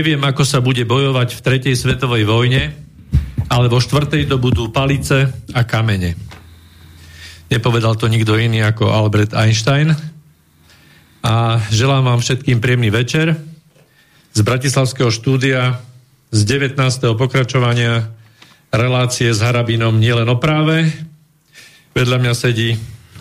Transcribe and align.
Neviem, 0.00 0.24
ako 0.24 0.48
sa 0.48 0.64
bude 0.64 0.80
bojovať 0.88 1.36
v 1.36 1.44
tretej 1.44 1.76
svetovej 1.76 2.24
vojne, 2.24 2.72
ale 3.52 3.68
vo 3.68 3.84
štvrtej 3.84 4.32
to 4.32 4.40
budú 4.40 4.72
palice 4.72 5.28
a 5.52 5.60
kamene. 5.68 6.16
Nepovedal 7.52 8.00
to 8.00 8.08
nikto 8.08 8.32
iný 8.40 8.64
ako 8.64 8.88
Albert 8.88 9.36
Einstein. 9.36 9.92
A 11.20 11.60
želám 11.68 12.08
vám 12.08 12.24
všetkým 12.24 12.64
príjemný 12.64 12.88
večer 12.88 13.36
z 14.32 14.40
Bratislavského 14.40 15.12
štúdia 15.12 15.84
z 16.32 16.40
19. 16.48 16.80
pokračovania 17.20 18.08
relácie 18.72 19.28
s 19.28 19.44
Harabinom 19.44 20.00
nielen 20.00 20.32
o 20.32 20.40
práve. 20.40 20.88
Vedľa 21.92 22.16
mňa 22.24 22.32
sedí 22.32 22.72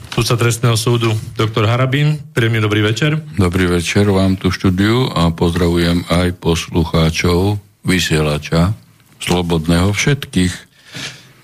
sudca 0.10 0.36
trestného 0.36 0.76
súdu 0.76 1.14
doktor 1.38 1.70
Harabín. 1.70 2.20
Príjemný 2.34 2.60
dobrý 2.60 2.82
večer. 2.82 3.22
Dobrý 3.38 3.70
večer 3.70 4.10
vám 4.10 4.36
tu 4.36 4.50
štúdiu 4.50 5.10
a 5.14 5.30
pozdravujem 5.30 6.10
aj 6.10 6.38
poslucháčov 6.42 7.62
vysielača 7.86 8.74
Slobodného 9.20 9.92
všetkých. 9.92 10.54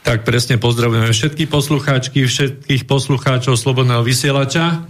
Tak 0.06 0.22
presne 0.22 0.62
pozdravujeme 0.62 1.10
všetky 1.10 1.50
poslucháčky, 1.50 2.24
všetkých 2.24 2.86
poslucháčov 2.86 3.58
Slobodného 3.58 4.06
vysielača. 4.06 4.86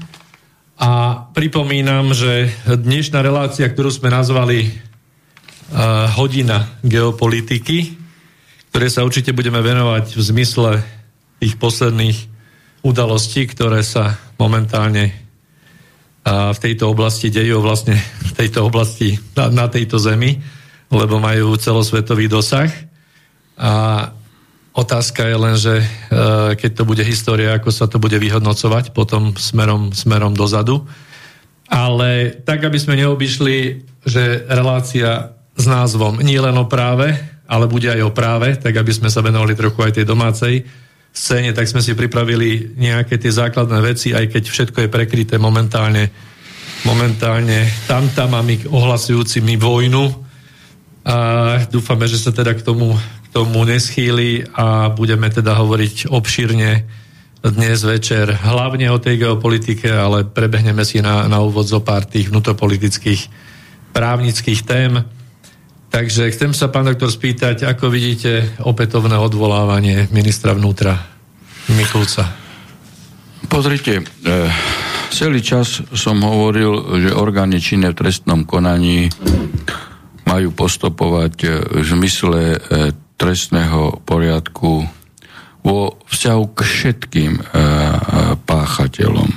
A 0.76 0.92
pripomínam, 1.32 2.12
že 2.12 2.52
dnešná 2.68 3.24
relácia, 3.24 3.64
ktorú 3.72 3.88
sme 3.96 4.12
nazvali 4.12 4.68
uh, 4.68 6.12
hodina 6.20 6.68
geopolitiky, 6.84 7.96
ktoré 8.76 8.92
sa 8.92 9.08
určite 9.08 9.32
budeme 9.32 9.64
venovať 9.64 10.20
v 10.20 10.22
zmysle 10.22 10.84
tých 11.40 11.56
posledných 11.56 12.35
udalostí, 12.86 13.50
ktoré 13.50 13.82
sa 13.82 14.14
momentálne 14.38 15.26
v 16.26 16.58
tejto 16.58 16.90
oblasti 16.90 17.30
dejú, 17.30 17.62
vlastne 17.62 17.98
v 18.02 18.32
tejto 18.34 18.66
oblasti 18.66 19.18
na, 19.38 19.54
na 19.54 19.66
tejto 19.70 20.02
zemi, 20.02 20.42
lebo 20.90 21.22
majú 21.22 21.54
celosvetový 21.54 22.26
dosah. 22.26 22.70
A 23.62 24.10
otázka 24.74 25.22
je 25.22 25.38
len, 25.38 25.56
že 25.56 25.76
uh, 25.82 26.58
keď 26.58 26.72
to 26.82 26.84
bude 26.90 27.06
história, 27.06 27.54
ako 27.54 27.70
sa 27.70 27.86
to 27.86 28.02
bude 28.02 28.18
vyhodnocovať 28.18 28.90
potom 28.98 29.38
smerom, 29.38 29.94
smerom 29.94 30.34
dozadu. 30.34 30.90
Ale 31.70 32.42
tak, 32.42 32.66
aby 32.66 32.78
sme 32.82 32.98
neobyšli, 32.98 33.58
že 34.06 34.50
relácia 34.50 35.34
s 35.56 35.66
názvom 35.66 36.22
Nie 36.22 36.42
len 36.42 36.58
o 36.58 36.66
práve, 36.66 37.14
ale 37.46 37.70
bude 37.70 37.90
aj 37.90 38.02
o 38.02 38.12
práve, 38.14 38.58
tak 38.58 38.74
aby 38.74 38.92
sme 38.94 39.14
sa 39.14 39.22
venovali 39.22 39.54
trochu 39.54 39.78
aj 39.82 40.02
tej 40.02 40.06
domácej 40.10 40.66
scéne, 41.16 41.56
tak 41.56 41.72
sme 41.72 41.80
si 41.80 41.96
pripravili 41.96 42.76
nejaké 42.76 43.16
tie 43.16 43.32
základné 43.32 43.80
veci, 43.80 44.12
aj 44.12 44.36
keď 44.36 44.44
všetko 44.44 44.78
je 44.84 44.90
prekryté 44.92 45.40
momentálne 45.40 46.12
momentálne 46.86 47.66
tamtamami 47.90 48.70
ohlasujúcimi 48.70 49.58
vojnu. 49.58 50.06
A 51.06 51.18
dúfame, 51.70 52.06
že 52.06 52.22
sa 52.22 52.30
teda 52.30 52.54
k 52.54 52.62
tomu, 52.62 52.94
k 52.94 53.28
tomu 53.34 53.66
neschýli 53.66 54.46
a 54.54 54.94
budeme 54.94 55.30
teda 55.30 55.58
hovoriť 55.58 56.10
obšírne 56.14 56.86
dnes 57.46 57.86
večer 57.86 58.26
hlavne 58.34 58.90
o 58.90 58.98
tej 58.98 59.22
geopolitike, 59.22 59.86
ale 59.90 60.26
prebehneme 60.26 60.82
si 60.82 60.98
na, 61.02 61.30
na 61.30 61.42
úvod 61.46 61.70
zo 61.70 61.78
pár 61.78 62.10
tých 62.10 62.34
vnútropolitických 62.34 63.30
právnických 63.94 64.62
tém. 64.66 65.06
Takže 65.96 66.28
chcem 66.36 66.52
sa, 66.52 66.68
pán 66.68 66.92
doktor, 66.92 67.08
spýtať, 67.08 67.64
ako 67.64 67.88
vidíte 67.88 68.60
opätovné 68.68 69.16
odvolávanie 69.16 70.12
ministra 70.12 70.52
vnútra 70.52 70.92
Mikulca? 71.72 72.36
Pozrite, 73.48 74.04
e, 74.04 74.52
celý 75.16 75.40
čas 75.40 75.88
som 75.96 76.20
hovoril, 76.20 77.00
že 77.00 77.16
orgány 77.16 77.64
činné 77.64 77.96
v 77.96 78.00
trestnom 78.04 78.44
konaní 78.44 79.08
majú 80.28 80.52
postupovať 80.52 81.36
e, 81.48 81.50
v 81.80 81.86
zmysle 81.88 82.42
e, 82.44 82.58
trestného 83.16 84.04
poriadku 84.04 84.84
vo 85.64 85.96
vzťahu 86.12 86.44
k 86.52 86.60
všetkým 86.60 87.32
páchateľom. 88.44 89.30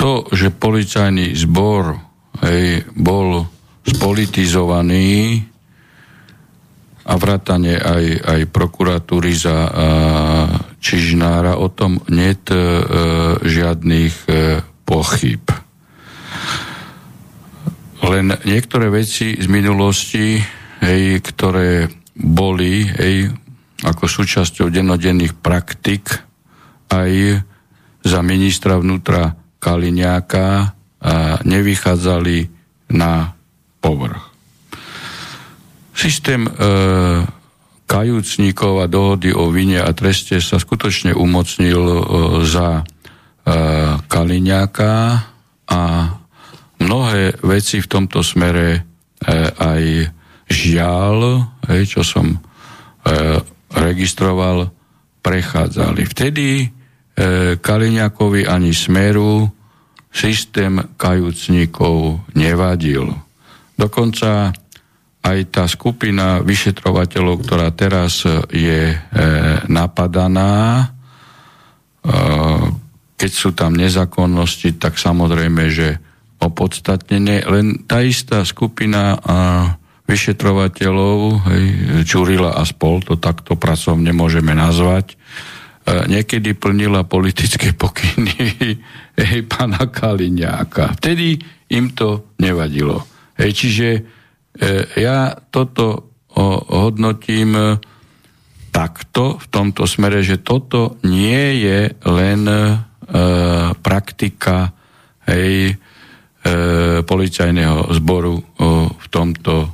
To, 0.00 0.24
že 0.32 0.56
policajný 0.56 1.36
zbor 1.36 2.00
hej, 2.40 2.88
bol 2.96 3.44
spolitizovaný, 3.84 5.44
a 7.06 7.12
vrátane 7.14 7.78
aj, 7.78 8.04
aj 8.26 8.40
prokuratúry 8.50 9.30
za 9.38 9.56
a, 9.56 9.68
Čižnára, 10.82 11.58
o 11.58 11.70
tom 11.70 12.02
net 12.10 12.50
e, 12.50 12.58
žiadnych 13.42 14.14
e, 14.26 14.62
pochyb. 14.86 15.42
Len 18.06 18.26
niektoré 18.46 18.86
veci 18.90 19.34
z 19.34 19.46
minulosti, 19.50 20.38
hej, 20.82 21.18
ktoré 21.22 21.90
boli 22.14 22.86
hej, 22.86 23.34
ako 23.82 24.04
súčasťou 24.06 24.70
dennodenných 24.70 25.34
praktik 25.38 26.10
aj 26.90 27.42
za 28.06 28.20
ministra 28.22 28.78
vnútra 28.78 29.34
Kaliňáka 29.58 30.46
a 31.02 31.14
nevychádzali 31.42 32.38
na 32.94 33.34
povrch. 33.82 34.25
Systém 35.96 36.44
e, 36.44 36.52
kajúcníkov 37.88 38.84
a 38.84 38.86
dohody 38.86 39.32
o 39.32 39.48
vine 39.48 39.80
a 39.80 39.88
treste 39.96 40.36
sa 40.44 40.60
skutočne 40.60 41.16
umocnil 41.16 41.80
e, 41.80 42.00
za 42.44 42.68
e, 42.78 42.84
Kaliňáka 44.04 44.92
a 45.72 45.80
mnohé 46.84 47.40
veci 47.40 47.80
v 47.80 47.88
tomto 47.88 48.20
smere 48.20 48.68
e, 48.76 48.80
aj 49.56 49.82
žiaľ, 50.52 51.48
hej, 51.72 51.96
čo 51.96 52.02
som 52.04 52.28
e, 52.28 52.38
registroval, 53.72 54.68
prechádzali. 55.24 56.04
Vtedy 56.06 56.48
e, 56.60 56.66
Kaliňákovi 57.56 58.44
ani 58.44 58.76
Smeru 58.76 59.48
systém 60.12 60.76
kajúcníkov 61.00 62.20
nevadil. 62.36 63.10
Dokonca 63.76 64.52
aj 65.26 65.38
tá 65.50 65.64
skupina 65.66 66.38
vyšetrovateľov, 66.38 67.42
ktorá 67.42 67.74
teraz 67.74 68.22
je 68.54 68.94
e, 68.94 68.98
napadaná, 69.66 70.54
e, 70.78 70.86
keď 73.18 73.30
sú 73.34 73.50
tam 73.50 73.74
nezákonnosti, 73.74 74.78
tak 74.78 74.94
samozrejme, 75.02 75.66
že 75.66 75.98
opodstatnené, 76.38 77.42
len 77.48 77.88
tá 77.88 78.04
istá 78.06 78.46
skupina 78.46 79.18
a 79.18 79.38
vyšetrovateľov, 80.06 81.42
hej, 81.50 81.64
Čurila 82.06 82.54
a 82.54 82.62
spol, 82.62 83.02
to 83.02 83.18
takto 83.18 83.58
pracovne 83.58 84.14
môžeme 84.14 84.54
nazvať, 84.54 85.10
e, 85.10 85.16
niekedy 86.06 86.54
plnila 86.54 87.02
politické 87.02 87.74
pokyny 87.74 88.38
hej, 89.18 89.42
pána 89.50 89.90
Kaliňáka. 89.90 90.94
Vtedy 91.02 91.42
im 91.74 91.90
to 91.98 92.30
nevadilo. 92.38 93.02
Hej, 93.34 93.50
čiže 93.58 93.88
E, 93.90 94.15
ja 94.96 95.36
toto 95.52 96.16
hodnotím 96.68 97.56
e, 97.56 97.64
takto, 98.70 99.40
v 99.40 99.46
tomto 99.48 99.88
smere, 99.88 100.20
že 100.20 100.44
toto 100.44 101.00
nie 101.08 101.64
je 101.64 101.80
len 102.04 102.40
e, 102.44 102.58
praktika 103.80 104.76
hej, 105.24 105.72
e, 105.72 105.74
policajného 107.00 107.88
zboru 107.96 108.36
o, 108.36 108.42
v 108.92 109.06
tomto 109.08 109.54
o, 109.56 109.68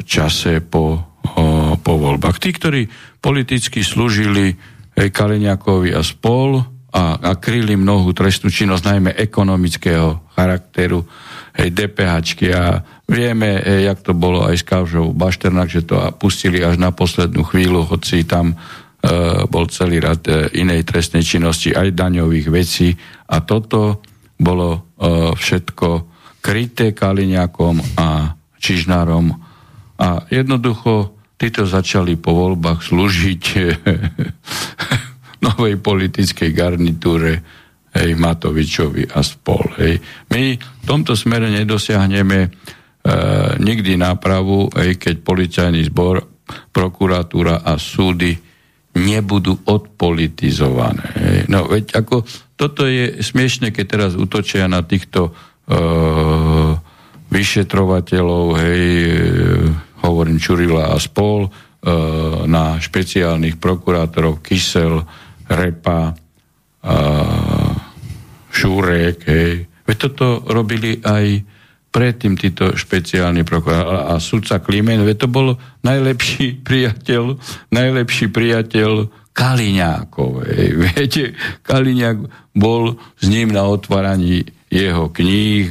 čase 0.00 0.64
po, 0.64 0.96
o, 1.36 1.76
po 1.76 1.92
voľbách. 2.00 2.40
Tí, 2.40 2.50
ktorí 2.56 2.80
politicky 3.20 3.84
slúžili 3.84 4.56
hej, 4.96 5.08
Kaliňakovi 5.12 5.92
a 5.92 6.00
spol 6.00 6.56
a, 6.96 7.20
a 7.20 7.30
kryli 7.36 7.76
mnohú 7.76 8.16
trestnú 8.16 8.48
činnosť, 8.48 8.84
najmä 8.88 9.10
ekonomického 9.12 10.32
charakteru, 10.32 11.04
hej, 11.56 11.68
DPHčky 11.72 12.52
a 12.52 12.84
vieme, 13.08 13.58
hej, 13.64 13.88
jak 13.88 13.98
to 14.04 14.12
bolo 14.12 14.44
aj 14.44 14.56
s 14.60 14.64
Kaušou 14.64 15.16
Bašternak, 15.16 15.72
že 15.72 15.88
to 15.88 15.96
pustili 16.20 16.60
až 16.60 16.76
na 16.76 16.92
poslednú 16.92 17.42
chvíľu, 17.48 17.88
hoci 17.88 18.28
tam 18.28 18.52
e, 18.52 18.56
bol 19.48 19.66
celý 19.72 20.04
rad 20.04 20.22
e, 20.28 20.52
inej 20.60 20.84
trestnej 20.84 21.24
činnosti, 21.24 21.72
aj 21.72 21.96
daňových 21.96 22.48
vecí. 22.52 22.92
A 23.32 23.40
toto 23.40 24.04
bolo 24.36 24.68
e, 24.76 24.80
všetko 25.32 25.88
kryté 26.44 26.92
Kaliňakom 26.92 27.98
a 27.98 28.36
Čižnárom. 28.60 29.32
A 29.96 30.28
jednoducho 30.28 31.16
títo 31.40 31.64
začali 31.64 32.20
po 32.20 32.36
voľbách 32.36 32.84
slúžiť 32.84 33.42
novej 35.46 35.74
politickej 35.80 36.50
garnitúre 36.52 37.40
hej, 37.96 38.12
Matovičovi 38.14 39.08
a 39.08 39.24
spol. 39.24 39.64
Hej. 39.80 40.00
My 40.32 40.56
v 40.56 40.84
tomto 40.84 41.16
smere 41.16 41.48
nedosiahneme 41.48 42.38
e, 42.44 42.48
nikdy 43.58 43.96
nápravu, 43.96 44.68
hej, 44.76 45.00
keď 45.00 45.14
policajný 45.24 45.80
zbor, 45.88 46.20
prokuratúra 46.46 47.66
a 47.66 47.74
súdy 47.80 48.36
nebudú 48.96 49.66
odpolitizované. 49.66 51.06
Hej. 51.16 51.38
No 51.52 51.68
veď 51.68 52.00
ako, 52.00 52.24
toto 52.56 52.88
je 52.88 53.20
smiešne, 53.20 53.72
keď 53.72 53.84
teraz 53.84 54.12
utočia 54.16 54.68
na 54.68 54.80
týchto 54.84 55.32
e, 55.32 55.32
vyšetrovateľov, 57.26 58.44
hej, 58.62 58.84
hovorím 60.06 60.38
Čurila 60.38 60.94
a 60.94 60.96
spol, 60.96 61.46
e, 61.46 61.50
na 62.46 62.78
špeciálnych 62.78 63.58
prokurátorov 63.58 64.40
Kysel, 64.40 65.02
Repa, 65.50 66.10
e, 66.10 66.14
Šúrek, 68.56 69.16
hej. 69.28 69.68
Veď 69.84 69.96
toto 70.08 70.40
robili 70.48 70.98
aj 71.04 71.44
predtým 71.92 72.36
títo 72.36 72.76
špeciálni 72.76 73.44
prokurátor 73.44 74.12
a 74.12 74.20
sudca 74.20 74.60
Klimen, 74.60 75.04
veď 75.04 75.16
to 75.24 75.28
bol 75.28 75.46
najlepší 75.84 76.56
priateľ, 76.68 77.36
najlepší 77.68 78.32
priateľ 78.32 79.12
Kaliňákov. 79.36 80.48
Hej. 80.48 80.68
Viete, 80.88 81.22
Kaliňák 81.60 82.18
bol 82.56 82.96
s 83.20 83.24
ním 83.28 83.52
na 83.52 83.68
otváraní 83.68 84.48
jeho 84.72 85.12
kníh, 85.12 85.68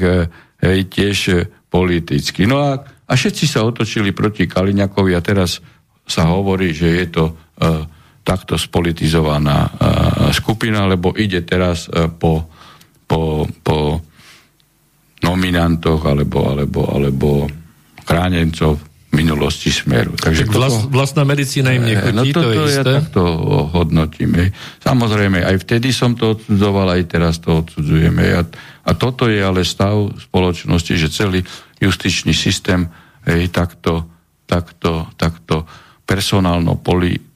hej, 0.62 0.80
tiež 0.88 1.50
politicky. 1.68 2.48
No 2.48 2.64
a, 2.64 2.80
a 2.80 3.12
všetci 3.12 3.46
sa 3.50 3.68
otočili 3.68 4.16
proti 4.16 4.48
Kaliňakovi 4.48 5.12
a 5.12 5.26
teraz 5.26 5.60
sa 6.06 6.30
hovorí, 6.32 6.72
že 6.72 7.04
je 7.04 7.08
to 7.12 7.24
uh, 7.34 7.84
takto 8.24 8.56
spolitizovaná 8.56 9.68
uh, 9.68 9.72
skupina, 10.32 10.88
lebo 10.88 11.12
ide 11.18 11.44
teraz 11.44 11.90
uh, 11.90 12.08
po, 12.08 12.48
po, 13.06 13.46
po 13.62 14.02
nominantoch 15.22 16.06
alebo, 16.06 16.50
alebo, 16.50 16.82
alebo 16.90 17.30
chránencov 18.06 18.78
minulosti 19.16 19.72
smeru. 19.72 20.12
Takže 20.20 20.44
tak 20.44 20.52
vlast, 20.52 20.92
vlastná 20.92 21.24
medicína 21.24 21.72
im 21.72 21.88
nechutí, 21.88 22.12
no 22.12 22.24
to, 22.28 22.42
to, 22.44 22.64
je 22.68 22.76
ja 22.76 22.84
takto 22.84 23.22
hodnotím. 23.72 24.36
Hej. 24.36 24.50
Samozrejme, 24.84 25.40
aj 25.40 25.56
vtedy 25.64 25.96
som 25.96 26.20
to 26.20 26.36
odsudzoval, 26.36 26.92
aj 26.92 27.04
teraz 27.08 27.40
to 27.40 27.64
odsudzujeme. 27.64 28.36
A, 28.36 28.44
a 28.84 28.92
toto 28.94 29.32
je 29.32 29.40
ale 29.40 29.64
stav 29.64 30.12
spoločnosti, 30.20 30.94
že 31.00 31.08
celý 31.08 31.40
justičný 31.80 32.36
systém 32.36 32.92
hej, 33.24 33.48
takto, 33.56 34.04
takto, 34.46 35.08
takto 35.16 35.64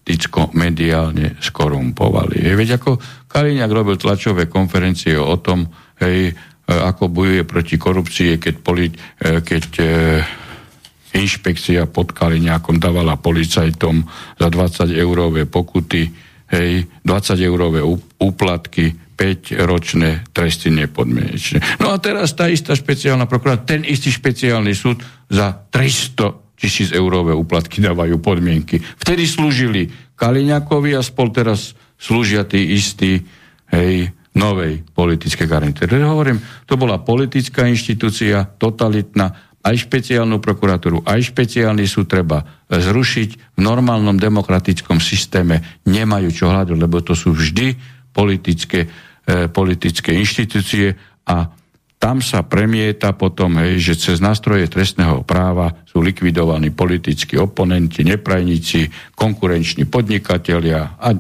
personálno-politicko-mediálne 0.10 1.38
skorumpovali. 1.38 2.42
Hej. 2.42 2.56
Veď 2.58 2.70
ako 2.82 2.98
Kaliňák 3.30 3.72
robil 3.72 3.96
tlačové 4.02 4.50
konferencie 4.50 5.14
o 5.18 5.38
tom, 5.38 5.70
hej, 6.02 6.34
ako 6.66 7.10
bojuje 7.10 7.44
proti 7.46 7.76
korupcii, 7.78 8.42
keď, 8.42 8.56
poli, 8.62 8.90
keď 9.22 9.66
inšpekcia 11.14 11.86
pod 11.90 12.14
Kaliňákom 12.14 12.78
dávala 12.78 13.18
policajtom 13.18 14.06
za 14.38 14.48
20 14.50 14.94
eurové 14.98 15.46
pokuty, 15.46 16.10
hej, 16.54 16.86
20 17.06 17.42
eurové 17.42 17.82
úplatky, 18.22 19.14
5 19.20 19.68
ročné 19.68 20.24
tresty 20.32 20.72
nepodmienečné. 20.72 21.84
No 21.84 21.92
a 21.92 22.00
teraz 22.00 22.32
tá 22.40 22.48
istá 22.48 22.72
špeciálna 22.72 23.28
prokurátor, 23.28 23.68
ten 23.68 23.84
istý 23.84 24.16
špeciálny 24.16 24.72
súd 24.72 25.04
za 25.28 25.52
300 25.70 26.49
tisíc 26.60 26.92
eurové 26.92 27.32
úplatky 27.32 27.80
dávajú 27.80 28.20
podmienky. 28.20 28.84
Vtedy 29.00 29.24
slúžili 29.24 29.88
Kaliňakovi 30.20 31.00
a 31.00 31.02
spol 31.02 31.32
teraz 31.32 31.74
slúžia 31.96 32.44
tí 32.44 32.76
istí 32.76 33.24
hej, 33.72 34.12
novej 34.36 34.84
politickej 34.92 35.48
garantie. 35.48 35.88
Hovorím, 35.88 36.44
to 36.68 36.76
bola 36.76 37.00
politická 37.00 37.64
inštitúcia, 37.66 38.44
totalitná, 38.60 39.50
aj 39.60 39.76
špeciálnu 39.76 40.40
prokuratúru, 40.40 41.04
aj 41.04 41.36
špeciálny 41.36 41.84
súd 41.84 42.08
treba 42.08 42.64
zrušiť. 42.72 43.60
V 43.60 43.60
normálnom 43.60 44.16
demokratickom 44.16 45.04
systéme 45.04 45.84
nemajú 45.84 46.32
čo 46.32 46.48
hľadať, 46.48 46.78
lebo 46.80 47.04
to 47.04 47.12
sú 47.12 47.36
vždy 47.36 47.76
politické, 48.16 48.88
e, 49.28 49.52
politické 49.52 50.16
inštitúcie 50.16 50.96
a 51.28 51.59
tam 52.00 52.24
sa 52.24 52.48
premieta 52.48 53.12
potom, 53.12 53.60
hej, 53.60 53.92
že 53.92 53.94
cez 54.00 54.18
nástroje 54.24 54.72
trestného 54.72 55.28
práva 55.28 55.76
sú 55.84 56.00
likvidovaní 56.00 56.72
politickí 56.72 57.36
oponenti, 57.36 58.08
neprajníci, 58.08 58.88
konkurenční 59.20 59.84
podnikatelia 59.84 60.96
a 60.96 61.12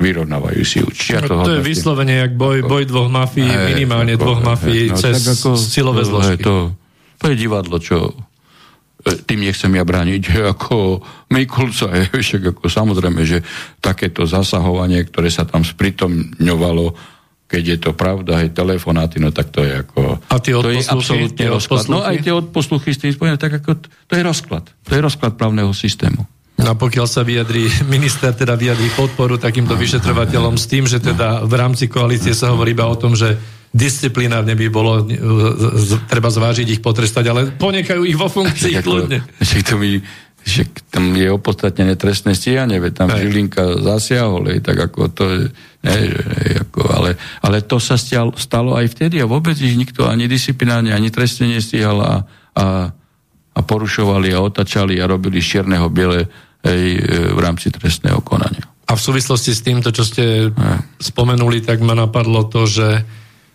vyrovnávajú 0.00 0.62
si 0.64 0.84
určite. 0.84 1.24
No, 1.24 1.48
to, 1.48 1.56
je 1.56 1.64
vyslovene 1.64 2.20
jak 2.20 2.32
boj, 2.36 2.64
boj 2.68 2.84
dvoch 2.84 3.08
mafií, 3.08 3.48
minimálne 3.48 4.16
ako, 4.16 4.22
dvoch 4.24 4.40
mafií 4.44 4.92
no, 4.92 5.00
cez 5.00 5.24
ako, 5.24 5.56
silové 5.56 6.04
zložky. 6.04 6.44
To, 6.44 6.72
to 7.16 7.24
je 7.32 7.36
divadlo, 7.36 7.76
čo 7.80 8.12
e, 9.04 9.16
tým 9.24 9.44
nechcem 9.44 9.72
ja 9.72 9.84
brániť 9.84 10.22
ako 10.56 11.00
Mikulca. 11.32 11.92
Je, 12.00 12.20
však 12.20 12.56
ako 12.56 12.64
samozrejme, 12.68 13.24
že 13.24 13.40
takéto 13.80 14.24
zasahovanie, 14.24 15.04
ktoré 15.08 15.28
sa 15.28 15.44
tam 15.44 15.64
spritomňovalo, 15.64 17.16
keď 17.50 17.62
je 17.66 17.78
to 17.82 17.90
pravda, 17.98 18.46
aj 18.46 18.54
telefonáty, 18.54 19.18
no 19.18 19.34
tak 19.34 19.50
to 19.50 19.66
je 19.66 19.82
ako... 19.82 20.22
A 20.30 20.38
tie 20.38 20.54
to 20.54 20.70
je 20.70 20.86
absolútne 20.86 21.46
rozklad. 21.50 21.90
No 21.90 21.98
aj 21.98 22.22
tie 22.22 22.30
odposluchy 22.30 22.94
s 22.94 23.02
tým 23.02 23.10
spojené, 23.10 23.42
tak 23.42 23.58
ako 23.58 23.74
to 23.82 24.12
je 24.14 24.22
rozklad. 24.22 24.70
To 24.86 24.92
je 24.94 25.00
rozklad 25.02 25.34
právneho 25.34 25.74
systému. 25.74 26.22
No 26.60 26.70
a 26.70 26.74
pokiaľ 26.78 27.06
sa 27.10 27.26
vyjadrí, 27.26 27.66
minister 27.94 28.30
teda 28.30 28.54
vyjadrí 28.54 28.86
podporu 28.94 29.34
takýmto 29.34 29.74
vyšetrovateľom 29.74 30.54
s 30.54 30.70
tým, 30.70 30.86
že 30.86 31.02
teda 31.02 31.42
v 31.42 31.54
rámci 31.58 31.90
koalície 31.90 32.38
sa 32.38 32.54
hovorí 32.54 32.70
iba 32.70 32.86
o 32.86 32.94
tom, 32.94 33.18
že 33.18 33.34
disciplinárne 33.70 34.58
by 34.58 34.66
bolo 34.66 35.06
e, 35.06 35.14
treba 36.10 36.26
zvážiť 36.26 36.66
ich 36.66 36.82
potrestať, 36.82 37.24
ale 37.30 37.40
ponekajú 37.54 38.02
ich 38.02 38.18
vo 38.18 38.26
funkcii 38.26 38.78
kľudne. 38.86 39.22
Však 39.38 39.62
to 39.62 39.74
mi, 39.78 40.02
však 40.44 40.92
tam 40.92 41.12
je 41.12 41.28
opodstatnené 41.28 41.94
trestné 42.00 42.32
stíhanie, 42.32 42.80
veď 42.80 42.92
tam 42.92 43.08
aj. 43.12 43.20
Žilinka 43.20 43.62
zasiahol, 43.84 44.60
tak 44.64 44.76
ako 44.90 45.00
to 45.12 45.24
je, 45.28 45.40
ne, 45.84 45.96
že, 46.10 46.22
ako, 46.64 46.80
ale, 46.90 47.10
ale 47.44 47.60
to 47.64 47.76
sa 47.76 48.00
stial, 48.00 48.32
stalo 48.40 48.74
aj 48.76 48.90
vtedy 48.92 49.20
a 49.20 49.28
vôbec 49.28 49.54
ich 49.60 49.76
nikto 49.76 50.08
ani 50.08 50.26
disciplinárne, 50.26 50.96
ani 50.96 51.12
trestne 51.12 51.52
nestíhal 51.52 51.98
a, 52.00 52.14
a, 52.56 52.66
a 53.52 53.60
porušovali 53.60 54.32
a 54.32 54.40
otačali 54.40 54.96
a 54.98 55.08
robili 55.08 55.44
z 55.44 55.60
čierneho 55.60 55.86
biele 55.92 56.26
aj, 56.64 56.80
e, 56.80 57.00
v 57.36 57.40
rámci 57.40 57.68
trestného 57.68 58.24
konania. 58.24 58.64
A 58.90 58.98
v 58.98 59.00
súvislosti 59.00 59.54
s 59.54 59.62
týmto, 59.62 59.94
čo 59.94 60.02
ste 60.02 60.50
aj. 60.50 60.98
spomenuli, 60.98 61.62
tak 61.62 61.78
ma 61.84 61.94
napadlo 61.94 62.48
to, 62.48 62.66
že 62.66 62.88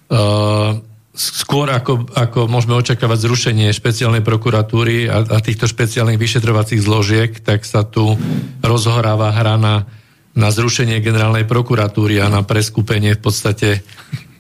Uh, 0.06 0.77
skôr 1.15 1.72
ako, 1.72 2.12
ako 2.12 2.51
môžeme 2.51 2.75
očakávať 2.75 3.25
zrušenie 3.25 3.72
špeciálnej 3.72 4.19
prokuratúry 4.19 5.07
a, 5.07 5.24
a 5.24 5.38
týchto 5.39 5.65
špeciálnych 5.65 6.19
vyšetrovacích 6.19 6.84
zložiek, 6.84 7.31
tak 7.39 7.63
sa 7.63 7.88
tu 7.88 8.19
rozhoráva 8.60 9.31
hra 9.31 9.55
na, 9.55 9.88
na 10.36 10.51
zrušenie 10.51 11.00
generálnej 11.00 11.48
prokuratúry 11.48 12.19
a 12.19 12.27
na 12.27 12.43
preskupenie 12.43 13.15
v 13.15 13.22
podstate 13.24 13.69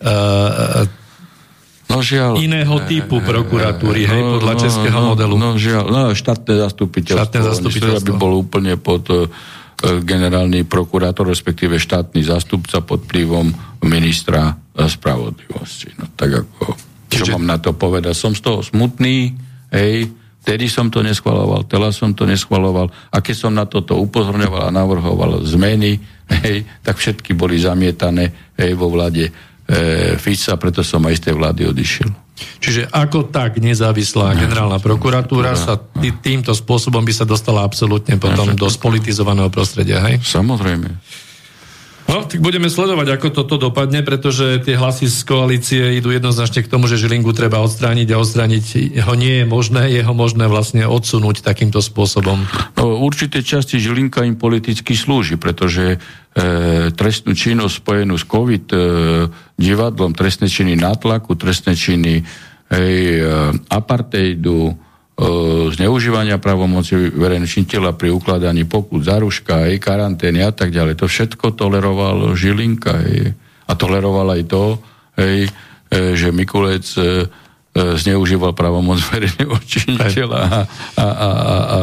uh, 0.03 0.83
No 1.85 2.01
žiaľ. 2.01 2.41
Iného 2.41 2.81
typu 2.89 3.21
prokuratúry, 3.21 4.09
hej, 4.09 4.21
no, 4.25 4.41
podľa 4.41 4.53
no, 4.57 4.59
českého 4.59 4.99
no, 4.99 5.07
modelu. 5.13 5.35
No 5.37 5.49
žiaľ, 5.53 5.85
no 5.85 5.99
štátne 6.17 6.57
zastupiteľstvo. 6.65 7.21
Štátne 7.21 7.41
zastupiteľstvo. 7.45 8.09
Aby 8.09 8.11
bol 8.17 8.33
úplne 8.41 8.73
pod 8.75 9.05
uh, 9.13 9.29
generálny 10.01 10.65
prokurátor, 10.65 11.29
respektíve 11.29 11.77
štátny 11.77 12.25
zástupca 12.25 12.81
pod 12.81 13.05
vplyvom 13.05 13.53
ministra 13.85 14.57
spravodlivosti. 14.75 15.95
No 15.95 16.11
tak 16.11 16.43
ako, 16.43 16.75
čo 17.07 17.23
Čiže... 17.23 17.31
mám 17.39 17.47
na 17.47 17.57
to 17.57 17.71
povedať? 17.71 18.11
Som 18.11 18.35
z 18.35 18.43
toho 18.43 18.59
smutný, 18.59 19.31
hej, 19.71 20.11
Vtedy 20.45 20.69
som 20.69 20.93
to 20.93 21.01
neschvaloval, 21.01 21.65
teraz 21.65 21.97
som 21.97 22.13
to 22.13 22.29
neschvaloval 22.29 22.93
a 23.09 23.17
keď 23.17 23.33
som 23.33 23.49
na 23.49 23.65
toto 23.65 23.97
upozorňoval 23.97 24.69
a 24.69 24.75
navrhoval 24.77 25.41
zmeny, 25.41 25.97
hej, 26.45 26.61
tak 26.85 27.01
všetky 27.01 27.33
boli 27.33 27.57
zamietané 27.57 28.53
hej, 28.53 28.77
vo 28.77 28.93
vláde 28.93 29.25
e, 29.25 29.31
Fica, 30.21 30.53
preto 30.61 30.85
som 30.85 31.01
aj 31.01 31.17
z 31.17 31.21
tej 31.25 31.33
vlády 31.33 31.65
odišiel. 31.65 32.09
Čiže 32.61 32.93
ako 32.93 33.33
tak 33.33 33.57
nezávislá 33.57 34.37
generálna 34.37 34.77
prokuratúra 34.77 35.57
sa 35.57 35.81
tý, 35.81 36.13
týmto 36.13 36.53
spôsobom 36.53 37.01
by 37.01 37.13
sa 37.15 37.25
dostala 37.25 37.65
absolútne 37.65 38.21
potom 38.21 38.53
do 38.53 38.69
spolitizovaného 38.69 39.49
prostredia, 39.49 39.97
hej? 40.05 40.21
Samozrejme. 40.21 40.93
No, 42.15 42.23
tak 42.23 42.39
budeme 42.39 42.71
sledovať, 42.71 43.11
ako 43.11 43.27
toto 43.35 43.59
dopadne, 43.59 43.99
pretože 43.99 44.63
tie 44.63 44.79
hlasy 44.79 45.11
z 45.11 45.19
koalície 45.27 45.83
idú 45.99 46.15
jednoznačne 46.15 46.63
k 46.63 46.71
tomu, 46.71 46.87
že 46.87 46.95
Žilinku 46.95 47.35
treba 47.35 47.59
odstrániť 47.59 48.07
a 48.15 48.21
odstrániť 48.23 48.65
ho 49.03 49.13
nie 49.19 49.43
je 49.43 49.45
možné, 49.45 49.91
je 49.91 49.99
ho 49.99 50.15
možné 50.15 50.47
vlastne 50.47 50.87
odsunúť 50.87 51.43
takýmto 51.43 51.83
spôsobom. 51.83 52.47
No, 52.79 53.03
určité 53.03 53.43
časti 53.43 53.83
Žilinka 53.83 54.23
im 54.23 54.39
politicky 54.39 54.95
slúži, 54.95 55.35
pretože 55.35 55.83
e, 55.91 55.97
trestnú 56.95 57.35
činnosť 57.35 57.83
spojenú 57.83 58.15
s 58.15 58.23
COVID 58.23 58.65
e, 58.71 58.77
divadlom, 59.59 60.15
trestné 60.15 60.47
činy 60.47 60.79
nátlaku, 60.79 61.35
trestné 61.35 61.75
činy 61.75 62.23
e, 62.23 62.23
apartheidu, 63.67 64.71
zneužívania 65.71 66.43
pravomoci 66.43 67.07
verejného 67.07 67.47
činiteľa 67.47 67.95
pri 67.95 68.11
ukladaní 68.11 68.67
pokut 68.67 68.99
za 69.07 69.15
ruška, 69.15 69.63
aj 69.71 69.79
karantény 69.79 70.43
a 70.43 70.51
tak 70.51 70.75
ďalej. 70.75 70.99
To 70.99 71.07
všetko 71.07 71.55
toleroval 71.55 72.35
Žilinka. 72.35 72.99
Hej. 73.07 73.31
A 73.65 73.71
toleroval 73.79 74.35
aj 74.35 74.43
to, 74.51 74.77
hej, 75.17 75.47
e, 75.89 76.13
že 76.19 76.35
Mikulec 76.35 76.85
e, 76.99 77.01
e, 77.01 77.05
zneužíval 77.95 78.53
pravomoc 78.53 78.99
verejného 79.15 79.55
činiteľa 79.63 80.41
a, 80.43 80.59
a, 80.99 81.05
a, 81.07 81.29
a 81.31 81.77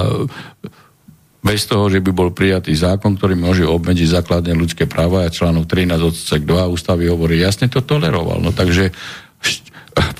bez 1.42 1.66
toho, 1.66 1.90
že 1.90 1.98
by 1.98 2.14
bol 2.14 2.30
prijatý 2.30 2.70
zákon, 2.70 3.18
ktorý 3.18 3.34
môže 3.34 3.66
obmedziť 3.66 4.22
základné 4.22 4.54
ľudské 4.54 4.86
práva 4.86 5.26
a 5.26 5.32
článok 5.32 5.66
13 5.66 5.98
odsek 5.98 6.46
2 6.46 6.70
ústavy 6.70 7.10
hovorí, 7.10 7.42
jasne 7.42 7.66
to 7.66 7.82
toleroval. 7.82 8.38
No 8.38 8.54
takže 8.54 8.94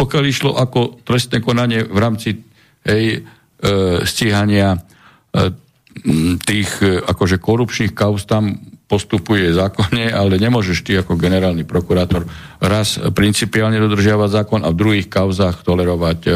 pokiaľ 0.01 0.25
išlo 0.27 0.51
ako 0.59 0.99
trestné 1.07 1.39
konanie 1.39 1.87
v 1.87 1.99
rámci 2.03 2.52
hej, 2.87 3.05
e, 3.17 4.03
stíhania 4.05 4.83
tých 6.45 6.71
akože 6.85 7.41
korupčných 7.41 7.97
kauz 7.97 8.29
tam 8.29 8.61
postupuje 8.93 9.57
zákonne, 9.57 10.13
ale 10.13 10.37
nemôžeš 10.37 10.85
ty 10.85 11.01
ako 11.01 11.17
generálny 11.17 11.65
prokurátor 11.65 12.29
raz 12.61 13.01
principiálne 13.17 13.81
dodržiavať 13.81 14.29
zákon 14.29 14.61
a 14.61 14.69
v 14.69 14.77
druhých 14.77 15.09
kauzách 15.09 15.65
tolerovať 15.65 16.19
e, 16.29 16.31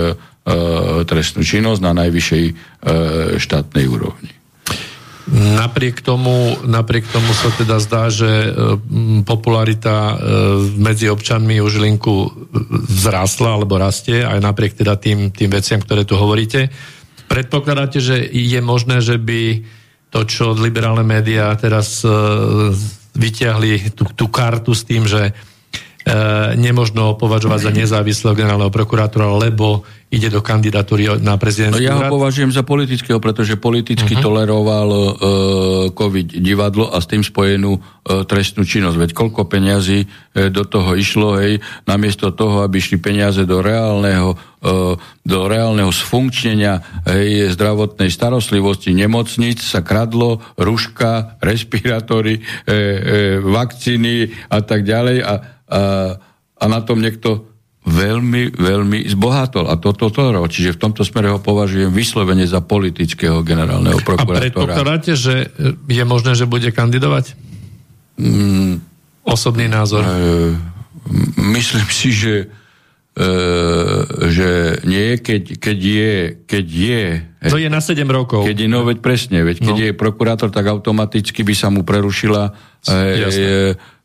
trestnú 1.05 1.45
činnosť 1.45 1.81
na 1.85 1.93
najvyššej 1.93 2.45
e, 2.49 2.55
štátnej 3.37 3.85
úrovni. 3.85 4.33
Napriek 5.35 6.07
tomu, 6.07 6.55
napriek 6.63 7.11
tomu 7.11 7.35
sa 7.35 7.51
teda 7.51 7.83
zdá, 7.83 8.07
že 8.15 8.31
e, 8.31 8.49
popularita 9.27 9.95
e, 9.99 10.15
medzi 10.79 11.11
občanmi 11.11 11.59
u 11.59 11.67
Žilinku 11.67 12.31
vzrástla 12.87 13.59
alebo 13.59 13.75
rastie, 13.75 14.23
aj 14.23 14.39
napriek 14.39 14.79
teda 14.79 14.95
tým, 14.95 15.35
tým 15.35 15.51
veciam, 15.51 15.83
ktoré 15.83 16.07
tu 16.07 16.15
hovoríte. 16.15 16.71
Predpokladáte, 17.27 17.99
že 17.99 18.23
je 18.23 18.61
možné, 18.63 19.03
že 19.03 19.19
by 19.19 19.67
to, 20.15 20.23
čo 20.31 20.55
liberálne 20.55 21.03
médiá 21.03 21.51
teraz 21.59 22.07
e, 22.07 22.11
vyťahli 23.19 23.99
tú, 23.99 24.07
tú 24.15 24.31
kartu 24.31 24.79
s 24.79 24.87
tým, 24.87 25.11
že 25.11 25.35
nemožno 26.55 27.19
považovať 27.19 27.61
za 27.67 27.73
nezávislého 27.75 28.39
generálneho 28.39 28.71
prokurátora, 28.71 29.27
lebo 29.43 29.83
ide 30.07 30.31
do 30.31 30.39
kandidatúry 30.39 31.19
na 31.19 31.35
prezidentský 31.35 31.83
Ja 31.83 31.99
ho 31.99 32.07
považujem 32.07 32.55
za 32.55 32.63
politického, 32.63 33.19
pretože 33.19 33.59
politicky 33.59 34.15
uh-huh. 34.15 34.23
toleroval 34.23 34.89
uh, 34.95 35.05
COVID 35.91 36.39
divadlo 36.39 36.95
a 36.95 37.03
s 37.03 37.11
tým 37.11 37.27
spojenú 37.27 37.75
uh, 37.75 38.23
trestnú 38.23 38.63
činnosť. 38.63 38.97
Veď 39.03 39.11
koľko 39.19 39.51
peňazí 39.51 40.07
uh, 40.07 40.47
do 40.55 40.63
toho 40.63 40.95
išlo, 40.95 41.43
hej, 41.43 41.59
namiesto 41.91 42.31
toho, 42.31 42.63
aby 42.63 42.79
išli 42.79 43.03
peniaze 43.03 43.43
do 43.43 43.59
reálneho, 43.59 44.39
uh, 44.39 44.95
do 45.27 45.39
reálneho 45.51 45.91
sfunkčnenia 45.91 46.87
hej, 47.11 47.51
zdravotnej 47.59 48.15
starostlivosti 48.15 48.95
nemocnic, 48.95 49.59
sa 49.59 49.83
kradlo 49.83 50.39
ruška, 50.55 51.43
respirátory, 51.43 52.39
uh, 52.39 52.47
uh, 52.47 52.87
vakcíny 53.43 54.31
a 54.55 54.63
tak 54.63 54.87
ďalej 54.87 55.19
a, 55.27 55.56
a, 55.67 56.17
a 56.57 56.65
na 56.67 56.81
tom 56.83 57.03
niekto 57.03 57.57
veľmi, 57.87 58.59
veľmi 58.59 59.07
zbohatol. 59.07 59.71
A 59.71 59.79
toto 59.79 60.11
to, 60.11 60.35
to, 60.35 60.51
Čiže 60.51 60.75
v 60.75 60.81
tomto 60.83 61.07
smere 61.07 61.31
ho 61.31 61.39
považujem 61.39 61.95
vyslovene 61.95 62.43
za 62.43 62.59
politického 62.59 63.47
generálneho 63.47 64.03
prokurátora. 64.03 64.43
A 64.43 64.45
predpokladáte, 64.51 65.13
že 65.15 65.55
je 65.87 66.05
možné, 66.05 66.35
že 66.35 66.51
bude 66.51 66.67
kandidovať? 66.75 67.39
Mm, 68.19 68.83
Osobný 69.27 69.71
názor. 69.71 70.03
E, 70.03 70.11
myslím 71.55 71.87
si, 71.91 72.11
že 72.11 72.35
e, 73.15 73.27
že 74.31 74.51
nie, 74.87 75.19
keď, 75.19 75.59
keď 75.59 75.79
je, 75.79 76.15
keď 76.47 76.67
je... 76.67 77.03
To 77.51 77.59
je 77.59 77.71
na 77.71 77.79
7 77.79 78.03
rokov. 78.11 78.47
Keď 78.47 78.67
je, 78.67 78.69
no 78.71 78.83
veď 78.83 78.99
presne, 78.99 79.47
veď 79.47 79.63
keď 79.63 79.77
no. 79.79 79.85
je 79.87 79.93
prokurátor, 79.95 80.51
tak 80.51 80.67
automaticky 80.67 81.47
by 81.47 81.55
sa 81.55 81.71
mu 81.71 81.87
prerušila 81.87 82.51
e, 82.51 82.53
e, 82.91 83.35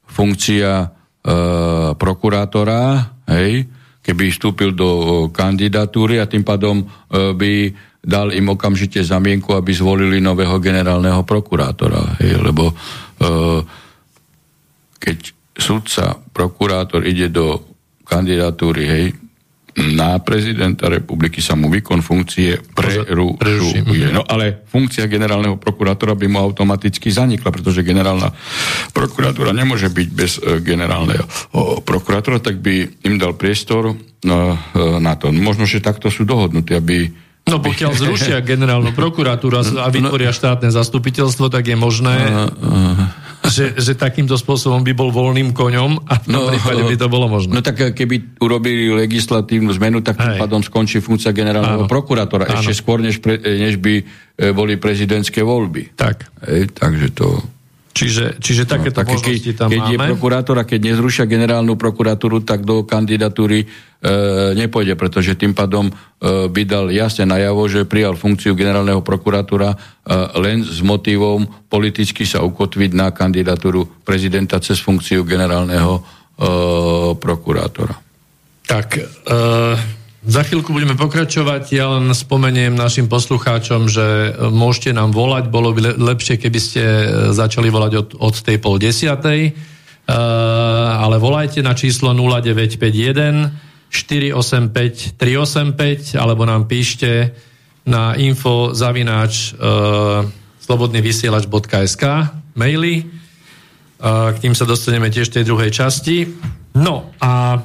funkcia 0.06 0.72
e, 0.86 1.01
prokurátora, 1.96 2.82
hej, 3.30 3.70
keby 4.02 4.34
vstúpil 4.34 4.74
do 4.74 4.90
kandidatúry 5.30 6.18
a 6.18 6.26
tým 6.26 6.42
pádom 6.42 6.82
e, 6.82 6.86
by 7.38 7.54
dal 8.02 8.34
im 8.34 8.50
okamžite 8.50 9.06
zamienku, 9.06 9.54
aby 9.54 9.70
zvolili 9.78 10.18
nového 10.18 10.58
generálneho 10.58 11.22
prokurátora. 11.22 12.18
Hej, 12.18 12.42
lebo 12.42 12.74
e, 12.74 12.76
keď 14.98 15.18
sudca, 15.54 16.18
prokurátor 16.34 17.06
ide 17.06 17.30
do 17.30 17.62
kandidatúry, 18.02 18.84
hej, 18.90 19.06
na 19.80 20.20
prezidenta 20.20 20.92
republiky 20.92 21.40
sa 21.40 21.56
mu 21.56 21.72
výkon 21.72 22.04
funkcie 22.04 22.60
prerušuje. 22.76 24.12
No 24.12 24.28
ale 24.28 24.68
funkcia 24.68 25.08
generálneho 25.08 25.56
prokurátora 25.56 26.16
by 26.16 26.28
mu 26.28 26.38
automaticky 26.44 27.08
zanikla, 27.08 27.56
pretože 27.56 27.86
generálna 27.86 28.36
prokuratúra 28.92 29.56
nemôže 29.56 29.88
byť 29.88 30.08
bez 30.12 30.40
e, 30.44 30.60
generálneho 30.60 31.24
prokurátora, 31.88 32.44
tak 32.44 32.60
by 32.60 33.04
im 33.08 33.16
dal 33.16 33.36
priestor 33.40 33.96
no, 34.28 34.38
e, 34.54 35.00
na 35.00 35.16
to. 35.16 35.32
Možno, 35.32 35.64
že 35.64 35.80
takto 35.80 36.12
sú 36.12 36.28
dohodnutí, 36.28 36.76
aby 36.76 36.98
No 37.42 37.58
pokiaľ 37.58 37.98
zrušia 37.98 38.38
generálnu 38.46 38.94
prokuratúru 38.94 39.56
a 39.58 39.64
no, 39.66 39.90
vytvoria 39.90 40.30
štátne 40.30 40.70
zastupiteľstvo, 40.70 41.50
tak 41.50 41.74
je 41.74 41.74
možné, 41.74 42.14
že, 43.52 43.66
že 43.76 43.94
takýmto 44.00 44.40
spôsobom 44.40 44.82
by 44.82 44.96
bol 44.96 45.12
voľným 45.12 45.52
koňom 45.52 46.08
a 46.08 46.14
v 46.24 46.26
tom 46.32 46.42
no, 46.42 46.50
prípade 46.50 46.82
by 46.88 46.96
to 46.96 47.08
bolo 47.12 47.28
možné. 47.28 47.52
No 47.52 47.62
tak 47.62 47.78
eh, 47.84 47.92
keby 47.92 48.40
urobili 48.40 48.88
legislatívnu 48.96 49.70
zmenu, 49.76 50.00
tak 50.00 50.18
tým 50.18 50.40
pádom 50.40 50.64
skončí 50.64 51.04
funkcia 51.04 51.36
generálneho 51.36 51.86
Áno. 51.86 51.92
prokurátora 51.92 52.48
Áno. 52.48 52.64
ešte 52.64 52.74
skôr, 52.80 53.04
než, 53.04 53.20
pre, 53.20 53.38
eh, 53.38 53.60
než 53.60 53.78
by 53.78 53.94
eh, 54.02 54.56
boli 54.56 54.80
prezidentské 54.80 55.44
voľby. 55.44 55.94
Tak. 56.00 56.48
Ej, 56.48 56.72
takže 56.72 57.12
to... 57.14 57.28
Čiže, 57.92 58.40
čiže 58.40 58.64
takéto 58.64 59.04
no, 59.04 59.12
možnosti 59.12 59.52
tam 59.52 59.68
keď 59.68 59.84
máme. 59.84 59.92
je 59.92 59.98
prokurátor 60.16 60.56
a 60.56 60.64
keď 60.64 60.96
nezrušia 60.96 61.26
generálnu 61.28 61.76
prokuratúru, 61.76 62.40
tak 62.40 62.64
do 62.64 62.88
kandidatúry 62.88 63.68
e, 63.68 63.68
nepôjde, 64.56 64.96
pretože 64.96 65.36
tým 65.36 65.52
pádom 65.52 65.92
e, 65.92 65.94
by 66.48 66.62
dal 66.64 66.88
jasne 66.88 67.28
najavo, 67.28 67.68
že 67.68 67.84
prijal 67.84 68.16
funkciu 68.16 68.56
generálneho 68.56 69.04
prokurátora 69.04 69.76
e, 69.76 69.78
len 70.40 70.64
s 70.64 70.80
motivom 70.80 71.44
politicky 71.68 72.24
sa 72.24 72.40
ukotviť 72.48 72.92
na 72.96 73.12
kandidatúru 73.12 73.84
prezidenta 74.08 74.64
cez 74.64 74.80
funkciu 74.80 75.28
generálneho 75.28 76.00
e, 76.00 76.02
prokurátora. 77.20 77.96
Tak, 78.72 78.88
e, 78.96 80.01
za 80.22 80.46
chvíľku 80.46 80.70
budeme 80.70 80.94
pokračovať. 80.94 81.74
Ja 81.74 81.98
len 81.98 82.14
spomeniem 82.14 82.78
našim 82.78 83.10
poslucháčom, 83.10 83.90
že 83.90 84.38
môžete 84.54 84.94
nám 84.94 85.18
volať. 85.18 85.50
Bolo 85.50 85.74
by 85.74 85.98
lepšie, 85.98 86.38
keby 86.38 86.60
ste 86.62 86.84
e, 86.86 87.06
začali 87.34 87.74
volať 87.74 87.92
od, 87.98 88.10
od 88.22 88.36
tej 88.38 88.62
pol 88.62 88.78
desiatej. 88.78 89.58
Uh, 90.02 90.18
ale 90.98 91.22
volajte 91.22 91.62
na 91.62 91.78
číslo 91.78 92.12
0951 92.12 93.54
485 93.88 95.14
385 95.16 96.18
alebo 96.18 96.42
nám 96.44 96.66
píšte 96.66 97.32
na 97.86 98.18
info 98.18 98.74
zavináč 98.74 99.54
uh, 99.56 100.26
slobodnyvysielač.sk 100.66 102.04
maily. 102.58 103.08
Uh, 104.02 104.34
k 104.36 104.38
tým 104.42 104.58
sa 104.58 104.66
dostaneme 104.66 105.14
tiež 105.14 105.30
tej 105.30 105.46
druhej 105.48 105.70
časti. 105.70 106.28
No 106.76 107.14
a 107.22 107.62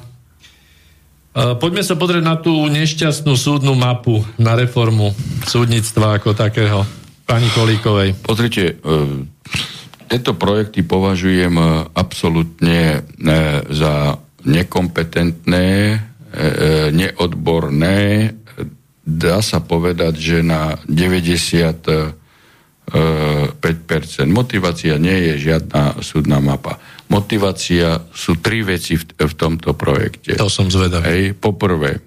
poďme 1.37 1.85
sa 1.85 2.01
pozrieť 2.01 2.25
na 2.25 2.41
tú 2.41 2.65
nešťastnú 2.73 3.37
súdnu 3.37 3.77
mapu 3.77 4.25
na 4.41 4.57
reformu 4.57 5.13
súdnictva 5.45 6.17
ako 6.17 6.33
takého. 6.33 6.89
Pani 7.29 7.51
Kolíkovej. 7.53 8.17
Pozrite, 8.25 8.81
eh, 8.81 9.11
tieto 10.09 10.33
projekty 10.33 10.81
považujem 10.81 11.55
eh, 11.61 11.69
absolútne 11.93 13.05
za 13.69 14.23
nekompetentné, 14.47 15.99
neodborné. 16.95 18.31
Dá 19.03 19.43
sa 19.43 19.59
povedať, 19.59 20.15
že 20.23 20.39
na 20.47 20.79
90 20.87 22.15
5%. 22.87 24.31
Motivácia 24.31 24.95
nie 24.95 25.35
je 25.35 25.51
žiadna 25.51 25.99
súdna 26.07 26.39
mapa. 26.39 26.79
Motivácia 27.07 28.03
sú 28.11 28.39
tri 28.43 28.67
veci 28.67 28.99
v, 28.99 29.05
v 29.15 29.35
tomto 29.39 29.79
projekte. 29.79 30.35
To 30.35 30.51
som 30.51 30.67
zvedavý. 30.67 31.07
Hej, 31.07 31.25
poprvé, 31.39 32.03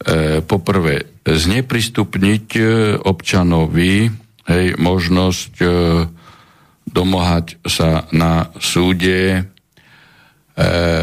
e, 0.00 0.40
poprvé, 0.40 1.20
zneprístupniť 1.24 2.46
e, 2.56 2.62
občanovi 3.04 4.08
hej, 4.48 4.66
možnosť 4.76 5.52
e, 5.60 5.66
domohať 6.84 7.64
sa 7.64 8.08
na 8.12 8.52
súde 8.60 9.20
e, 9.34 9.42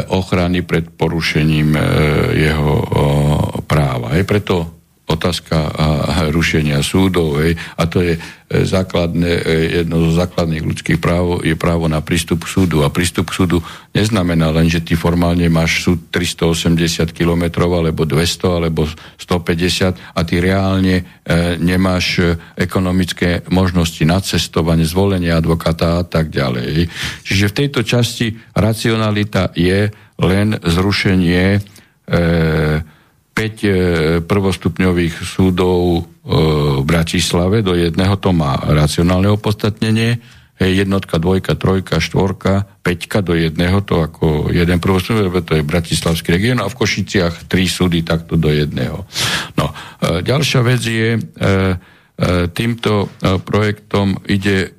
ochrany 0.10 0.62
pred 0.62 0.90
porušením 0.94 1.74
e, 1.74 1.82
jeho 2.38 2.74
práva. 3.66 4.18
Hej, 4.18 4.26
preto 4.26 4.56
otázka 5.10 5.58
rušenia 6.32 6.80
súdov. 6.82 7.44
Hej. 7.44 7.60
A 7.76 7.84
to 7.86 8.00
je 8.02 8.16
e, 8.16 8.20
základné, 8.50 9.32
e, 9.44 9.44
jedno 9.84 10.02
zo 10.10 10.18
základných 10.18 10.64
ľudských 10.64 11.00
práv 11.00 11.44
je 11.44 11.54
právo 11.60 11.92
na 11.92 12.00
prístup 12.00 12.48
k 12.48 12.52
súdu. 12.56 12.82
A 12.82 12.90
prístup 12.90 13.30
k 13.30 13.44
súdu 13.44 13.58
neznamená 13.92 14.50
len, 14.56 14.72
že 14.72 14.80
ty 14.80 14.96
formálne 14.96 15.46
máš 15.52 15.84
súd 15.84 16.08
380 16.10 17.12
km 17.12 17.68
alebo 17.68 18.08
200 18.08 18.60
alebo 18.64 18.88
150 19.20 20.00
a 20.16 20.20
ty 20.24 20.36
reálne 20.40 21.04
e, 21.04 21.04
nemáš 21.60 22.06
e, 22.18 22.40
ekonomické 22.56 23.44
možnosti 23.52 24.02
na 24.08 24.24
cestovanie, 24.24 24.88
zvolenie 24.88 25.30
advokáta 25.30 26.00
a 26.00 26.04
tak 26.08 26.32
ďalej. 26.32 26.88
Čiže 27.28 27.52
v 27.52 27.58
tejto 27.58 27.82
časti 27.84 28.40
racionalita 28.56 29.52
je 29.54 29.92
len 30.22 30.56
zrušenie 30.62 31.46
e, 31.58 31.60
5 33.32 33.64
e, 33.64 33.70
prvostupňových 34.22 35.16
súdov 35.24 35.82
e, 35.82 36.02
v 36.82 36.84
Bratislave 36.84 37.64
do 37.64 37.74
jedného, 37.74 38.20
to 38.20 38.36
má 38.36 38.60
racionálne 38.60 39.32
opodstatnenie, 39.32 40.20
jednotka, 40.62 41.18
dvojka, 41.18 41.58
trojka, 41.58 41.98
štvorka, 41.98 42.70
peťka 42.86 43.26
do 43.26 43.34
jedného, 43.34 43.82
to 43.82 44.06
ako 44.06 44.54
jeden 44.54 44.78
prvostupňový, 44.78 45.42
to 45.42 45.58
je 45.58 45.66
Bratislavský 45.66 46.38
region 46.38 46.62
a 46.62 46.70
v 46.70 46.78
Košiciach 46.78 47.50
tri 47.50 47.66
súdy 47.66 48.06
takto 48.06 48.38
do 48.38 48.54
jedného. 48.54 49.02
No, 49.58 49.66
e, 49.72 50.22
ďalšia 50.22 50.62
vec 50.62 50.82
je 50.86 51.18
týmto 52.54 53.10
projektom 53.42 54.14
ide 54.30 54.78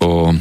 o 0.00 0.32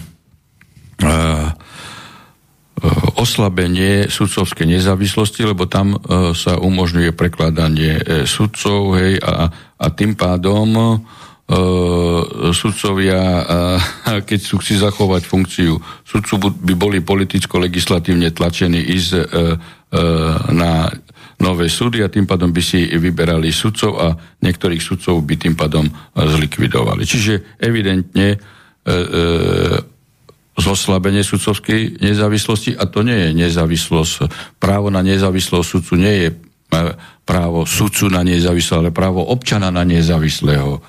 oslabenie 3.17 4.05
sudcovskej 4.05 4.69
nezávislosti, 4.69 5.49
lebo 5.49 5.65
tam 5.65 5.97
sa 6.37 6.61
umožňuje 6.61 7.09
prekladanie 7.17 7.97
sudcov 8.29 8.93
hej, 9.01 9.17
a, 9.17 9.49
a 9.81 9.85
tým 9.89 10.13
pádom 10.13 11.01
sudcovia, 12.53 13.17
keď 14.03 14.39
sú 14.43 14.61
chci 14.61 14.77
zachovať 14.77 15.25
funkciu 15.25 15.73
sudcu, 16.05 16.53
by 16.53 16.73
boli 16.77 17.01
politicko-legislatívne 17.01 18.29
tlačení 18.29 18.77
ísť 18.77 19.25
na 20.53 20.91
nové 21.37 21.69
súdy 21.69 22.01
a 22.01 22.09
tým 22.09 22.25
pádom 22.25 22.49
by 22.49 22.61
si 22.61 22.89
vyberali 22.97 23.53
sudcov 23.53 23.91
a 24.01 24.07
niektorých 24.41 24.81
sudcov 24.81 25.21
by 25.21 25.35
tým 25.37 25.53
pádom 25.53 25.85
e, 25.85 25.91
zlikvidovali. 26.17 27.05
Čiže 27.05 27.61
evidentne 27.61 28.27
e, 28.33 28.37
e, 28.37 28.95
zoslabenie 30.57 31.21
sudcovskej 31.21 32.01
nezávislosti 32.01 32.73
a 32.73 32.89
to 32.89 33.05
nie 33.05 33.29
je 33.29 33.29
nezávislosť. 33.45 34.13
Právo 34.57 34.89
na 34.89 35.05
nezávislosť 35.05 35.67
sudcu 35.69 35.93
nie 36.01 36.13
je 36.25 36.27
e, 36.33 36.35
právo 37.23 37.69
sudcu 37.69 38.09
na 38.09 38.25
nezávislého, 38.25 38.89
ale 38.89 38.91
právo 38.91 39.21
občana 39.21 39.69
na 39.69 39.85
nezávislého 39.85 40.81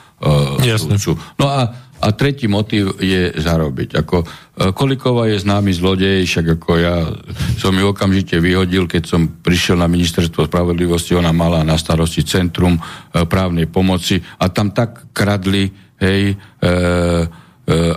e, 0.64 0.76
sudcu. 0.80 1.20
No 1.36 1.46
a 1.52 1.88
a 1.98 2.14
tretí 2.14 2.46
motív 2.46 2.94
je 3.02 3.34
zarobiť. 3.34 3.98
Ako, 3.98 4.22
e, 4.22 4.26
Kolikova 4.70 5.26
je 5.26 5.42
známy 5.42 5.74
zlodej, 5.74 6.30
však 6.30 6.46
ako 6.54 6.70
ja 6.78 7.10
som 7.58 7.74
ju 7.74 7.90
okamžite 7.90 8.38
vyhodil, 8.38 8.86
keď 8.86 9.02
som 9.02 9.26
prišiel 9.26 9.82
na 9.82 9.90
ministerstvo 9.90 10.46
spravodlivosti, 10.46 11.18
ona 11.18 11.34
mala 11.34 11.66
na 11.66 11.74
starosti 11.74 12.22
Centrum 12.22 12.78
právnej 13.10 13.66
pomoci 13.66 14.22
a 14.38 14.46
tam 14.46 14.70
tak 14.70 15.10
kradli, 15.10 15.74
hej, 15.98 16.38
e, 16.38 16.74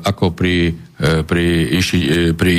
ako 0.03 0.35
pri, 0.35 0.67
e, 0.99 1.23
pri, 1.23 1.47
e, 1.79 2.35
pri 2.35 2.53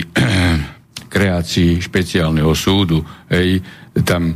kreácii 1.14 1.76
špeciálneho 1.76 2.52
súdu, 2.56 3.04
hej, 3.28 3.60
tam 4.00 4.32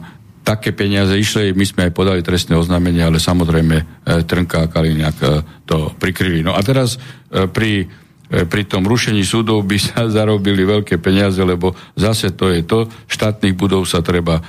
také 0.47 0.71
peniaze 0.71 1.19
išli, 1.19 1.51
my 1.59 1.65
sme 1.67 1.81
aj 1.91 1.93
podali 1.97 2.23
trestné 2.23 2.55
oznámenie, 2.55 3.03
ale 3.03 3.19
samozrejme 3.19 3.77
e, 3.83 3.85
Trnka 4.23 4.63
a 4.63 4.71
Kaliňák 4.71 5.17
e, 5.19 5.27
to 5.67 5.91
prikryli. 5.99 6.47
No 6.47 6.55
a 6.55 6.63
teraz 6.63 6.95
e, 6.95 7.51
pri, 7.51 7.91
pri 8.27 8.63
tom 8.67 8.83
rušení 8.83 9.23
súdov 9.23 9.63
by 9.63 9.79
sa 9.79 10.07
zarobili 10.17 10.67
veľké 10.67 10.99
peniaze, 10.99 11.39
lebo 11.43 11.75
zase 11.95 12.35
to 12.35 12.51
je 12.51 12.67
to, 12.67 12.91
štátnych 13.07 13.55
budov 13.55 13.87
sa 13.87 14.03
treba 14.03 14.43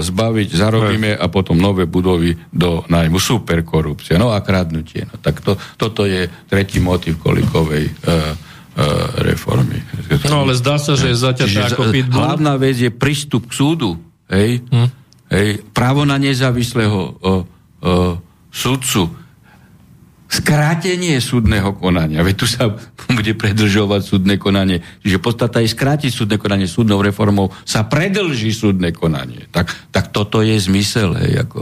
zbaviť, 0.00 0.48
zarobíme 0.54 1.18
a 1.18 1.26
potom 1.26 1.58
nové 1.58 1.84
budovy 1.90 2.38
do 2.54 2.86
nájmu. 2.86 3.18
Super 3.18 3.66
korupcia, 3.66 4.16
no 4.20 4.30
a 4.30 4.38
kradnutie. 4.38 5.06
No, 5.10 5.18
tak 5.18 5.42
to, 5.42 5.58
toto 5.74 6.06
je 6.06 6.30
tretí 6.46 6.78
motiv 6.78 7.18
kolikovej 7.18 7.90
reformy. 9.22 9.78
No 10.26 10.42
ale 10.46 10.58
zdá 10.58 10.82
sa, 10.82 10.98
že 10.98 11.14
je 11.14 11.16
zaťažná 11.18 11.70
ako 11.70 11.94
pitbull. 11.94 12.26
Hlavná 12.26 12.58
vec 12.58 12.74
je 12.74 12.90
prístup 12.90 13.46
k 13.46 13.54
súdu. 13.54 13.94
Hej? 14.26 14.66
Hm? 14.66 14.88
Hej, 15.30 15.48
právo 15.70 16.02
na 16.02 16.18
nezávislého 16.18 16.98
o, 16.98 17.10
o, 17.22 17.34
sudcu, 18.50 19.10
skrátenie 20.28 21.20
súdneho 21.20 21.76
konania. 21.76 22.24
Veď 22.24 22.34
tu 22.36 22.46
sa 22.48 22.72
bude 23.12 23.32
predlžovať 23.36 24.02
súdne 24.02 24.34
konanie. 24.40 24.80
Čiže 25.04 25.22
podstata 25.22 25.60
je 25.60 25.70
skrátiť 25.70 26.10
súdne 26.10 26.36
konanie 26.40 26.66
súdnou 26.66 27.04
reformou, 27.04 27.52
sa 27.62 27.86
predlží 27.86 28.50
súdne 28.50 28.90
konanie. 28.90 29.46
Tak, 29.52 29.70
tak 29.92 30.10
toto 30.10 30.40
je 30.40 30.56
zmysel. 30.56 31.14
Hej, 31.20 31.44
ako. 31.46 31.60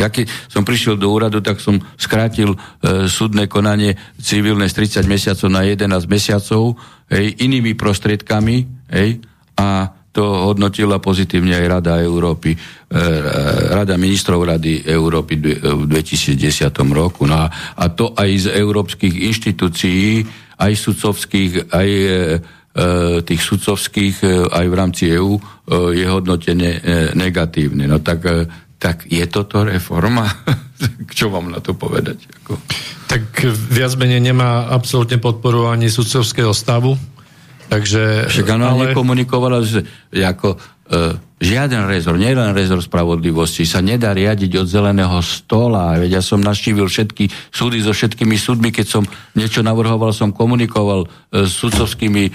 Ja 0.00 0.08
keď 0.08 0.28
som 0.48 0.64
prišiel 0.64 0.96
do 0.96 1.12
úradu, 1.12 1.44
tak 1.44 1.60
som 1.60 1.80
skrátil 2.00 2.56
e, 2.56 3.06
súdne 3.12 3.44
konanie 3.44 3.96
civilné 4.16 4.68
z 4.72 5.04
30 5.04 5.04
mesiacov 5.04 5.48
na 5.52 5.68
11 5.68 6.08
mesiacov 6.08 6.80
hej, 7.12 7.36
inými 7.44 7.76
prostriedkami 7.76 8.56
hej, 8.88 9.20
a 9.60 9.92
to 10.12 10.52
hodnotila 10.52 11.00
pozitívne 11.00 11.56
aj 11.56 11.66
Rada 11.66 11.94
Európy, 12.04 12.52
e, 12.52 12.58
Rada 13.72 13.96
ministrov 13.96 14.44
Rady 14.44 14.84
Európy 14.84 15.40
v 15.40 15.84
2010 15.88 16.68
roku. 16.92 17.24
No 17.24 17.48
a, 17.48 17.84
to 17.96 18.12
aj 18.12 18.30
z 18.44 18.46
európskych 18.52 19.24
inštitúcií, 19.32 20.20
aj 20.60 20.72
sudcovských, 20.76 21.72
aj 21.72 21.88
e, 21.88 22.04
e, 22.04 22.14
tých 23.24 23.40
sudcovských, 23.40 24.48
aj 24.52 24.66
v 24.68 24.74
rámci 24.76 25.08
EÚ 25.16 25.40
je 25.96 26.04
hodnotené 26.04 26.84
negatívne. 27.16 27.88
No 27.88 28.04
tak, 28.04 28.28
tak 28.76 29.08
je 29.08 29.24
toto 29.32 29.64
reforma? 29.64 30.28
Čo 31.16 31.32
vám 31.32 31.48
na 31.48 31.64
to 31.64 31.72
povedať? 31.72 32.28
Tak 33.08 33.48
viac 33.72 33.96
menej 33.96 34.20
nemá 34.20 34.68
absolútne 34.68 35.16
podporu 35.16 35.72
ani 35.72 35.88
sudcovského 35.88 36.52
stavu, 36.52 37.00
Takže, 37.72 38.28
Však 38.28 38.52
áno, 38.52 38.68
ale... 38.68 38.92
nekomunikovala, 38.92 39.64
že 39.64 39.80
ako 40.12 40.60
e, 40.92 41.16
žiaden 41.40 41.88
rezor, 41.88 42.20
nielen 42.20 42.52
rezor 42.52 42.84
spravodlivosti, 42.84 43.64
sa 43.64 43.80
nedá 43.80 44.12
riadiť 44.12 44.60
od 44.60 44.68
zeleného 44.68 45.16
stola. 45.24 45.96
Veď 45.96 46.20
ja 46.20 46.22
som 46.22 46.44
naštívil 46.44 46.84
všetky 46.84 47.32
súdy 47.48 47.80
so 47.80 47.96
všetkými 47.96 48.36
súdmi, 48.36 48.68
keď 48.68 48.86
som 48.86 49.02
niečo 49.32 49.64
navrhoval, 49.64 50.12
som 50.12 50.36
komunikoval 50.36 51.08
e, 51.08 51.48
s 51.48 51.56
sudcovskými, 51.64 52.24
e, 52.28 52.30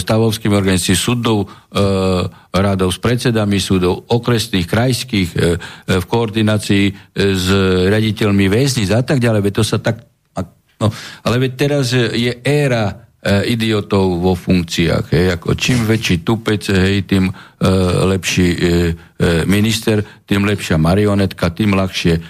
stavovskými 0.00 0.56
organizáciami, 0.56 0.96
súdov, 0.96 1.44
e, 1.44 1.84
radov, 2.56 2.88
s 2.88 2.98
predsedami 3.04 3.60
súdov, 3.60 4.08
okresných, 4.08 4.64
krajských, 4.64 5.28
e, 5.36 5.38
e, 5.44 6.00
v 6.00 6.04
koordinácii 6.08 6.84
e, 6.88 6.92
s 7.36 7.46
riaditeľmi 7.92 8.48
väznic 8.48 8.88
a 8.96 9.04
tak 9.04 9.20
ďalej. 9.20 9.44
Veď 9.44 9.52
to 9.60 9.64
sa 9.66 9.76
tak... 9.76 10.08
No, 10.74 10.90
ale 11.22 11.36
veď 11.38 11.52
teraz 11.54 11.94
je 11.94 12.34
éra 12.42 13.03
idiotov 13.24 14.20
vo 14.20 14.36
funkciách. 14.36 15.04
Hej, 15.08 15.26
ako 15.40 15.56
čím 15.56 15.88
väčší 15.88 16.20
tupec, 16.20 16.68
hej, 16.68 17.08
tým 17.08 17.32
e, 17.32 17.32
lepší 18.12 18.48
e, 18.52 18.56
e, 18.60 18.68
minister, 19.48 20.04
tým 20.28 20.44
lepšia 20.44 20.76
marionetka, 20.76 21.48
tým 21.56 21.72
ľahšie 21.72 22.20
e, 22.20 22.22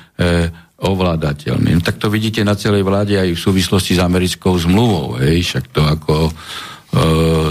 ovládateľný. 0.78 1.70
No, 1.74 1.82
tak 1.82 1.98
to 1.98 2.06
vidíte 2.06 2.46
na 2.46 2.54
celej 2.54 2.86
vláde 2.86 3.18
aj 3.18 3.34
v 3.34 3.42
súvislosti 3.42 3.98
s 3.98 4.00
americkou 4.02 4.54
zmluvou. 4.54 5.18
Hej, 5.18 5.42
však 5.50 5.64
to 5.74 5.82
ako 5.82 6.14
e, 6.30 6.32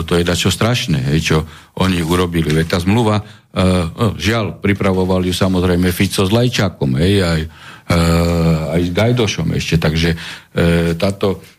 to 0.08 0.14
je 0.16 0.24
dačo 0.24 0.48
strašné, 0.48 1.12
hej, 1.12 1.20
čo 1.20 1.38
oni 1.84 2.00
urobili. 2.00 2.48
Veď 2.48 2.76
tá 2.76 2.78
zmluva, 2.80 3.20
e, 3.20 3.24
no, 3.92 4.16
žiaľ, 4.16 4.64
pripravoval 4.64 5.20
ju 5.28 5.36
samozrejme 5.36 5.92
Fico 5.92 6.24
s 6.24 6.32
Lajčákom, 6.32 6.96
hej, 6.96 7.28
aj, 7.28 7.42
e, 7.92 8.00
aj 8.72 8.82
s 8.88 8.90
Gajdošom 8.96 9.52
ešte, 9.52 9.76
takže 9.84 10.16
e, 10.16 10.18
táto 10.96 11.44
E, 11.44 11.53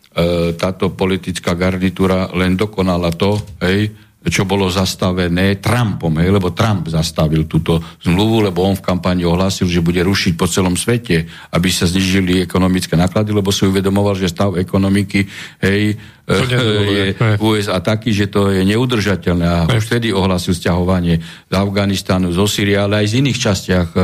táto 0.55 0.95
politická 0.95 1.51
garnitúra 1.59 2.31
len 2.31 2.55
dokonala 2.55 3.11
to, 3.11 3.35
hej, 3.59 3.91
čo 4.25 4.43
bolo 4.43 4.65
zastavené 4.73 5.61
Trumpom, 5.61 6.17
hej, 6.17 6.33
lebo 6.33 6.49
Trump 6.49 6.89
zastavil 6.89 7.45
túto 7.45 7.77
zmluvu, 8.01 8.49
lebo 8.49 8.65
on 8.65 8.73
v 8.73 8.81
kampani 8.81 9.21
ohlásil, 9.21 9.69
že 9.69 9.85
bude 9.85 10.01
rušiť 10.01 10.33
po 10.33 10.49
celom 10.49 10.73
svete, 10.73 11.29
aby 11.53 11.69
sa 11.69 11.85
znižili 11.85 12.41
ekonomické 12.41 12.97
náklady, 12.97 13.31
lebo 13.33 13.53
si 13.53 13.69
uvedomoval, 13.69 14.17
že 14.17 14.33
stav 14.33 14.57
ekonomiky 14.57 15.29
hej, 15.61 15.93
je 16.25 17.13
v 17.13 17.41
USA 17.41 17.77
taký, 17.77 18.09
že 18.09 18.25
to 18.25 18.49
je 18.49 18.65
neudržateľné. 18.65 19.45
A 19.45 19.69
už 19.69 19.85
vtedy 19.85 20.09
ohlásil 20.09 20.57
stiahovanie 20.57 21.21
z 21.21 21.53
Afganistánu, 21.53 22.33
zo 22.33 22.49
Syrie, 22.49 22.81
ale 22.81 23.05
aj 23.05 23.13
z 23.13 23.17
iných 23.21 23.37
častiach 23.37 23.89
e, 23.93 24.01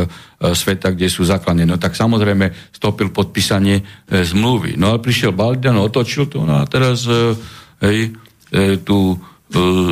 sveta, 0.53 0.93
kde 0.93 1.09
sú 1.09 1.25
základne. 1.25 1.65
No 1.65 1.81
tak 1.81 1.97
samozrejme 1.97 2.73
stopil 2.77 3.09
podpísanie 3.09 3.81
zmluvy. 4.05 4.77
No 4.77 4.93
ale 4.93 5.01
prišiel 5.01 5.33
Biden, 5.33 5.81
otočil 5.81 6.29
to, 6.29 6.45
no 6.45 6.61
a 6.61 6.69
teraz 6.69 7.09
hej, 7.81 8.13
E, 8.51 8.75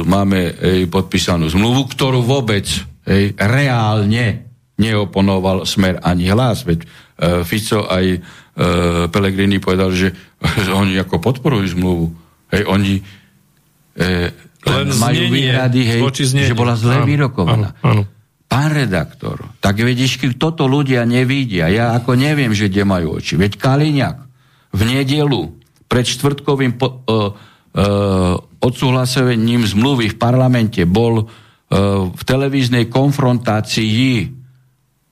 máme 0.08 0.56
ej, 0.56 0.88
podpísanú 0.88 1.52
zmluvu, 1.52 1.92
ktorú 1.92 2.24
vôbec 2.24 2.66
ej, 3.04 3.36
reálne 3.36 4.50
neoponoval 4.80 5.68
smer 5.68 6.00
ani 6.00 6.32
hlas. 6.32 6.64
Veď 6.64 6.80
e, 6.84 6.88
Fico 7.44 7.84
aj 7.84 8.06
e, 8.16 8.20
Pelegrini 9.12 9.60
povedal, 9.60 9.92
že, 9.92 10.16
že 10.40 10.72
oni 10.72 10.96
ako 10.96 11.20
podporujú 11.20 11.76
zmluvu. 11.76 12.08
Hej, 12.56 12.64
oni 12.72 12.94
e, 14.00 14.32
Len 14.64 14.90
majú 14.96 15.24
výhrady, 15.28 15.82
hej, 15.84 16.02
že 16.24 16.56
bola 16.56 16.80
zle 16.80 17.04
áno, 17.04 17.08
vyrokovaná. 17.08 17.76
Áno, 17.84 18.04
áno. 18.04 18.04
Pán 18.50 18.74
redaktor, 18.74 19.46
tak 19.62 19.78
vidíš, 19.78 20.18
toto 20.42 20.66
ľudia 20.66 21.06
nevidia. 21.06 21.70
Ja 21.70 21.94
ako 21.94 22.18
neviem, 22.18 22.50
že 22.58 22.66
kde 22.66 22.82
majú 22.82 23.22
oči. 23.22 23.38
Veď 23.38 23.62
Kaliňák 23.62 24.18
v 24.74 24.82
nedelu 24.90 25.54
pred 25.86 26.06
štvrtkovým 26.06 26.74
po, 26.82 27.06
uh, 27.06 27.30
uh, 27.30 27.49
odsúhlasením 28.60 29.64
zmluvy 29.64 30.12
v 30.14 30.20
parlamente 30.20 30.84
bol 30.84 31.24
e, 31.24 31.26
v 32.10 32.22
televíznej 32.26 32.90
konfrontácii 32.90 34.10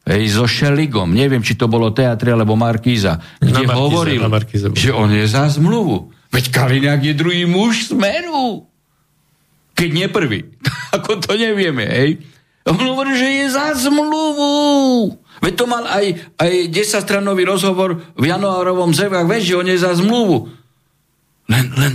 hej, 0.08 0.24
so 0.32 0.50
Šeligom, 0.50 1.13
neviem, 1.13 1.43
či 1.43 1.56
to 1.56 1.70
bolo 1.70 1.93
teatri 1.93 2.34
alebo 2.34 2.58
Markíza, 2.58 3.22
kde 3.39 3.63
na 3.67 3.76
Markíza, 3.76 3.78
hovoril, 3.78 4.22
na 4.26 4.39
že 4.74 4.91
on 4.91 5.10
je 5.13 5.26
za 5.28 5.46
zmluvu. 5.54 6.12
Veď 6.28 6.52
Kaliňák 6.52 7.02
je 7.08 7.13
druhý 7.15 7.43
muž 7.48 7.93
smeru. 7.93 8.67
Keď 9.78 9.89
nie 9.93 10.08
prvý. 10.12 10.43
Ako 10.98 11.22
to 11.24 11.38
nevieme, 11.38 11.86
hej. 11.88 12.20
On 12.67 12.76
hovorí, 12.76 13.15
že 13.15 13.28
je 13.32 13.48
za 13.48 13.72
zmluvu. 13.80 15.15
Veď 15.39 15.54
to 15.56 15.65
mal 15.70 15.86
aj, 15.88 16.36
aj 16.36 16.52
10-stranový 16.74 17.48
rozhovor 17.48 18.02
v 18.17 18.26
januárovom 18.28 18.91
zrvách, 18.91 19.30
vieš, 19.30 19.54
že 19.54 19.56
on 19.56 19.67
je 19.70 19.78
za 19.78 19.93
zmluvu. 19.96 20.52
Len, 21.48 21.65
len 21.80 21.93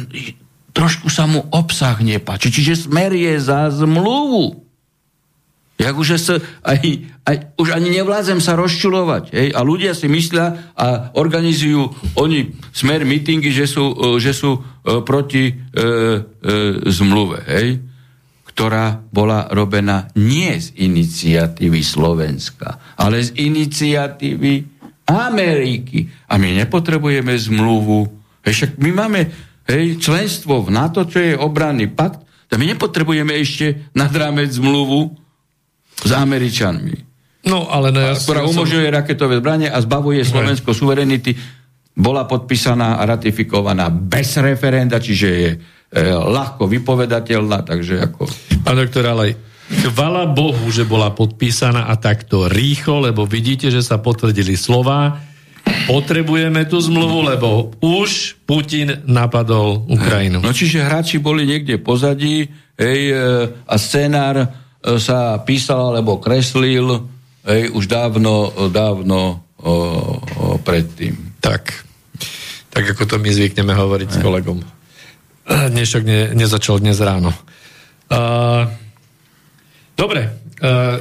trošku 0.72 1.08
sa 1.12 1.28
mu 1.28 1.44
obsah 1.52 1.96
nepáči. 2.00 2.48
Čiže 2.52 2.88
smer 2.88 3.12
je 3.12 3.36
za 3.40 3.68
zmluvu. 3.72 4.64
Jak 5.80 5.98
už, 5.98 6.08
sa, 6.20 6.38
aj, 6.62 6.78
aj, 7.26 7.36
už 7.58 7.74
ani 7.74 7.90
nevládzem 7.90 8.38
sa 8.38 8.54
rozčulovať. 8.54 9.34
Hej? 9.34 9.48
A 9.56 9.60
ľudia 9.66 9.96
si 9.96 10.06
myslia 10.06 10.72
a 10.78 11.10
organizujú 11.16 11.90
oni 12.14 12.54
smer 12.70 13.02
mítingy, 13.02 13.50
že 13.50 13.66
sú, 13.66 14.16
že 14.22 14.30
sú 14.30 14.58
e, 14.58 14.60
proti 15.02 15.50
e, 15.50 15.52
e, 15.52 15.84
zmluve. 16.86 17.40
Hej? 17.48 17.68
ktorá 18.52 19.00
bola 19.08 19.48
robená 19.48 20.12
nie 20.12 20.52
z 20.60 20.76
iniciatívy 20.76 21.80
Slovenska, 21.80 22.76
ale 23.00 23.24
z 23.24 23.32
iniciatívy 23.40 24.68
Ameriky. 25.08 26.04
A 26.28 26.36
my 26.36 26.60
nepotrebujeme 26.60 27.32
zmluvu. 27.32 28.12
Hej, 28.44 28.52
však 28.52 28.72
my 28.76 28.90
máme 28.92 29.20
hej, 29.68 29.98
členstvo 29.98 30.62
v 30.64 30.74
NATO, 30.74 31.06
čo 31.06 31.18
je 31.20 31.34
obranný 31.36 31.90
pakt, 31.92 32.22
a 32.52 32.60
my 32.60 32.68
nepotrebujeme 32.76 33.32
ešte 33.32 33.88
nad 33.96 34.12
rámec 34.12 34.52
zmluvu 34.52 35.08
s 36.04 36.10
Američanmi. 36.12 36.96
No, 37.48 37.64
ale 37.72 37.88
no, 37.88 37.98
ja 37.98 38.12
ktorá 38.12 38.44
umožňuje 38.44 38.88
som... 38.92 38.96
raketové 39.00 39.40
zbranie 39.40 39.72
a 39.72 39.80
zbavuje 39.80 40.20
Slovensko 40.20 40.76
suverenity, 40.76 41.32
bola 41.96 42.28
podpísaná 42.28 43.00
a 43.00 43.08
ratifikovaná 43.08 43.88
bez 43.88 44.36
referenda, 44.36 45.00
čiže 45.00 45.28
je 45.28 45.50
Eh, 45.92 46.08
ľahko 46.08 46.64
vypovedateľná, 46.72 47.68
takže 47.68 48.00
ako... 48.00 48.24
Pán 48.64 48.80
doktor, 48.80 49.12
ale 49.12 49.36
chvala 49.68 50.24
Bohu, 50.24 50.72
že 50.72 50.88
bola 50.88 51.12
podpísaná 51.12 51.92
a 51.92 52.00
takto 52.00 52.48
rýchlo, 52.48 53.04
lebo 53.04 53.28
vidíte, 53.28 53.68
že 53.68 53.84
sa 53.84 54.00
potvrdili 54.00 54.56
slova. 54.56 55.20
Potrebujeme 55.62 56.62
tú 56.66 56.78
zmluvu, 56.78 57.26
lebo 57.26 57.74
už 57.82 58.38
Putin 58.46 59.02
napadol 59.06 59.82
Ukrajinu. 59.90 60.38
No 60.38 60.54
čiže 60.54 60.82
hráči 60.82 61.18
boli 61.18 61.42
niekde 61.46 61.78
pozadí 61.82 62.46
hej, 62.78 63.00
eh, 63.10 63.46
a 63.66 63.74
scenár 63.78 64.36
eh, 64.42 64.46
sa 64.98 65.38
písal 65.42 65.94
alebo 65.98 66.22
kreslil 66.22 67.06
hej, 67.46 67.70
už 67.74 67.84
dávno, 67.90 68.50
dávno 68.70 69.42
o, 69.62 69.70
o, 69.70 69.74
predtým. 70.58 71.38
Tak. 71.38 71.70
Tak 72.72 72.84
ako 72.96 73.02
to 73.06 73.16
my 73.22 73.30
zvykneme 73.30 73.74
hovoriť 73.74 74.08
hej. 74.10 74.16
s 74.18 74.22
kolegom. 74.22 74.58
Dnešok 75.46 76.02
ne, 76.06 76.20
nezačal 76.34 76.82
dnes 76.82 76.98
ráno. 77.02 77.34
Uh, 78.10 78.66
dobre, 79.94 80.41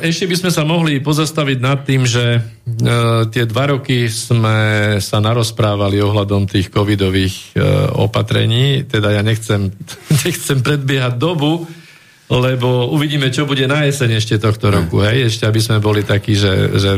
ešte 0.02 0.26
by 0.26 0.36
sme 0.42 0.52
sa 0.52 0.66
mohli 0.66 0.98
pozastaviť 0.98 1.58
nad 1.62 1.86
tým, 1.86 2.02
že 2.02 2.42
uh, 2.42 3.30
tie 3.30 3.46
dva 3.46 3.78
roky 3.78 4.10
sme 4.10 4.58
sa 4.98 5.22
narozprávali 5.22 6.02
ohľadom 6.02 6.50
tých 6.50 6.74
covidových 6.74 7.36
uh, 7.54 7.94
opatrení, 8.02 8.90
teda 8.90 9.14
ja 9.14 9.22
nechcem, 9.22 9.70
nechcem 10.26 10.66
predbiehať 10.66 11.14
dobu, 11.22 11.70
lebo 12.32 12.90
uvidíme, 12.90 13.30
čo 13.30 13.46
bude 13.46 13.70
na 13.70 13.86
jeseň 13.86 14.18
ešte 14.18 14.42
tohto 14.42 14.74
roku, 14.74 15.06
hej, 15.06 15.30
ešte 15.30 15.46
aby 15.46 15.62
sme 15.62 15.78
boli 15.78 16.02
takí, 16.02 16.34
že, 16.34 16.82
že 16.82 16.92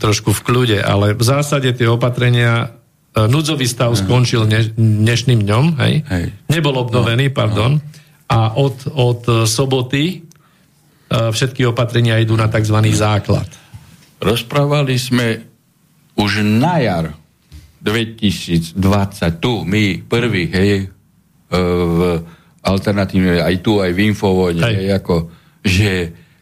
trošku 0.00 0.32
v 0.32 0.44
kľude, 0.46 0.78
ale 0.80 1.12
v 1.12 1.24
zásade 1.26 1.68
tie 1.76 1.90
opatrenia 1.90 2.70
núdzový 3.12 3.64
stav 3.64 3.96
skončil 3.96 4.44
dnešným 4.76 5.40
dňom, 5.44 5.64
hej? 5.80 5.94
hej. 6.04 6.24
Nebol 6.52 6.76
obnovený, 6.76 7.32
no, 7.32 7.34
pardon. 7.34 7.72
No. 7.80 7.84
A 8.28 8.52
od, 8.58 8.76
od 8.92 9.48
soboty 9.48 10.25
všetky 11.10 11.62
opatrenia 11.70 12.18
idú 12.18 12.34
na 12.34 12.50
tzv. 12.50 12.78
základ. 12.94 13.46
Rozprávali 14.18 14.96
sme 14.98 15.44
už 16.16 16.42
na 16.42 16.80
jar 16.80 17.06
2020, 17.84 18.74
tu 19.38 19.62
my 19.62 20.02
prvý, 20.02 20.50
hej, 20.50 20.70
v 21.52 22.00
alternatívne, 22.66 23.38
aj 23.38 23.62
tu, 23.62 23.78
aj 23.78 23.94
v 23.94 23.98
Infovojne, 24.10 24.64
hej. 24.66 24.74
Hej, 24.74 24.88
ako, 24.98 25.16
že 25.62 25.90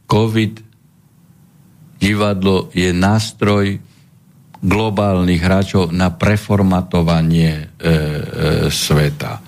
COVID 0.09 0.53
divadlo 2.01 2.73
je 2.73 2.89
nástroj 2.97 3.77
globálnych 4.65 5.45
hráčov 5.45 5.93
na 5.93 6.09
preformatovanie 6.09 7.53
e, 7.53 7.65
e, 7.65 7.97
sveta. 8.73 9.45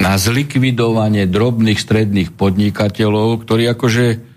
Na 0.00 0.20
zlikvidovanie 0.20 1.24
drobných 1.24 1.80
stredných 1.80 2.36
podnikateľov, 2.36 3.40
ktorí 3.44 3.72
akože 3.72 4.29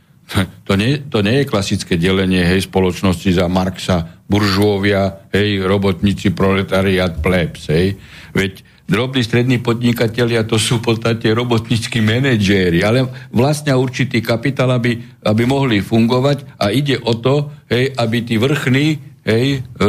to 0.64 0.74
nie, 0.80 1.04
to 1.12 1.22
nie 1.22 1.44
je 1.44 1.50
klasické 1.50 2.00
delenie 2.00 2.42
hej, 2.42 2.66
spoločnosti 2.66 3.30
za 3.30 3.46
Marxa, 3.52 4.24
buržovia, 4.26 5.30
hej, 5.36 5.62
robotníci, 5.62 6.32
proletariat, 6.34 7.20
plebs, 7.20 7.70
hej. 7.70 8.00
Veď 8.34 8.66
drobní 8.88 9.22
strední 9.24 9.58
podnikatelia 9.60 10.48
to 10.48 10.58
sú 10.58 10.80
v 10.80 10.96
podstate 10.96 11.32
robotníckí 11.32 12.02
manažéri, 12.02 12.82
ale 12.82 13.08
vlastne 13.30 13.76
určitý 13.76 14.24
kapitál, 14.24 14.74
aby, 14.74 15.00
aby 15.24 15.44
mohli 15.46 15.84
fungovať 15.84 16.58
a 16.60 16.72
ide 16.74 16.98
o 17.04 17.14
to, 17.14 17.52
hej, 17.70 17.94
aby 17.94 18.18
tí 18.24 18.36
vrchní 18.40 18.88
hej, 19.28 19.60
e, 19.60 19.86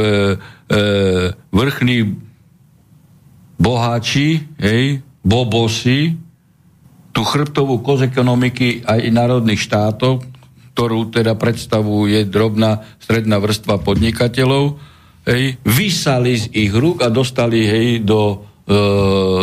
e, 0.70 0.80
vrchní 1.50 1.96
boháči, 3.58 4.44
hej, 4.58 5.02
bobosi, 5.24 6.23
tú 7.14 7.22
chrbtovú 7.22 7.79
koz 7.81 8.03
ekonomiky 8.03 8.83
aj 8.83 9.07
národných 9.14 9.62
štátov, 9.62 10.27
ktorú 10.74 11.14
teda 11.14 11.38
predstavuje 11.38 12.27
drobná 12.27 12.83
stredná 12.98 13.38
vrstva 13.38 13.79
podnikateľov, 13.79 14.74
hej, 15.22 15.55
vysali 15.62 16.35
z 16.35 16.50
ich 16.50 16.74
rúk 16.74 17.07
a 17.07 17.09
dostali 17.14 17.62
hej, 17.62 18.03
do, 18.03 18.42
e, 18.66 18.77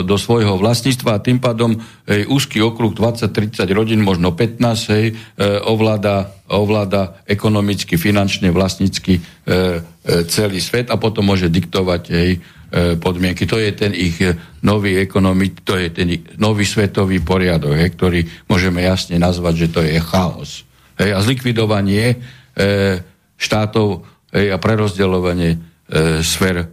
do 0.04 0.16
svojho 0.20 0.60
vlastníctva 0.60 1.16
a 1.16 1.24
tým 1.24 1.40
pádom 1.40 1.80
hej, 2.12 2.28
úzky 2.28 2.60
okruh 2.60 2.92
20-30 2.92 3.64
rodín, 3.72 4.04
možno 4.04 4.36
15, 4.36 4.92
hej, 4.92 5.16
e, 5.16 5.40
ovláda 5.64 6.42
ovláda 6.52 7.24
ekonomicky, 7.24 7.96
finančne, 7.96 8.52
vlastnícky 8.52 9.18
e, 9.18 9.22
e, 9.24 10.28
celý 10.28 10.60
svet 10.60 10.92
a 10.92 11.00
potom 11.00 11.32
môže 11.32 11.48
diktovať 11.48 12.02
jej 12.12 12.32
e, 12.36 12.40
podmienky. 12.98 13.44
To 13.48 13.60
je 13.60 13.72
ten 13.76 13.92
ich 13.92 14.18
e, 14.24 14.32
nový 14.64 14.98
ekonomik, 15.04 15.68
to 15.68 15.76
je 15.76 15.92
ten 15.92 16.08
nový 16.40 16.64
svetový 16.64 17.20
poriadok, 17.20 17.76
he, 17.76 17.88
ktorý 17.92 18.20
môžeme 18.48 18.80
jasne 18.82 19.20
nazvať, 19.20 19.68
že 19.68 19.68
to 19.76 19.82
je 19.84 20.00
chaos. 20.00 20.64
Hej, 20.96 21.12
a 21.16 21.20
zlikvidovanie 21.20 22.06
e, 22.14 22.18
štátov 23.36 24.08
hej, 24.32 24.48
a 24.54 24.58
prerozdeľovanie 24.58 25.52
e, 25.52 25.58
sfér 26.24 26.64
e, 26.64 26.68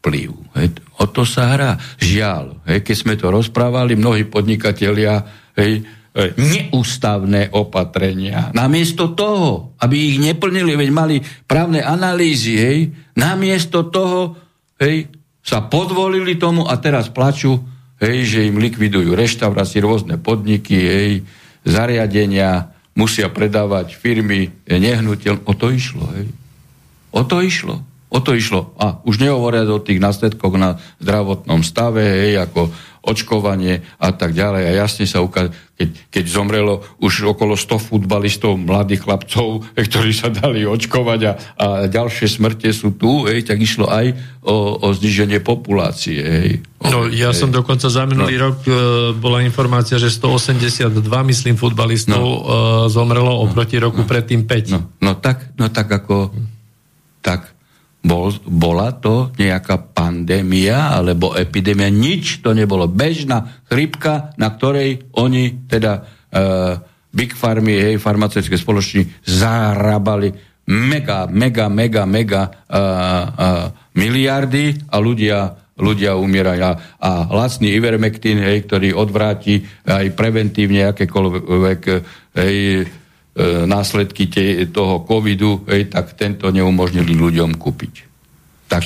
vplyvu. 0.00 0.40
Hej. 0.60 0.66
O 1.00 1.08
to 1.08 1.24
sa 1.24 1.56
hrá. 1.56 1.80
Žiaľ, 1.98 2.68
hej, 2.68 2.84
keď 2.84 2.96
sme 2.96 3.14
to 3.16 3.32
rozprávali, 3.32 3.96
mnohí 3.96 4.28
podnikatelia 4.28 5.24
hej, 5.56 5.84
E, 6.14 6.30
neústavné 6.38 7.50
opatrenia. 7.58 8.54
Namiesto 8.54 9.18
toho, 9.18 9.74
aby 9.82 10.14
ich 10.14 10.22
neplnili, 10.22 10.78
veď 10.78 10.90
mali 10.94 11.18
právne 11.42 11.82
analýzy, 11.82 12.54
hej, 12.54 12.78
namiesto 13.18 13.90
toho, 13.90 14.43
hej, 14.84 15.08
sa 15.40 15.64
podvolili 15.64 16.36
tomu 16.36 16.68
a 16.68 16.76
teraz 16.76 17.08
plačú, 17.08 17.64
hej, 18.04 18.28
že 18.28 18.38
im 18.44 18.60
likvidujú 18.60 19.16
reštaurácie, 19.16 19.80
rôzne 19.80 20.20
podniky, 20.20 20.76
hej, 20.76 21.12
zariadenia, 21.64 22.72
musia 22.92 23.32
predávať 23.32 23.96
firmy, 23.96 24.52
nehnuteľ. 24.68 25.48
O 25.48 25.52
to 25.56 25.72
išlo, 25.72 26.04
hej. 26.14 26.28
O 27.10 27.24
to 27.24 27.40
išlo. 27.40 27.82
O 28.14 28.22
to 28.22 28.36
išlo. 28.36 28.70
A 28.78 29.02
už 29.02 29.18
nehovoriac 29.18 29.66
o 29.72 29.82
tých 29.82 29.98
následkoch 29.98 30.54
na 30.54 30.78
zdravotnom 31.02 31.66
stave, 31.66 32.04
hej, 32.04 32.46
ako 32.46 32.70
očkovanie 33.04 33.84
a 34.00 34.10
tak 34.10 34.32
ďalej. 34.32 34.62
A 34.68 34.72
jasne 34.84 35.04
sa 35.04 35.20
ukázalo, 35.20 35.52
keď, 35.74 35.88
keď 36.08 36.24
zomrelo 36.30 36.74
už 37.02 37.28
okolo 37.34 37.58
100 37.58 37.78
futbalistov, 37.78 38.56
mladých 38.56 39.04
chlapcov, 39.04 39.62
ktorí 39.88 40.12
sa 40.16 40.32
dali 40.32 40.64
očkovať 40.64 41.20
a, 41.24 41.32
a 41.60 41.66
ďalšie 41.86 42.26
smrte 42.26 42.68
sú 42.72 42.96
tu, 42.96 43.28
hej, 43.28 43.44
tak 43.44 43.60
išlo 43.60 43.86
aj 43.86 44.16
o, 44.42 44.80
o 44.80 44.88
zniženie 44.96 45.44
populácie. 45.44 46.20
Hej. 46.20 46.50
No, 46.84 47.08
ja 47.08 47.32
hej. 47.32 47.38
som 47.38 47.48
dokonca 47.52 47.88
za 47.88 48.04
minulý 48.04 48.36
no. 48.36 48.50
rok 48.50 48.56
e, 48.64 48.72
bola 49.16 49.40
informácia, 49.44 49.96
že 49.96 50.12
182, 50.12 51.00
myslím, 51.04 51.54
futbalistov 51.56 52.20
no. 52.20 52.32
e, 52.34 52.92
zomrelo 52.92 53.32
oproti 53.44 53.80
roku 53.80 54.04
no. 54.04 54.08
predtým 54.08 54.44
5. 54.48 54.74
No, 54.74 54.80
no, 55.00 55.12
tak, 55.16 55.56
no 55.56 55.72
tak 55.72 55.88
ako 55.88 56.32
tak 57.24 57.53
bol, 58.04 58.36
bola 58.44 58.92
to 58.92 59.32
nejaká 59.40 59.80
pandémia 59.96 60.92
alebo 60.92 61.32
epidémia, 61.32 61.88
nič 61.88 62.44
to 62.44 62.52
nebolo. 62.52 62.84
Bežná 62.84 63.64
chrypka, 63.64 64.36
na 64.36 64.52
ktorej 64.52 65.08
oni 65.16 65.64
teda 65.64 66.04
uh, 66.04 66.76
big 67.08 67.32
farmy, 67.32 67.80
hej, 67.80 67.96
farmaceutické 67.96 68.60
spoločnosti 68.60 69.24
zarábali 69.24 70.36
mega, 70.68 71.24
mega, 71.24 71.72
mega, 71.72 72.04
mega 72.04 72.42
uh, 72.68 72.76
uh, 72.76 73.66
miliardy 73.96 74.84
a 74.92 75.00
ľudia 75.00 75.38
ľudia 75.74 76.14
umierajú. 76.14 76.62
A, 76.62 76.72
a 77.02 77.10
lacný 77.34 77.74
Ivermectin, 77.74 78.38
hej, 78.38 78.62
ktorý 78.70 78.94
odvráti 78.94 79.58
aj 79.82 80.14
preventívne 80.14 80.94
akékoľvek 80.94 81.80
hej, 82.38 82.86
následky 83.66 84.30
te, 84.30 84.62
toho 84.70 85.02
covidu, 85.02 85.66
hej, 85.66 85.90
tak 85.90 86.14
tento 86.14 86.46
neumožnili 86.54 87.18
ľuďom 87.18 87.58
kúpiť. 87.58 87.94
Tak 88.70 88.82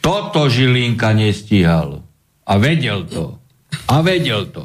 toto 0.00 0.48
Žilinka 0.48 1.12
nestíhal. 1.12 2.00
A 2.48 2.52
vedel 2.56 3.04
to. 3.04 3.36
A 3.86 4.00
vedel 4.00 4.48
to. 4.48 4.64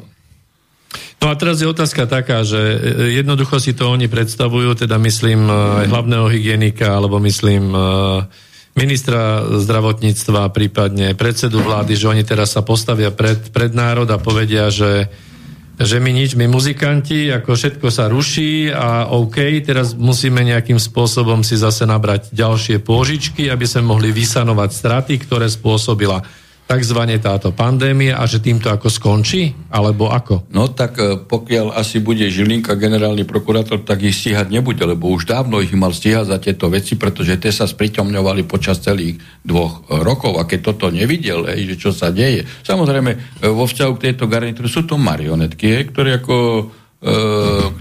No 1.20 1.32
a 1.32 1.34
teraz 1.36 1.60
je 1.60 1.68
otázka 1.68 2.08
taká, 2.08 2.44
že 2.44 2.58
jednoducho 3.12 3.60
si 3.60 3.72
to 3.76 3.92
oni 3.92 4.08
predstavujú, 4.08 4.76
teda 4.76 4.96
myslím 5.00 5.48
aj 5.48 5.86
hlavného 5.88 6.26
hygienika, 6.28 6.96
alebo 6.96 7.20
myslím 7.20 7.72
ministra 8.76 9.40
zdravotníctva, 9.56 10.52
prípadne 10.52 11.16
predsedu 11.16 11.64
vlády, 11.64 11.96
že 11.96 12.12
oni 12.12 12.22
teraz 12.22 12.52
sa 12.52 12.60
postavia 12.60 13.08
pred, 13.08 13.48
pred 13.48 13.72
národ 13.72 14.04
a 14.12 14.20
povedia, 14.20 14.68
že, 14.68 15.08
že 15.76 16.00
my 16.00 16.08
nič, 16.08 16.40
my 16.40 16.48
muzikanti, 16.48 17.28
ako 17.28 17.52
všetko 17.52 17.86
sa 17.92 18.08
ruší 18.08 18.72
a 18.72 19.12
OK, 19.12 19.60
teraz 19.60 19.92
musíme 19.92 20.40
nejakým 20.40 20.80
spôsobom 20.80 21.44
si 21.44 21.60
zase 21.60 21.84
nabrať 21.84 22.32
ďalšie 22.32 22.80
pôžičky, 22.80 23.52
aby 23.52 23.68
sme 23.68 23.92
mohli 23.92 24.08
vysanovať 24.08 24.70
straty, 24.72 25.14
ktoré 25.20 25.52
spôsobila 25.52 26.24
takzvané 26.66 27.22
táto 27.22 27.54
pandémia 27.54 28.18
a 28.18 28.26
že 28.26 28.42
týmto 28.42 28.66
ako 28.66 28.90
skončí? 28.90 29.54
Alebo 29.70 30.10
ako? 30.10 30.50
No 30.50 30.66
tak 30.74 30.98
e, 30.98 31.14
pokiaľ 31.22 31.78
asi 31.78 32.02
bude 32.02 32.26
Žilinka 32.26 32.74
generálny 32.74 33.22
prokurátor, 33.22 33.86
tak 33.86 34.02
ich 34.02 34.18
stíhať 34.18 34.50
nebude, 34.50 34.82
lebo 34.82 35.14
už 35.14 35.30
dávno 35.30 35.62
ich 35.62 35.70
mal 35.78 35.94
stíhať 35.94 36.26
za 36.26 36.38
tieto 36.42 36.66
veci, 36.66 36.98
pretože 36.98 37.38
tie 37.38 37.54
sa 37.54 37.70
spritomňovali 37.70 38.42
počas 38.50 38.82
celých 38.82 39.22
dvoch 39.46 39.86
rokov 40.02 40.42
a 40.42 40.44
keď 40.44 40.74
toto 40.74 40.90
nevidel, 40.90 41.46
hej, 41.46 41.74
že 41.74 41.88
čo 41.88 41.90
sa 41.94 42.10
deje. 42.10 42.42
Samozrejme, 42.66 43.10
e, 43.14 43.18
vo 43.46 43.64
vzťahu 43.70 43.92
k 43.96 44.04
tejto 44.10 44.26
garnitúre 44.26 44.66
sú 44.66 44.82
to 44.82 44.98
marionetky, 44.98 45.70
hej, 45.70 45.94
ktoré 45.94 46.18
ako 46.18 46.36
e, 46.98 47.14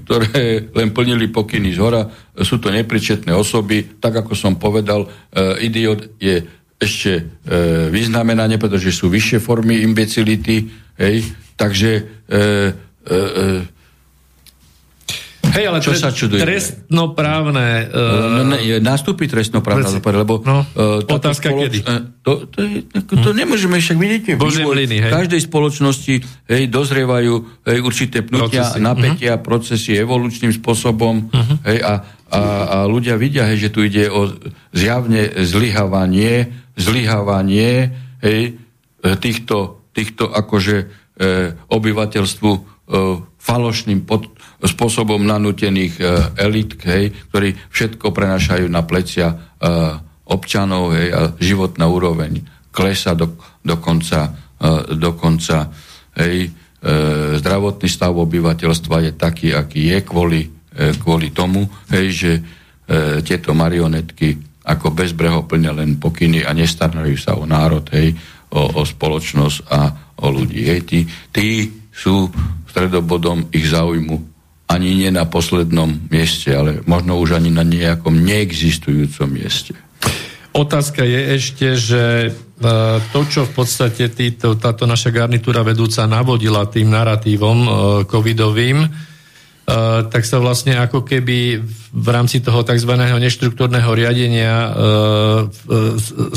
ktoré 0.05 0.29
len 0.77 0.93
plnili 0.93 1.33
pokyny 1.33 1.73
z 1.73 1.81
hora, 1.81 2.05
sú 2.37 2.61
to 2.61 2.69
nepričetné 2.69 3.33
osoby, 3.33 3.97
tak 3.97 4.21
ako 4.21 4.37
som 4.37 4.61
povedal, 4.61 5.07
idiot 5.63 6.19
je 6.19 6.64
ešte 6.75 7.11
e, 7.15 7.23
vyznamenanie, 7.87 8.59
pretože 8.59 8.91
sú 8.91 9.07
vyššie 9.07 9.39
formy 9.39 9.83
imbecility, 9.83 10.67
hej, 10.99 11.23
takže 11.55 11.91
e, 12.27 12.39
e, 13.07 13.15
e, 13.15 13.75
Hej, 15.55 15.65
ale 15.71 15.79
čo 15.79 15.95
tre- 15.95 16.01
sa 16.01 16.09
čuduje? 16.11 16.41
Trestnoprávne... 16.41 17.87
Uh... 17.87 18.43
No, 18.43 18.57
ne, 18.57 18.81
nastúpi 18.83 19.29
trestnoprávne 19.29 19.87
Preci... 19.87 20.19
lebo... 20.19 20.43
No, 20.43 20.67
uh, 20.67 20.99
otázka 21.05 21.47
spoloč... 21.53 21.63
kedy? 21.63 21.77
To, 22.25 22.31
to, 22.49 22.57
je, 22.59 22.79
to 22.91 23.29
hm. 23.31 23.37
nemôžeme, 23.37 23.77
však 23.79 23.95
mliny, 23.95 24.97
hej. 24.99 25.11
v 25.11 25.15
každej 25.15 25.41
spoločnosti 25.45 26.13
hej, 26.49 26.63
dozrievajú 26.67 27.33
hej, 27.71 27.79
určité 27.85 28.25
pnutia, 28.25 28.65
procesy. 28.67 28.79
napätia, 28.81 29.33
uh-huh. 29.37 29.45
procesy 29.45 29.91
evolučným 29.95 30.51
spôsobom 30.51 31.29
uh-huh. 31.29 31.55
hej, 31.69 31.79
a, 31.85 32.03
a, 32.31 32.41
a 32.41 32.77
ľudia 32.89 33.15
vidia, 33.21 33.45
hej, 33.45 33.69
že 33.69 33.73
tu 33.73 33.85
ide 33.85 34.09
o 34.09 34.33
zjavne 34.73 35.29
zlyhávanie, 35.45 36.49
zlyhávanie 36.73 37.93
hej, 38.25 38.57
týchto, 39.21 39.85
týchto 39.93 40.33
akože 40.33 40.75
e, 40.81 40.85
obyvateľstvu 41.69 42.51
e, 42.51 42.59
falošným 43.37 44.09
pod, 44.09 44.25
spôsobom 44.65 45.21
nanútených 45.21 45.93
e, 46.01 46.03
elit, 46.41 46.81
hej, 46.81 47.13
ktorí 47.29 47.53
všetko 47.69 48.09
prenašajú 48.09 48.65
na 48.65 48.81
plecia 48.81 49.29
e, 49.29 49.35
občanov 50.25 50.97
hej, 50.97 51.07
a 51.13 51.21
životná 51.37 51.85
úroveň 51.85 52.41
klesa 52.73 53.13
do, 53.13 53.37
dokonca, 53.61 54.33
e, 54.57 54.97
dokonca 54.97 55.69
hej, 56.17 56.49
e, 56.49 56.51
zdravotný 57.37 57.85
stav 57.85 58.17
obyvateľstva 58.17 58.95
je 59.05 59.11
taký, 59.13 59.47
aký 59.53 59.93
je 59.93 59.99
kvôli, 60.01 60.54
kvôli 60.99 61.31
tomu, 61.31 61.67
hej, 61.91 62.07
že 62.11 62.31
e, 62.35 62.41
tieto 63.23 63.55
marionetky 63.55 64.35
ako 64.65 64.91
bezbreho 64.91 65.45
plňa 65.45 65.71
len 65.77 66.01
pokyny 66.01 66.41
a 66.41 66.51
nestarajú 66.51 67.15
sa 67.15 67.37
o 67.37 67.45
národ, 67.45 67.85
hej, 67.93 68.17
o, 68.51 68.81
o 68.81 68.81
spoločnosť 68.81 69.57
a 69.69 69.79
o 70.19 70.27
ľudí. 70.33 70.65
Hej, 70.65 70.81
tí, 70.89 70.99
tí 71.29 71.69
sú 71.93 72.27
stredobodom 72.67 73.47
ich 73.55 73.71
záujmu 73.71 74.35
ani 74.65 74.97
nie 74.97 75.11
na 75.13 75.29
poslednom 75.29 76.09
mieste, 76.09 76.49
ale 76.49 76.81
možno 76.89 77.21
už 77.21 77.37
ani 77.37 77.53
na 77.53 77.61
nejakom 77.61 78.17
neexistujúcom 78.25 79.29
mieste. 79.29 79.77
Otázka 80.55 81.03
je 81.03 81.21
ešte, 81.35 81.67
že 81.75 82.03
e, 82.25 82.29
to, 83.11 83.19
čo 83.27 83.43
v 83.43 83.51
podstate 83.53 84.07
týto, 84.09 84.55
táto 84.55 84.87
naša 84.87 85.11
garnitúra 85.11 85.61
vedúca 85.61 86.07
navodila 86.07 86.65
tým 86.65 86.95
narratívom 86.95 87.59
e, 87.61 87.69
covidovým, 88.07 88.77
e, 88.83 88.87
tak 90.13 90.23
sa 90.29 90.37
vlastne 90.37 90.77
ako 90.77 91.01
keby 91.01 91.57
v 91.89 92.07
rámci 92.13 92.37
toho 92.37 92.61
tzv. 92.61 92.91
neštruktúrneho 92.95 93.89
riadenia 93.97 94.69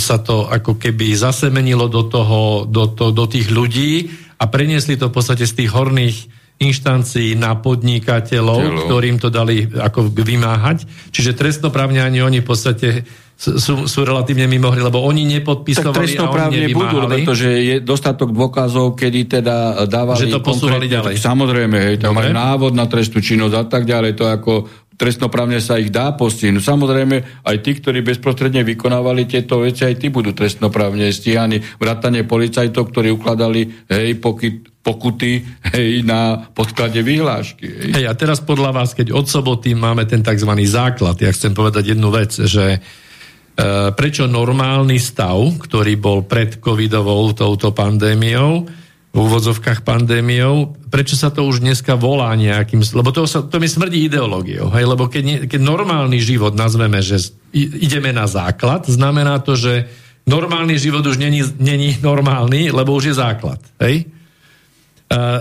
sa 0.00 0.16
to 0.24 0.48
ako 0.48 0.80
keby 0.80 1.12
zasemenilo 1.12 1.92
do, 1.92 2.08
toho, 2.08 2.64
do, 2.64 2.88
to, 2.88 3.12
do 3.12 3.28
tých 3.28 3.52
ľudí 3.52 4.08
a 4.40 4.48
preniesli 4.48 4.96
to 4.96 5.12
v 5.12 5.14
podstate 5.20 5.44
z 5.44 5.54
tých 5.60 5.70
horných 5.76 6.16
inštancií 6.58 7.38
na 7.38 7.54
podnikateľov, 7.54 8.60
Telo. 8.64 8.80
ktorým 8.88 9.16
to 9.22 9.30
dali 9.30 9.62
ako 9.70 10.10
vymáhať. 10.10 10.88
Čiže 11.14 11.38
trestnoprávne 11.38 12.02
ani 12.02 12.18
oni 12.18 12.42
v 12.42 12.48
podstate 12.48 12.88
sú, 13.38 13.86
sú 13.86 14.00
relatívne 14.02 14.50
mimohry, 14.50 14.82
lebo 14.82 14.98
oni 14.98 15.22
nepodpisovali 15.38 15.94
tak 15.94 16.02
trestnoprávne 16.02 16.58
a 16.58 16.66
oni 16.66 16.74
budú, 16.74 17.06
pretože 17.06 17.46
je 17.46 17.74
dostatok 17.78 18.34
dôkazov, 18.34 18.98
kedy 18.98 19.38
teda 19.38 19.86
dávali... 19.86 20.26
Že 20.26 20.34
to 20.34 20.42
posúvali 20.42 20.90
ďalej. 20.90 21.22
Samozrejme, 21.22 21.76
hej, 21.78 21.96
tam 22.02 22.18
aj 22.18 22.34
návod 22.34 22.74
na 22.74 22.90
trestu 22.90 23.22
činnosť 23.22 23.54
a 23.54 23.64
tak 23.70 23.86
ďalej, 23.86 24.18
to 24.18 24.26
ako 24.26 24.52
trestnoprávne 24.98 25.62
sa 25.62 25.78
ich 25.78 25.94
dá 25.94 26.10
postihnúť. 26.18 26.66
Samozrejme, 26.66 27.46
aj 27.46 27.56
tí, 27.62 27.78
ktorí 27.78 28.02
bezprostredne 28.02 28.66
vykonávali 28.66 29.30
tieto 29.30 29.62
veci, 29.62 29.86
aj 29.86 30.02
tí 30.02 30.10
budú 30.10 30.34
trestnoprávne 30.34 31.06
stíhaní. 31.14 31.62
Vrátanie 31.78 32.26
policajtov, 32.26 32.90
ktorí 32.90 33.14
ukladali 33.14 33.86
hej, 33.86 34.18
pokyt, 34.18 34.82
pokuty 34.82 35.46
hej, 35.70 36.02
na 36.02 36.50
podklade 36.50 37.06
vyhlášky. 37.06 37.70
Hej. 37.70 38.02
hej, 38.02 38.04
a 38.10 38.12
teraz 38.18 38.42
podľa 38.42 38.82
vás, 38.82 38.98
keď 38.98 39.14
od 39.14 39.30
soboty 39.30 39.78
máme 39.78 40.02
ten 40.10 40.26
tzv. 40.26 40.50
základ, 40.66 41.14
ja 41.22 41.30
chcem 41.30 41.54
povedať 41.54 41.94
jednu 41.94 42.10
vec, 42.10 42.34
že 42.34 42.82
prečo 43.98 44.30
normálny 44.30 45.02
stav, 45.02 45.34
ktorý 45.58 45.98
bol 45.98 46.22
pred 46.22 46.62
covidovou 46.62 47.34
touto 47.34 47.74
pandémiou, 47.74 48.70
v 49.08 49.16
úvodzovkách 49.16 49.82
pandémiou, 49.82 50.78
prečo 50.92 51.16
sa 51.16 51.32
to 51.32 51.42
už 51.48 51.64
dneska 51.64 51.96
volá 51.96 52.30
nejakým... 52.36 52.84
Lebo 52.92 53.10
to, 53.10 53.24
sa, 53.24 53.42
to 53.42 53.56
mi 53.58 53.66
smrdí 53.66 54.06
ideológiou, 54.06 54.68
hej? 54.70 54.84
lebo 54.84 55.08
keď, 55.08 55.48
keď 55.48 55.60
normálny 55.64 56.20
život 56.20 56.52
nazveme, 56.52 57.00
že 57.00 57.32
ideme 57.56 58.12
na 58.12 58.28
základ, 58.28 58.84
znamená 58.86 59.40
to, 59.40 59.56
že 59.56 59.88
normálny 60.28 60.76
život 60.76 61.02
už 61.02 61.16
není, 61.16 61.40
není 61.56 61.96
normálny, 62.04 62.70
lebo 62.70 62.94
už 62.94 63.10
je 63.10 63.14
základ. 63.16 63.58
Hej? 63.80 64.06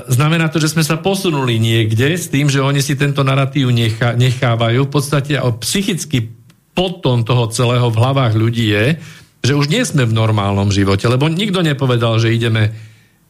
znamená 0.08 0.48
to, 0.48 0.64
že 0.64 0.72
sme 0.72 0.80
sa 0.80 0.96
posunuli 0.96 1.60
niekde 1.60 2.16
s 2.16 2.32
tým, 2.32 2.48
že 2.48 2.64
oni 2.64 2.80
si 2.80 2.96
tento 2.96 3.20
narratív 3.20 3.68
nechá, 3.76 4.16
nechávajú. 4.16 4.88
V 4.88 4.94
podstate 4.96 5.36
psychicky 5.60 6.37
potom 6.78 7.26
toho 7.26 7.50
celého 7.50 7.90
v 7.90 7.98
hlavách 7.98 8.38
ľudí 8.38 8.70
je, 8.70 8.86
že 9.42 9.58
už 9.58 9.66
nie 9.74 9.82
sme 9.82 10.06
v 10.06 10.14
normálnom 10.14 10.70
živote, 10.70 11.10
lebo 11.10 11.26
nikto 11.26 11.66
nepovedal, 11.66 12.22
že 12.22 12.30
ideme 12.30 12.70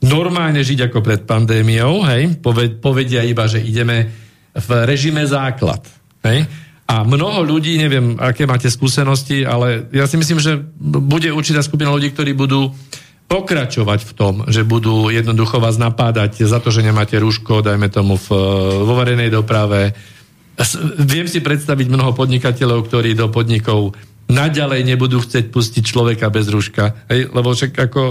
normálne 0.04 0.60
žiť 0.60 0.92
ako 0.92 1.00
pred 1.00 1.24
pandémiou, 1.24 2.04
hej, 2.12 2.44
povedia 2.84 3.24
iba, 3.24 3.48
že 3.48 3.64
ideme 3.64 4.12
v 4.52 4.70
režime 4.84 5.24
základ. 5.24 5.80
Hej. 6.28 6.44
A 6.88 7.04
mnoho 7.04 7.44
ľudí, 7.44 7.76
neviem, 7.76 8.16
aké 8.16 8.48
máte 8.48 8.72
skúsenosti, 8.72 9.44
ale 9.44 9.92
ja 9.92 10.08
si 10.08 10.16
myslím, 10.16 10.40
že 10.40 10.56
bude 10.80 11.32
určitá 11.32 11.60
skupina 11.60 11.92
ľudí, 11.92 12.12
ktorí 12.16 12.32
budú 12.32 12.72
pokračovať 13.28 14.00
v 14.08 14.12
tom, 14.16 14.34
že 14.48 14.64
budú 14.64 15.12
jednoducho 15.12 15.60
vás 15.60 15.76
napádať 15.76 16.48
za 16.48 16.64
to, 16.64 16.72
že 16.72 16.88
nemáte 16.88 17.20
rúško, 17.20 17.60
dajme 17.60 17.92
tomu 17.92 18.16
v, 18.16 18.28
vo 18.88 18.94
verejnej 18.96 19.28
doprave. 19.28 19.92
Viem 21.06 21.30
si 21.30 21.40
predstaviť 21.40 21.88
mnoho 21.90 22.18
podnikateľov, 22.18 22.90
ktorí 22.90 23.14
do 23.14 23.30
podnikov 23.30 23.94
naďalej 24.28 24.84
nebudú 24.84 25.22
chcieť 25.22 25.54
pustiť 25.54 25.84
človeka 25.86 26.28
bez 26.34 26.50
rúška. 26.50 27.08
Hej, 27.08 27.32
lebo 27.32 27.54
však 27.54 27.72
ako... 27.78 28.02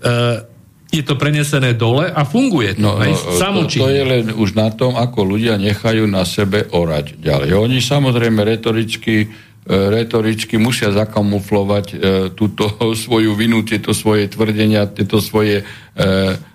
E, 0.00 0.48
je 0.90 1.06
to 1.06 1.14
prenesené 1.14 1.78
dole 1.78 2.10
a 2.10 2.26
funguje 2.26 2.74
to. 2.74 2.82
No, 2.82 2.98
aj 2.98 3.14
no, 3.14 3.62
to, 3.62 3.78
to 3.78 3.86
je 3.94 4.02
len 4.02 4.26
už 4.34 4.58
na 4.58 4.74
tom, 4.74 4.98
ako 4.98 5.22
ľudia 5.22 5.54
nechajú 5.54 6.02
na 6.10 6.26
sebe 6.26 6.66
orať 6.66 7.14
ďalej. 7.14 7.54
Oni 7.54 7.78
samozrejme 7.78 8.42
retoricky 8.42 9.30
E, 9.60 9.76
retoricky 9.76 10.56
musia 10.56 10.88
zakamuflovať 10.88 11.86
e, 11.92 11.96
túto 12.32 12.64
svoju 13.04 13.36
vinu, 13.36 13.60
tieto 13.60 13.92
svoje 13.92 14.26
tvrdenia, 14.32 14.88
tieto 14.88 15.20
svoje 15.20 15.60
e, 15.60 15.64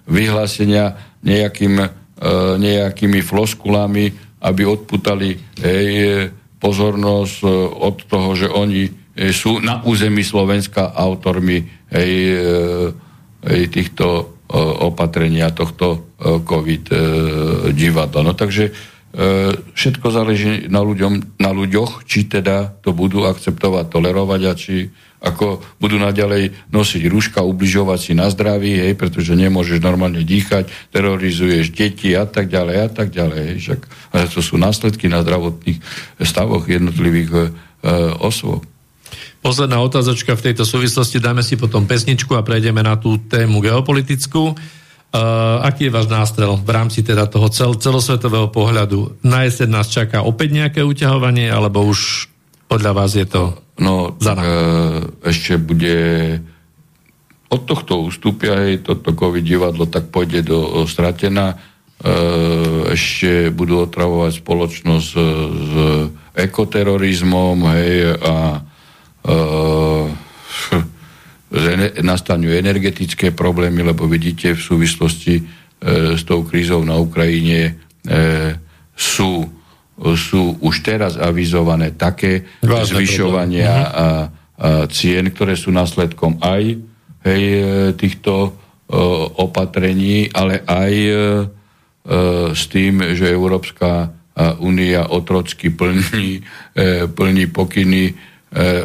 vyhlásenia 0.09 0.97
nejakým, 1.21 1.85
e, 1.85 1.87
nejakými 2.57 3.21
floskulami, 3.21 4.24
aby 4.45 4.61
odputali 4.69 5.33
hej, 5.57 5.89
pozornosť 6.61 7.37
e, 7.41 7.47
od 7.81 7.95
toho, 8.05 8.29
že 8.37 8.47
oni 8.49 8.83
e, 8.85 8.91
sú 9.33 9.57
na 9.61 9.81
území 9.81 10.21
Slovenska 10.21 10.93
autormi 10.93 11.65
hej, 11.89 12.13
e, 12.29 12.37
hej, 13.49 13.63
týchto 13.69 14.33
opatrenia 14.85 15.49
tohto 15.49 16.13
COVID 16.21 16.85
divadla. 17.73 18.21
No 18.21 18.37
takže 18.37 18.69
všetko 19.73 20.07
záleží 20.13 20.69
na, 20.69 20.85
ľuďom, 20.85 21.41
na 21.41 21.49
ľuďoch, 21.49 22.05
či 22.05 22.29
teda 22.29 22.77
to 22.85 22.93
budú 22.93 23.25
akceptovať, 23.25 23.89
tolerovať 23.89 24.41
a 24.45 24.53
či 24.53 24.93
ako 25.23 25.63
budú 25.81 25.97
naďalej 25.97 26.53
nosiť 26.69 27.03
rúška, 27.09 27.41
ubližovať 27.41 27.99
si 27.99 28.11
na 28.13 28.29
zdraví, 28.29 28.77
hej, 28.77 28.93
pretože 28.93 29.33
nemôžeš 29.33 29.81
normálne 29.81 30.21
dýchať, 30.21 30.69
terorizuješ 30.93 31.73
deti 31.73 32.13
a 32.13 32.29
tak 32.29 32.51
ďalej 32.51 32.77
a 32.85 32.89
tak 32.91 33.07
ďalej. 33.09 33.41
Hej, 33.53 33.57
však, 33.63 33.79
ale 34.13 34.29
to 34.29 34.41
sú 34.43 34.59
následky 34.61 35.09
na 35.09 35.25
zdravotných 35.25 35.79
stavoch 36.21 36.67
jednotlivých 36.69 37.29
e, 37.31 37.39
osôb. 38.21 38.61
Posledná 39.45 39.77
otázočka 39.77 40.33
v 40.33 40.51
tejto 40.51 40.65
súvislosti, 40.65 41.21
dáme 41.21 41.45
si 41.45 41.53
potom 41.53 41.85
pesničku 41.85 42.33
a 42.33 42.41
prejdeme 42.41 42.81
na 42.81 42.97
tú 42.97 43.21
tému 43.29 43.61
geopolitickú. 43.61 44.57
Uh, 45.15 45.61
aký 45.63 45.87
je 45.87 45.95
váš 45.95 46.11
nástrel 46.11 46.59
v 46.59 46.69
rámci 46.75 46.99
teda 46.99 47.29
toho 47.29 47.47
cel, 47.47 47.77
celosvetového 47.77 48.49
pohľadu? 48.49 49.21
Na 49.23 49.45
jeseň 49.47 49.69
nás 49.69 49.87
čaká 49.87 50.25
opäť 50.25 50.49
nejaké 50.51 50.81
uťahovanie, 50.83 51.47
alebo 51.47 51.85
už 51.87 52.27
podľa 52.67 52.91
vás 52.97 53.13
je 53.15 53.23
to 53.23 53.53
No, 53.75 54.15
za 54.19 54.33
uh, 54.33 54.43
ešte 55.25 55.59
bude 55.59 55.97
od 57.51 57.61
tohto 57.67 58.07
ústupia, 58.07 58.55
hej, 58.65 58.83
toto 58.87 59.11
COVID 59.11 59.43
divadlo 59.43 59.85
tak 59.85 60.09
pôjde 60.09 60.47
do 60.47 60.87
stratená. 60.87 61.59
Uh, 61.99 62.91
ešte 62.91 63.51
budú 63.51 63.83
otravovať 63.83 64.43
spoločnosť 64.43 65.07
s, 65.07 65.15
s 65.55 65.73
ekoterorizmom, 66.35 67.57
hej, 67.75 68.19
a 68.19 68.35
uh, 69.31 70.07
nastanú 72.03 72.51
energetické 72.51 73.31
problémy, 73.31 73.83
lebo 73.83 74.09
vidíte 74.09 74.57
v 74.57 74.61
súvislosti 74.61 75.35
e, 75.39 75.43
s 76.17 76.23
tou 76.27 76.43
krízou 76.43 76.83
na 76.83 76.99
Ukrajine 76.99 77.59
e, 77.69 77.73
sú, 78.95 79.47
sú 79.95 80.59
už 80.59 80.83
teraz 80.83 81.15
avizované 81.15 81.95
také 81.95 82.43
Vážne 82.59 82.99
zvyšovania 82.99 83.73
mhm. 83.73 83.85
a, 83.85 83.91
a 83.95 84.07
cien, 84.91 85.31
ktoré 85.31 85.55
sú 85.55 85.71
následkom 85.71 86.39
aj 86.43 86.63
hej, 87.23 87.43
e, 87.43 87.63
týchto 87.95 88.33
e, 88.47 88.49
opatrení, 89.39 90.31
ale 90.31 90.63
aj 90.63 90.93
e, 90.93 91.11
e, 91.11 91.17
s 92.55 92.63
tým, 92.71 93.03
že 93.15 93.31
Európska 93.31 94.15
únia 94.59 95.07
otrocky 95.07 95.71
plní, 95.71 96.43
e, 96.75 97.07
plní 97.07 97.47
pokyny 97.47 98.11
e, 98.11 98.13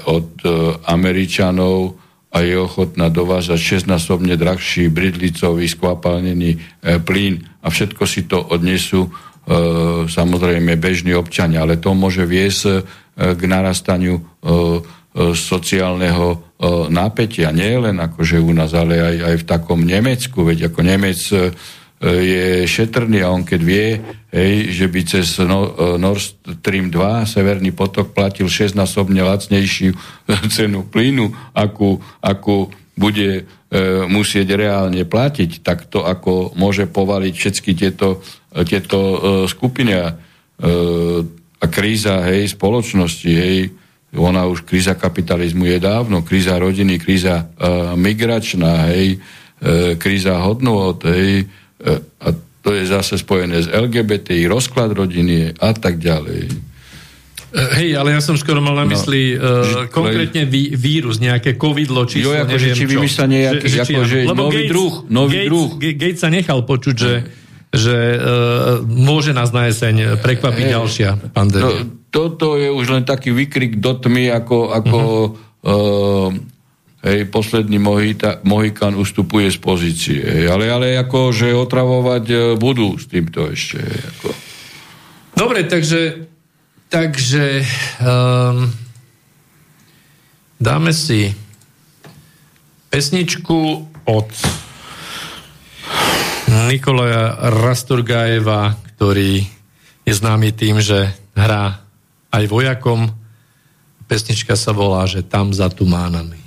od 0.06 0.30
e, 0.46 0.48
Američanov 0.86 1.98
a 2.30 2.46
je 2.46 2.54
ochotná 2.54 3.10
dovážať 3.10 3.58
6-násobne 3.58 4.38
drahší 4.38 4.86
bridlicový 4.86 5.66
skvapalnený 5.66 6.50
e, 6.54 6.58
plyn 7.02 7.42
a 7.66 7.66
všetko 7.66 8.02
si 8.06 8.30
to 8.30 8.38
odnesú 8.38 9.10
e, 9.10 9.10
samozrejme 10.06 10.78
bežní 10.78 11.10
občania, 11.18 11.66
ale 11.66 11.82
to 11.82 11.90
môže 11.90 12.22
viesť 12.22 12.62
e, 12.70 12.72
k 13.34 13.42
narastaniu 13.50 14.18
e, 14.18 14.22
e, 14.22 14.80
sociálneho 15.34 16.26
e, 16.30 16.38
nápetia. 16.86 17.50
Nie 17.50 17.82
len 17.82 17.98
akože 17.98 18.38
u 18.38 18.52
nás, 18.54 18.70
ale 18.78 19.02
aj, 19.02 19.16
aj 19.26 19.36
v 19.42 19.48
takom 19.48 19.80
Nemecku, 19.82 20.46
veď 20.46 20.70
ako 20.70 20.80
Nemec 20.86 21.20
e, 21.34 21.50
je 22.00 22.64
šetrný 22.64 23.20
a 23.20 23.28
on 23.28 23.44
keď 23.44 23.60
vie, 23.60 23.86
hej, 24.32 24.72
že 24.72 24.86
by 24.88 25.00
cez 25.04 25.36
no, 25.42 25.68
e, 25.68 26.00
Nord 26.00 26.22
Stream 26.62 26.88
2 26.88 27.28
Severný 27.28 27.74
potok 27.74 28.14
platil 28.16 28.48
6-násobne 28.48 29.20
lacnejšiu 29.20 29.92
cenu 30.54 30.86
plynu, 30.86 31.28
akú, 31.52 31.98
akú 32.22 32.70
bude 32.96 33.28
e, 33.34 33.42
musieť 34.10 34.58
reálne 34.58 35.06
platiť, 35.06 35.62
tak 35.62 35.86
to 35.86 36.02
ako 36.02 36.58
môže 36.58 36.90
povaliť 36.90 37.34
všetky 37.34 37.70
tieto, 37.78 38.18
tieto 38.66 38.98
e, 38.98 39.18
skupiny 39.46 39.94
a, 39.94 40.10
e, 40.10 40.14
a 41.54 41.64
kríza 41.70 42.18
hej, 42.26 42.50
spoločnosti, 42.50 43.30
hej, 43.30 43.70
ona 44.18 44.50
už 44.50 44.66
kríza 44.66 44.98
kapitalizmu 44.98 45.70
je 45.70 45.78
dávno, 45.78 46.26
kríza 46.26 46.58
rodiny, 46.58 46.98
kríza 46.98 47.46
e, 47.46 47.94
migračná, 47.94 48.90
hej, 48.90 49.22
e, 49.62 49.94
kríza 49.94 50.42
hodnot, 50.42 51.06
hej, 51.06 51.46
a 52.20 52.28
to 52.60 52.76
je 52.76 52.84
zase 52.90 53.16
spojené 53.22 53.64
s 53.64 53.70
LGBTI, 53.72 54.44
rozklad 54.50 54.92
rodiny 54.92 55.56
a 55.56 55.70
tak 55.72 55.96
ďalej. 55.96 56.69
E, 57.50 57.82
hej, 57.82 57.90
ale 57.98 58.14
ja 58.14 58.22
som 58.22 58.38
skoro 58.38 58.62
mal 58.62 58.78
na 58.78 58.86
no, 58.86 58.94
mysli 58.94 59.34
no, 59.34 59.42
uh, 59.42 59.90
konkrétne 59.90 60.46
ví, 60.46 60.70
vírus, 60.70 61.18
nejaké 61.18 61.58
covidlo, 61.58 62.06
číslo, 62.06 62.30
jo, 62.30 62.46
ako, 62.46 62.50
neviem 62.54 62.74
či 62.78 62.86
vymyslia 62.86 63.26
nejaký, 63.26 63.66
že, 63.66 63.78
ako, 63.82 64.00
že 64.06 64.18
nový 64.30 64.54
Gates, 64.54 64.70
druh, 64.70 64.94
nový 65.10 65.34
Gates, 65.34 65.50
druh. 65.50 65.70
Gates 65.98 66.20
sa 66.22 66.30
nechal 66.30 66.62
počuť, 66.62 66.94
že, 66.94 67.14
že 67.74 67.96
uh, 68.14 68.86
môže 68.86 69.34
nás 69.34 69.50
na 69.50 69.66
jeseň 69.66 70.22
prekvapiť 70.22 70.64
hey, 70.70 70.74
ďalšia 70.78 71.10
pandémia. 71.34 71.82
No, 71.82 71.90
toto 72.14 72.54
je 72.54 72.70
už 72.70 72.86
len 72.86 73.02
taký 73.02 73.34
vykrik 73.34 73.82
do 73.82 73.98
tmy, 73.98 74.30
ako, 74.30 74.70
ako 74.70 74.98
uh-huh. 75.66 76.30
uh, 76.30 76.58
Hej, 77.00 77.32
posledný 77.32 77.80
Mohita, 77.80 78.44
Mohikan 78.44 78.92
ustupuje 78.92 79.48
z 79.48 79.56
pozície. 79.56 80.20
Hej, 80.20 80.52
ale, 80.52 80.68
ale 80.68 80.86
ako, 81.00 81.32
že 81.32 81.56
otravovať 81.56 82.60
budú 82.60 83.00
s 83.00 83.08
týmto 83.08 83.48
ešte. 83.48 83.80
Hej, 83.80 84.00
ako. 84.04 84.28
Dobre, 85.32 85.64
takže 85.64 86.29
takže 86.89 87.65
um, 87.99 88.71
dáme 90.59 90.91
si 90.95 91.35
pesničku 92.89 93.59
od 94.07 94.29
Nikolaja 96.71 97.51
Rasturgajeva, 97.51 98.79
ktorý 98.95 99.43
je 100.07 100.13
známy 100.13 100.55
tým, 100.55 100.79
že 100.79 101.11
hrá 101.35 101.83
aj 102.31 102.43
vojakom. 102.47 103.11
Pesnička 104.05 104.55
sa 104.55 104.71
volá, 104.71 105.03
že 105.09 105.25
tam 105.25 105.51
za 105.51 105.67
tumánami. 105.67 106.39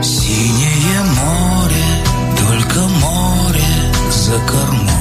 Синее 0.00 1.00
море, 1.14 1.88
только 2.34 2.80
море 2.98 3.70
за 4.10 4.38
кормой. 4.48 4.91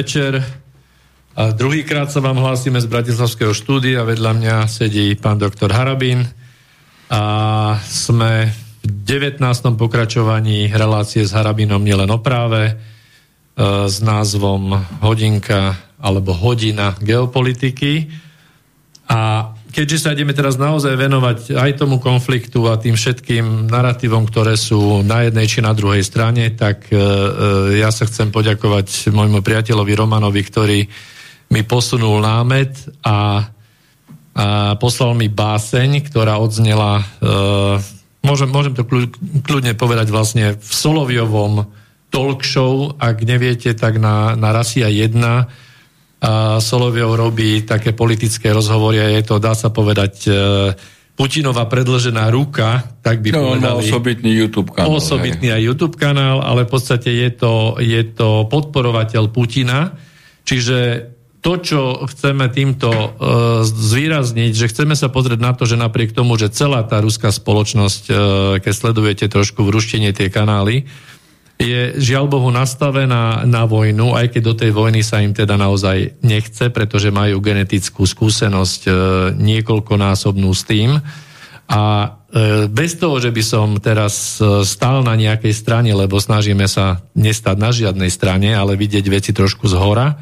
Večer. 0.00 0.40
A 1.36 1.52
druhýkrát 1.52 2.08
sa 2.08 2.24
vám 2.24 2.40
hlásime 2.40 2.80
z 2.80 2.88
Bratislavského 2.88 3.52
štúdia. 3.52 4.00
Vedľa 4.00 4.32
mňa 4.32 4.56
sedí 4.64 5.12
pán 5.12 5.36
doktor 5.36 5.76
Harabín. 5.76 6.24
A 7.12 7.22
sme 7.84 8.48
v 8.80 8.88
19. 9.04 9.44
pokračovaní 9.76 10.72
relácie 10.72 11.20
s 11.20 11.36
Harabinom 11.36 11.84
nielen 11.84 12.08
o 12.08 12.16
práve 12.16 12.72
e, 12.72 12.74
s 13.84 14.00
názvom 14.00 14.72
Hodinka 15.04 15.76
alebo 16.00 16.32
Hodina 16.32 16.96
geopolitiky. 16.96 18.08
A 19.04 19.52
keďže 19.70 19.98
sa 20.02 20.12
ideme 20.12 20.34
teraz 20.34 20.58
naozaj 20.58 20.98
venovať 20.98 21.38
aj 21.54 21.70
tomu 21.80 22.02
konfliktu 22.02 22.66
a 22.66 22.76
tým 22.76 22.98
všetkým 22.98 23.70
narratívom, 23.70 24.26
ktoré 24.26 24.58
sú 24.58 25.00
na 25.06 25.26
jednej 25.26 25.46
či 25.46 25.62
na 25.62 25.72
druhej 25.72 26.02
strane, 26.02 26.50
tak 26.52 26.90
e, 26.90 26.94
e, 26.94 27.00
ja 27.80 27.94
sa 27.94 28.04
chcem 28.04 28.34
poďakovať 28.34 29.14
môjmu 29.14 29.40
priateľovi 29.40 29.92
Romanovi, 29.94 30.42
ktorý 30.42 30.78
mi 31.50 31.62
posunul 31.66 32.22
námet 32.22 32.78
a, 33.02 33.46
a 34.34 34.74
poslal 34.78 35.14
mi 35.14 35.26
báseň, 35.30 36.06
ktorá 36.10 36.38
odznela, 36.42 37.00
e, 37.00 37.04
môžem, 38.26 38.50
môžem 38.50 38.74
to 38.74 38.86
kľudne 39.46 39.74
povedať 39.78 40.10
vlastne 40.10 40.58
v 40.58 40.70
Soloviovom 40.70 41.70
talk 42.10 42.42
show, 42.42 42.94
ak 42.98 43.22
neviete, 43.22 43.70
tak 43.78 44.02
na, 44.02 44.34
na 44.34 44.50
Rasia 44.50 44.90
1 44.90 45.69
a 46.20 46.60
Soloviov 46.60 47.16
robí 47.16 47.64
také 47.64 47.96
politické 47.96 48.52
rozhovory 48.52 49.00
a 49.00 49.08
je 49.08 49.22
to, 49.24 49.40
dá 49.40 49.56
sa 49.56 49.72
povedať, 49.72 50.14
e, 50.28 50.32
Putinová 51.16 51.68
predložená 51.68 52.32
ruka, 52.32 52.96
tak 53.04 53.20
by 53.20 53.28
no, 53.32 53.40
povedali. 53.52 53.88
osobitný 53.88 54.30
YouTube 54.32 54.72
kanál. 54.72 54.96
Osobitný 54.96 55.52
aj 55.52 55.62
YouTube 55.64 55.96
kanál, 56.00 56.40
ale 56.40 56.64
v 56.64 56.70
podstate 56.72 57.12
je 57.12 57.30
to, 57.32 57.76
je 57.76 58.00
to 58.16 58.48
podporovateľ 58.48 59.28
Putina. 59.28 60.00
Čiže 60.48 61.08
to, 61.44 61.60
čo 61.60 62.08
chceme 62.08 62.48
týmto 62.52 62.88
uh, 62.88 63.10
zvýrazniť, 63.64 64.52
že 64.52 64.68
chceme 64.72 64.92
sa 64.96 65.12
pozrieť 65.12 65.40
na 65.40 65.52
to, 65.52 65.68
že 65.68 65.76
napriek 65.76 66.12
tomu, 66.12 66.36
že 66.40 66.52
celá 66.52 66.84
tá 66.84 67.00
ruská 67.04 67.32
spoločnosť, 67.32 68.02
uh, 68.08 68.16
keď 68.60 68.72
sledujete 68.72 69.24
trošku 69.28 69.60
v 69.64 69.72
ruštine 69.76 70.16
tie 70.16 70.32
kanály, 70.32 70.88
je 71.60 72.00
žiaľ 72.00 72.24
Bohu 72.24 72.48
nastavená 72.48 73.44
na 73.44 73.68
vojnu, 73.68 74.16
aj 74.16 74.32
keď 74.32 74.42
do 74.42 74.54
tej 74.56 74.72
vojny 74.72 75.04
sa 75.04 75.20
im 75.20 75.36
teda 75.36 75.60
naozaj 75.60 76.24
nechce, 76.24 76.72
pretože 76.72 77.12
majú 77.12 77.36
genetickú 77.44 78.08
skúsenosť 78.08 78.80
e, 78.88 78.92
niekoľkonásobnú 79.36 80.48
s 80.56 80.64
tým. 80.64 80.96
A 81.68 81.82
e, 81.84 82.08
bez 82.64 82.96
toho, 82.96 83.20
že 83.20 83.28
by 83.28 83.42
som 83.44 83.76
teraz 83.76 84.40
e, 84.40 84.64
stál 84.64 85.04
na 85.04 85.12
nejakej 85.20 85.52
strane, 85.52 85.92
lebo 85.92 86.16
snažíme 86.16 86.64
sa 86.64 87.04
nestať 87.12 87.56
na 87.60 87.70
žiadnej 87.76 88.08
strane, 88.08 88.56
ale 88.56 88.80
vidieť 88.80 89.04
veci 89.12 89.30
trošku 89.36 89.68
z 89.68 89.76
hora, 89.76 90.16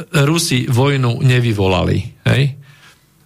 Rusi 0.00 0.68
vojnu 0.68 1.24
nevyvolali. 1.24 1.98
Hej? 2.28 2.59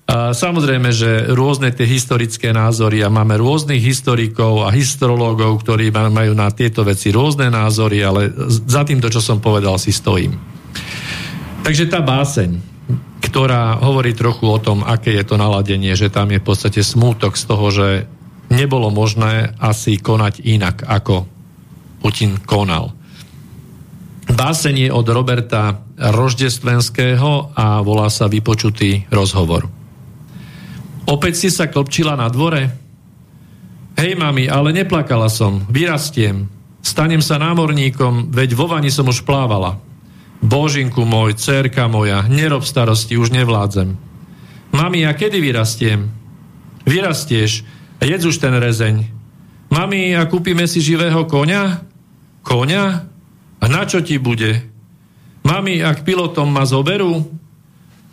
Samozrejme, 0.04 0.92
že 0.92 1.32
rôzne 1.32 1.72
tie 1.72 1.88
historické 1.88 2.52
názory 2.52 3.00
a 3.00 3.08
máme 3.08 3.40
rôznych 3.40 3.80
historikov 3.80 4.68
a 4.68 4.68
historiológov, 4.68 5.64
ktorí 5.64 5.88
majú 5.88 6.36
na 6.36 6.52
tieto 6.52 6.84
veci 6.84 7.08
rôzne 7.08 7.48
názory, 7.48 8.04
ale 8.04 8.28
za 8.68 8.84
týmto, 8.84 9.08
čo 9.08 9.24
som 9.24 9.40
povedal, 9.40 9.80
si 9.80 9.96
stojím. 9.96 10.36
Takže 11.64 11.88
tá 11.88 12.04
báseň, 12.04 12.60
ktorá 13.24 13.80
hovorí 13.80 14.12
trochu 14.12 14.44
o 14.44 14.60
tom, 14.60 14.84
aké 14.84 15.16
je 15.16 15.24
to 15.24 15.40
naladenie, 15.40 15.96
že 15.96 16.12
tam 16.12 16.28
je 16.28 16.36
v 16.36 16.46
podstate 16.52 16.84
smútok 16.84 17.40
z 17.40 17.44
toho, 17.48 17.66
že 17.72 17.88
nebolo 18.52 18.92
možné 18.92 19.56
asi 19.56 19.96
konať 19.96 20.44
inak, 20.44 20.84
ako 20.84 21.24
Putin 22.04 22.36
konal. 22.44 22.92
Báseň 24.28 24.88
je 24.88 24.90
od 24.92 25.06
Roberta 25.08 25.80
Roždestvenského 25.96 27.56
a 27.56 27.80
volá 27.80 28.12
sa 28.12 28.28
Vypočutý 28.28 29.08
rozhovor. 29.08 29.83
Opäť 31.04 31.34
si 31.36 31.48
sa 31.52 31.68
klopčila 31.68 32.16
na 32.16 32.32
dvore? 32.32 32.72
Hej, 33.94 34.16
mami, 34.16 34.48
ale 34.48 34.74
neplakala 34.74 35.28
som. 35.28 35.62
Vyrastiem. 35.68 36.48
Stanem 36.84 37.24
sa 37.24 37.40
námorníkom, 37.40 38.32
veď 38.32 38.56
vo 38.56 38.68
vani 38.68 38.92
som 38.92 39.08
už 39.08 39.24
plávala. 39.24 39.80
Božinku 40.44 41.08
môj, 41.08 41.40
cerka 41.40 41.88
moja, 41.88 42.24
nerob 42.28 42.68
starosti, 42.68 43.16
už 43.16 43.32
nevládzem. 43.32 43.96
Mami, 44.74 45.08
a 45.08 45.16
kedy 45.16 45.40
vyrastiem? 45.40 46.12
Vyrastieš, 46.84 47.64
jedz 48.04 48.24
už 48.28 48.36
ten 48.36 48.52
rezeň. 48.52 49.08
Mami, 49.72 50.12
a 50.12 50.28
kúpime 50.28 50.68
si 50.68 50.84
živého 50.84 51.24
konia? 51.24 51.88
Konia? 52.44 53.08
A 53.60 53.64
na 53.64 53.88
čo 53.88 54.04
ti 54.04 54.20
bude? 54.20 54.60
Mami, 55.48 55.80
ak 55.80 56.04
pilotom 56.04 56.52
ma 56.52 56.68
zoberú? 56.68 57.24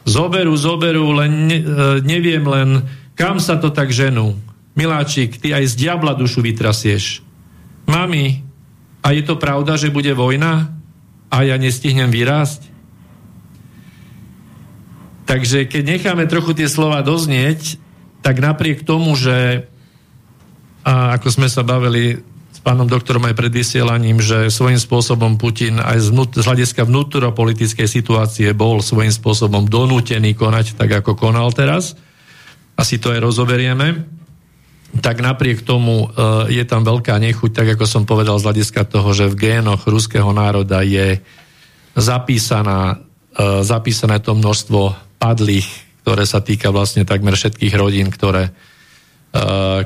Zoberú, 0.06 0.54
zoberú, 0.58 1.14
len 1.14 1.32
ne, 1.46 1.58
e, 1.62 1.66
neviem 2.02 2.42
len, 2.42 2.86
kam 3.14 3.38
sa 3.38 3.62
to 3.62 3.70
tak 3.70 3.94
ženú. 3.94 4.38
Miláčik, 4.74 5.38
ty 5.38 5.54
aj 5.54 5.72
z 5.72 5.74
diabla 5.86 6.18
dušu 6.18 6.42
vytrasieš. 6.42 7.22
Mami, 7.86 8.42
a 9.02 9.14
je 9.14 9.22
to 9.26 9.38
pravda, 9.38 9.78
že 9.78 9.94
bude 9.94 10.14
vojna 10.14 10.74
a 11.28 11.38
ja 11.46 11.58
nestihnem 11.58 12.10
vyrásť? 12.10 12.70
Takže 15.30 15.70
keď 15.70 15.84
necháme 15.98 16.26
trochu 16.28 16.58
tie 16.58 16.68
slova 16.68 17.00
doznieť, 17.06 17.78
tak 18.22 18.44
napriek 18.44 18.84
tomu, 18.84 19.16
že 19.16 19.66
a 20.82 21.14
ako 21.18 21.28
sme 21.30 21.48
sa 21.50 21.62
bavili 21.62 22.18
pánom 22.62 22.86
doktorom 22.86 23.26
aj 23.26 23.34
pred 23.34 23.50
vysielaním, 23.50 24.22
že 24.22 24.54
svojím 24.54 24.78
spôsobom 24.78 25.42
Putin 25.42 25.82
aj 25.82 25.98
z, 25.98 26.08
vnút, 26.14 26.32
z 26.38 26.46
hľadiska 26.46 26.86
vnútropolitickej 26.86 27.90
situácie 27.90 28.54
bol 28.54 28.86
svojím 28.86 29.10
spôsobom 29.10 29.66
donútený 29.66 30.38
konať 30.38 30.78
tak, 30.78 31.02
ako 31.02 31.18
konal 31.18 31.50
teraz. 31.50 31.98
Asi 32.78 33.02
to 33.02 33.12
aj 33.14 33.20
rozoberieme. 33.22 34.06
Tak 34.92 35.24
napriek 35.24 35.66
tomu 35.66 36.06
e, 36.06 36.54
je 36.54 36.64
tam 36.68 36.86
veľká 36.86 37.18
nechuť, 37.18 37.52
tak 37.52 37.68
ako 37.76 37.86
som 37.90 38.04
povedal 38.06 38.38
z 38.38 38.46
hľadiska 38.46 38.86
toho, 38.86 39.10
že 39.16 39.32
v 39.32 39.40
génoch 39.40 39.88
ruského 39.88 40.30
národa 40.30 40.84
je 40.86 41.18
zapísaná, 41.98 43.02
e, 43.34 43.66
zapísané 43.66 44.22
to 44.22 44.38
množstvo 44.38 44.94
padlých, 45.18 45.70
ktoré 46.04 46.24
sa 46.28 46.44
týka 46.44 46.70
vlastne 46.70 47.08
takmer 47.08 47.34
všetkých 47.34 47.74
rodín, 47.74 48.12
ktoré, 48.12 48.52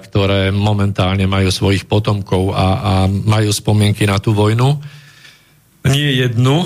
ktoré 0.02 0.50
momentálne 0.50 1.30
majú 1.30 1.54
svojich 1.54 1.86
potomkov 1.86 2.50
a, 2.50 2.58
a 2.58 2.94
majú 3.06 3.54
spomienky 3.54 4.10
na 4.10 4.18
tú 4.18 4.34
vojnu. 4.34 4.82
Nie 5.86 6.18
jednu. 6.18 6.66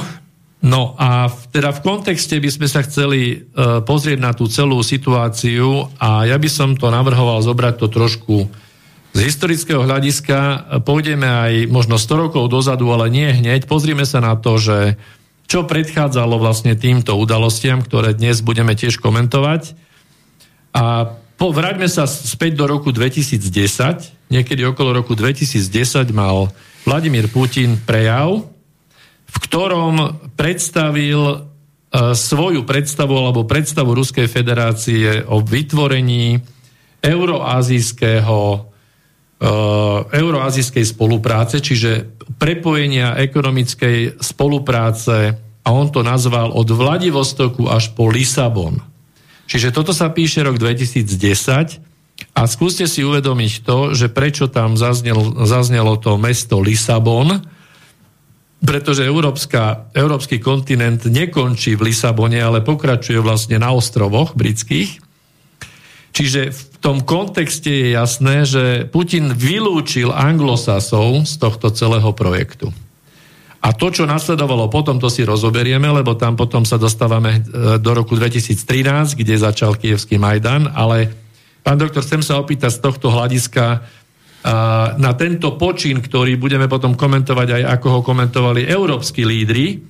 No 0.63 0.95
a 0.95 1.27
v, 1.27 1.39
teda 1.51 1.75
v 1.75 1.84
kontexte 1.84 2.39
by 2.39 2.49
sme 2.51 2.67
sa 2.71 2.84
chceli 2.84 3.36
uh, 3.36 3.84
pozrieť 3.84 4.19
na 4.19 4.32
tú 4.32 4.47
celú 4.47 4.80
situáciu 4.80 5.91
a 5.99 6.27
ja 6.27 6.36
by 6.39 6.49
som 6.51 6.75
to 6.75 6.88
navrhoval 6.91 7.39
zobrať 7.43 7.84
to 7.84 7.88
trošku 7.91 8.47
z 9.09 9.19
historického 9.25 9.82
hľadiska 9.82 10.69
pôjdeme 10.86 11.25
aj 11.25 11.53
možno 11.73 11.97
100 11.97 12.30
rokov 12.30 12.45
dozadu, 12.45 12.93
ale 12.93 13.09
nie 13.09 13.25
hneď. 13.25 13.65
Pozrime 13.65 14.05
sa 14.05 14.21
na 14.21 14.38
to, 14.38 14.61
že 14.61 15.01
čo 15.49 15.65
predchádzalo 15.65 16.38
vlastne 16.38 16.77
týmto 16.77 17.17
udalostiam, 17.17 17.82
ktoré 17.82 18.13
dnes 18.13 18.45
budeme 18.45 18.77
tiež 18.77 19.01
komentovať. 19.01 19.73
A 20.77 21.17
po, 21.40 21.56
vráťme 21.56 21.88
sa 21.88 22.04
späť 22.06 22.60
do 22.60 22.68
roku 22.68 22.92
2010. 22.92 23.40
Niekedy 24.28 24.62
okolo 24.68 25.00
roku 25.00 25.16
2010 25.16 26.12
mal 26.12 26.52
Vladimír 26.84 27.32
Putin 27.32 27.80
prejav, 27.80 28.44
v 29.30 29.38
ktorom 29.48 30.20
predstavil 30.36 31.22
e, 31.32 31.38
svoju 32.12 32.68
predstavu 32.68 33.16
alebo 33.16 33.48
predstavu 33.48 33.96
Ruskej 33.96 34.28
federácie 34.28 35.24
o 35.24 35.40
vytvorení 35.40 36.44
euroazijského 37.00 38.70
Eh, 39.40 40.00
euroazijskej 40.20 40.84
spolupráce, 40.84 41.64
čiže 41.64 42.12
prepojenia 42.36 43.16
ekonomickej 43.24 44.20
spolupráce 44.20 45.32
a 45.64 45.70
on 45.72 45.88
to 45.96 46.04
nazval 46.04 46.52
od 46.52 46.68
Vladivostoku 46.68 47.72
až 47.72 47.96
po 47.96 48.12
Lisabon. 48.12 48.84
Čiže 49.50 49.74
toto 49.74 49.91
sa 49.91 50.14
píše 50.14 50.45
rok 50.45 50.62
2010 50.62 51.82
a 52.38 52.41
skúste 52.45 52.86
si 52.86 53.02
uvedomiť 53.02 53.66
to, 53.66 53.97
že 53.97 54.14
prečo 54.14 54.45
tam 54.45 54.78
zaznel, 54.78 55.43
zaznelo 55.50 55.97
to 55.97 56.22
mesto 56.22 56.62
Lisabon, 56.62 57.41
pretože 58.62 59.08
Európska, 59.08 59.89
európsky 59.97 60.38
kontinent 60.38 61.10
nekončí 61.10 61.74
v 61.74 61.89
Lisabone, 61.89 62.38
ale 62.38 62.62
pokračuje 62.62 63.18
vlastne 63.18 63.58
na 63.58 63.74
ostrovoch 63.74 64.38
britských 64.38 65.10
Čiže 66.20 66.52
v 66.52 66.62
tom 66.82 66.97
kontexte 67.06 67.70
je 67.70 67.88
jasné, 67.93 68.43
že 68.43 68.64
Putin 68.89 69.32
vylúčil 69.32 70.10
anglosasov 70.10 71.24
z 71.24 71.34
tohto 71.38 71.70
celého 71.70 72.12
projektu. 72.12 72.74
A 73.60 73.76
to, 73.76 73.91
čo 73.91 74.07
nasledovalo 74.07 74.72
potom, 74.72 75.03
to 75.03 75.12
si 75.12 75.28
rozoberieme, 75.28 75.84
lebo 75.91 76.16
tam 76.16 76.39
potom 76.39 76.64
sa 76.64 76.80
dostávame 76.80 77.43
e, 77.43 77.80
do 77.80 77.91
roku 77.91 78.16
2013, 78.16 79.20
kde 79.20 79.36
začal 79.36 79.76
kievský 79.76 80.16
Majdan, 80.16 80.72
ale 80.72 81.12
pán 81.60 81.76
doktor, 81.76 82.07
chcem 82.07 82.24
sa 82.24 82.39
opýtať 82.39 82.80
z 82.80 82.84
tohto 82.84 83.12
hľadiska 83.12 83.84
na 84.95 85.12
tento 85.20 85.60
počin, 85.60 85.99
ktorý 85.99 86.39
budeme 86.39 86.72
potom 86.72 86.95
komentovať 86.95 87.60
aj 87.60 87.64
ako 87.76 87.88
ho 87.91 87.99
komentovali 87.99 88.72
európsky 88.72 89.28
lídry, 89.28 89.84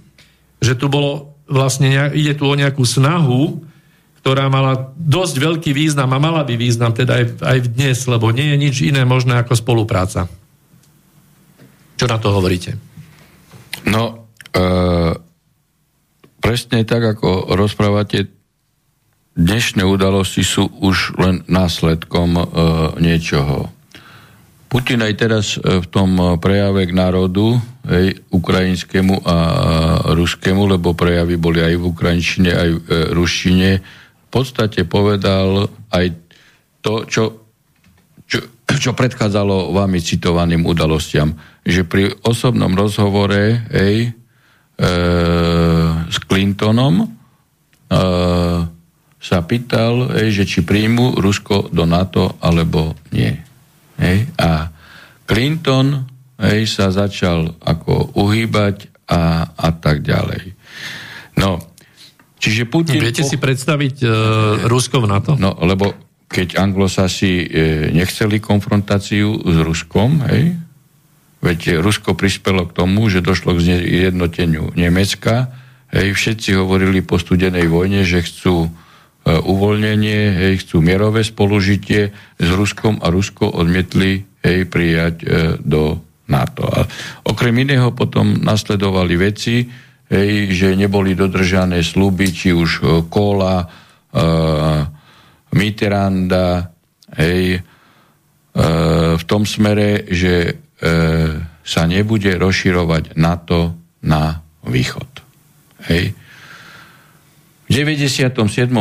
že 0.57 0.73
tu 0.73 0.89
bolo 0.89 1.37
vlastne, 1.45 2.09
ide 2.17 2.33
tu 2.33 2.49
o 2.49 2.57
nejakú 2.57 2.81
snahu 2.81 3.69
ktorá 4.19 4.51
mala 4.51 4.91
dosť 4.99 5.35
veľký 5.39 5.71
význam 5.71 6.11
a 6.11 6.19
mala 6.19 6.43
by 6.43 6.59
význam 6.59 6.91
teda 6.91 7.23
aj, 7.23 7.25
aj 7.39 7.57
dnes, 7.71 7.97
lebo 8.03 8.35
nie 8.35 8.51
je 8.51 8.57
nič 8.59 8.75
iné 8.83 9.07
možné 9.07 9.39
ako 9.39 9.55
spolupráca. 9.55 10.27
Čo 11.95 12.05
na 12.05 12.19
to 12.19 12.35
hovoríte? 12.35 12.75
No, 13.87 14.27
e, 14.51 14.63
presne 16.39 16.83
tak, 16.83 17.15
ako 17.15 17.55
rozprávate, 17.55 18.27
dnešné 19.39 19.85
udalosti 19.87 20.43
sú 20.43 20.67
už 20.83 21.15
len 21.21 21.47
následkom 21.47 22.29
e, 22.35 22.43
niečoho. 22.99 23.71
Putin 24.69 25.05
aj 25.05 25.13
teraz 25.15 25.45
e, 25.55 25.79
v 25.79 25.87
tom 25.87 26.39
prejave 26.41 26.89
k 26.89 26.93
národu, 26.97 27.55
hej, 27.87 28.19
ukrajinskému 28.33 29.23
a 29.23 29.37
ruskému, 30.11 30.67
lebo 30.67 30.97
prejavy 30.97 31.39
boli 31.39 31.63
aj 31.63 31.75
v 31.79 31.83
ukrajinčine, 31.87 32.51
aj 32.51 32.69
v 32.69 32.79
e, 32.83 32.97
ruštine, 33.15 33.71
podstate 34.29 34.85
povedal 34.85 35.67
aj 35.89 36.05
to, 36.85 37.03
čo, 37.09 37.23
čo, 38.29 38.39
čo 38.69 38.91
predchádzalo 38.93 39.73
vami 39.73 39.99
citovaným 39.99 40.63
udalostiam, 40.63 41.33
že 41.69 41.85
pri 41.85 42.11
osobnom 42.25 42.73
rozhovore 42.73 43.61
hej, 43.69 44.09
e, 44.09 44.89
s 46.09 46.17
Clintonom 46.25 47.05
e, 47.05 47.07
sa 49.19 49.39
pýtal, 49.45 50.09
hej, 50.17 50.41
že 50.41 50.43
či 50.49 50.59
príjmu 50.65 51.21
Rusko 51.21 51.69
do 51.69 51.85
NATO 51.85 52.39
alebo 52.41 52.97
nie. 53.13 53.31
Hej, 53.99 54.31
a 54.39 54.71
Clinton 55.29 56.09
hej, 56.41 56.65
sa 56.65 56.89
začal 56.89 57.53
ako 57.61 58.17
uhýbať 58.17 58.89
a, 59.11 59.53
a 59.53 59.69
tak 59.75 60.01
ďalej. 60.01 60.55
No, 61.37 61.61
Čiže 62.39 62.71
Putin... 62.71 63.03
Viete 63.03 63.27
si 63.27 63.35
predstaviť 63.35 63.95
uh, 64.07 64.11
Rusko 64.71 65.03
v 65.03 65.07
NATO? 65.11 65.35
No, 65.35 65.59
lebo 65.59 65.91
keď 66.29 66.61
anglosasi 66.61 67.31
e, 67.41 67.45
nechceli 67.89 68.37
konfrontáciu 68.37 69.41
s 69.49 69.57
Ruskom, 69.65 70.21
hej, 70.29 70.53
veď 71.39 71.79
Rusko 71.79 72.15
prispelo 72.15 72.67
k 72.67 72.75
tomu, 72.75 73.07
že 73.07 73.23
došlo 73.23 73.55
k 73.55 73.79
zjednoteniu 73.83 74.75
Nemecka, 74.75 75.51
hej, 75.91 76.13
všetci 76.13 76.55
hovorili 76.59 77.01
po 77.01 77.17
studenej 77.17 77.67
vojne, 77.71 78.03
že 78.03 78.23
chcú 78.23 78.67
e, 78.67 78.69
uvoľnenie, 79.33 80.19
hej, 80.35 80.53
chcú 80.65 80.83
mierové 80.83 81.23
spolužitie 81.23 82.11
s 82.37 82.49
Ruskom 82.51 82.99
a 82.99 83.07
Rusko 83.09 83.47
odmietli 83.49 84.23
hej, 84.43 84.67
prijať 84.67 85.15
e, 85.23 85.27
do 85.59 86.03
NATO. 86.29 86.69
A 86.69 86.85
okrem 87.25 87.55
iného 87.65 87.89
potom 87.95 88.37
nasledovali 88.37 89.15
veci, 89.17 89.65
hej, 90.09 90.31
že 90.53 90.77
neboli 90.77 91.17
dodržané 91.17 91.81
sluby, 91.81 92.27
či 92.29 92.49
už 92.53 92.69
e, 92.69 92.83
Kola, 93.09 93.63
e, 93.63 93.67
Mitterranda, 95.49 96.69
hej, 97.17 97.57
e, 97.57 97.59
v 99.17 99.23
tom 99.25 99.43
smere, 99.45 100.05
že 100.09 100.68
sa 101.69 101.81
nebude 101.85 102.31
rozširovať 102.39 103.19
NATO 103.19 103.75
na 104.03 104.41
východ. 104.63 105.09
Hej. 105.91 106.15
V 107.69 107.77
97. 107.77 108.33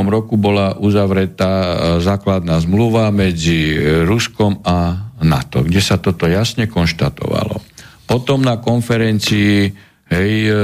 roku 0.08 0.40
bola 0.40 0.72
uzavretá 0.80 1.52
e, 1.60 1.74
základná 2.00 2.56
zmluva 2.56 3.12
medzi 3.12 3.76
Ruskom 4.08 4.64
a 4.64 5.12
NATO, 5.20 5.60
kde 5.60 5.80
sa 5.84 6.00
toto 6.00 6.24
jasne 6.24 6.72
konštatovalo. 6.72 7.60
Potom 8.08 8.40
na 8.40 8.56
konferencii 8.56 9.68
hej, 10.08 10.32
e, 10.48 10.56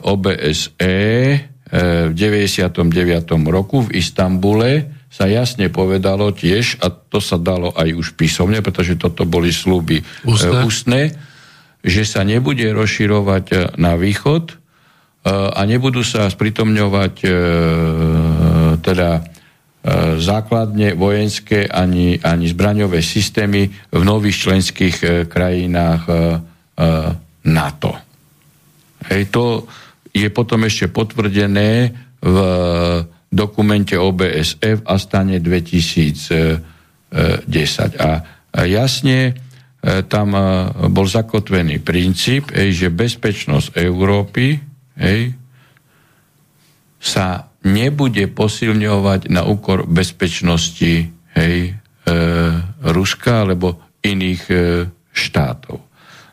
OBSE 0.00 0.80
e, 0.80 1.38
v 2.08 2.12
99. 2.16 2.72
roku 3.52 3.84
v 3.84 4.00
Istambule 4.00 4.97
sa 5.08 5.24
jasne 5.26 5.72
povedalo 5.72 6.30
tiež, 6.30 6.84
a 6.84 6.92
to 6.92 7.18
sa 7.18 7.40
dalo 7.40 7.72
aj 7.72 7.96
už 7.96 8.14
písomne, 8.14 8.60
pretože 8.60 9.00
toto 9.00 9.24
boli 9.24 9.50
sluby 9.50 10.04
ústne, 10.28 10.62
ústne 10.64 11.00
že 11.82 12.02
sa 12.04 12.26
nebude 12.26 12.66
rozširovať 12.74 13.76
na 13.80 13.96
východ 13.96 14.52
e, 14.52 14.54
a 15.30 15.60
nebudú 15.64 16.04
sa 16.04 16.28
spritomňovať 16.28 17.14
teda 18.78 19.10
základne 20.18 20.92
vojenské 20.98 21.64
ani, 21.64 22.18
ani 22.20 22.50
zbraňové 22.50 23.00
systémy 23.00 23.70
v 23.70 24.02
nových 24.02 24.44
členských 24.44 24.96
krajinách 25.30 26.02
NATO. 27.46 27.92
Hej, 29.08 29.22
to 29.32 29.64
je 30.12 30.28
potom 30.28 30.66
ešte 30.66 30.90
potvrdené 30.90 31.94
v 32.18 32.36
dokumente 33.28 33.94
OBSF 33.96 34.84
a 34.88 34.94
stane 34.96 35.40
2010. 35.40 36.64
A 38.00 38.10
jasne 38.64 39.18
e, 39.28 39.32
tam 40.08 40.28
e, 40.32 40.40
bol 40.88 41.06
zakotvený 41.06 41.84
princíp, 41.84 42.52
že 42.52 42.88
bezpečnosť 42.88 43.76
Európy 43.76 44.58
sa 46.98 47.46
nebude 47.62 48.26
posilňovať 48.26 49.30
na 49.30 49.46
úkor 49.46 49.86
bezpečnosti 49.86 51.06
hej, 51.38 51.56
e, 51.62 51.70
Ruska 52.82 53.46
alebo 53.46 53.78
iných 54.02 54.42
e, 54.50 54.56
štátov. 55.14 55.78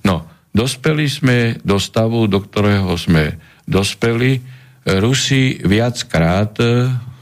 No, 0.06 0.16
Dospeli 0.56 1.12
sme 1.12 1.60
do 1.68 1.76
stavu, 1.76 2.32
do 2.32 2.40
ktorého 2.40 2.96
sme 2.96 3.36
dospeli. 3.68 4.40
Rusi 4.86 5.66
viackrát, 5.66 6.54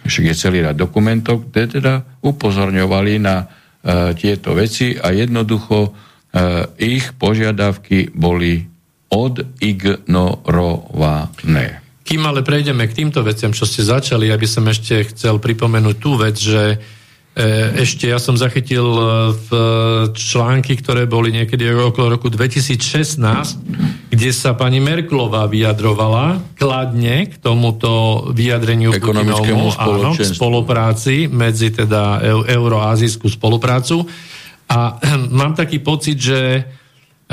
však 0.04 0.24
je 0.28 0.36
celý 0.36 0.68
rad 0.68 0.76
dokumentov, 0.76 1.48
kde 1.48 1.80
teda 1.80 2.04
upozorňovali 2.20 3.24
na 3.24 3.48
uh, 3.48 4.12
tieto 4.12 4.52
veci 4.52 5.00
a 5.00 5.16
jednoducho 5.16 5.88
uh, 5.88 5.96
ich 6.76 7.16
požiadavky 7.16 8.12
boli 8.12 8.68
odignorované. 9.08 11.80
Kým 12.04 12.28
ale 12.28 12.44
prejdeme 12.44 12.84
k 12.84 13.00
týmto 13.00 13.24
veciam, 13.24 13.56
čo 13.56 13.64
ste 13.64 13.88
začali, 13.88 14.28
aby 14.28 14.44
som 14.44 14.68
ešte 14.68 15.16
chcel 15.16 15.40
pripomenúť 15.40 15.96
tú 16.04 16.20
vec, 16.20 16.36
že 16.36 16.64
E, 16.74 16.76
ešte 17.82 18.14
ja 18.14 18.22
som 18.22 18.38
zachytil 18.38 18.86
e, 18.86 19.04
v 19.34 19.50
články, 20.14 20.78
ktoré 20.78 21.10
boli 21.10 21.34
niekedy 21.34 21.66
okolo 21.74 22.14
roku 22.14 22.30
2016, 22.30 24.14
kde 24.14 24.30
sa 24.30 24.54
pani 24.54 24.78
Merklová 24.78 25.50
vyjadrovala 25.50 26.38
kladne 26.54 27.34
k 27.34 27.42
tomuto 27.42 28.30
vyjadreniu 28.38 28.94
Putinovmu 28.94 29.74
áno, 29.74 30.14
k 30.14 30.30
spolupráci 30.30 31.26
medzi 31.26 31.74
teda 31.74 32.22
euroazijskú 32.46 33.26
spoluprácu. 33.26 34.06
A 34.70 35.02
mám 35.42 35.58
taký 35.58 35.82
pocit, 35.82 36.22
že 36.22 36.42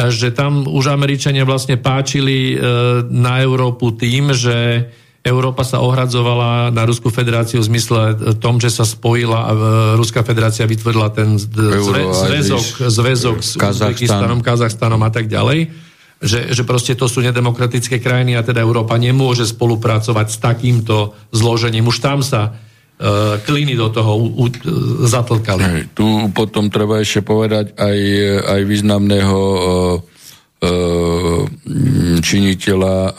že 0.00 0.32
tam 0.32 0.64
už 0.64 0.96
Američania 0.96 1.44
vlastne 1.44 1.76
páčili 1.76 2.56
e, 2.56 2.64
na 3.04 3.44
Európu 3.44 3.92
tým, 3.92 4.32
že 4.32 4.88
Európa 5.20 5.68
sa 5.68 5.84
ohradzovala 5.84 6.72
na 6.72 6.82
Ruskú 6.88 7.12
federáciu 7.12 7.60
v 7.60 7.76
zmysle 7.76 8.00
tom, 8.40 8.56
že 8.56 8.72
sa 8.72 8.88
spojila 8.88 9.40
a 9.44 9.52
e, 9.52 9.58
Ruská 10.00 10.24
federácia 10.24 10.64
vytvorila 10.64 11.12
ten 11.12 11.36
zväzok, 11.36 12.88
zväzok 12.88 13.36
s 13.44 13.60
Uzbekistanom, 13.60 14.40
Kazachstanom 14.40 15.00
a 15.04 15.12
tak 15.12 15.28
ďalej. 15.28 15.68
Že, 16.20 16.52
že 16.52 16.62
proste 16.64 16.92
to 16.96 17.04
sú 17.08 17.20
nedemokratické 17.20 18.00
krajiny 18.00 18.36
a 18.36 18.44
teda 18.44 18.64
Európa 18.64 18.96
nemôže 18.96 19.44
spolupracovať 19.44 20.26
s 20.28 20.36
takýmto 20.40 21.16
zložením. 21.32 21.88
Už 21.88 22.00
tam 22.00 22.20
sa 22.20 22.52
uh, 22.52 23.40
kliny 23.40 23.72
do 23.72 23.88
toho 23.88 24.20
u, 24.20 24.28
u, 24.36 24.46
zatlkali. 25.08 25.64
Hej, 25.64 25.84
tu 25.96 26.28
potom 26.36 26.68
treba 26.68 27.00
ešte 27.00 27.24
povedať 27.24 27.72
aj, 27.72 27.98
aj 28.52 28.60
významného 28.68 29.40
uh, 29.40 30.19
činiteľa 32.20 32.96
eh, 33.08 33.14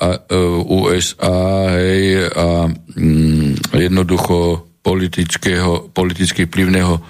USA 0.70 1.40
hej, 1.74 2.30
a 2.30 2.70
mm, 2.70 3.74
jednoducho 3.74 4.70
politického, 4.82 5.90
politicky 5.90 6.46
vplyvného 6.46 6.94
eh, 6.96 7.04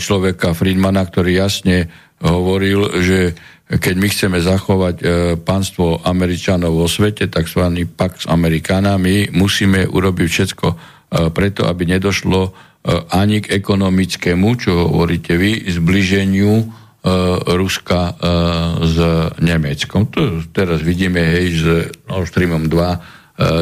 človeka 0.00 0.56
Friedmana, 0.56 1.04
ktorý 1.04 1.36
jasne 1.36 1.92
hovoril, 2.24 3.04
že 3.04 3.36
keď 3.64 3.94
my 3.96 4.08
chceme 4.08 4.38
zachovať 4.40 4.96
e, 5.00 5.04
pánstvo 5.40 6.00
Američanov 6.04 6.72
vo 6.72 6.88
svete, 6.88 7.28
tzv. 7.28 7.68
Pax 7.84 8.28
Americana, 8.28 8.96
my 8.96 9.32
musíme 9.32 9.84
urobiť 9.88 10.28
všetko 10.30 10.66
preto, 11.32 11.68
aby 11.68 11.96
nedošlo 11.96 12.54
ani 13.12 13.40
k 13.44 13.56
ekonomickému, 13.56 14.48
čo 14.56 14.88
hovoríte 14.88 15.36
vy, 15.36 15.68
zbliženiu 15.68 16.83
Ruska 17.44 18.00
e, 18.08 18.12
s 18.80 18.96
Nemeckom. 19.36 20.08
To 20.08 20.40
teraz 20.48 20.80
vidíme, 20.80 21.20
hej, 21.20 21.46
s 21.52 21.64
Nord 22.08 22.28
Streamom 22.32 22.64
2, 22.66 22.72
e, 22.72 22.98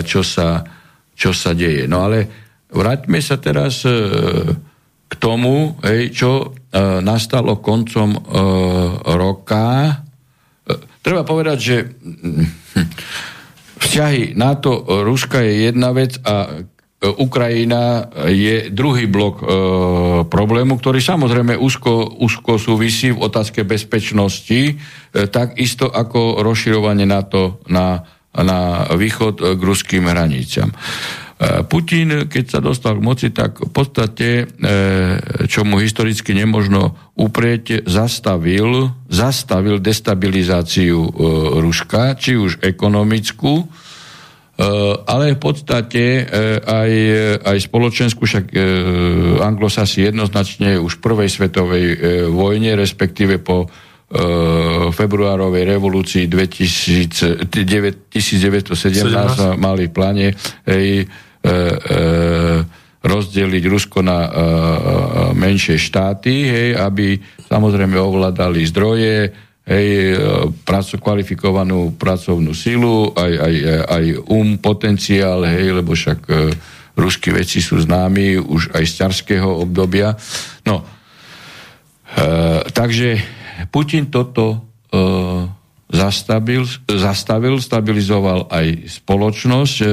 čo 0.06 0.22
sa, 0.22 0.62
čo 1.10 1.34
sa 1.34 1.50
deje. 1.50 1.90
No 1.90 2.06
ale 2.06 2.30
vráťme 2.70 3.18
sa 3.18 3.42
teraz 3.42 3.82
k 5.10 5.14
tomu, 5.20 5.76
hej, 5.84 6.08
čo 6.08 6.56
nastalo 7.04 7.60
koncom 7.60 8.16
roka. 9.04 10.00
Treba 11.04 11.20
povedať, 11.20 11.58
že 11.60 11.76
vzťahy 13.82 14.32
NATO-Ruska 14.40 15.44
je 15.44 15.68
jedna 15.68 15.92
vec 15.92 16.16
a 16.24 16.64
Ukrajina 17.02 18.06
je 18.30 18.70
druhý 18.70 19.10
blok 19.10 19.42
e, 19.42 19.44
problému, 20.30 20.78
ktorý 20.78 21.02
samozrejme 21.02 21.58
úzko, 21.58 22.06
úzko 22.22 22.62
súvisí 22.62 23.10
v 23.10 23.26
otázke 23.26 23.66
bezpečnosti, 23.66 24.60
e, 24.70 24.74
takisto 25.26 25.90
ako 25.90 26.46
rozširovanie 26.46 27.02
NATO 27.02 27.58
na, 27.66 28.06
na 28.38 28.86
východ 28.94 29.34
e, 29.34 29.42
k 29.58 29.60
ruským 29.66 30.06
hraniciam. 30.06 30.70
E, 30.70 30.76
Putin, 31.66 32.30
keď 32.30 32.44
sa 32.46 32.60
dostal 32.62 33.02
k 33.02 33.02
moci, 33.02 33.26
tak 33.34 33.58
v 33.58 33.70
podstate, 33.74 34.28
e, 34.46 34.70
čo 35.50 35.66
mu 35.66 35.82
historicky 35.82 36.38
nemožno 36.38 36.94
uprieť, 37.18 37.82
zastavil, 37.82 38.94
zastavil 39.10 39.82
destabilizáciu 39.82 40.98
e, 41.02 41.10
Ruska, 41.58 42.14
či 42.14 42.38
už 42.38 42.62
ekonomickú, 42.62 43.66
ale 45.08 45.32
v 45.32 45.40
podstate 45.40 46.04
eh, 46.20 46.60
aj, 46.60 46.92
aj 47.40 47.56
spoločensku, 47.72 48.28
však 48.28 48.52
eh, 48.52 48.60
anglosasi 49.40 50.12
jednoznačne 50.12 50.76
už 50.76 51.00
v 51.00 51.02
prvej 51.02 51.28
svetovej 51.32 51.86
vojne, 52.28 52.76
respektíve 52.76 53.40
po 53.40 53.72
februárovej 54.92 55.64
revolúcii 55.64 56.28
2000, 56.28 57.48
1917 57.48 59.56
mali 59.56 59.88
v 59.88 59.92
pláne 59.96 60.36
ej, 60.68 61.00
e, 61.00 61.08
e, 61.48 61.56
rozdeliť 63.00 63.64
Rusko 63.72 64.04
na 64.04 64.20
e, 64.20 64.28
menšie 65.32 65.80
štáty, 65.80 66.44
hej, 66.44 66.68
aby 66.76 67.16
samozrejme 67.48 67.96
ovládali 67.96 68.60
zdroje, 68.68 69.32
hej, 69.66 69.88
e, 69.88 70.16
pracu, 70.66 70.98
kvalifikovanú 70.98 71.94
pracovnú 71.94 72.50
silu, 72.54 73.14
aj, 73.14 73.32
aj, 73.38 73.54
aj 73.86 74.04
um, 74.26 74.58
potenciál, 74.58 75.46
hej, 75.46 75.78
lebo 75.82 75.94
však 75.94 76.20
e, 76.26 76.34
ruskí 76.98 77.32
veci 77.32 77.62
sú 77.62 77.80
známi 77.80 78.36
už 78.42 78.74
aj 78.74 78.84
z 78.84 78.92
ťarského 79.02 79.48
obdobia. 79.48 80.18
No, 80.66 80.82
e, 80.82 80.84
takže 82.74 83.22
Putin 83.70 84.10
toto 84.10 84.46
e, 84.50 84.56
zastavil, 85.92 86.66
zastavil, 86.88 87.54
stabilizoval 87.62 88.50
aj 88.50 88.66
spoločnosť, 89.02 89.76
e, 89.78 89.86
e 89.86 89.90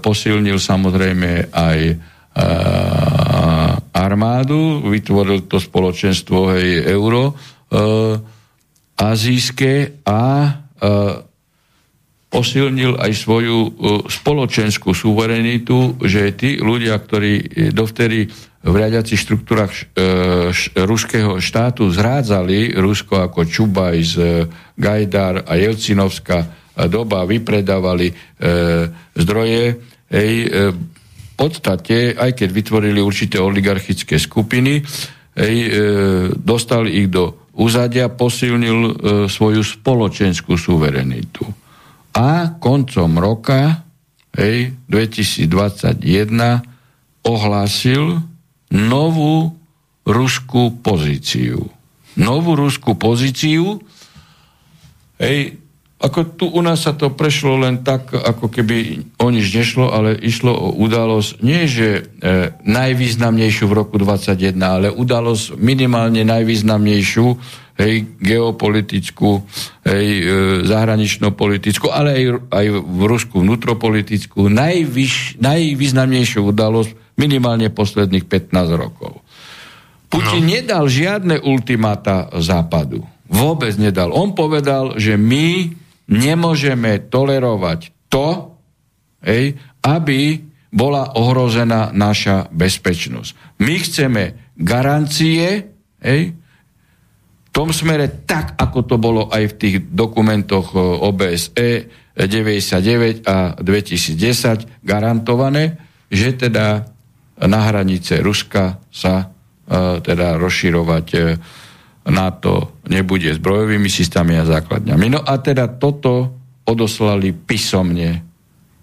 posilnil 0.00 0.62
samozrejme 0.62 1.50
aj 1.50 1.80
e, 1.90 1.94
armádu, 3.96 4.86
vytvoril 4.86 5.48
to 5.50 5.58
spoločenstvo 5.58 6.54
hej, 6.54 6.84
euro, 6.92 7.32
e, 7.32 8.35
azijské 8.96 10.00
a 10.08 10.22
e, 10.40 10.48
posilnil 12.32 12.96
aj 12.96 13.12
svoju 13.12 13.58
e, 13.60 13.70
spoločenskú 14.08 14.96
suverenitu, 14.96 16.00
že 16.00 16.32
tí 16.32 16.56
ľudia, 16.56 16.96
ktorí 16.96 17.32
dovtedy 17.76 18.32
v 18.66 18.74
riadiacich 18.74 19.20
štruktúrach 19.20 19.70
e, 19.70 19.84
ruského 20.82 21.38
štátu 21.38 21.92
zrádzali 21.92 22.74
Rusko 22.74 23.30
ako 23.30 23.46
Čubaj, 23.46 23.96
Gajdar 24.74 25.44
a 25.44 25.52
Jelcinovská 25.54 26.66
doba, 26.76 27.24
vypredávali 27.24 28.12
zdroje, 29.16 29.80
hej, 30.12 30.32
v 30.76 31.32
podstate, 31.32 32.12
aj 32.12 32.36
keď 32.36 32.48
vytvorili 32.52 33.00
určité 33.00 33.40
oligarchické 33.40 34.20
skupiny, 34.20 34.84
hej, 35.40 35.56
dostali 36.36 37.00
ich 37.00 37.08
do 37.08 37.45
uzadia 37.56 38.12
posilnil 38.12 38.78
e, 38.78 38.92
svoju 39.32 39.64
spoločenskú 39.64 40.60
suverenitu. 40.60 41.44
A 42.16 42.56
koncom 42.60 43.16
roka 43.16 43.84
hej, 44.36 44.76
2021 44.88 46.00
ohlásil 47.24 48.20
novú 48.70 49.56
ruskú 50.06 50.78
pozíciu. 50.84 51.66
Novú 52.16 52.56
ruskú 52.56 52.96
pozíciu, 52.96 53.80
hej, 55.20 55.60
ako 55.96 56.36
tu 56.36 56.44
u 56.52 56.60
nás 56.60 56.84
sa 56.84 56.92
to 56.92 57.08
prešlo 57.08 57.56
len 57.56 57.80
tak, 57.80 58.12
ako 58.12 58.52
keby 58.52 59.00
o 59.16 59.32
nič 59.32 59.48
nešlo, 59.48 59.88
ale 59.88 60.12
išlo 60.12 60.52
o 60.52 60.68
udalosť, 60.76 61.40
nie 61.40 61.64
že 61.64 61.88
e, 62.20 62.52
najvýznamnejšiu 62.68 63.64
v 63.64 63.72
roku 63.72 63.96
2021, 63.96 64.60
ale 64.60 64.88
udalosť 64.92 65.56
minimálne 65.56 66.20
najvýznamnejšiu, 66.28 67.26
hej, 67.80 67.94
geopolitickú, 68.20 69.40
hej, 69.88 70.06
e, 70.20 70.24
zahranično-politickú, 70.68 71.88
ale 71.88 72.12
aj, 72.12 72.24
aj 72.52 72.66
v 72.76 73.00
Rusku 73.08 73.40
vnútropolitickú, 73.40 74.52
najvyš, 74.52 75.40
najvýznamnejšiu 75.40 76.44
udalosť 76.44 76.92
minimálne 77.16 77.72
posledných 77.72 78.28
15 78.28 78.52
rokov. 78.76 79.24
Putin 80.12 80.44
no. 80.44 80.50
nedal 80.60 80.84
žiadne 80.92 81.40
ultimáta 81.40 82.28
západu. 82.36 83.00
Vôbec 83.32 83.72
nedal. 83.80 84.12
On 84.12 84.36
povedal, 84.36 85.00
že 85.00 85.16
my 85.16 85.85
nemôžeme 86.06 87.02
tolerovať 87.10 87.90
to, 88.10 88.58
hej, 89.26 89.58
aby 89.82 90.42
bola 90.70 91.14
ohrozená 91.14 91.90
naša 91.94 92.50
bezpečnosť. 92.52 93.58
My 93.62 93.74
chceme 93.80 94.22
garancie, 94.58 95.72
hej, 96.02 96.22
v 97.46 97.48
tom 97.50 97.72
smere 97.72 98.28
tak, 98.28 98.52
ako 98.60 98.78
to 98.84 98.96
bolo 99.00 99.32
aj 99.32 99.56
v 99.56 99.56
tých 99.56 99.76
dokumentoch 99.88 100.76
OBSE 100.76 101.88
99 102.16 103.24
a 103.24 103.56
2010 103.56 104.84
garantované, 104.84 105.80
že 106.12 106.36
teda 106.36 106.84
na 107.40 107.60
hranice 107.68 108.20
Ruska 108.20 108.80
sa 108.88 109.28
uh, 109.28 110.00
teda 110.00 110.36
rozširovať 110.40 111.06
uh, 111.16 111.20
NATO 112.06 112.82
nebude 112.86 113.34
zbrojovými 113.34 113.90
systémami 113.90 114.38
a 114.38 114.46
základňami. 114.46 115.06
No 115.10 115.20
a 115.26 115.34
teda 115.42 115.66
toto 115.78 116.38
odoslali 116.66 117.34
písomne 117.34 118.26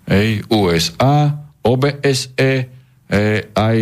hej, 0.07 0.43
USA, 0.51 1.31
OBSE, 1.63 2.51
hej, 3.07 3.35
aj 3.55 3.77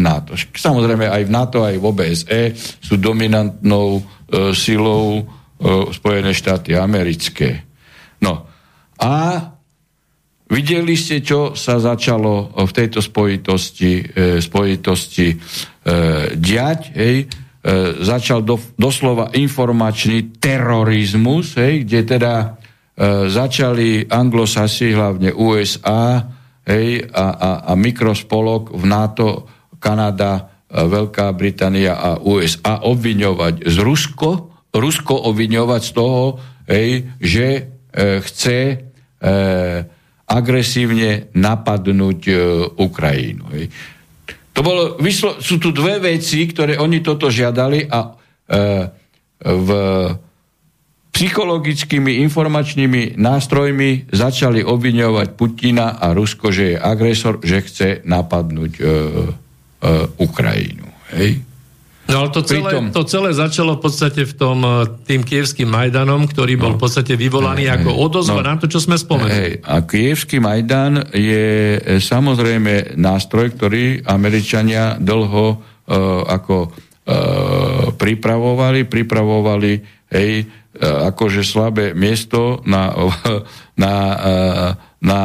NATO. 0.00 0.36
Samozrejme 0.36 1.08
aj 1.08 1.22
v 1.24 1.30
NATO, 1.32 1.64
aj 1.64 1.76
v 1.76 1.84
OBSE 1.84 2.42
sú 2.80 2.96
dominantnou 2.96 4.00
e, 4.00 4.02
silou 4.56 5.20
e, 5.20 5.22
Spojené 5.92 6.32
štáty 6.32 6.76
americké. 6.76 7.64
No 8.20 8.48
a 8.96 9.12
videli 10.48 10.96
ste, 10.96 11.20
čo 11.20 11.52
sa 11.52 11.76
začalo 11.76 12.56
v 12.56 12.72
tejto 12.72 13.04
spojitosti, 13.04 13.92
e, 14.00 14.04
spojitosti 14.40 15.28
e, 15.32 15.36
diať, 16.36 16.80
hej, 16.96 17.16
e, 17.24 17.45
začal 17.98 18.46
do, 18.46 18.62
doslova 18.78 19.34
informačný 19.34 20.38
terorizmus, 20.38 21.58
hej, 21.58 21.82
kde 21.82 22.00
teda 22.06 22.34
e, 22.38 22.46
začali 23.26 24.06
anglosasi, 24.06 24.94
hlavne 24.94 25.34
USA, 25.34 26.22
hej, 26.62 27.10
a, 27.10 27.26
a, 27.34 27.50
a 27.66 27.72
mikrospolok 27.74 28.70
v 28.70 28.84
NATO, 28.86 29.28
Kanada, 29.82 30.62
e, 30.70 30.78
Veľká 30.78 31.34
Británia 31.34 31.98
a 31.98 32.10
USA 32.22 32.86
obviňovať 32.86 33.66
z 33.66 33.76
Rusko, 33.82 34.30
Rusko 34.70 35.14
obviňovať 35.26 35.82
z 35.82 35.90
toho, 35.90 36.22
hej, 36.70 37.18
že 37.18 37.46
e, 37.50 37.62
chce 38.22 38.58
e, 38.62 38.76
agresívne 40.26 41.30
napadnúť 41.34 42.20
e, 42.28 42.34
Ukrajinu. 42.78 43.44
Hej. 43.54 43.70
To 44.56 44.64
bolo, 44.64 44.96
vyslo, 44.96 45.36
sú 45.36 45.60
tu 45.60 45.68
dve 45.68 46.00
veci, 46.00 46.48
ktoré 46.48 46.80
oni 46.80 47.04
toto 47.04 47.28
žiadali 47.28 47.92
a 47.92 48.00
e, 48.00 48.10
v 49.44 49.68
psychologickými 51.12 52.20
informačnými 52.28 53.16
nástrojmi 53.16 54.12
začali 54.12 54.60
obviňovať 54.60 55.28
Putina 55.32 55.96
a 55.96 56.12
Rusko, 56.12 56.52
že 56.52 56.64
je 56.72 56.76
agresor, 56.76 57.40
že 57.40 57.64
chce 57.64 57.88
napadnúť 58.04 58.72
e, 58.76 58.82
e, 58.82 58.88
Ukrajinu. 60.20 60.88
Hej? 61.16 61.45
No 62.06 62.22
ale 62.22 62.30
to 62.30 62.42
celé, 62.46 62.70
to 62.94 63.02
celé 63.02 63.34
začalo 63.34 63.74
v 63.78 63.80
podstate 63.82 64.22
v 64.22 64.34
tom 64.38 64.62
e, 64.62 64.86
tým 65.10 65.26
kievským 65.26 65.66
Majdanom, 65.66 66.30
ktorý 66.30 66.54
bol 66.54 66.72
no, 66.74 66.76
v 66.78 66.82
podstate 66.86 67.18
vyvolaný 67.18 67.66
hej, 67.66 67.82
ako 67.82 67.90
odozva 67.98 68.46
no, 68.46 68.46
na 68.46 68.54
to, 68.54 68.70
čo 68.70 68.78
sme 68.78 68.94
spomenuli. 68.94 69.34
Hej, 69.34 69.52
a 69.66 69.82
kievský 69.82 70.38
Majdan 70.38 71.02
je 71.10 71.76
e, 71.76 71.98
samozrejme 71.98 72.94
nástroj, 72.94 73.58
ktorý 73.58 74.06
Američania 74.06 74.94
dlho 75.02 75.46
uh, 75.86 76.22
ako 76.26 76.56
uh, 76.66 76.70
pripravovali, 77.94 78.86
pripravovali 78.86 79.72
hej, 80.14 80.32
uh, 80.46 81.10
akože 81.10 81.42
slabé 81.42 81.90
miesto 81.90 82.62
na, 82.70 82.94
na, 83.82 83.94
uh, 84.14 84.70
na 85.02 85.20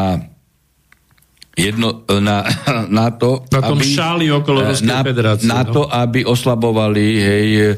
jedno, 1.57 2.07
na, 2.07 2.47
na 3.01 3.11
to, 3.11 3.43
na 3.51 3.61
tom 3.61 3.79
aby, 3.79 3.85
šáli 3.85 4.25
okolo 4.31 4.63
Ruskej 4.65 4.87
na, 4.87 4.99
federácie. 5.03 5.47
Na 5.47 5.61
no? 5.67 5.71
to, 5.71 5.81
aby 5.87 6.23
oslabovali 6.23 7.05
hej, 7.19 7.47
e, 7.55 7.73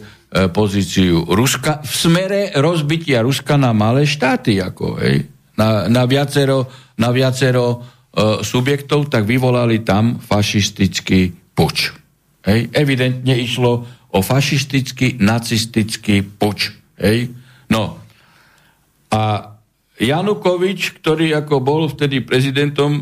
pozíciu 0.49 1.25
Ruska 1.29 1.81
v 1.81 1.93
smere 1.93 2.41
rozbitia 2.57 3.21
Ruska 3.21 3.57
na 3.57 3.73
malé 3.73 4.05
štáty, 4.05 4.61
ako, 4.61 4.97
hej, 5.01 5.25
na, 5.57 5.85
na 5.89 6.03
viacero, 6.09 6.65
na 6.97 7.13
viacero 7.13 7.65
uh, 7.77 8.41
subjektov, 8.41 9.09
tak 9.09 9.25
vyvolali 9.29 9.85
tam 9.85 10.17
fašistický 10.17 11.33
puč. 11.53 11.93
Hej. 12.43 12.73
Evidentne 12.73 13.37
išlo 13.37 13.85
o 14.13 14.19
fašistický, 14.21 15.21
nacistický 15.21 16.25
puč. 16.25 16.73
Hej. 16.97 17.33
No. 17.69 18.01
A 19.13 19.52
Janukovič, 19.93 20.97
ktorý 20.97 21.37
ako 21.37 21.61
bol 21.61 21.85
vtedy 21.85 22.25
prezidentom 22.25 23.01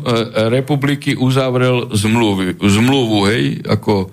republiky, 0.52 1.16
uzavrel 1.16 1.88
zmluvy, 1.88 2.60
zmluvu, 2.60 3.18
hej, 3.32 3.44
ako 3.64 3.92
e, 4.04 4.06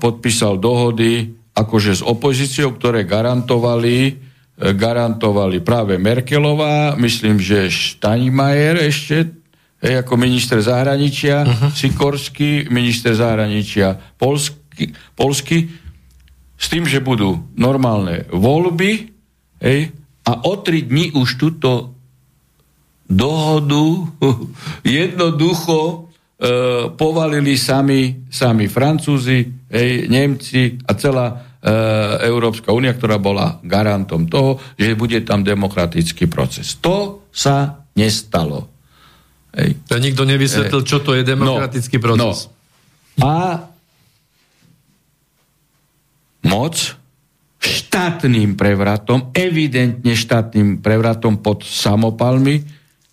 podpísal 0.00 0.56
dohody 0.56 1.36
akože 1.54 2.00
s 2.00 2.02
opozíciou, 2.02 2.72
ktoré 2.74 3.04
garantovali, 3.04 3.96
e, 4.08 4.12
garantovali 4.72 5.60
práve 5.60 6.00
Merkelová, 6.00 6.96
myslím, 6.96 7.36
že 7.36 7.68
Steinmeier 7.68 8.80
ešte, 8.80 9.28
hej, 9.84 10.00
ako 10.00 10.16
minister 10.16 10.64
zahraničia, 10.64 11.44
uh-huh. 11.44 11.70
Sikorský, 11.76 12.72
minister 12.72 13.12
zahraničia 13.12 14.16
Polsky, 14.16 14.96
Polsky, 15.12 15.68
s 16.56 16.66
tým, 16.72 16.88
že 16.88 17.04
budú 17.04 17.52
normálne 17.52 18.24
voľby, 18.32 19.12
hej, 19.60 19.92
a 20.24 20.32
o 20.48 20.52
tri 20.64 20.88
dní 20.88 21.12
už 21.12 21.36
túto 21.36 21.92
dohodu 23.04 24.08
jednoducho 24.84 25.78
e, 25.84 25.96
povalili 26.96 27.60
sami, 27.60 28.24
sami 28.32 28.66
Francúzi, 28.68 29.68
hej, 29.68 30.08
Nemci 30.08 30.80
a 30.88 30.96
celá 30.96 31.26
e, 31.28 31.34
Európska 32.24 32.72
únia, 32.72 32.96
ktorá 32.96 33.20
bola 33.20 33.60
garantom 33.60 34.24
toho, 34.24 34.56
že 34.80 34.96
bude 34.96 35.20
tam 35.28 35.44
demokratický 35.44 36.24
proces. 36.32 36.80
To 36.80 37.28
sa 37.28 37.84
nestalo. 37.92 38.72
Hej. 39.52 39.84
To 39.86 40.00
nikto 40.00 40.24
nevysvetlil, 40.24 40.82
čo 40.82 41.04
to 41.04 41.12
je 41.14 41.22
no, 41.22 41.30
demokratický 41.36 41.96
no, 42.00 42.02
proces. 42.02 42.48
No. 43.20 43.24
A 43.24 43.34
moc 46.44 46.74
štátnym 47.64 48.54
prevratom, 48.54 49.32
evidentne 49.32 50.12
štátnym 50.12 50.84
prevratom 50.84 51.40
pod 51.40 51.64
samopalmi, 51.64 52.60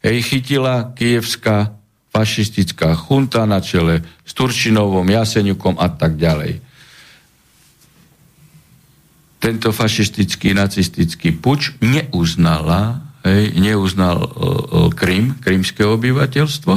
hej, 0.04 0.18
chytila 0.28 0.91
kievská 0.91 1.72
fašistická 2.12 2.91
chunta 2.99 3.47
na 3.47 3.64
čele 3.64 4.04
s 4.28 4.36
Turčinovom, 4.36 5.08
Jaseniukom 5.08 5.80
a 5.80 5.88
tak 5.88 6.20
ďalej. 6.20 6.60
Tento 9.41 9.74
fašistický, 9.74 10.54
nacistický 10.54 11.34
puč 11.34 11.74
neuznala, 11.82 13.02
hej, 13.26 13.56
neuznal 13.58 14.22
uh, 14.22 14.30
Krym, 14.93 15.39
krymské 15.39 15.88
obyvateľstvo, 15.88 16.74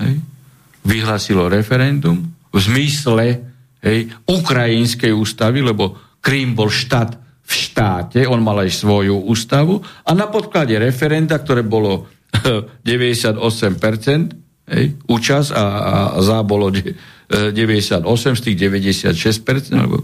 hej, 0.00 0.14
vyhlásilo 0.86 1.50
referendum 1.50 2.30
v 2.54 2.58
zmysle 2.62 3.42
hej, 3.82 4.14
ukrajinskej 4.24 5.10
ústavy, 5.12 5.60
lebo 5.66 6.05
Krím 6.26 6.58
bol 6.58 6.66
štát 6.66 7.14
v 7.46 7.52
štáte, 7.54 8.26
on 8.26 8.42
mal 8.42 8.58
aj 8.66 8.74
svoju 8.74 9.22
ústavu 9.30 9.78
a 10.02 10.10
na 10.18 10.26
podklade 10.26 10.74
referenda, 10.82 11.38
ktoré 11.38 11.62
bolo 11.62 12.10
98%, 12.82 13.38
hej, 14.74 14.86
účasť 15.06 15.50
a, 15.54 15.62
a 15.62 15.94
za 16.18 16.42
bolo 16.42 16.74
98 16.74 18.02
z 18.02 18.40
tých 18.42 18.56
96%, 18.58 19.78
alebo 19.78 20.02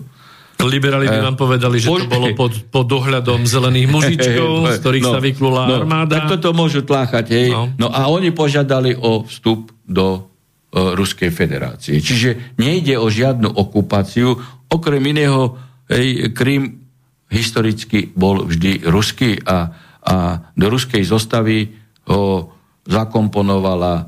Liberáli 0.62 1.10
by 1.10 1.20
vám 1.32 1.38
povedali, 1.38 1.82
že 1.82 1.90
to 1.90 2.06
bolo 2.06 2.30
pod, 2.38 2.54
pod 2.70 2.86
dohľadom 2.86 3.42
zelených 3.42 3.88
mužičkov, 3.94 4.50
z 4.70 4.76
ktorých 4.78 5.04
no, 5.04 5.10
sa 5.10 5.18
vyklula 5.18 5.62
no, 5.66 5.74
armáda. 5.82 6.22
Tak 6.22 6.38
toto 6.38 6.54
môžu 6.54 6.86
tláchať, 6.86 7.26
hej. 7.34 7.48
No. 7.50 7.74
no 7.74 7.88
a 7.90 8.06
oni 8.06 8.30
požiadali 8.30 8.94
o 8.94 9.26
vstup 9.26 9.74
do 9.82 10.06
uh, 10.14 10.94
Ruskej 10.94 11.34
federácie. 11.34 11.98
Čiže 11.98 12.54
nejde 12.62 12.94
o 12.94 13.10
žiadnu 13.10 13.50
okupáciu, 13.50 14.38
okrem 14.70 15.02
iného 15.02 15.58
Hej, 15.92 16.32
Krym 16.32 16.88
historicky 17.28 18.08
bol 18.16 18.48
vždy 18.48 18.88
ruský 18.88 19.36
a, 19.44 19.68
a 20.00 20.40
do 20.56 20.72
ruskej 20.72 21.04
zostavy 21.04 21.68
ho 22.08 22.48
zakomponovala 22.88 23.92
e, 24.00 24.04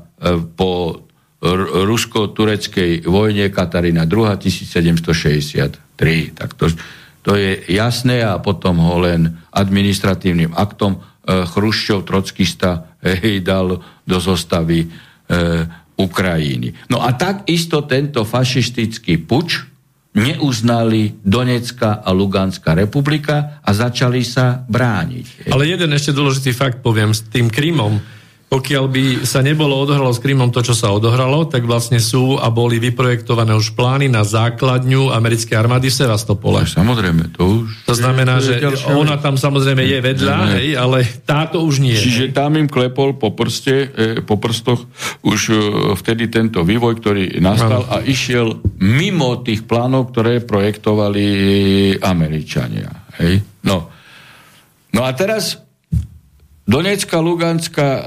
po 0.57 1.05
rusko-tureckej 1.85 3.05
vojne 3.05 3.53
Katarína 3.53 4.09
II 4.09 4.33
1763. 4.33 6.33
Tak 6.33 6.57
to, 6.57 6.73
to 7.21 7.37
je 7.37 7.61
jasné 7.69 8.25
a 8.25 8.41
potom 8.41 8.81
ho 8.81 9.05
len 9.05 9.37
administratívnym 9.53 10.57
aktom 10.57 10.97
e, 10.97 10.99
Chruščov, 11.45 12.01
trockista 12.01 12.97
hej, 13.05 13.45
dal 13.45 13.77
do 14.05 14.17
zostavy 14.17 14.85
e, 14.85 14.87
Ukrajiny. 15.95 16.75
No 16.89 17.05
a 17.05 17.13
takisto 17.13 17.85
tento 17.85 18.25
fašistický 18.25 19.21
puč 19.21 19.74
neuznali 20.15 21.19
Donecká 21.19 21.99
a 22.01 22.09
Luganská 22.15 22.71
republika 22.71 23.59
a 23.59 23.69
začali 23.75 24.23
sa 24.23 24.63
brániť. 24.63 25.51
Ale 25.51 25.67
jeden 25.67 25.91
ešte 25.91 26.15
dôležitý 26.15 26.55
fakt 26.55 26.79
poviem 26.79 27.11
s 27.11 27.27
tým 27.27 27.51
Krymom 27.51 28.14
pokiaľ 28.45 28.85
by 28.87 29.03
sa 29.25 29.41
nebolo 29.41 29.73
odohralo 29.73 30.13
s 30.13 30.21
Krymom 30.21 30.53
to, 30.53 30.61
čo 30.61 30.77
sa 30.77 30.93
odohralo, 30.93 31.49
tak 31.49 31.65
vlastne 31.65 31.97
sú 31.97 32.37
a 32.37 32.53
boli 32.53 32.77
vyprojektované 32.77 33.57
už 33.57 33.73
plány 33.73 34.05
na 34.05 34.21
základňu 34.21 35.09
americkej 35.09 35.57
armády 35.57 35.89
v 35.89 35.97
Sevastopole. 36.05 36.61
No, 36.61 36.69
samozrejme, 36.69 37.33
to 37.33 37.65
už... 37.65 37.89
To 37.89 37.95
znamená, 37.97 38.37
že 38.37 38.61
ona 38.85 39.17
tam 39.17 39.41
samozrejme 39.41 39.81
je 39.81 39.99
vedľa, 39.99 40.37
ne, 40.37 40.45
ne. 40.45 40.53
hej, 40.61 40.67
ale 40.77 40.97
táto 41.25 41.65
už 41.65 41.81
nie. 41.81 41.97
Čiže 41.97 42.37
tam 42.37 42.53
im 42.53 42.69
klepol 42.69 43.17
po, 43.17 43.33
prste, 43.33 43.89
e, 43.89 44.21
po 44.21 44.37
prstoch 44.37 44.85
už 45.25 45.39
e, 45.49 45.55
vtedy 45.97 46.29
tento 46.29 46.61
vývoj, 46.61 47.01
ktorý 47.01 47.41
nastal 47.41 47.81
no. 47.81 47.91
a 47.97 48.05
išiel 48.05 48.61
mimo 48.77 49.41
tých 49.41 49.65
plánov, 49.65 50.13
ktoré 50.13 50.45
projektovali 50.45 51.25
Američania. 51.97 53.09
Hej? 53.17 53.41
No. 53.65 53.89
no 54.93 55.01
a 55.01 55.09
teraz 55.17 55.64
Donetská, 56.65 57.21
Luganská 57.21 57.89
uh, 57.93 58.03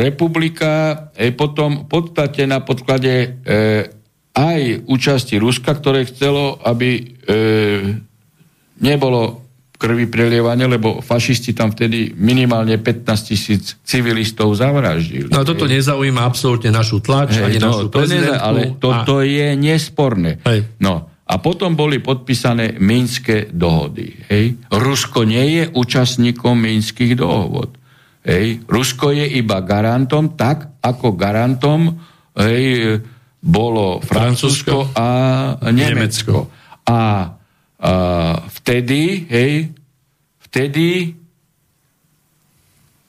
republika 0.00 1.06
je 1.12 1.28
potom 1.36 1.84
v 1.84 1.86
podstate 1.92 2.48
na 2.48 2.64
podklade 2.64 3.12
uh, 3.28 3.84
aj 4.32 4.88
účasti 4.88 5.36
Ruska, 5.36 5.76
ktoré 5.76 6.08
chcelo, 6.08 6.56
aby 6.64 7.04
uh, 7.04 7.92
nebolo 8.80 9.46
krvi 9.76 10.08
prelievania, 10.08 10.64
lebo 10.64 11.04
fašisti 11.04 11.52
tam 11.52 11.68
vtedy 11.68 12.16
minimálne 12.16 12.80
15 12.80 13.28
tisíc 13.28 13.76
civilistov 13.84 14.56
zavraždili. 14.56 15.28
No 15.28 15.44
toto 15.44 15.68
nezaujíma 15.68 16.24
absolútne 16.24 16.72
našu 16.72 17.04
tlač, 17.04 17.36
Hej, 17.36 17.44
ani 17.44 17.58
no, 17.60 17.68
našu 17.68 17.86
to 17.92 18.00
neza, 18.08 18.40
Ale 18.40 18.80
toto 18.80 19.20
a... 19.20 19.28
je 19.28 19.52
nesporné. 19.52 20.40
Hej. 20.48 20.80
No, 20.80 21.12
a 21.26 21.34
potom 21.42 21.74
boli 21.74 21.98
podpísané 21.98 22.78
Minské 22.78 23.50
dohody. 23.50 24.14
Hej. 24.30 24.62
Rusko 24.70 25.26
nie 25.26 25.58
je 25.58 25.64
účastníkom 25.74 26.54
Minských 26.54 27.18
dohod. 27.18 27.74
Hej. 28.22 28.62
Rusko 28.70 29.10
je 29.10 29.26
iba 29.38 29.58
garantom, 29.62 30.38
tak 30.38 30.78
ako 30.78 31.18
garantom 31.18 31.98
hej, 32.38 32.98
bolo 33.42 33.98
Francúzsko 34.02 34.94
a 34.94 35.08
Nemecko. 35.74 36.46
A, 36.86 36.94
a 36.94 37.02
vtedy, 38.62 39.26
hej, 39.26 39.74
vtedy 40.46 41.10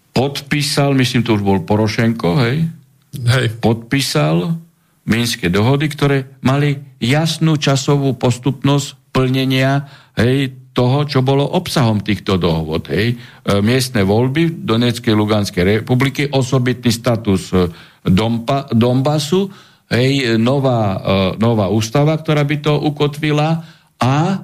podpísal, 0.10 0.98
myslím, 0.98 1.22
to 1.22 1.38
už 1.38 1.46
bol 1.46 1.62
Porošenko, 1.62 2.30
hej, 2.42 2.66
hej. 3.14 3.48
podpísal 3.62 4.58
Minské 5.08 5.48
dohody, 5.48 5.88
ktoré 5.88 6.38
mali 6.44 6.76
jasnú 7.00 7.56
časovú 7.56 8.20
postupnosť 8.20 9.16
plnenia 9.16 9.88
hej, 10.20 10.68
toho, 10.78 11.10
čo 11.10 11.26
bolo 11.26 11.42
obsahom 11.42 12.06
týchto 12.06 12.38
dohod. 12.38 12.86
Hej. 12.94 13.16
E, 13.16 13.56
miestne 13.66 14.06
voľby 14.06 14.44
v 14.46 14.54
Donetskej 14.62 15.16
Luganskej 15.18 15.82
republiky, 15.82 16.30
osobitný 16.30 16.94
status 16.94 17.50
e, 17.50 17.66
Dompa, 18.06 18.70
Donbasu, 18.70 19.50
hej, 19.90 20.38
nová, 20.38 20.82
e, 20.94 21.42
nová 21.42 21.74
ústava, 21.74 22.14
ktorá 22.14 22.46
by 22.46 22.58
to 22.62 22.78
ukotvila 22.78 23.66
a 23.98 24.16
e, 24.30 24.38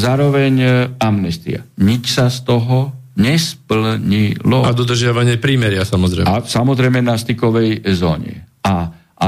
zároveň 0.00 0.54
amnestia. 0.96 1.66
Nič 1.76 2.16
sa 2.16 2.32
z 2.32 2.48
toho 2.48 3.04
nesplnilo. 3.20 4.64
A 4.64 4.72
dodržiavanie 4.72 5.36
prímeria, 5.36 5.84
samozrejme. 5.84 6.24
A 6.24 6.40
samozrejme 6.40 7.04
na 7.04 7.20
stykovej 7.20 7.84
zóne. 7.92 8.53
A, 8.64 8.74
a 9.20 9.26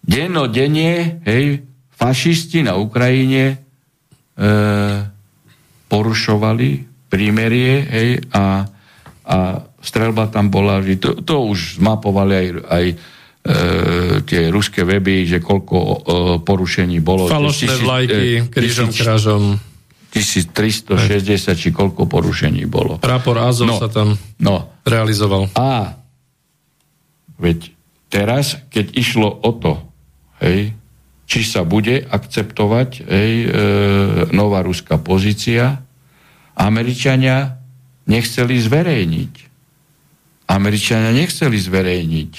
dennodenne, 0.00 1.20
hej, 1.26 1.66
fašisti 1.90 2.64
na 2.64 2.78
Ukrajine 2.80 3.44
e, 3.52 3.56
porušovali 5.90 6.68
prímerie, 7.10 7.72
hej, 7.90 8.10
a, 8.30 8.64
a 9.26 9.36
strelba 9.82 10.30
tam 10.30 10.48
bola, 10.48 10.80
že 10.80 11.02
to, 11.02 11.10
to 11.20 11.44
už 11.50 11.82
zmapovali 11.82 12.32
aj, 12.32 12.48
aj 12.70 12.84
e, 12.86 12.94
tie 14.24 14.40
ruské 14.48 14.86
weby, 14.86 15.26
že 15.26 15.38
koľko 15.42 15.76
e, 15.76 15.96
porušení 16.46 17.02
bolo. 17.02 17.26
Falošné 17.26 17.74
vlajky, 17.82 18.28
e, 18.44 18.48
krížom, 18.48 18.94
krážom. 18.94 19.58
1360, 20.10 21.54
či 21.54 21.70
koľko 21.70 22.10
porušení 22.10 22.66
bolo. 22.66 22.98
Prápor 22.98 23.38
Azov 23.46 23.70
no, 23.70 23.78
sa 23.78 23.86
tam 23.86 24.18
no. 24.42 24.82
realizoval. 24.82 25.46
A 25.54 25.94
veď 27.38 27.70
Teraz, 28.10 28.58
keď 28.74 28.90
išlo 28.98 29.30
o 29.30 29.50
to, 29.54 29.78
hej, 30.42 30.74
či 31.30 31.40
sa 31.46 31.62
bude 31.62 32.02
akceptovať 32.10 33.06
hej, 33.06 33.32
e, 33.46 33.48
nová 34.34 34.66
ruská 34.66 34.98
pozícia, 34.98 35.78
Američania 36.58 37.62
nechceli 38.10 38.58
zverejniť. 38.58 39.34
Američania 40.50 41.14
nechceli 41.14 41.54
zverejniť 41.54 42.32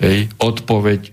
hej, 0.00 0.18
odpoveď 0.40 1.00
e, 1.04 1.10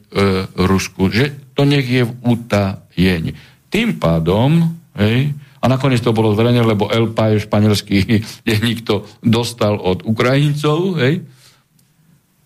Rusku, 0.67 1.11
že 1.11 1.51
to 1.55 1.67
nech 1.67 1.85
je 1.85 2.07
v 2.07 2.11
utajení. 2.23 3.31
Tým 3.67 3.99
pádom, 3.99 4.75
hej, 4.95 5.35
a 5.57 5.65
nakoniec 5.67 5.99
to 5.99 6.15
bolo 6.15 6.31
zverejnené, 6.31 6.63
lebo 6.63 6.87
El 6.87 7.11
País 7.11 7.43
španielský 7.43 8.23
denník 8.47 8.87
to 8.87 9.03
dostal 9.19 9.75
od 9.79 10.07
Ukrajincov, 10.07 10.99
hej, 11.03 11.23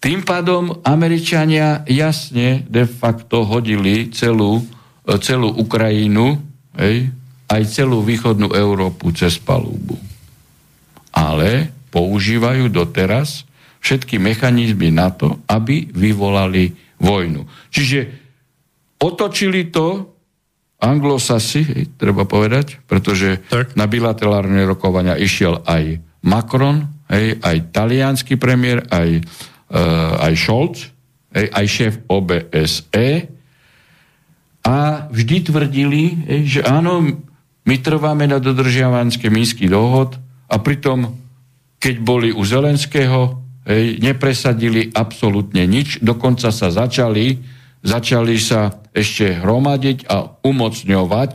tým 0.01 0.25
pádom 0.25 0.81
Američania 0.81 1.85
jasne 1.85 2.65
de 2.65 2.89
facto 2.89 3.45
hodili 3.45 4.09
celú, 4.09 4.65
e, 5.05 5.13
celú 5.21 5.53
Ukrajinu, 5.53 6.41
hej, 6.73 7.13
aj 7.45 7.61
celú 7.69 8.01
východnú 8.01 8.49
Európu 8.49 9.13
cez 9.13 9.37
palúbu. 9.37 10.01
Ale 11.13 11.69
používajú 11.93 12.73
doteraz 12.73 13.45
všetky 13.77 14.17
mechanizmy 14.17 14.89
na 14.89 15.13
to, 15.13 15.37
aby 15.45 15.85
vyvolali 15.93 16.73
vojnu. 16.97 17.45
Čiže 17.69 17.99
otočili 18.97 19.69
to 19.69 20.17
anglosasi, 20.81 21.61
hej, 21.61 21.83
treba 22.01 22.25
povedať, 22.25 22.81
pretože 22.89 23.37
tak. 23.53 23.77
na 23.77 23.85
bilaterálne 23.85 24.65
rokovania 24.65 25.13
išiel 25.13 25.61
aj 25.61 26.01
Macron, 26.25 26.89
hej, 27.05 27.37
aj 27.37 27.69
talianský 27.69 28.41
premiér, 28.41 28.89
aj 28.89 29.21
Eh, 29.21 29.50
aj 30.19 30.33
Scholz, 30.35 30.91
aj 31.31 31.65
šéf 31.65 31.93
OBSE 32.11 33.31
a 34.61 35.07
vždy 35.07 35.37
tvrdili, 35.47 36.03
že 36.43 36.61
áno, 36.61 37.01
my 37.63 37.75
trváme 37.79 38.27
na 38.27 38.37
dodržiavanské 38.37 39.31
minský 39.31 39.71
dohod 39.71 40.19
a 40.51 40.59
pritom, 40.59 41.15
keď 41.79 41.95
boli 42.03 42.29
u 42.35 42.43
Zelenského, 42.43 43.41
nepresadili 44.01 44.89
absolútne 44.91 45.63
nič, 45.69 46.01
dokonca 46.01 46.49
sa 46.49 46.67
začali, 46.73 47.39
začali 47.81 48.35
sa 48.37 48.81
ešte 48.91 49.39
hromadiť 49.39 50.09
a 50.09 50.25
umocňovať 50.43 51.31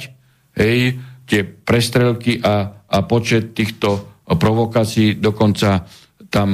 hej, 0.58 1.00
tie 1.24 1.40
prestrelky 1.42 2.38
a, 2.42 2.84
a 2.84 2.98
počet 3.06 3.56
týchto 3.56 4.22
provokácií. 4.26 5.16
Dokonca 5.16 5.86
tam 6.28 6.50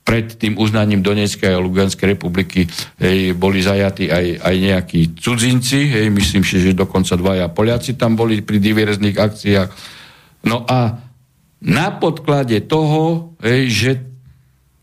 pred 0.00 0.26
tým 0.34 0.58
uznaním 0.58 1.04
Donetskej 1.04 1.54
a 1.54 1.62
Luganskej 1.62 2.18
republiky 2.18 2.66
hej, 2.98 3.36
boli 3.36 3.62
zajatí 3.62 4.10
aj, 4.10 4.42
aj 4.42 4.54
nejakí 4.58 5.00
cudzinci, 5.14 5.86
hej, 5.86 6.06
myslím 6.10 6.42
si, 6.42 6.58
že 6.58 6.74
dokonca 6.74 7.14
dvaja 7.14 7.46
Poliaci 7.52 7.94
tam 7.94 8.18
boli 8.18 8.42
pri 8.42 8.58
diverzných 8.58 9.16
akciách. 9.16 9.68
No 10.50 10.66
a 10.66 10.98
na 11.60 11.86
podklade 11.94 12.64
toho, 12.64 13.36
hej, 13.44 13.62
že 13.70 13.90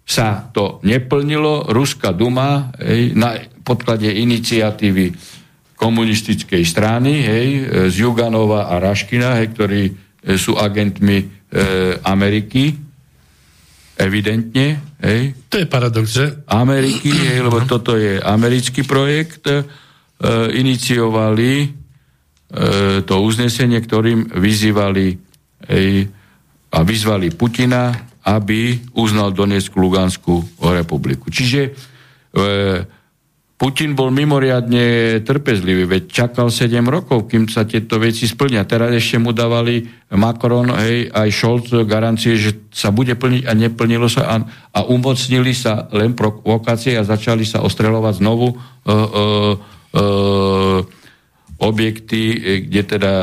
sa 0.07 0.47
to 0.55 0.79
neplnilo, 0.87 1.67
Ruská 1.67 2.15
duma 2.15 2.71
hej, 2.79 3.11
na 3.17 3.35
podklade 3.67 4.07
iniciatívy 4.07 5.11
komunistickej 5.75 6.63
strany 6.63 7.13
hej, 7.27 7.47
z 7.91 7.95
Juganova 7.99 8.71
a 8.71 8.79
Raškina, 8.79 9.43
hej, 9.43 9.47
ktorí 9.51 9.83
sú 10.35 10.55
agentmi 10.55 11.17
e, 11.19 11.25
Ameriky, 12.03 12.75
evidentne. 13.95 14.86
Hej. 14.97 15.37
To 15.53 15.55
je 15.61 15.67
paradox, 15.69 16.05
že? 16.09 16.25
Ameriky, 16.49 17.13
hej, 17.13 17.39
lebo 17.47 17.61
toto 17.69 17.93
je 17.93 18.17
americký 18.17 18.81
projekt, 18.81 19.45
e, 19.45 19.61
iniciovali 20.57 21.51
e, 21.61 21.67
to 23.05 23.15
uznesenie, 23.21 23.77
ktorým 23.77 24.33
vyzývali 24.33 25.05
hej, 25.69 26.09
a 26.73 26.77
vyzvali 26.81 27.29
Putina, 27.37 27.93
aby 28.25 28.75
uznal 28.97 29.31
Donetskú 29.31 29.79
Luganskú 29.79 30.41
republiku. 30.59 31.29
Čiže 31.29 31.61
e, 31.63 31.71
Putin 33.57 33.97
bol 33.97 34.13
mimoriadne 34.13 35.17
trpezlivý, 35.25 35.89
veď 35.89 36.03
čakal 36.05 36.53
7 36.53 36.77
rokov, 36.85 37.25
kým 37.25 37.49
sa 37.49 37.65
tieto 37.65 37.97
veci 37.97 38.29
splnia. 38.29 38.69
Teraz 38.69 38.93
ešte 38.93 39.17
mu 39.17 39.33
dávali 39.33 39.81
Macron, 40.13 40.69
hej, 40.77 41.09
aj 41.09 41.29
Scholz 41.33 41.73
garancie, 41.89 42.37
že 42.37 42.69
sa 42.69 42.93
bude 42.93 43.17
plniť 43.17 43.49
a 43.49 43.57
neplnilo 43.57 44.05
sa 44.05 44.29
a, 44.29 44.35
a 44.77 44.85
umocnili 44.85 45.57
sa 45.57 45.89
len 45.89 46.13
provokácie 46.13 47.01
a 47.01 47.01
začali 47.01 47.49
sa 47.49 47.65
ostreľovať 47.65 48.21
znovu 48.21 48.53
uh, 48.53 48.59
uh, 48.93 49.53
uh, 49.57 50.79
objekty, 51.57 52.21
kde 52.69 52.81
teda 52.85 53.13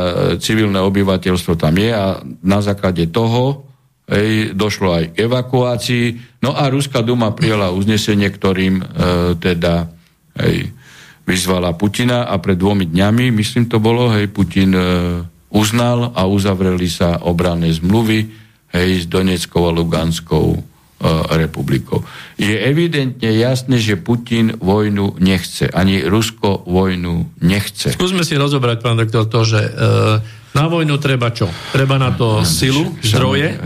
civilné 0.42 0.82
obyvateľstvo 0.82 1.54
tam 1.54 1.78
je 1.78 1.94
a 1.94 2.18
na 2.42 2.58
základe 2.58 3.06
toho 3.14 3.70
hej, 4.10 4.50
došlo 4.50 4.98
aj 4.98 5.04
k 5.14 5.30
evakuácii. 5.30 6.06
No 6.42 6.58
a 6.58 6.66
Ruská 6.74 7.06
duma 7.06 7.30
prijala 7.30 7.70
uznesenie, 7.70 8.26
ktorým 8.34 8.82
uh, 8.82 8.86
teda 9.38 9.94
hej, 10.38 10.70
vyzvala 11.24 11.72
Putina 11.74 12.28
a 12.28 12.36
pred 12.38 12.58
dvomi 12.58 12.88
dňami, 12.90 13.32
myslím 13.32 13.66
to 13.66 13.80
bolo, 13.80 14.12
hej, 14.12 14.28
Putin 14.28 14.76
e, 14.76 14.82
uznal 15.54 16.12
a 16.12 16.26
uzavreli 16.28 16.90
sa 16.90 17.22
obranné 17.24 17.72
zmluvy 17.72 18.28
hej, 18.74 18.90
s 19.02 19.06
Doneckou 19.08 19.64
a 19.64 19.72
Luganskou 19.72 20.46
e, 20.54 20.60
republikou. 21.38 22.04
Je 22.36 22.52
evidentne 22.52 23.30
jasné, 23.30 23.80
že 23.80 23.96
Putin 23.96 24.58
vojnu 24.60 25.16
nechce. 25.22 25.70
Ani 25.72 26.04
Rusko 26.04 26.66
vojnu 26.68 27.40
nechce. 27.40 27.94
Skúsme 27.94 28.26
si 28.26 28.36
rozobrať, 28.36 28.76
pán 28.84 29.00
doktor, 29.00 29.30
to, 29.30 29.40
že 29.46 29.60
e, 29.62 29.70
na 30.54 30.64
vojnu 30.68 31.00
treba 31.00 31.32
čo? 31.32 31.48
Treba 31.72 31.96
na 31.96 32.12
to 32.14 32.44
silu, 32.44 32.94
zdroje? 33.00 33.58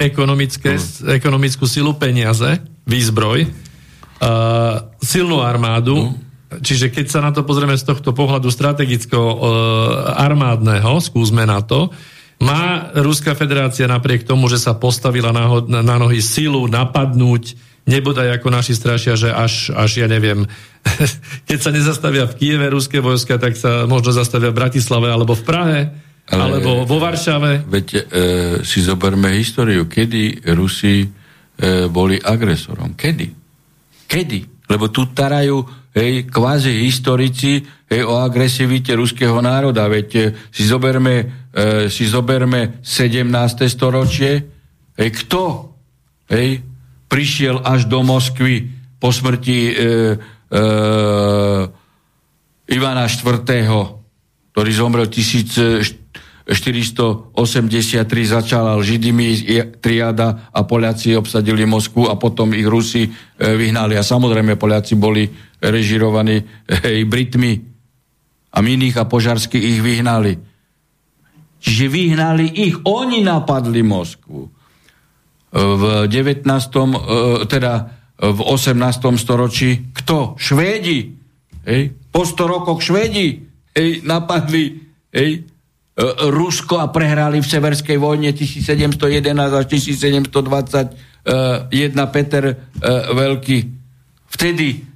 ekonomické, 0.00 0.80
ekonomickú 1.20 1.68
silu, 1.68 1.92
peniaze, 2.00 2.56
výzbroj, 2.88 3.44
uh, 4.20 4.86
silnú 5.00 5.40
armádu, 5.40 6.14
čiže 6.60 6.92
keď 6.92 7.06
sa 7.08 7.20
na 7.24 7.30
to 7.32 7.42
pozrieme 7.42 7.74
z 7.74 7.84
tohto 7.88 8.12
pohľadu 8.12 8.52
strategického 8.52 9.28
uh, 9.40 11.00
skúsme 11.00 11.48
na 11.48 11.60
to, 11.64 11.90
má 12.40 12.88
Ruská 12.96 13.36
federácia 13.36 13.84
napriek 13.84 14.24
tomu, 14.24 14.48
že 14.48 14.56
sa 14.56 14.72
postavila 14.72 15.28
na, 15.28 15.44
na 15.84 15.96
nohy 16.00 16.24
silu 16.24 16.64
napadnúť 16.72 17.68
nebodaj 17.88 18.40
ako 18.40 18.48
naši 18.52 18.72
strašia, 18.76 19.16
že 19.16 19.28
až, 19.32 19.72
až 19.72 20.04
ja 20.04 20.08
neviem, 20.08 20.44
keď 21.48 21.58
sa 21.58 21.70
nezastavia 21.74 22.24
v 22.28 22.36
Kieve 22.36 22.66
ruské 22.70 23.02
vojska, 23.02 23.40
tak 23.40 23.56
sa 23.56 23.84
možno 23.90 24.14
zastavia 24.14 24.52
v 24.52 24.58
Bratislave 24.62 25.08
alebo 25.08 25.34
v 25.34 25.44
Prahe, 25.44 25.80
Ale, 26.30 26.40
alebo 26.62 26.86
vo 26.86 26.98
Varšave. 27.02 27.66
Veď 27.66 27.86
e, 27.90 28.00
si 28.62 28.78
zoberme 28.84 29.34
históriu, 29.34 29.90
kedy 29.90 30.46
Rusi 30.54 31.02
e, 31.02 31.08
boli 31.90 32.20
agresorom. 32.20 32.94
Kedy? 32.94 33.39
Kedy? 34.10 34.66
Lebo 34.66 34.90
tu 34.90 35.06
tarajú 35.14 35.62
hej, 35.94 36.26
kvázi 36.26 36.82
historici 36.82 37.62
hej, 37.86 38.02
o 38.02 38.18
agresivite 38.18 38.90
ruského 38.98 39.38
národa. 39.38 39.86
Veď 39.86 40.08
e, 40.18 40.22
si 40.50 40.66
zoberme, 40.66 41.46
e, 41.54 41.86
si 41.86 42.10
zoberme 42.10 42.82
17. 42.82 43.70
storočie. 43.70 44.32
Hej, 44.98 45.10
kto? 45.22 45.70
Hej, 46.26 46.66
prišiel 47.06 47.62
až 47.62 47.86
do 47.86 48.02
Moskvy 48.02 48.66
po 48.98 49.14
smrti 49.14 49.58
e, 49.70 49.72
e, 50.50 50.62
Ivana 52.70 53.06
IV., 53.06 53.38
ktorý 54.50 54.70
zomrel 54.74 55.06
1483, 56.50 58.02
začal 58.26 58.82
Židimi 58.82 59.38
triada 59.78 60.50
a 60.50 60.66
Poliaci 60.66 61.14
obsadili 61.14 61.62
Moskvu 61.62 62.10
a 62.10 62.18
potom 62.18 62.50
ich 62.50 62.66
Rusi 62.66 63.06
e, 63.06 63.10
vyhnali. 63.54 63.94
A 63.94 64.02
samozrejme 64.02 64.58
Poliaci 64.58 64.98
boli 64.98 65.30
režirovaní 65.62 66.42
e, 66.42 67.06
Britmi 67.06 67.52
a 68.50 68.58
Miných 68.58 68.98
a 68.98 69.06
Požarsky 69.06 69.62
ich 69.62 69.78
vyhnali. 69.78 70.34
Čiže 71.60 71.86
vyhnali 71.86 72.46
ich, 72.66 72.74
oni 72.82 73.22
napadli 73.22 73.86
Moskvu 73.86 74.50
v 75.50 75.82
19. 76.10 76.46
E, 76.46 77.46
teda 77.46 77.72
v 78.20 78.40
18. 78.42 78.76
storočí. 79.16 79.94
Kto? 79.94 80.34
Švédi. 80.36 81.14
Hej? 81.64 81.82
Po 82.10 82.26
100 82.26 82.42
rokoch 82.42 82.82
Švédi 82.82 83.50
hej, 83.74 84.02
napadli 84.02 84.76
hej, 85.14 85.30
e, 85.46 85.49
Rusko 86.32 86.80
a 86.80 86.88
prehrali 86.88 87.44
v 87.44 87.50
Severskej 87.50 88.00
vojne 88.00 88.32
1711 88.32 89.20
až 89.36 89.64
1721 89.68 90.40
Peter 92.08 92.44
e, 92.48 92.54
Veľký. 93.12 93.58
Vtedy 94.32 94.88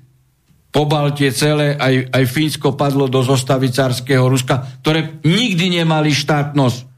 po 0.73 0.89
Baltie 0.89 1.31
celé, 1.31 1.77
aj, 1.77 2.09
aj 2.09 2.25
Fínsko 2.27 2.75
padlo 2.75 3.07
do 3.07 3.21
zostavy 3.21 3.69
carského 3.71 4.27
Ruska, 4.27 4.81
ktoré 4.83 5.23
nikdy 5.23 5.79
nemali 5.79 6.11
štátnosť 6.11 6.95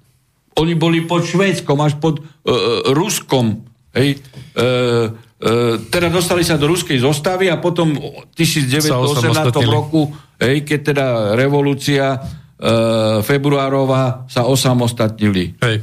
oni 0.57 0.75
boli 0.75 1.05
pod 1.05 1.29
Švédskom, 1.29 1.77
až 1.85 2.01
pod 2.01 2.21
uh, 2.21 2.89
Ruskom. 2.97 3.61
Hej. 3.93 4.25
Uh, 4.57 5.13
uh, 5.45 5.77
teda 5.93 6.09
dostali 6.09 6.41
sa 6.49 6.57
do 6.57 6.65
ruskej 6.65 6.97
zostavy 6.97 7.53
a 7.53 7.61
potom 7.61 7.93
v 7.93 8.33
1918 8.33 9.53
roku, 9.69 10.09
hej, 10.41 10.65
keď 10.65 10.81
teda 10.81 11.07
revolúcia 11.37 12.17
uh, 12.61 13.21
februárová 13.21 14.25
sa 14.31 14.45
osamostatnili. 14.49 15.57
Hej. 15.61 15.77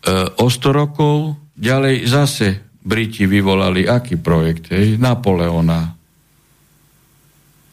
Uh, 0.00 0.32
o 0.40 0.48
100 0.48 0.72
rokov 0.72 1.36
ďalej 1.54 2.08
zase 2.08 2.46
Briti 2.80 3.28
vyvolali 3.28 3.84
aký 3.84 4.16
projekt? 4.16 4.72
Hej? 4.72 4.96
Napoleona. 4.96 5.92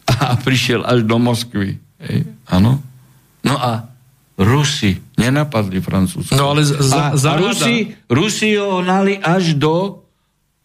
A 0.27 0.35
prišiel 0.35 0.83
až 0.83 1.07
do 1.07 1.15
Moskvy. 1.15 1.79
Áno. 2.51 2.83
No 3.47 3.55
a 3.57 3.87
Rusi 4.37 5.01
nenapadli 5.17 5.81
Francúzsko. 5.81 6.37
No 6.37 6.53
ale 6.53 6.61
za, 6.61 7.09
a, 7.09 7.17
a 7.17 7.33
Rusi, 7.41 7.95
Rusi 8.05 8.53
ho 8.53 8.85
hnali 8.85 9.17
až 9.17 9.57
do 9.57 10.05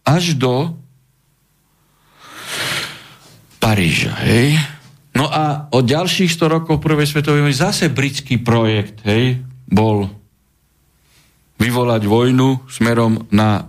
až 0.05 0.37
do 0.37 0.77
Paríža, 3.57 4.11
hej? 4.27 4.59
No 5.23 5.31
a 5.31 5.71
od 5.71 5.87
ďalších 5.87 6.35
100 6.35 6.51
rokov 6.51 6.83
prvej 6.83 7.07
svetovej 7.07 7.47
vojny 7.47 7.55
zase 7.55 7.87
britský 7.87 8.43
projekt, 8.43 9.07
hej, 9.07 9.39
bol 9.71 10.11
vyvolať 11.63 12.03
vojnu 12.03 12.67
smerom 12.67 13.31
na 13.31 13.63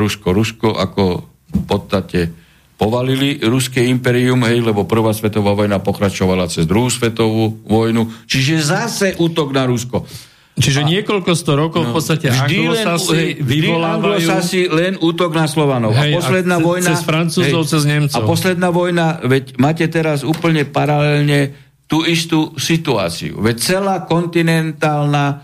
Rusko. 0.00 0.32
Rusko 0.32 0.72
ako 0.72 1.28
v 1.52 1.62
podstate 1.68 2.32
povalili 2.80 3.36
ruské 3.44 3.84
imperium, 3.84 4.48
hej, 4.48 4.64
lebo 4.64 4.88
prvá 4.88 5.12
svetová 5.12 5.52
vojna 5.52 5.76
pokračovala 5.76 6.48
cez 6.48 6.64
druhú 6.64 6.88
svetovú 6.88 7.52
vojnu, 7.68 8.24
čiže 8.24 8.64
zase 8.64 9.12
útok 9.20 9.52
na 9.52 9.68
Rusko. 9.68 10.08
Čiže 10.54 10.80
a, 10.82 10.88
niekoľko 10.88 11.34
sto 11.34 11.58
rokov 11.58 11.82
no, 11.82 11.90
v 11.90 11.98
podstate 11.98 12.30
vždy 12.30 12.70
anglosasi 12.70 13.10
len, 13.10 13.42
vyvolávajú... 13.42 13.98
anglosasi 13.98 14.60
len 14.70 14.92
útok 15.02 15.34
na 15.34 15.50
Slovanov. 15.50 15.98
Hej, 15.98 16.14
a 16.14 16.18
posledná 16.22 16.56
a 16.56 16.62
ce, 16.62 16.66
vojna... 16.70 16.90
Cez 16.94 17.02
Francúzov, 17.02 17.62
hej, 17.66 17.70
cez 17.74 17.82
Nemcov. 17.90 18.14
A 18.14 18.18
posledná 18.22 18.68
vojna, 18.70 19.06
veď 19.26 19.44
máte 19.58 19.86
teraz 19.90 20.22
úplne 20.22 20.62
paralelne 20.62 21.58
tú 21.90 22.06
istú 22.06 22.54
situáciu. 22.54 23.42
Veď 23.42 23.56
celá 23.58 23.96
kontinentálna 24.06 25.24
e, 25.26 25.36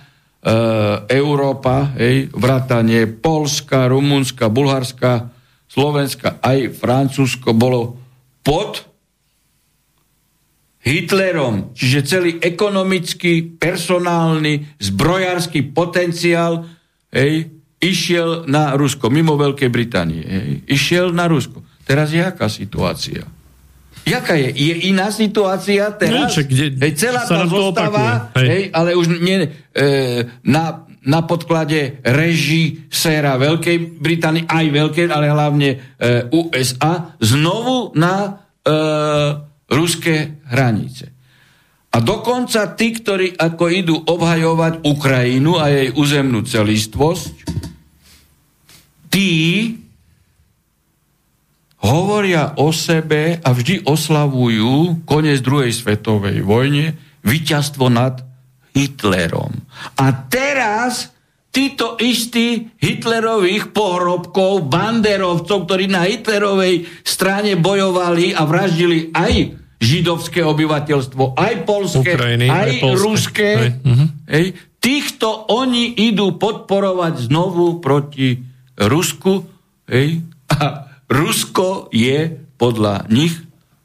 Európa, 1.11 1.91
hej, 1.99 2.31
vrátanie 2.31 3.11
Polska, 3.11 3.91
Rumunska, 3.91 4.47
Bulharska, 4.47 5.27
Slovenska 5.71 6.39
aj 6.39 6.75
Francúzsko 6.79 7.51
bolo 7.55 7.99
pod 8.47 8.90
Hitlerom, 10.81 11.77
čiže 11.77 12.09
celý 12.09 12.31
ekonomický, 12.41 13.61
personálny, 13.61 14.81
zbrojársky 14.81 15.77
potenciál 15.77 16.65
hej, 17.13 17.53
išiel 17.77 18.49
na 18.49 18.73
Rusko, 18.73 19.13
mimo 19.13 19.37
Veľkej 19.37 19.69
Británie. 19.69 20.25
Hej, 20.25 20.49
išiel 20.73 21.13
na 21.13 21.29
Rusko. 21.29 21.61
Teraz 21.85 22.17
je 22.17 22.25
aká 22.25 22.49
situácia? 22.49 23.29
Jaká 24.09 24.33
je? 24.41 24.49
Je 24.57 24.75
iná 24.89 25.13
situácia 25.13 25.93
teraz? 25.93 26.33
Nie, 26.33 26.45
kde 26.49 26.89
hej, 26.89 26.93
celá 26.97 27.29
tá 27.29 27.45
hej. 28.41 28.49
hej, 28.49 28.63
ale 28.73 28.97
už 28.97 29.21
nie, 29.21 29.45
e, 29.45 29.85
na, 30.41 30.89
na 31.05 31.21
podklade 31.29 32.01
reží 32.01 32.89
séra 32.89 33.37
Veľkej 33.37 34.01
Británie, 34.01 34.49
aj 34.49 34.67
Veľkej, 34.73 35.13
ale 35.13 35.29
hlavne 35.29 35.69
e, 35.77 35.77
USA, 36.33 37.13
znovu 37.21 37.93
na 37.93 38.41
e, 38.65 39.50
ruské 39.71 40.43
hranice. 40.51 41.15
A 41.91 41.99
dokonca 41.99 42.71
tí, 42.79 42.95
ktorí 42.95 43.35
ako 43.35 43.65
idú 43.67 43.97
obhajovať 43.99 44.87
Ukrajinu 44.87 45.59
a 45.59 45.67
jej 45.75 45.91
územnú 45.91 46.47
celistvosť, 46.47 47.35
tí 49.11 49.31
hovoria 51.83 52.55
o 52.63 52.71
sebe 52.71 53.43
a 53.43 53.51
vždy 53.51 53.91
oslavujú 53.91 55.03
koniec 55.03 55.43
druhej 55.43 55.75
svetovej 55.75 56.47
vojne, 56.47 56.95
víťazstvo 57.27 57.91
nad 57.91 58.23
Hitlerom. 58.71 59.51
A 59.99 60.07
teraz 60.31 61.11
títo 61.51 61.99
istí 61.99 62.71
Hitlerových 62.79 63.75
pohrobkov, 63.75 64.71
banderovcov, 64.71 65.67
ktorí 65.67 65.91
na 65.91 66.07
Hitlerovej 66.07 66.87
strane 67.03 67.59
bojovali 67.59 68.31
a 68.31 68.47
vraždili 68.47 69.11
aj 69.11 69.60
židovské 69.81 70.45
obyvateľstvo, 70.45 71.41
aj 71.41 71.55
polské, 71.65 72.13
Ukrajiny, 72.13 72.47
aj, 72.53 72.69
aj 72.69 72.71
polské. 72.85 73.01
ruské. 73.01 73.51
Aj, 73.57 73.71
uh-huh. 73.81 74.09
hej, 74.29 74.47
týchto 74.77 75.29
oni 75.49 75.97
idú 75.97 76.37
podporovať 76.37 77.33
znovu 77.33 77.81
proti 77.81 78.45
Rusku. 78.77 79.49
Hej, 79.89 80.21
a 80.53 80.87
Rusko 81.09 81.89
je 81.91 82.29
podľa 82.61 83.09
nich 83.09 83.35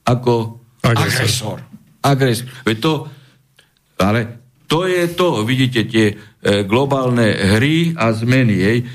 ako 0.03 0.59
agresor. 0.83 1.63
Agresor. 2.03 2.47
Veď 2.67 2.77
to, 2.83 2.93
ale 3.97 4.19
to 4.67 4.85
je 4.85 5.03
to, 5.15 5.47
vidíte, 5.47 5.87
tie 5.87 6.05
e, 6.11 6.15
globálne 6.67 7.55
hry 7.55 7.95
a 7.95 8.11
zmeny, 8.11 8.57
hej, 8.59 8.77
e, 8.83 8.85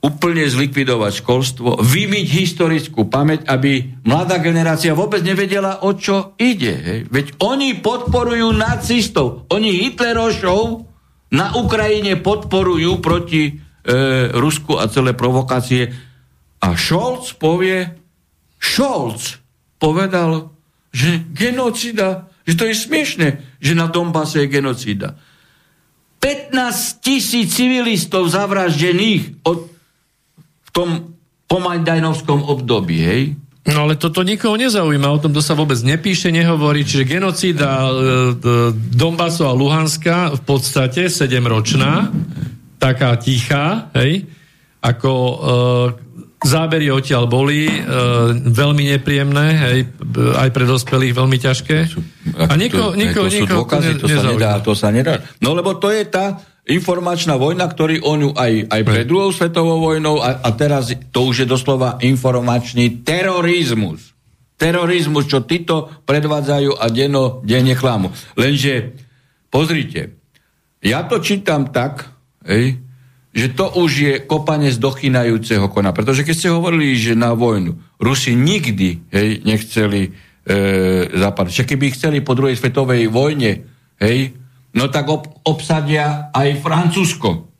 úplne 0.00 0.44
zlikvidovať 0.46 1.12
školstvo, 1.24 1.82
vymyť 1.82 2.26
historickú 2.28 3.08
pamäť, 3.08 3.48
aby 3.48 3.96
mladá 4.06 4.38
generácia 4.38 4.94
vôbec 4.94 5.24
nevedela, 5.24 5.82
o 5.82 5.96
čo 5.96 6.36
ide. 6.38 6.74
Hej. 6.76 7.00
Veď 7.10 7.26
oni 7.42 7.80
podporujú 7.80 8.52
nacistov, 8.54 9.48
oni 9.50 9.86
Hitlerošov 9.86 10.86
na 11.34 11.58
Ukrajine 11.58 12.22
podporujú 12.22 13.02
proti 13.02 13.50
e, 13.50 13.52
Rusku 14.30 14.78
a 14.78 14.86
celé 14.86 15.16
provokácie. 15.16 15.90
A 16.62 16.78
Scholz 16.78 17.34
povie, 17.34 17.90
Scholz 18.62 19.42
povedal, 19.82 20.54
že 20.94 21.26
genocida 21.34 22.30
že 22.46 22.54
to 22.54 22.64
je 22.70 22.74
smiešne, 22.78 23.28
že 23.58 23.74
na 23.74 23.90
Donbase 23.90 24.46
je 24.46 24.48
genocída. 24.48 25.18
15 26.22 27.02
tisíc 27.02 27.50
civilistov 27.52 28.30
zavraždených 28.30 29.42
od, 29.42 29.66
tom 30.76 31.16
pomajdajnovskom 31.48 32.44
období, 32.44 32.98
hej? 33.00 33.22
No 33.66 33.88
ale 33.88 33.98
toto 33.98 34.22
nikoho 34.22 34.54
nezaujíma, 34.54 35.10
o 35.10 35.18
tom 35.18 35.34
to 35.34 35.42
sa 35.42 35.58
vôbec 35.58 35.80
nepíše, 35.82 36.30
nehovorí, 36.30 36.86
čiže 36.86 37.08
genocída 37.18 37.82
e, 37.82 37.90
e, 37.90 37.92
Donbasu 38.94 39.42
a 39.42 39.56
Luhanska 39.56 40.38
v 40.38 40.42
podstate 40.46 41.10
7-ročná, 41.10 42.14
taká 42.78 43.18
tichá, 43.18 43.90
hej, 43.98 44.22
ako 44.78 45.10
e, 45.10 45.34
zábery 46.46 46.94
odtiaľ 46.94 47.26
boli 47.26 47.66
e, 47.66 47.74
veľmi 48.54 48.94
nepríjemné, 48.94 49.46
hej, 49.58 49.78
aj 50.14 50.48
pre 50.54 50.62
dospelých 50.62 51.18
veľmi 51.18 51.38
ťažké. 51.42 51.78
A 52.46 52.54
niko, 52.54 52.94
niko, 52.94 53.26
to 53.26 53.34
sú 53.34 53.50
niko, 53.50 53.66
dôkazy, 53.66 53.98
to 53.98 54.06
sa 54.06 54.22
nedá, 54.22 54.52
to 54.62 54.72
sa 54.78 54.88
nedá. 54.94 55.14
No 55.42 55.58
lebo 55.58 55.74
to 55.74 55.90
je 55.90 56.06
tá 56.06 56.38
informačná 56.66 57.38
vojna, 57.38 57.70
ktorý 57.70 58.02
on 58.02 58.18
ju 58.26 58.30
aj, 58.34 58.66
aj 58.66 58.82
pred 58.82 59.06
druhou 59.06 59.30
svetovou 59.30 59.78
vojnou 59.78 60.18
a, 60.18 60.42
a 60.42 60.50
teraz 60.50 60.90
to 61.14 61.30
už 61.30 61.46
je 61.46 61.46
doslova 61.46 62.02
informačný 62.02 63.06
terorizmus. 63.06 64.12
Terorizmus, 64.58 65.30
čo 65.30 65.46
títo 65.46 65.86
predvádzajú 66.08 66.74
a 66.74 66.90
denno, 66.90 67.44
denne 67.46 67.78
klámu. 67.78 68.10
Lenže, 68.34 68.98
pozrite, 69.46 70.18
ja 70.82 71.06
to 71.06 71.22
čítam 71.22 71.70
tak, 71.70 72.10
ej, 72.42 72.82
že 73.36 73.52
to 73.52 73.68
už 73.76 73.90
je 73.92 74.14
kopanie 74.24 74.72
z 74.72 74.80
dochynajúceho 74.80 75.68
kona. 75.68 75.92
Pretože 75.92 76.24
keď 76.24 76.34
ste 76.34 76.54
hovorili, 76.56 76.96
že 76.96 77.12
na 77.12 77.36
vojnu 77.36 77.76
Rusi 78.00 78.32
nikdy 78.32 79.12
hej, 79.12 79.44
nechceli 79.44 80.08
e, 80.08 80.10
zapadnúť. 81.12 81.52
Však 81.52 81.68
keby 81.76 81.86
chceli 81.92 82.18
po 82.24 82.32
druhej 82.32 82.56
svetovej 82.56 83.12
vojne, 83.12 83.68
hej, 84.00 84.32
no 84.76 84.92
tak 84.92 85.08
ob, 85.08 85.24
obsadia 85.48 86.28
aj 86.30 86.60
Francúzsko. 86.60 87.56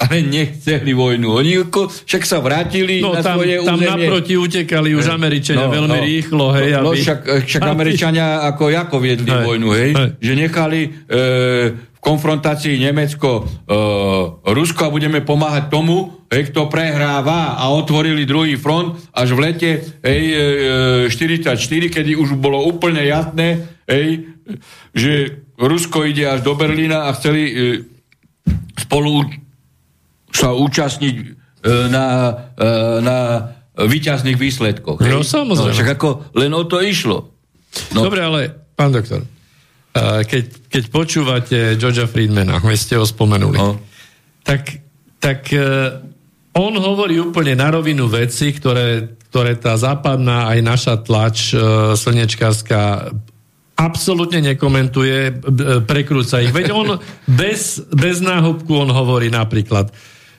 Ale 0.00 0.24
nechceli 0.24 0.96
vojnu. 0.96 1.28
Oni 1.28 1.60
však 1.60 2.24
sa 2.24 2.40
vrátili 2.40 3.04
no, 3.04 3.12
na 3.12 3.20
tam, 3.20 3.36
svoje 3.36 3.60
tam 3.60 3.76
územie. 3.76 4.08
Naproti 4.08 4.32
utekali 4.32 4.96
už 4.96 5.12
Američania 5.12 5.68
no, 5.68 5.76
veľmi 5.76 6.00
no, 6.00 6.06
rýchlo. 6.08 6.46
Hej, 6.56 6.68
no, 6.80 6.96
aby... 6.96 7.04
však, 7.04 7.20
však 7.44 7.62
Američania 7.68 8.26
ako, 8.48 8.72
ako 8.72 8.96
viedli 8.96 9.28
hej, 9.28 9.44
vojnu, 9.44 9.68
hej? 9.76 9.90
hej? 9.92 10.10
Že 10.24 10.32
nechali 10.40 10.80
e, 10.80 10.88
v 11.76 12.00
konfrontácii 12.00 12.80
Nemecko, 12.80 13.44
e, 13.44 13.76
Rusko 14.48 14.88
a 14.88 14.94
budeme 14.94 15.20
pomáhať 15.20 15.68
tomu, 15.68 16.24
hej, 16.32 16.48
kto 16.48 16.72
prehráva 16.72 17.60
a 17.60 17.68
otvorili 17.68 18.24
druhý 18.24 18.56
front 18.56 18.96
až 19.12 19.36
v 19.36 19.52
lete 19.52 19.70
hej, 20.00 20.22
e, 21.04 21.12
44, 21.12 21.60
kedy 21.92 22.16
už 22.16 22.40
bolo 22.40 22.64
úplne 22.64 23.04
jasné, 23.04 23.68
hej, 23.84 24.32
že 24.96 25.44
Rusko 25.60 26.08
ide 26.08 26.24
až 26.24 26.40
do 26.40 26.56
Berlína 26.56 27.04
a 27.04 27.12
chceli 27.12 27.42
e, 27.44 27.54
spolu 28.80 29.28
sa 30.32 30.56
účastniť 30.56 31.14
e, 31.20 31.24
na, 31.92 32.06
e, 32.56 32.70
na 33.04 33.18
výťazných 33.76 34.40
výsledkoch. 34.40 35.04
No 35.04 35.20
samozrejme. 35.20 35.68
No, 35.68 35.76
však 35.76 35.90
ako 36.00 36.08
len 36.32 36.52
o 36.56 36.64
to 36.64 36.80
išlo. 36.80 37.36
No. 37.92 38.08
Dobre, 38.08 38.24
ale 38.24 38.40
pán 38.74 38.90
doktor, 38.90 39.22
keď, 40.26 40.44
keď 40.66 40.84
počúvate 40.90 41.58
Georgia 41.78 42.10
Friedmana, 42.10 42.58
my 42.58 42.74
ste 42.74 42.98
ho 42.98 43.06
spomenuli, 43.06 43.56
no. 43.56 43.78
tak, 44.42 44.74
tak 45.22 45.54
on 46.50 46.74
hovorí 46.74 47.22
úplne 47.22 47.54
na 47.54 47.70
rovinu 47.70 48.10
veci, 48.10 48.50
ktoré, 48.50 49.16
ktoré 49.30 49.54
tá 49.54 49.78
západná 49.78 50.50
aj 50.50 50.58
naša 50.66 50.94
tlač 50.98 51.54
slnečkárska 51.94 53.14
absolútne 53.80 54.44
nekomentuje, 54.52 55.40
prekrúca 55.88 56.44
ich. 56.44 56.52
Veď 56.52 56.76
on 56.76 57.00
bez, 57.24 57.80
bez 57.88 58.20
náhubku 58.20 58.76
on 58.76 58.92
hovorí 58.92 59.32
napríklad, 59.32 59.88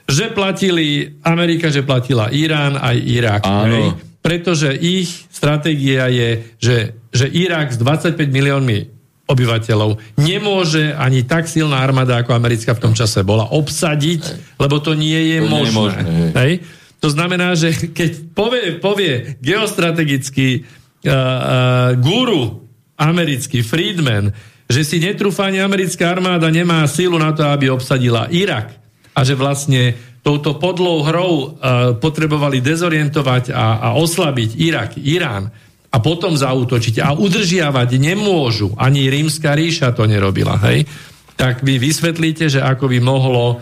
že 0.05 0.29
platili 0.29 1.17
Amerika, 1.25 1.73
že 1.73 1.81
platila 1.81 2.29
Irán 2.29 2.77
aj 2.77 2.97
Irak. 3.01 3.41
Áno. 3.49 3.97
Pretože 4.21 4.77
ich 4.77 5.25
stratégia 5.33 6.05
je, 6.13 6.53
že, 6.61 6.77
že 7.09 7.25
Irak 7.33 7.73
s 7.73 7.81
25 7.81 8.29
miliónmi 8.29 9.01
obyvateľov 9.25 9.97
nemôže 10.19 10.91
ani 10.93 11.23
tak 11.25 11.47
silná 11.47 11.81
armáda, 11.81 12.19
ako 12.21 12.35
americká 12.35 12.75
v 12.75 12.83
tom 12.83 12.93
čase 12.93 13.23
bola, 13.23 13.49
obsadiť, 13.49 14.55
lebo 14.59 14.83
to 14.83 14.93
nie 14.93 15.17
je 15.33 15.37
to 15.41 15.47
možné. 15.47 15.57
Nie 15.57 15.71
je 15.71 15.79
možné 15.79 16.01
hej? 16.35 16.53
To 17.01 17.09
znamená, 17.09 17.57
že 17.57 17.73
keď 17.73 18.11
povie, 18.37 18.77
povie 18.77 19.39
geostrategický 19.41 20.61
uh, 20.61 21.09
uh, 21.09 21.89
guru 21.97 22.69
americký 23.02 23.66
Friedman, 23.66 24.30
že 24.70 24.86
si 24.86 25.02
netrúfa 25.02 25.49
ani 25.49 25.60
americká 25.60 26.14
armáda 26.14 26.47
nemá 26.54 26.86
sílu 26.86 27.18
na 27.18 27.34
to, 27.34 27.43
aby 27.43 27.68
obsadila 27.68 28.30
Irak 28.30 28.78
a 29.12 29.26
že 29.26 29.36
vlastne 29.36 29.97
touto 30.22 30.62
podlou 30.62 31.02
hrou 31.04 31.34
uh, 31.34 31.49
potrebovali 31.97 32.62
dezorientovať 32.62 33.52
a, 33.52 33.82
a 33.82 33.89
oslabiť 33.97 34.49
Irak, 34.62 34.95
Irán 35.02 35.49
a 35.91 35.98
potom 35.99 36.38
zautočiť 36.38 37.03
a 37.03 37.11
udržiavať 37.18 37.99
nemôžu, 37.99 38.72
ani 38.80 39.11
rímska 39.11 39.52
ríša 39.52 39.91
to 39.91 40.07
nerobila, 40.07 40.56
hej? 40.72 40.88
Tak 41.36 41.65
vy 41.65 41.82
vysvetlíte, 41.82 42.48
že 42.48 42.64
ako 42.64 42.88
by 42.88 42.99
mohlo 43.03 43.60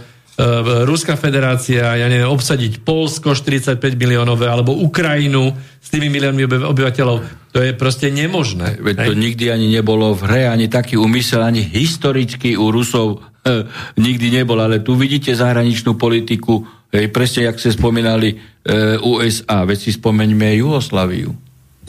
Ruská 0.87 1.19
federácia, 1.19 1.99
ja 1.99 2.07
neviem, 2.07 2.31
obsadiť 2.31 2.79
Polsko 2.87 3.35
45 3.35 3.75
miliónové, 3.99 4.47
alebo 4.47 4.71
Ukrajinu 4.71 5.51
s 5.83 5.87
tými 5.91 6.07
miliónmi 6.07 6.47
obyvateľov 6.63 7.39
to 7.49 7.65
je 7.65 7.73
proste 7.73 8.13
nemožné. 8.13 8.77
Veď 8.77 9.09
to 9.09 9.13
nikdy 9.17 9.49
ani 9.49 9.73
nebolo 9.73 10.13
v 10.13 10.21
hre, 10.29 10.43
ani 10.45 10.69
taký 10.69 11.01
úmysel, 11.01 11.41
ani 11.41 11.65
historicky 11.65 12.53
u 12.53 12.69
Rusov 12.69 13.25
e, 13.41 13.65
nikdy 13.97 14.29
nebol. 14.29 14.61
Ale 14.61 14.85
tu 14.85 14.93
vidíte 14.93 15.33
zahraničnú 15.33 15.97
politiku, 15.97 16.61
e, 16.93 17.09
presne 17.09 17.49
jak 17.49 17.57
ste 17.57 17.73
spomínali 17.73 18.37
e, 18.37 19.01
USA, 19.01 19.65
veď 19.65 19.77
si 19.81 19.91
spomeňme 19.97 20.61
Jugoslaviu. 20.61 21.33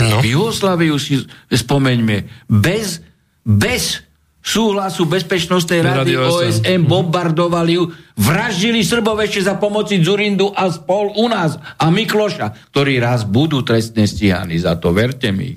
No. 0.01 0.25
Jugoslaviu 0.25 0.97
si 0.97 1.21
spomeňme. 1.53 2.49
Bez, 2.49 3.05
bez 3.45 4.01
súhlasu 4.41 5.05
Bezpečnostnej 5.05 5.85
rady 5.85 6.17
OSM 6.17 6.89
bombardovali 6.89 7.77
ju, 7.77 7.93
vraždili 8.17 8.81
Srbov 8.81 9.21
ešte 9.21 9.45
za 9.45 9.55
pomoci 9.61 10.01
Zurindu 10.01 10.49
a 10.53 10.73
spol 10.73 11.13
u 11.17 11.29
nás 11.29 11.61
a 11.77 11.87
Mikloša, 11.93 12.73
ktorí 12.73 12.97
raz 12.99 13.29
budú 13.29 13.61
trestne 13.61 14.09
stíhaní 14.09 14.57
za 14.57 14.81
to, 14.81 14.97
verte 14.97 15.29
mi. 15.31 15.57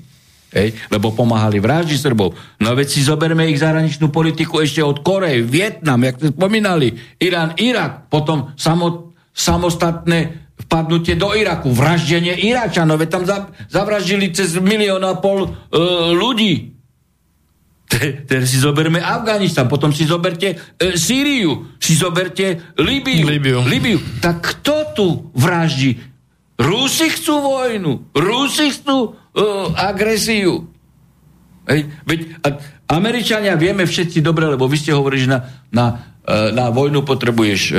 Hej, 0.54 0.70
lebo 0.86 1.10
pomáhali 1.10 1.58
vraždi 1.58 1.98
Srbov. 1.98 2.38
No 2.62 2.78
veď 2.78 2.86
si 2.86 3.02
zoberme 3.02 3.50
ich 3.50 3.58
zahraničnú 3.58 4.14
politiku 4.14 4.62
ešte 4.62 4.86
od 4.86 5.02
Korej, 5.02 5.42
Vietnam, 5.42 5.98
jak 6.06 6.22
ste 6.22 6.30
spomínali, 6.30 6.94
Irán, 7.18 7.58
Irak, 7.58 8.06
potom 8.06 8.54
samot, 8.54 9.18
samostatné 9.34 10.46
vpadnutie 10.54 11.18
do 11.18 11.34
Iraku, 11.34 11.74
vraždenie 11.74 12.38
Iračanov, 12.38 13.02
veď 13.02 13.08
tam 13.10 13.24
zavraždili 13.66 14.30
cez 14.30 14.54
milión 14.62 15.02
a 15.02 15.18
pol 15.18 15.42
e, 15.42 15.48
ľudí. 16.14 16.73
Teraz 18.28 18.50
si 18.50 18.58
zoberme 18.58 18.98
Afganistan, 18.98 19.70
potom 19.70 19.94
si 19.94 20.02
zoberte 20.04 20.54
e, 20.54 20.98
Sýriu, 20.98 21.78
si 21.78 21.94
zoberte 21.94 22.74
Libiu, 22.80 23.26
Libiu. 23.28 23.60
Libiu. 23.62 23.98
Tak 24.18 24.42
kto 24.42 24.74
tu 24.94 25.06
vraždí? 25.34 26.14
Rusi 26.54 27.10
chcú 27.10 27.42
vojnu, 27.42 28.14
Rusi 28.14 28.70
chcú 28.70 29.10
uh, 29.10 29.74
agresiu. 29.74 30.70
Hej, 31.66 31.90
veď 32.06 32.20
a, 32.46 32.48
Američania 32.94 33.58
vieme 33.58 33.82
všetci 33.82 34.22
dobre, 34.22 34.46
lebo 34.46 34.70
vy 34.70 34.78
ste 34.78 34.94
hovorili, 34.94 35.26
že 35.26 35.34
na, 35.34 35.40
na, 35.74 35.86
uh, 36.22 36.54
na 36.54 36.70
vojnu 36.70 37.02
potrebuješ 37.02 37.60
uh, 37.74 37.78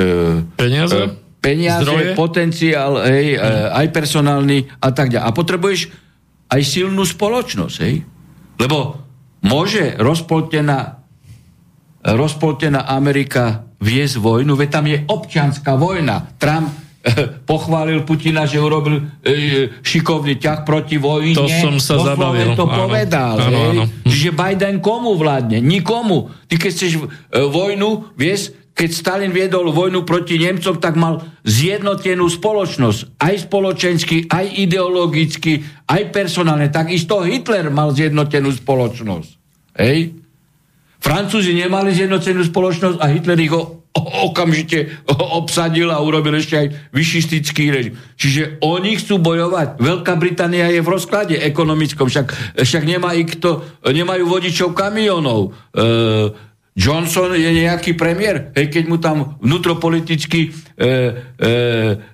peniaze, 0.60 0.92
uh, 0.92 1.08
peniaze 1.40 2.12
potenciál, 2.12 3.00
hej, 3.08 3.40
uh, 3.40 3.72
aj 3.80 3.86
personálny 3.96 4.68
a 4.76 4.92
tak 4.92 5.08
ďalej. 5.08 5.24
A 5.24 5.32
potrebuješ 5.32 5.80
aj 6.52 6.60
silnú 6.60 7.00
spoločnosť, 7.00 7.76
hej? 7.80 8.04
Lebo 8.60 9.05
Môže 9.44 9.96
rozpoltená, 10.00 11.04
rozpoltená 12.00 12.88
Amerika 12.88 13.68
viesť 13.82 14.16
vojnu? 14.20 14.56
Veď 14.56 14.68
tam 14.70 14.86
je 14.88 14.98
občianská 15.04 15.76
vojna. 15.76 16.36
Trump 16.40 16.72
eh, 16.72 17.40
pochválil 17.44 18.02
Putina, 18.02 18.48
že 18.48 18.58
urobil 18.58 19.04
e, 19.22 19.70
šikovný 19.80 20.40
ťah 20.40 20.64
proti 20.64 20.96
vojne. 20.96 21.36
To 21.36 21.46
som 21.46 21.76
sa 21.78 22.00
zabavil. 22.02 22.58
to 22.58 22.66
áno. 22.66 22.88
povedal. 22.88 23.34
Áno, 23.38 23.58
áno. 23.70 23.84
Čiže 24.02 24.34
Biden 24.34 24.82
komu 24.82 25.14
vládne? 25.14 25.62
Nikomu. 25.62 26.32
Ty 26.50 26.54
keď 26.56 26.70
chceš 26.72 26.92
e, 26.98 27.02
vojnu 27.46 28.12
viesť, 28.18 28.65
keď 28.76 28.90
Stalin 28.92 29.32
viedol 29.32 29.72
vojnu 29.72 30.04
proti 30.04 30.36
Nemcom, 30.36 30.76
tak 30.76 31.00
mal 31.00 31.24
zjednotenú 31.48 32.28
spoločnosť. 32.28 33.16
Aj 33.16 33.32
spoločensky, 33.32 34.28
aj 34.28 34.52
ideologicky, 34.52 35.64
aj 35.88 36.12
personálne. 36.12 36.68
Takisto 36.68 37.24
Hitler 37.24 37.72
mal 37.72 37.96
zjednotenú 37.96 38.52
spoločnosť. 38.52 39.30
Hej? 39.80 40.20
Francúzi 41.00 41.56
nemali 41.56 41.96
zjednotenú 41.96 42.44
spoločnosť 42.44 43.00
a 43.00 43.08
Hitler 43.16 43.40
ich 43.40 43.54
o, 43.56 43.80
o, 43.80 44.00
okamžite 44.28 45.08
obsadil 45.08 45.88
a 45.88 45.96
urobil 45.96 46.36
ešte 46.36 46.60
aj 46.60 46.92
vyšistický 46.92 47.72
režim. 47.72 47.96
Čiže 48.20 48.60
oni 48.60 49.00
chcú 49.00 49.16
bojovať. 49.24 49.80
Veľká 49.80 50.20
Británia 50.20 50.68
je 50.68 50.84
v 50.84 50.92
rozklade 50.92 51.40
ekonomickom, 51.40 52.12
však, 52.12 52.60
však 52.60 52.82
nemá 52.84 53.16
kto, 53.16 53.64
nemajú 53.88 54.28
vodičov 54.28 54.76
kamionov. 54.76 55.56
E, 55.72 56.44
Johnson 56.76 57.32
je 57.32 57.48
nejaký 57.48 57.96
premiér, 57.96 58.52
hej, 58.52 58.68
keď 58.68 58.84
mu 58.84 59.00
tam 59.00 59.40
vnútropoliticky 59.40 60.40
e, 60.44 60.48
e, 60.52 60.92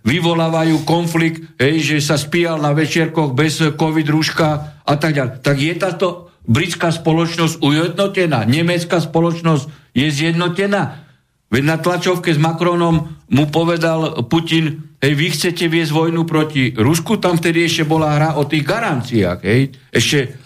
vyvolávajú 0.07 0.87
konflikt, 0.87 1.59
hej, 1.59 1.83
že 1.83 1.97
sa 1.99 2.15
spíjal 2.15 2.63
na 2.63 2.71
večierkoch 2.71 3.35
bez 3.35 3.59
covid 3.59 4.07
rúška 4.07 4.79
a 4.87 4.95
tak 4.95 5.19
ďalej. 5.19 5.43
Tak 5.43 5.57
je 5.59 5.75
táto 5.75 6.07
britská 6.47 6.95
spoločnosť 6.95 7.59
ujednotená, 7.59 8.47
nemecká 8.47 9.03
spoločnosť 9.03 9.99
je 9.99 10.07
zjednotená. 10.07 11.11
Veď 11.51 11.63
na 11.67 11.77
tlačovke 11.83 12.31
s 12.31 12.39
Macronom 12.39 13.19
mu 13.35 13.45
povedal 13.51 14.23
Putin, 14.31 14.95
hej, 15.03 15.13
vy 15.19 15.27
chcete 15.35 15.67
viesť 15.67 15.91
vojnu 15.91 16.23
proti 16.23 16.71
Rusku, 16.71 17.19
tam 17.19 17.35
vtedy 17.35 17.67
ešte 17.67 17.83
bola 17.83 18.15
hra 18.15 18.31
o 18.39 18.47
tých 18.47 18.63
garanciách, 18.63 19.39
hej, 19.43 19.75
ešte 19.91 20.42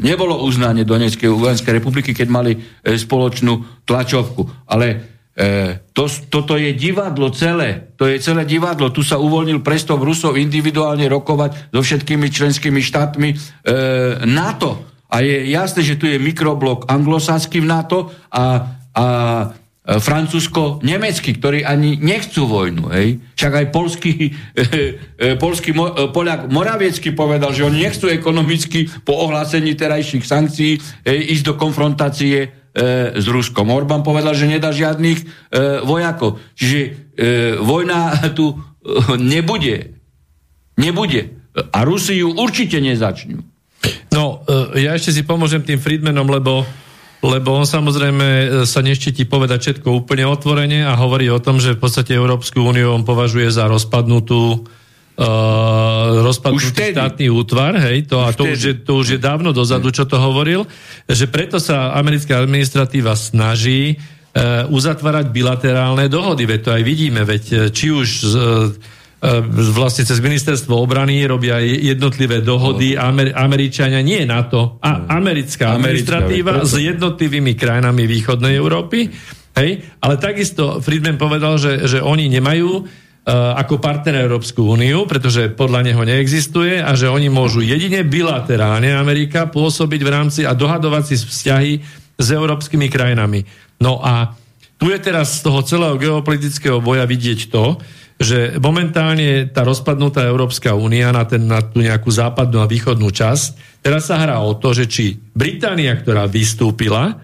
nebolo 0.00 0.40
uznanie 0.48 0.88
Donetskej 0.88 1.28
vojenskej 1.28 1.76
republiky, 1.76 2.16
keď 2.16 2.28
mali 2.28 2.52
e, 2.56 2.58
spoločnú 2.96 3.84
tlačovku. 3.84 4.68
Ale 4.68 4.86
e, 4.88 4.96
to, 5.92 6.08
toto 6.32 6.56
je 6.56 6.72
divadlo 6.72 7.28
celé. 7.36 7.92
To 8.00 8.08
je 8.08 8.16
celé 8.16 8.48
divadlo. 8.48 8.88
Tu 8.88 9.04
sa 9.04 9.20
uvoľnil 9.20 9.60
prestor 9.60 10.00
Rusov 10.00 10.40
individuálne 10.40 11.04
rokovať 11.04 11.68
so 11.68 11.80
všetkými 11.84 12.32
členskými 12.32 12.80
štátmi 12.80 13.28
e, 13.28 13.36
NATO. 14.24 14.88
A 15.12 15.20
je 15.20 15.52
jasné, 15.52 15.84
že 15.84 16.00
tu 16.00 16.08
je 16.08 16.16
mikroblok 16.16 16.88
anglosaský 16.88 17.60
v 17.60 17.68
NATO 17.68 18.08
a, 18.32 18.44
a 18.96 19.04
E, 19.52 19.61
francúzsko-nemecký, 19.82 21.42
ktorí 21.42 21.66
ani 21.66 21.98
nechcú 21.98 22.46
vojnu. 22.46 22.94
Hej? 22.94 23.18
Však 23.34 23.52
aj 23.52 23.66
polský, 23.74 24.12
e, 24.30 24.64
e, 25.18 25.34
polský 25.34 25.74
mo, 25.74 25.90
Poliak 26.14 26.46
Moraviecky 26.46 27.10
povedal, 27.10 27.50
že 27.50 27.66
oni 27.66 27.82
nechcú 27.82 28.06
ekonomicky 28.06 28.86
po 29.02 29.26
ohlásení 29.26 29.74
terajších 29.74 30.22
sankcií 30.22 30.78
hej, 31.02 31.18
ísť 31.34 31.44
do 31.50 31.54
konfrontácie 31.58 32.38
e, 32.46 32.48
s 33.18 33.26
Ruskom. 33.26 33.74
Orbán 33.74 34.06
povedal, 34.06 34.38
že 34.38 34.46
nedá 34.46 34.70
žiadnych 34.70 35.18
e, 35.18 35.26
vojakov. 35.82 36.38
Čiže 36.54 36.78
e, 36.78 36.88
vojna 37.58 38.14
tu 38.38 38.54
e, 38.54 38.56
nebude. 39.18 39.98
Nebude. 40.78 41.42
A 41.74 41.82
Rusi 41.82 42.22
ju 42.22 42.30
určite 42.38 42.78
nezačnú. 42.78 43.42
No, 44.14 44.46
e, 44.46 44.86
ja 44.86 44.94
ešte 44.94 45.10
si 45.10 45.26
pomôžem 45.26 45.66
tým 45.66 45.82
Friedmanom, 45.82 46.30
lebo 46.30 46.62
lebo 47.22 47.54
on 47.54 47.62
samozrejme 47.62 48.26
e, 48.26 48.46
sa 48.66 48.82
neštítí 48.82 49.30
povedať 49.30 49.78
všetko 49.78 49.94
úplne 49.94 50.26
otvorene 50.26 50.82
a 50.82 50.98
hovorí 50.98 51.30
o 51.30 51.38
tom, 51.38 51.62
že 51.62 51.78
v 51.78 51.82
podstate 51.86 52.18
Európsku 52.18 52.58
úniu 52.58 52.90
on 52.90 53.06
považuje 53.06 53.48
za 53.48 53.70
rozpadnutú 53.70 54.66
Uh, 55.12 56.24
rozpadnutý 56.24 56.96
štátny 56.96 57.28
útvar, 57.28 57.76
hej, 57.76 58.08
to, 58.08 58.24
a 58.24 58.32
to 58.32 58.48
už, 58.48 58.60
je, 58.64 58.74
to 58.80 58.96
už 58.96 59.06
je 59.12 59.18
dávno 59.20 59.52
dozadu, 59.52 59.92
čo 59.92 60.08
to 60.08 60.16
hovoril, 60.16 60.64
že 61.04 61.28
preto 61.28 61.60
sa 61.60 61.92
americká 62.00 62.40
administratíva 62.40 63.12
snaží 63.12 64.00
uh, 64.00 64.64
uzatvárať 64.72 65.28
bilaterálne 65.28 66.08
dohody, 66.08 66.48
veď 66.48 66.60
to 66.64 66.70
aj 66.72 66.82
vidíme, 66.88 67.28
veď 67.28 67.68
či 67.76 67.92
už 67.92 68.08
uh, 68.24 68.32
vlastne 69.54 70.02
cez 70.02 70.18
ministerstvo 70.18 70.74
obrany 70.74 71.22
robia 71.22 71.62
jednotlivé 71.62 72.42
dohody. 72.42 72.98
Amer, 72.98 73.30
Američania, 73.38 74.02
nie 74.02 74.26
NATO, 74.26 74.82
a 74.82 75.06
americká 75.14 75.78
administratíva 75.78 76.66
s 76.66 76.74
jednotlivými 76.74 77.54
krajinami 77.54 78.10
východnej 78.10 78.58
Európy. 78.58 79.06
Hej? 79.54 79.86
Ale 80.02 80.18
takisto 80.18 80.82
Friedman 80.82 81.22
povedal, 81.22 81.54
že, 81.54 81.86
že 81.86 82.02
oni 82.02 82.26
nemajú 82.34 82.82
uh, 82.82 83.54
ako 83.62 83.78
partner 83.78 84.26
Európsku 84.26 84.66
úniu, 84.66 85.06
pretože 85.06 85.54
podľa 85.54 85.86
neho 85.86 86.02
neexistuje 86.02 86.82
a 86.82 86.90
že 86.98 87.06
oni 87.06 87.30
môžu 87.30 87.62
jedine 87.62 88.02
bilaterálne 88.02 88.90
Amerika 88.90 89.46
pôsobiť 89.46 90.00
v 90.02 90.10
rámci 90.10 90.40
a 90.42 90.50
dohadovať 90.50 91.02
si 91.14 91.16
vzťahy 91.22 91.72
s 92.18 92.26
európskymi 92.26 92.90
krajinami. 92.90 93.46
No 93.78 94.02
a 94.02 94.34
tu 94.82 94.90
je 94.90 94.98
teraz 94.98 95.38
z 95.38 95.46
toho 95.46 95.62
celého 95.62 95.94
geopolitického 95.94 96.82
boja 96.82 97.06
vidieť 97.06 97.54
to, 97.54 97.78
že 98.22 98.56
momentálne 98.62 99.50
tá 99.50 99.66
rozpadnutá 99.66 100.24
Európska 100.24 100.72
únia 100.72 101.10
na, 101.10 101.26
ten, 101.26 101.44
na 101.44 101.60
tú 101.60 101.82
nejakú 101.82 102.08
západnú 102.08 102.62
a 102.62 102.70
východnú 102.70 103.10
časť, 103.10 103.78
teraz 103.82 104.08
sa 104.08 104.16
hrá 104.22 104.40
o 104.40 104.54
to, 104.56 104.72
že 104.72 104.86
či 104.88 105.18
Británia, 105.34 105.92
ktorá 105.98 106.30
vystúpila, 106.30 107.12
e, 107.12 107.14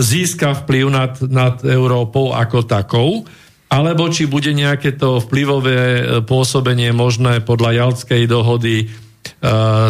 získa 0.00 0.64
vplyv 0.64 0.86
nad, 0.88 1.12
nad 1.26 1.60
Európou 1.66 2.32
ako 2.32 2.64
takou, 2.64 3.10
alebo 3.66 4.06
či 4.06 4.30
bude 4.30 4.54
nejaké 4.54 4.94
to 4.94 5.18
vplyvové 5.18 5.78
e, 5.78 6.02
pôsobenie 6.22 6.94
možné 6.94 7.42
podľa 7.42 7.84
Jalskej 7.84 8.30
dohody 8.30 8.86
e, 8.86 8.86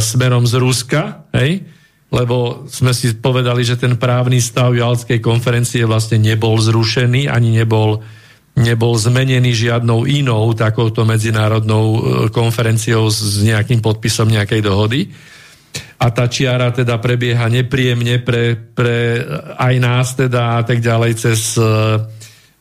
smerom 0.00 0.48
z 0.48 0.54
Ruska, 0.56 1.28
hej? 1.36 1.62
lebo 2.08 2.64
sme 2.70 2.94
si 2.94 3.12
povedali, 3.18 3.66
že 3.66 3.76
ten 3.76 3.98
právny 3.98 4.40
stav 4.40 4.72
Jalskej 4.72 5.20
konferencie 5.20 5.84
vlastne 5.84 6.22
nebol 6.22 6.56
zrušený, 6.56 7.28
ani 7.28 7.60
nebol 7.60 8.00
nebol 8.56 8.96
zmenený 8.96 9.52
žiadnou 9.52 10.08
inou 10.08 10.56
takouto 10.56 11.04
medzinárodnou 11.04 11.84
e, 11.84 12.00
konferenciou 12.32 13.04
s 13.12 13.44
nejakým 13.44 13.84
podpisom 13.84 14.32
nejakej 14.32 14.64
dohody. 14.64 15.12
A 16.00 16.08
tá 16.08 16.24
čiara 16.28 16.72
teda 16.72 16.96
prebieha 16.96 17.52
nepríjemne 17.52 18.20
pre, 18.24 18.56
pre 18.56 19.20
aj 19.60 19.74
nás 19.76 20.16
teda 20.16 20.60
a 20.60 20.62
tak 20.64 20.80
ďalej 20.80 21.12
cez 21.20 21.60
e, 21.60 21.64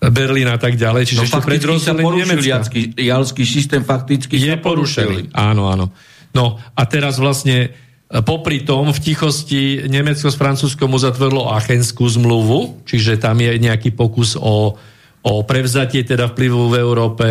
Berlín 0.04 0.52
a 0.52 0.60
tak 0.60 0.76
ďalej. 0.76 1.16
Čiže 1.16 1.22
no 1.24 1.32
sa 1.32 1.96
porušil 1.96 2.44
jalský, 2.44 2.82
jalský 3.00 3.44
systém, 3.48 3.88
fakticky 3.88 4.36
je 4.36 4.56
porušený. 4.60 5.32
Áno, 5.32 5.72
áno. 5.72 5.96
No 6.36 6.60
a 6.60 6.82
teraz 6.92 7.16
vlastne 7.16 7.72
e, 7.72 8.20
popri 8.20 8.68
tom 8.68 8.92
v 8.92 9.00
tichosti 9.00 9.88
Nemecko 9.88 10.28
s 10.28 10.36
Francúzskom 10.36 10.92
uzatvorilo 10.92 11.56
Achenskú 11.56 12.04
zmluvu, 12.12 12.84
čiže 12.84 13.16
tam 13.16 13.40
je 13.40 13.56
nejaký 13.56 13.96
pokus 13.96 14.36
o 14.36 14.76
o 15.26 15.42
prevzatie 15.42 16.06
teda 16.06 16.30
vplyvu 16.30 16.70
v 16.70 16.76
Európe 16.78 17.28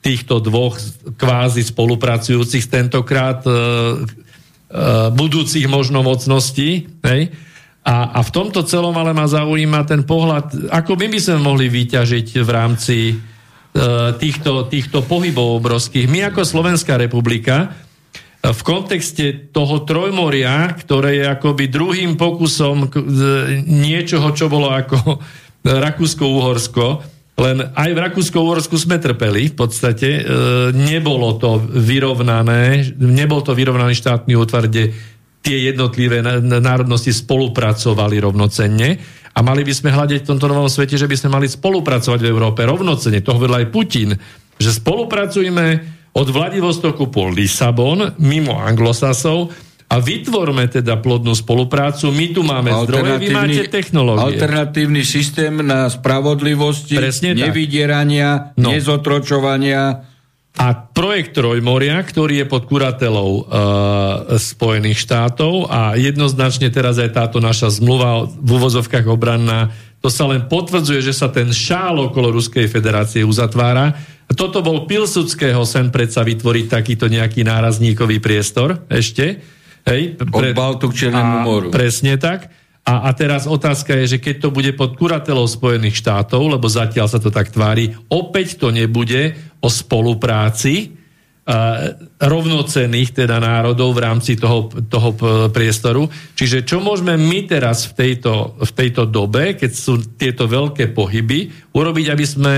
týchto 0.00 0.40
dvoch 0.40 0.80
kvázi 1.16 1.64
spolupracujúcich 1.64 2.68
tentokrát 2.68 3.44
e, 3.44 3.52
e, 3.52 3.56
budúcich 5.12 5.68
možno 5.68 6.00
mocností. 6.00 6.88
Hej? 7.04 7.32
A, 7.84 8.16
a 8.16 8.20
v 8.24 8.30
tomto 8.32 8.64
celom 8.64 8.96
ale 8.96 9.12
ma 9.12 9.28
zaujíma 9.28 9.84
ten 9.84 10.08
pohľad, 10.08 10.72
ako 10.72 10.96
my 10.96 11.06
by 11.08 11.20
sme 11.20 11.38
mohli 11.40 11.68
vyťažiť 11.68 12.26
v 12.40 12.50
rámci 12.52 12.96
e, 13.12 13.14
týchto, 14.16 14.68
týchto 14.72 15.04
pohybov 15.04 15.60
obrovských. 15.60 16.08
My 16.08 16.32
ako 16.32 16.48
Slovenská 16.48 16.96
republika 16.96 17.68
e, 18.40 18.48
v 18.52 18.60
kontexte 18.64 19.52
toho 19.52 19.84
trojmoria, 19.84 20.68
ktoré 20.80 21.20
je 21.20 21.24
akoby 21.28 21.68
druhým 21.68 22.16
pokusom 22.16 22.88
niečoho, 23.68 24.32
čo 24.32 24.48
bolo 24.48 24.72
ako 24.72 25.20
Rakúsko-Uhorsko, 25.84 27.13
len 27.34 27.66
aj 27.74 27.90
v 27.90 27.98
Rakúsko-Uhorsku 27.98 28.78
sme 28.78 29.02
trpeli, 29.02 29.50
v 29.50 29.56
podstate 29.58 30.22
e, 30.22 30.22
nebolo 30.70 31.34
to 31.34 31.58
vyrovnané, 31.58 32.94
nebol 32.94 33.42
to 33.42 33.58
vyrovnaný 33.58 33.98
štátny 33.98 34.38
útvar, 34.38 34.70
kde 34.70 34.94
tie 35.44 35.74
jednotlivé 35.74 36.24
národnosti 36.40 37.12
spolupracovali 37.12 38.16
rovnocenne 38.22 38.96
a 39.34 39.38
mali 39.42 39.66
by 39.66 39.74
sme 39.74 39.92
hľadať 39.92 40.24
v 40.24 40.28
tomto 40.30 40.46
novom 40.48 40.70
svete, 40.70 40.96
že 40.96 41.10
by 41.10 41.16
sme 41.18 41.36
mali 41.36 41.50
spolupracovať 41.50 42.22
v 42.22 42.30
Európe 42.30 42.62
rovnocenne. 42.64 43.20
To 43.20 43.36
hovoril 43.36 43.66
aj 43.66 43.72
Putin, 43.74 44.14
že 44.56 44.70
spolupracujme 44.72 45.66
od 46.14 46.26
Vladivostoku 46.30 47.10
po 47.10 47.26
Lisabon, 47.28 48.14
mimo 48.22 48.56
anglosasov, 48.56 49.50
a 49.84 50.00
vytvorme 50.00 50.66
teda 50.66 50.98
plodnú 50.98 51.36
spoluprácu. 51.36 52.08
My 52.10 52.32
tu 52.32 52.40
máme 52.40 52.72
zdroje, 52.72 53.20
vy 53.20 53.28
máte 53.30 53.62
technológie. 53.68 54.40
Alternatívny 54.40 55.04
systém 55.04 55.60
na 55.60 55.92
spravodlivosti, 55.92 56.96
Presne 56.96 57.36
nevydierania, 57.36 58.56
no. 58.56 58.72
nezotročovania. 58.72 60.10
A 60.54 60.66
projekt 60.70 61.34
Trojmoria, 61.34 61.98
ktorý 61.98 62.42
je 62.42 62.46
pod 62.46 62.70
kuratelou 62.70 63.42
uh, 63.42 63.42
Spojených 64.38 65.02
štátov 65.02 65.66
a 65.66 65.98
jednoznačne 65.98 66.70
teraz 66.70 67.02
aj 67.02 67.10
táto 67.10 67.42
naša 67.42 67.74
zmluva 67.74 68.30
v 68.30 68.50
úvozovkách 68.54 69.02
obranná, 69.10 69.74
to 69.98 70.12
sa 70.12 70.30
len 70.30 70.46
potvrdzuje, 70.46 71.00
že 71.00 71.16
sa 71.16 71.32
ten 71.32 71.50
šál 71.50 72.12
okolo 72.12 72.38
Ruskej 72.38 72.70
federácie 72.70 73.26
uzatvára. 73.26 73.98
Toto 74.30 74.62
bol 74.62 74.86
Pilsudského 74.86 75.64
sen 75.66 75.90
predsa 75.90 76.22
vytvoriť 76.22 76.66
takýto 76.70 77.10
nejaký 77.10 77.42
nárazníkový 77.42 78.22
priestor 78.22 78.84
ešte 78.92 79.42
Hej, 79.84 80.16
pre, 80.16 80.50
Od 80.50 80.56
Baltu 80.56 80.88
k 80.88 81.06
Černému 81.06 81.36
moru. 81.44 81.68
Presne 81.68 82.16
tak. 82.16 82.48
A, 82.84 83.08
a 83.08 83.10
teraz 83.16 83.48
otázka 83.48 83.96
je, 84.04 84.16
že 84.16 84.18
keď 84.20 84.34
to 84.44 84.48
bude 84.52 84.72
pod 84.76 84.96
kuratelou 85.00 85.48
Spojených 85.48 86.04
štátov, 86.04 86.56
lebo 86.56 86.68
zatiaľ 86.68 87.08
sa 87.08 87.16
to 87.16 87.32
tak 87.32 87.48
tvári, 87.48 87.96
opäť 88.12 88.60
to 88.60 88.68
nebude 88.68 89.32
o 89.64 89.68
spolupráci 89.72 90.92
uh, 90.92 91.96
rovnocenných 92.20 93.24
teda 93.24 93.40
národov 93.40 93.96
v 93.96 94.04
rámci 94.04 94.36
toho, 94.36 94.68
toho 94.68 95.16
priestoru. 95.48 96.12
Čiže 96.36 96.68
čo 96.68 96.84
môžeme 96.84 97.16
my 97.16 97.48
teraz 97.48 97.88
v 97.88 97.92
tejto, 97.96 98.60
v 98.60 98.72
tejto 98.76 99.08
dobe, 99.08 99.56
keď 99.56 99.72
sú 99.72 100.04
tieto 100.20 100.44
veľké 100.44 100.92
pohyby, 100.92 101.72
urobiť, 101.72 102.06
aby 102.12 102.24
sme 102.28 102.54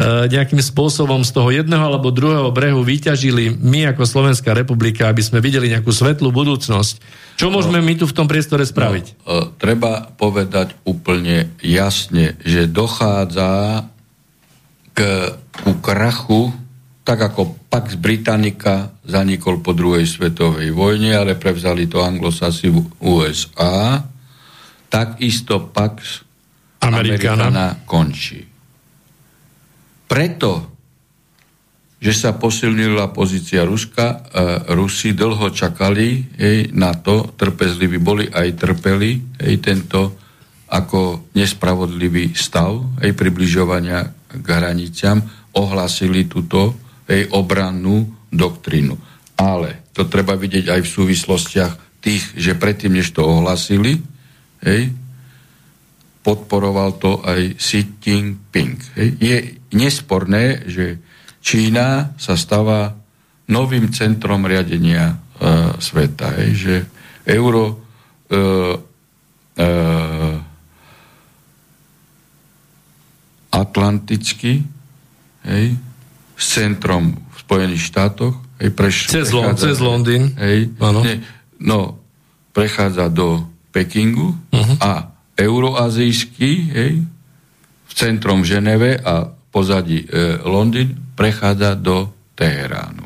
nejakým 0.00 0.58
spôsobom 0.58 1.20
z 1.20 1.30
toho 1.36 1.52
jedného 1.52 1.84
alebo 1.84 2.08
druhého 2.08 2.48
brehu 2.48 2.80
vyťažili 2.80 3.60
my 3.60 3.92
ako 3.92 4.08
Slovenská 4.08 4.56
republika, 4.56 5.06
aby 5.06 5.20
sme 5.20 5.44
videli 5.44 5.68
nejakú 5.68 5.92
svetlú 5.92 6.32
budúcnosť. 6.32 6.94
Čo 7.36 7.52
môžeme 7.52 7.84
my 7.84 7.94
tu 8.00 8.08
v 8.08 8.16
tom 8.16 8.24
priestore 8.24 8.64
spraviť? 8.64 9.28
No, 9.28 9.52
treba 9.60 10.08
povedať 10.16 10.74
úplne 10.88 11.52
jasne, 11.60 12.40
že 12.40 12.72
dochádza 12.72 13.84
k, 14.96 14.98
ku 15.60 15.72
krachu, 15.84 16.56
tak 17.04 17.18
ako 17.32 17.68
Pax 17.68 18.00
Britannica 18.00 18.96
zanikol 19.04 19.60
po 19.60 19.76
druhej 19.76 20.08
svetovej 20.08 20.72
vojne, 20.72 21.12
ale 21.12 21.36
prevzali 21.36 21.84
to 21.84 22.00
anglosasi 22.00 22.72
v 22.72 22.80
USA, 23.02 24.00
takisto 24.88 25.68
Pax 25.68 26.24
Americana, 26.80 27.48
Americana 27.52 27.66
končí. 27.84 28.51
Preto, 30.12 30.68
že 31.96 32.12
sa 32.12 32.36
posilnila 32.36 33.16
pozícia 33.16 33.64
Ruska, 33.64 34.04
e, 34.12 34.16
Rusi 34.76 35.16
dlho 35.16 35.48
čakali 35.48 36.36
hej, 36.36 36.68
na 36.76 36.92
to, 36.92 37.32
trpezliví 37.32 37.96
boli 37.96 38.28
aj 38.28 38.60
trpeli 38.60 39.40
hej, 39.40 39.56
tento 39.64 40.20
ako 40.68 41.32
nespravodlivý 41.32 42.36
stav 42.36 43.00
hej, 43.00 43.16
približovania 43.16 44.04
k 44.28 44.46
hraniciam, 44.52 45.24
ohlasili 45.56 46.28
túto 46.28 46.76
hej, 47.08 47.32
obrannú 47.32 48.28
doktrínu. 48.28 48.92
Ale 49.40 49.88
to 49.96 50.12
treba 50.12 50.36
vidieť 50.36 50.68
aj 50.76 50.80
v 50.84 50.92
súvislostiach 50.92 51.72
tých, 52.04 52.36
že 52.36 52.52
predtým, 52.52 53.00
než 53.00 53.16
to 53.16 53.24
ohlasili, 53.24 53.96
hej, 54.60 54.92
podporoval 56.20 57.00
to 57.00 57.24
aj 57.24 57.56
Xi 57.56 57.98
Jinping. 57.98 58.76
Hej. 58.94 59.08
Je 59.18 59.36
nesporné, 59.72 60.68
že 60.68 61.00
Čína 61.42 62.14
sa 62.16 62.38
stáva 62.38 62.94
novým 63.50 63.90
centrom 63.90 64.46
riadenia 64.46 65.10
e, 65.10 65.16
sveta. 65.82 66.38
Hej, 66.38 66.50
že 66.54 66.74
euro 67.26 67.64
e, 68.30 68.36
e, 69.58 69.68
atlantický 73.52 74.64
hej, 75.44 75.66
s 76.32 76.44
centrom 76.56 77.12
v 77.12 77.36
Spojených 77.36 77.84
štátoch 77.84 78.34
hej, 78.62 78.70
preš, 78.72 79.12
cez, 79.12 79.28
cez 79.60 79.76
Londýn 79.82 80.32
hej, 80.40 80.72
ne, 80.80 81.14
no, 81.60 82.00
prechádza 82.56 83.12
do 83.12 83.44
Pekingu 83.72 84.32
uh-huh. 84.32 84.76
a 84.80 85.12
euroazijský, 85.36 86.52
hej, 86.72 86.92
v 87.88 87.92
centrom 87.92 88.40
Ženeve 88.40 89.00
a 89.04 89.32
pozadí 89.52 90.08
e, 90.08 90.40
Londýn, 90.42 91.12
prechádza 91.12 91.76
do 91.76 92.08
Teheránu. 92.32 93.04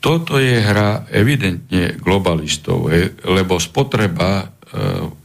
Toto 0.00 0.40
je 0.40 0.56
hra 0.56 1.04
evidentne 1.12 2.00
globalistov, 2.00 2.88
hej, 2.88 3.20
lebo 3.28 3.60
spotreba 3.60 4.40
e, 4.40 4.44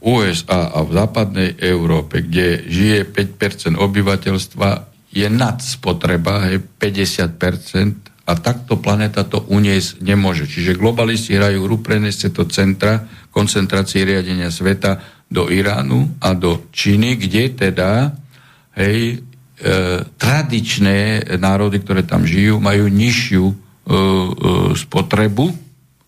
USA 0.04 0.68
a 0.68 0.84
v 0.84 0.90
západnej 0.92 1.50
Európe, 1.64 2.20
kde 2.20 2.68
žije 2.68 3.08
5% 3.08 3.80
obyvateľstva, 3.80 4.68
je 5.16 5.26
nad 5.32 5.64
spotreba, 5.64 6.52
hej, 6.52 6.60
50%, 6.76 8.06
a 8.26 8.32
takto 8.34 8.76
planeta 8.82 9.22
to 9.22 9.46
uniesť 9.46 10.02
nemôže. 10.02 10.50
Čiže 10.50 10.76
globalisti 10.76 11.38
hrajú 11.38 11.62
hru, 11.62 11.78
prenesť 11.78 12.34
to 12.34 12.50
centra 12.50 13.06
koncentrácie 13.30 14.02
riadenia 14.02 14.50
sveta 14.50 14.98
do 15.30 15.46
Iránu 15.46 16.18
a 16.18 16.34
do 16.34 16.66
Číny, 16.74 17.14
kde 17.14 17.54
teda 17.54 18.18
hej, 18.76 19.00
e, 19.12 19.16
tradičné 20.20 21.24
národy, 21.40 21.80
ktoré 21.80 22.04
tam 22.04 22.28
žijú, 22.28 22.60
majú 22.60 22.86
nižšiu 22.86 23.44
e, 23.48 23.54
e, 23.54 23.94
spotrebu 24.76 25.50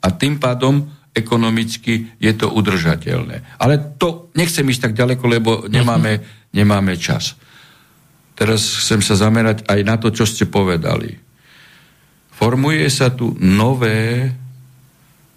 a 0.05 0.09
tým 0.13 0.37
pádom 0.39 0.87
ekonomicky 1.17 2.15
je 2.23 2.33
to 2.37 2.53
udržateľné. 2.53 3.59
Ale 3.59 3.99
to 3.99 4.31
nechcem 4.39 4.69
ísť 4.69 4.93
tak 4.93 4.95
ďaleko, 4.95 5.25
lebo 5.27 5.51
nemáme, 5.67 6.23
nemáme 6.55 6.95
čas. 6.95 7.35
Teraz 8.39 8.85
chcem 8.85 9.03
sa 9.03 9.19
zamerať 9.19 9.67
aj 9.67 9.81
na 9.83 9.99
to, 9.99 10.15
čo 10.15 10.23
ste 10.23 10.47
povedali 10.47 11.27
formuje 12.39 12.87
sa 12.87 13.11
tu 13.11 13.35
nové 13.43 14.31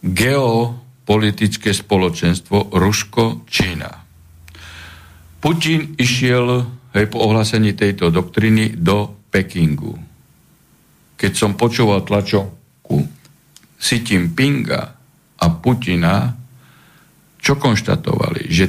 geopolitické 0.06 1.74
spoločenstvo 1.74 2.70
Rusko-Čína. 2.78 3.92
Putin 5.42 5.98
išiel 5.98 6.62
hej, 6.96 7.06
po 7.08 7.24
ohlásení 7.24 7.74
tejto 7.74 8.12
doktriny 8.12 8.76
do 8.76 9.12
Pekingu. 9.32 9.96
Keď 11.16 11.32
som 11.34 11.56
počúval 11.56 12.04
tlačovku 12.04 12.98
Xi 13.82 13.98
Jinpinga 14.02 14.82
a 15.42 15.46
Putina, 15.58 16.34
čo 17.42 17.58
konštatovali? 17.58 18.50
Že 18.50 18.66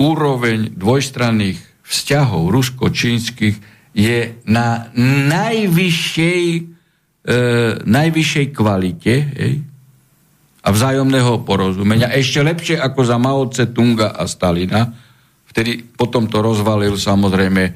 úroveň 0.00 0.76
dvojstranných 0.76 1.60
vzťahov 1.84 2.52
rusko-čínskych 2.52 3.56
je 3.96 4.18
na 4.46 4.92
najvyššej 5.28 6.44
e, 7.26 7.34
najvyššej 7.82 8.46
kvalite 8.54 9.14
hej, 9.34 9.54
a 10.60 10.68
vzájomného 10.68 11.40
porozumenia, 11.42 12.12
ešte 12.12 12.44
lepšie 12.44 12.76
ako 12.76 13.00
za 13.00 13.16
Mao 13.16 13.48
Tse 13.48 13.72
Tunga 13.72 14.12
a 14.12 14.28
Stalina, 14.28 14.92
vtedy 15.50 15.82
potom 15.82 16.30
to 16.30 16.38
rozvalil 16.40 16.94
samozrejme 16.94 17.62
e, 17.66 17.72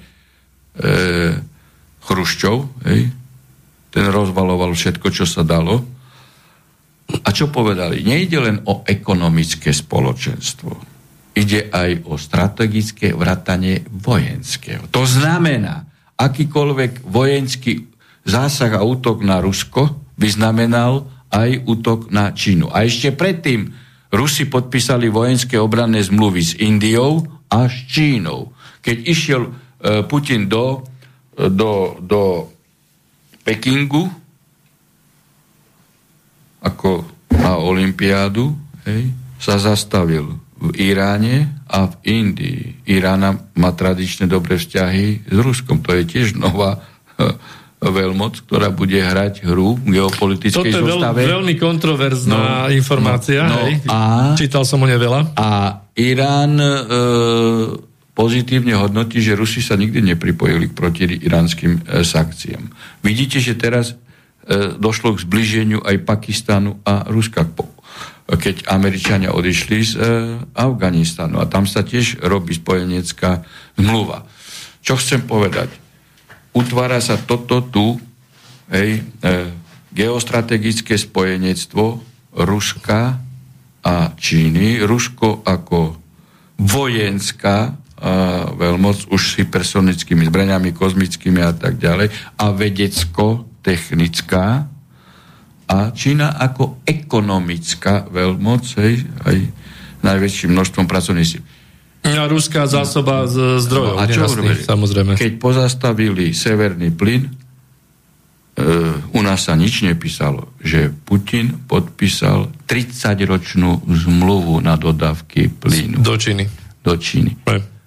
Chruščov, 2.05 2.57
hej, 2.87 3.11
ten 3.95 4.07
rozvaloval 4.11 4.75
všetko, 4.75 5.07
čo 5.15 5.23
sa 5.23 5.47
dalo. 5.47 5.81
A 7.05 7.29
čo 7.31 7.53
povedali? 7.53 8.03
Nejde 8.03 8.39
len 8.43 8.57
o 8.67 8.83
ekonomické 8.83 9.71
spoločenstvo. 9.71 10.73
Ide 11.35 11.71
aj 11.71 12.07
o 12.11 12.19
strategické 12.19 13.15
vratanie 13.15 13.87
vojenského. 13.87 14.91
To 14.91 15.07
znamená, 15.07 15.87
akýkoľvek 16.19 17.07
vojenský 17.07 17.87
zásah 18.27 18.75
a 18.79 18.83
útok 18.83 19.23
na 19.23 19.39
Rusko 19.39 20.15
by 20.19 20.29
znamenal 20.31 21.07
aj 21.35 21.67
útok 21.67 22.11
na 22.15 22.31
Čínu. 22.31 22.71
A 22.71 22.87
ešte 22.87 23.11
predtým 23.11 23.84
Rusi 24.15 24.47
podpísali 24.47 25.11
vojenské 25.11 25.59
obranné 25.59 25.99
zmluvy 25.99 26.43
s 26.43 26.53
Indiou 26.63 27.27
a 27.51 27.67
s 27.67 27.75
Čínou. 27.91 28.55
Keď 28.79 28.97
išiel 29.11 29.43
e, 29.43 29.51
Putin 30.07 30.47
do, 30.47 30.87
do, 31.35 31.99
do 31.99 32.23
Pekingu 33.43 34.07
ako 36.65 37.05
na 37.35 37.61
Olympiádu, 37.61 38.57
hej, 38.89 39.13
sa 39.37 39.61
zastavil 39.61 40.41
v 40.57 40.71
Iráne 40.81 41.61
a 41.69 41.91
v 41.91 41.95
Indii. 42.09 42.89
Irána 42.89 43.37
má 43.59 43.75
tradične 43.77 44.25
dobré 44.25 44.57
vzťahy 44.57 45.29
s 45.29 45.37
Ruskom. 45.37 45.85
To 45.85 45.93
je 45.93 46.09
tiež 46.09 46.41
nová 46.41 46.81
veľmoc, 47.91 48.49
ktorá 48.49 48.73
bude 48.73 48.97
hrať 48.97 49.45
hru 49.45 49.77
v 49.77 50.01
geopolitickej 50.01 50.55
Toto 50.55 50.69
je 50.71 50.85
zostave. 50.85 51.21
Veľ, 51.25 51.41
veľmi 51.41 51.55
kontroverzná 51.59 52.69
no, 52.69 52.73
informácia. 52.73 53.45
No, 53.45 53.69
hej. 53.69 53.85
A, 53.91 54.33
Čítal 54.39 54.65
som 54.65 54.81
o 54.81 54.87
nej 54.89 54.97
veľa. 54.97 55.37
A 55.37 55.81
Irán 55.99 56.57
e, 56.57 56.71
pozitívne 58.15 58.79
hodnotí, 58.79 59.19
že 59.19 59.35
Rusi 59.35 59.61
sa 59.61 59.75
nikdy 59.75 60.15
nepripojili 60.15 60.71
k 60.71 60.77
proti 60.79 61.05
iránskym 61.05 61.83
e, 61.83 62.07
sankciám. 62.07 62.71
Vidíte, 63.03 63.43
že 63.43 63.59
teraz 63.59 63.93
e, 63.93 64.79
došlo 64.79 65.19
k 65.19 65.25
zbliženiu 65.27 65.83
aj 65.83 66.07
Pakistanu 66.07 66.79
a 66.87 67.05
Ruska, 67.11 67.45
keď 68.25 68.71
Američania 68.73 69.37
odišli 69.37 69.79
z 69.85 69.93
e, 69.95 70.01
Afganistanu. 70.57 71.43
A 71.43 71.51
tam 71.51 71.69
sa 71.69 71.85
tiež 71.85 72.25
robí 72.25 72.57
spojenecká 72.57 73.45
zmluva. 73.77 74.25
Čo 74.81 74.97
chcem 74.97 75.27
povedať? 75.27 75.84
Utvára 76.55 77.03
sa 77.03 77.19
toto 77.19 77.67
tu, 77.67 77.99
hej, 78.71 79.03
e, 79.03 79.51
geostrategické 79.95 80.99
spojenectvo 80.99 82.03
Ruska 82.35 83.23
a 83.85 84.11
Číny. 84.17 84.81
Rusko 84.83 85.43
ako 85.47 85.97
vojenská 86.59 87.77
a 88.05 88.53
veľmoc 88.53 89.09
už 89.09 89.23
s 89.23 89.41
hypersonickými 89.41 90.29
zbraniami, 90.29 90.77
kozmickými 90.77 91.41
a 91.41 91.57
tak 91.57 91.81
ďalej 91.81 92.13
a 92.37 92.53
vedecko-technická 92.53 94.69
a 95.65 95.89
Čína 95.95 96.37
ako 96.37 96.85
ekonomická 96.85 98.05
veľmoc, 98.13 98.77
hej, 98.83 99.09
aj 99.25 99.49
najväčším 100.05 100.53
množstvom 100.53 100.85
pracovných 100.85 101.25
síl. 101.25 101.41
A 102.05 102.29
ruská 102.29 102.69
zásoba 102.69 103.25
z 103.25 103.59
zdrojov. 103.65 103.97
A 103.97 104.05
čo 104.05 104.29
urobili? 104.29 104.61
Samozrejme. 104.61 105.17
Keď 105.17 105.33
pozastavili 105.41 106.31
severný 106.31 106.93
plyn, 106.93 107.25
e, 107.25 107.31
u 109.11 109.21
nás 109.21 109.49
sa 109.49 109.57
nič 109.57 109.81
nepísalo, 109.83 110.53
že 110.61 110.93
Putin 110.93 111.65
podpísal 111.65 112.53
30-ročnú 112.69 113.83
zmluvu 113.89 114.61
na 114.61 114.77
dodávky 114.77 115.49
plynu. 115.49 116.05
Do 116.05 116.15
Číny. 116.15 116.45
Do 116.85 116.95
Číny. 116.95 117.41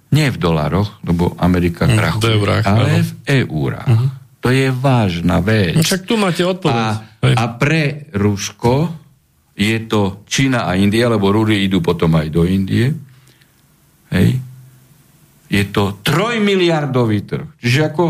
Nie 0.07 0.31
v 0.31 0.38
dolaroch, 0.39 1.03
lebo 1.03 1.35
Amerika 1.38 1.85
Mm, 1.85 1.94
krachuje, 1.94 2.31
eurách, 2.34 2.64
ale 2.64 2.89
áno. 2.89 3.03
v 3.03 3.11
eurách. 3.45 3.89
To 4.39 4.49
je 4.49 4.68
vážna 4.72 5.44
vec. 5.44 5.76
No 5.76 5.84
Však 5.84 6.03
tu 6.07 6.15
máte 6.15 6.41
odpoveď. 6.41 6.73
A, 6.73 7.35
a 7.35 7.45
pre 7.53 8.07
Rusko 8.15 8.88
je 9.53 9.77
to 9.85 10.23
Čína 10.23 10.64
a 10.64 10.73
India, 10.73 11.06
lebo 11.06 11.30
Rudy 11.30 11.60
idú 11.60 11.81
potom 11.81 12.14
aj 12.15 12.27
do 12.30 12.45
Indie. 12.45 12.94
Hej. 14.12 14.40
Je 15.48 15.64
to 15.72 15.96
trojmiliardový 16.04 17.24
trh. 17.24 17.48
Čiže 17.60 17.80
ako 17.88 18.04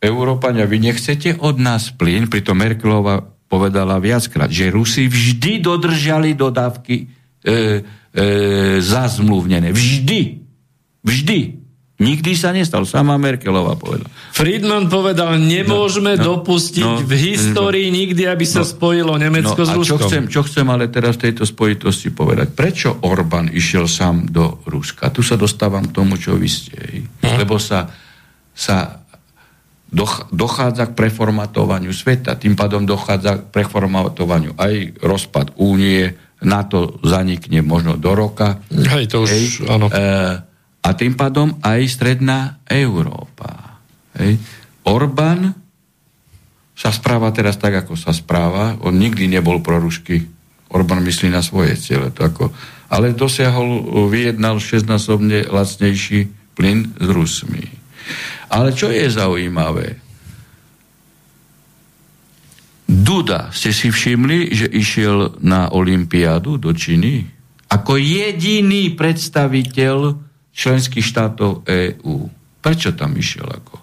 Európania, 0.00 0.68
vy 0.68 0.78
nechcete 0.92 1.36
od 1.40 1.60
nás 1.60 1.92
plyn, 1.92 2.28
pritom 2.28 2.56
Merkelová 2.56 3.24
povedala 3.46 4.00
viackrát, 4.02 4.50
že 4.50 4.72
Rusi 4.72 5.06
vždy 5.06 5.62
dodržali 5.62 6.34
dodávky 6.34 6.96
e, 6.96 7.04
e, 7.04 7.54
zazmluvnené. 8.82 9.70
Vždy. 9.70 10.20
Vždy. 11.06 11.65
Nikdy 11.96 12.32
sa 12.36 12.52
nestal. 12.52 12.84
Sama 12.84 13.16
Merkelová 13.16 13.72
povedala. 13.72 14.12
Friedman 14.28 14.92
povedal, 14.92 15.40
nemôžeme 15.40 16.20
No, 16.20 16.20
no, 16.20 16.24
dopustiť 16.36 16.84
no, 16.84 17.00
v 17.00 17.12
histórii 17.16 17.88
nikdy, 17.88 18.28
aby 18.28 18.44
sa 18.44 18.60
no, 18.60 18.68
spojilo 18.68 19.16
Nemecko 19.16 19.64
s 19.64 19.72
a 19.72 19.80
čo 19.80 19.96
Ruskom. 19.96 20.04
chcem, 20.04 20.22
čo 20.28 20.44
chcem 20.44 20.66
ale 20.68 20.92
teraz 20.92 21.16
v 21.16 21.32
tejto 21.32 21.48
spojitosti 21.48 22.12
povedať? 22.12 22.52
Prečo 22.52 23.00
Orbán 23.00 23.48
išiel 23.48 23.88
sám 23.88 24.28
do 24.28 24.60
Ruska? 24.68 25.08
Tu 25.08 25.24
sa 25.24 25.40
dostávam 25.40 25.88
k 25.88 25.96
tomu, 25.96 26.20
čo 26.20 26.36
vy 26.36 26.48
ste. 26.52 26.76
Hm. 27.24 27.40
Lebo 27.40 27.56
sa, 27.56 27.88
sa 28.52 29.00
doch, 29.88 30.28
dochádza 30.28 30.92
k 30.92 30.96
preformatovaniu 31.00 31.96
sveta. 31.96 32.36
Tým 32.36 32.52
pádom 32.60 32.84
dochádza 32.84 33.40
k 33.40 33.48
preformatovaniu 33.48 34.52
aj 34.60 35.00
rozpad 35.00 35.56
únie, 35.56 36.12
NATO 36.44 37.00
zanikne 37.00 37.64
možno 37.64 37.96
do 37.96 38.12
roka. 38.12 38.60
Hej, 38.68 39.08
to 39.08 39.24
už, 39.24 39.30
Hej. 39.32 39.44
áno. 39.72 39.88
E, 39.88 40.44
a 40.86 40.94
tým 40.94 41.18
pádom 41.18 41.58
aj 41.66 41.82
stredná 41.90 42.62
Európa. 42.62 43.82
Hej. 44.14 44.38
Orbán 44.86 45.50
sa 46.78 46.94
správa 46.94 47.34
teraz 47.34 47.58
tak, 47.58 47.74
ako 47.82 47.98
sa 47.98 48.14
správa. 48.14 48.78
On 48.86 48.94
nikdy 48.94 49.26
nebol 49.26 49.58
proruský. 49.58 50.22
Orbán 50.70 51.02
myslí 51.02 51.26
na 51.26 51.42
svoje 51.42 51.74
ciele. 51.74 52.14
To 52.14 52.22
ako, 52.22 52.54
ale 52.86 53.18
dosiahol, 53.18 53.82
vyjednal 54.06 54.62
šestnásobne 54.62 55.50
lacnejší 55.50 56.30
plyn 56.54 56.94
s 56.94 57.08
Rusmi. 57.10 57.66
Ale 58.46 58.70
čo 58.70 58.86
je 58.86 59.10
zaujímavé? 59.10 59.98
Duda, 62.86 63.50
ste 63.50 63.74
si 63.74 63.90
všimli, 63.90 64.54
že 64.54 64.70
išiel 64.70 65.42
na 65.42 65.74
Olympiádu 65.74 66.62
do 66.62 66.70
Číny? 66.70 67.26
Ako 67.66 67.98
jediný 67.98 68.94
predstaviteľ 68.94 70.25
členských 70.56 71.04
štátov 71.04 71.68
EÚ. 71.68 72.16
Prečo 72.64 72.96
tam 72.96 73.12
išiel 73.12 73.44
ako? 73.44 73.76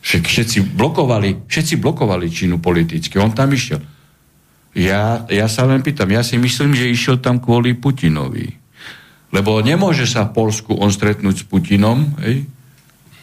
Však 0.00 0.22
všetci 0.24 0.58
blokovali, 0.72 1.44
všetci 1.44 1.74
blokovali 1.76 2.32
Čínu 2.32 2.62
politicky. 2.62 3.20
On 3.20 3.34
tam 3.34 3.52
išiel. 3.52 3.82
Ja, 4.72 5.26
ja 5.26 5.50
sa 5.50 5.66
len 5.66 5.82
pýtam, 5.82 6.08
ja 6.14 6.22
si 6.22 6.38
myslím, 6.38 6.78
že 6.78 6.88
išiel 6.88 7.18
tam 7.18 7.42
kvôli 7.42 7.74
Putinovi. 7.74 8.54
Lebo 9.34 9.58
nemôže 9.60 10.06
sa 10.06 10.30
v 10.30 10.34
Polsku 10.34 10.78
on 10.78 10.94
stretnúť 10.94 11.42
s 11.42 11.44
Putinom, 11.44 12.16
hej? 12.22 12.46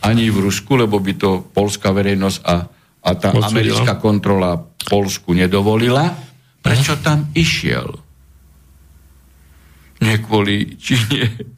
ani 0.03 0.29
v 0.29 0.37
Rusku, 0.47 0.77
lebo 0.77 1.01
by 1.01 1.13
to 1.17 1.29
polská 1.51 1.89
verejnosť 1.91 2.39
a, 2.45 2.55
a 3.01 3.09
tá 3.17 3.33
Odsúdila. 3.33 3.47
americká 3.49 3.93
kontrola 3.97 4.59
Polsku 4.87 5.33
nedovolila. 5.33 6.13
Prečo 6.61 6.99
tam 6.99 7.31
išiel? 7.33 7.91
Nie 10.03 10.21
kvôli 10.21 10.77
Číne. 10.77 11.56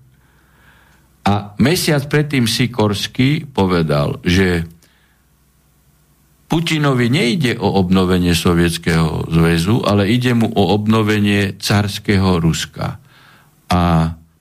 A 1.27 1.53
mesiac 1.59 2.05
predtým 2.07 2.47
Sikorsky 2.47 3.43
povedal, 3.45 4.23
že 4.23 4.65
Putinovi 6.49 7.13
nejde 7.13 7.61
o 7.61 7.77
obnovenie 7.77 8.33
Sovietskeho 8.33 9.29
zväzu, 9.29 9.85
ale 9.85 10.09
ide 10.09 10.33
mu 10.33 10.49
o 10.49 10.63
obnovenie 10.73 11.53
carského 11.61 12.41
Ruska. 12.41 12.97
A 13.69 13.81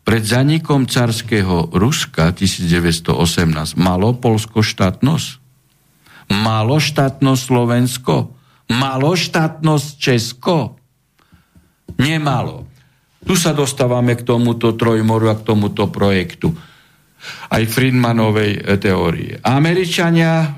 pred 0.09 0.25
zanikom 0.25 0.89
carského 0.89 1.69
Ruska 1.69 2.33
1918 2.33 3.77
malo 3.77 4.17
Polsko 4.17 4.65
štátnosť? 4.65 5.29
Malo 6.33 6.81
štátnosť 6.81 7.43
Slovensko? 7.45 8.33
Malo 8.73 9.13
štátnosť 9.13 9.89
Česko? 10.01 10.81
Nemalo. 12.01 12.68
Tu 13.29 13.37
sa 13.37 13.53
dostávame 13.53 14.17
k 14.17 14.25
tomuto 14.25 14.73
trojmoru 14.73 15.29
a 15.29 15.37
k 15.37 15.45
tomuto 15.45 15.93
projektu 15.93 16.57
aj 17.53 17.63
Friedmanovej 17.67 18.53
e, 18.57 18.61
teórie. 18.81 19.43
Američania 19.43 20.33
e, 20.41 20.49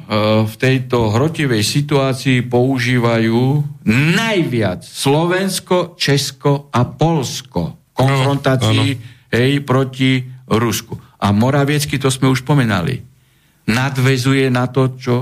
v 0.46 0.54
tejto 0.54 1.10
hrotivej 1.10 1.64
situácii 1.66 2.46
používajú 2.46 3.40
najviac 3.90 4.84
Slovensko, 4.84 5.96
Česko 5.96 6.70
a 6.70 6.84
Polsko 6.86 7.90
v 7.90 7.92
konfrontácii 7.96 8.88
hej, 9.32 9.52
proti 9.64 10.22
Rusku. 10.46 10.94
A 11.20 11.32
Moraviecky, 11.32 11.96
to 11.98 12.12
sme 12.12 12.30
už 12.30 12.44
pomenali, 12.44 13.02
nadvezuje 13.66 14.46
na 14.52 14.70
to, 14.70 14.94
čo 14.94 15.14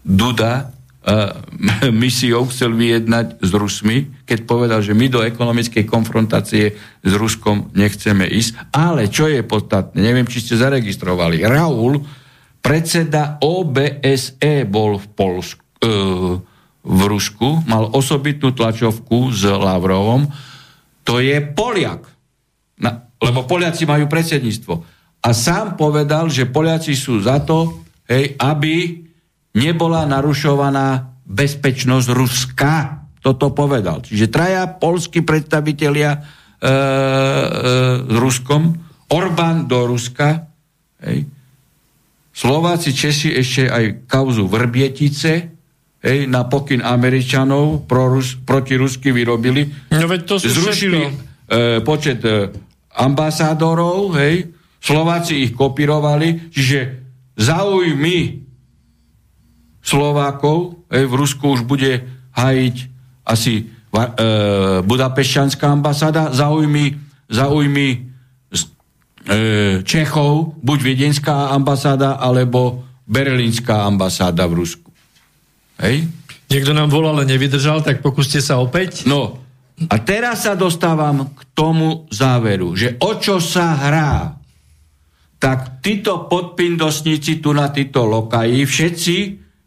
Duda 0.00 0.79
misiou 2.02 2.44
chcel 2.52 2.76
vyjednať 2.76 3.40
s 3.40 3.50
Rusmi, 3.56 4.12
keď 4.28 4.38
povedal, 4.44 4.80
že 4.84 4.92
my 4.92 5.08
do 5.08 5.24
ekonomickej 5.24 5.88
konfrontácie 5.88 6.76
s 7.00 7.12
Ruskom 7.16 7.72
nechceme 7.72 8.28
ísť. 8.28 8.72
Ale 8.76 9.08
čo 9.08 9.24
je 9.24 9.40
podstatné, 9.40 9.96
neviem, 9.96 10.28
či 10.28 10.44
ste 10.44 10.60
zaregistrovali, 10.60 11.40
Raul, 11.40 12.04
predseda 12.60 13.40
OBSE 13.40 14.68
bol 14.68 15.00
v 15.00 15.06
Polsku, 15.16 15.64
uh, 15.80 16.36
v 16.80 17.00
Rusku, 17.08 17.64
mal 17.64 17.88
osobitnú 17.92 18.52
tlačovku 18.52 19.32
s 19.32 19.48
Lavrovom, 19.48 20.28
to 21.04 21.20
je 21.20 21.40
Poliak. 21.40 22.04
Na, 22.80 23.08
lebo 23.20 23.48
Poliaci 23.48 23.88
majú 23.88 24.04
predsedníctvo. 24.04 24.74
A 25.20 25.28
sám 25.36 25.76
povedal, 25.76 26.32
že 26.32 26.48
Poliaci 26.48 26.96
sú 26.96 27.20
za 27.20 27.40
to, 27.44 27.84
hej, 28.08 28.36
aby 28.40 29.04
nebola 29.54 30.06
narušovaná 30.06 31.18
bezpečnosť 31.26 32.08
Ruska. 32.10 32.74
Toto 33.20 33.52
povedal. 33.52 34.00
Čiže 34.00 34.32
traja 34.32 34.64
polskí 34.66 35.20
predstavitelia 35.20 36.10
e, 36.16 36.18
e, 36.18 36.70
s 38.08 38.16
Ruskom, 38.16 38.72
Orbán 39.10 39.68
do 39.68 39.90
Ruska, 39.90 40.48
hej. 41.04 41.28
Slováci, 42.30 42.96
Česi 42.96 43.34
ešte 43.36 43.68
aj 43.68 44.08
kauzu 44.08 44.48
Vrbietice, 44.48 45.32
hej, 46.00 46.18
na 46.30 46.48
pokyn 46.48 46.80
Američanov 46.80 47.84
pro 47.84 48.08
Rus, 48.08 48.40
proti 48.40 48.80
Rusky 48.80 49.12
vyrobili. 49.12 49.92
No 49.92 50.08
veď 50.08 50.20
to 50.24 50.34
sú 50.40 50.48
Zrušili 50.48 51.02
e, 51.04 51.12
počet 51.84 52.24
e, 52.24 52.48
ambasádorov, 52.96 54.16
hej, 54.16 54.48
Slováci 54.80 55.44
ich 55.44 55.52
kopírovali, 55.52 56.48
čiže 56.48 56.78
záujmy 57.36 58.48
Slovákov 59.90 60.86
hej, 60.86 61.10
v 61.10 61.14
Rusku 61.18 61.58
už 61.58 61.66
bude 61.66 62.06
hajiť 62.38 62.76
asi 63.26 63.66
e, 63.66 63.98
Budapešťanská 64.86 65.66
ambasáda, 65.66 66.30
záujmy, 66.30 66.94
záujmy 67.26 67.88
e, 67.90 67.98
Čechov, 69.82 70.54
buď 70.62 70.78
Viedenská 70.78 71.50
ambasáda, 71.50 72.22
alebo 72.22 72.86
Berlínska 73.10 73.82
ambasáda 73.90 74.46
v 74.46 74.62
Rusku. 74.62 74.90
Hej? 75.82 76.06
Niekto 76.50 76.70
nám 76.70 76.90
volal, 76.90 77.18
ale 77.18 77.26
nevydržal, 77.26 77.82
tak 77.82 78.02
pokúste 78.02 78.38
sa 78.38 78.62
opäť. 78.62 79.06
No, 79.10 79.42
a 79.90 79.96
teraz 80.02 80.44
sa 80.44 80.58
dostávam 80.58 81.32
k 81.32 81.40
tomu 81.56 82.04
záveru, 82.12 82.76
že 82.76 83.00
o 83.00 83.16
čo 83.16 83.40
sa 83.40 83.74
hrá, 83.74 84.36
tak 85.40 85.80
títo 85.80 86.28
podpindosníci 86.28 87.40
tu 87.40 87.56
na 87.56 87.72
títo 87.72 88.04
lokaji, 88.04 88.60
všetci, 88.68 89.16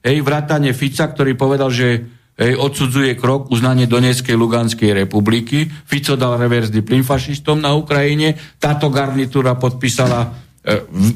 hej, 0.03 0.19
vrátane 0.19 0.75
Fica, 0.75 1.07
ktorý 1.07 1.34
povedal, 1.39 1.71
že 1.71 2.03
hej, 2.35 2.53
odsudzuje 2.59 3.15
krok 3.15 3.49
uznanie 3.49 3.88
Donetskej 3.88 4.35
Luganskej 4.35 4.91
republiky, 4.91 5.65
Fico 5.65 6.19
dal 6.19 6.35
reverzný 6.35 6.84
plyn 6.84 7.07
fašistom 7.07 7.63
na 7.63 7.71
Ukrajine, 7.73 8.35
táto 8.59 8.91
garnitúra 8.91 9.55
podpísala 9.55 10.19
e, 10.27 10.30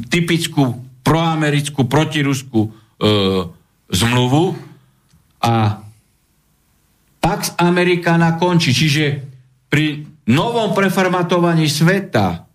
typickú 0.07 0.87
proamerickú, 1.03 1.87
protiruskú 1.87 2.61
e, 2.63 2.69
zmluvu. 3.91 4.55
A 5.43 5.83
Pax 7.17 7.59
Americana 7.59 8.39
končí. 8.39 8.71
Čiže 8.71 9.05
pri 9.67 10.03
novom 10.31 10.71
preformatovaní 10.71 11.67
sveta, 11.67 12.47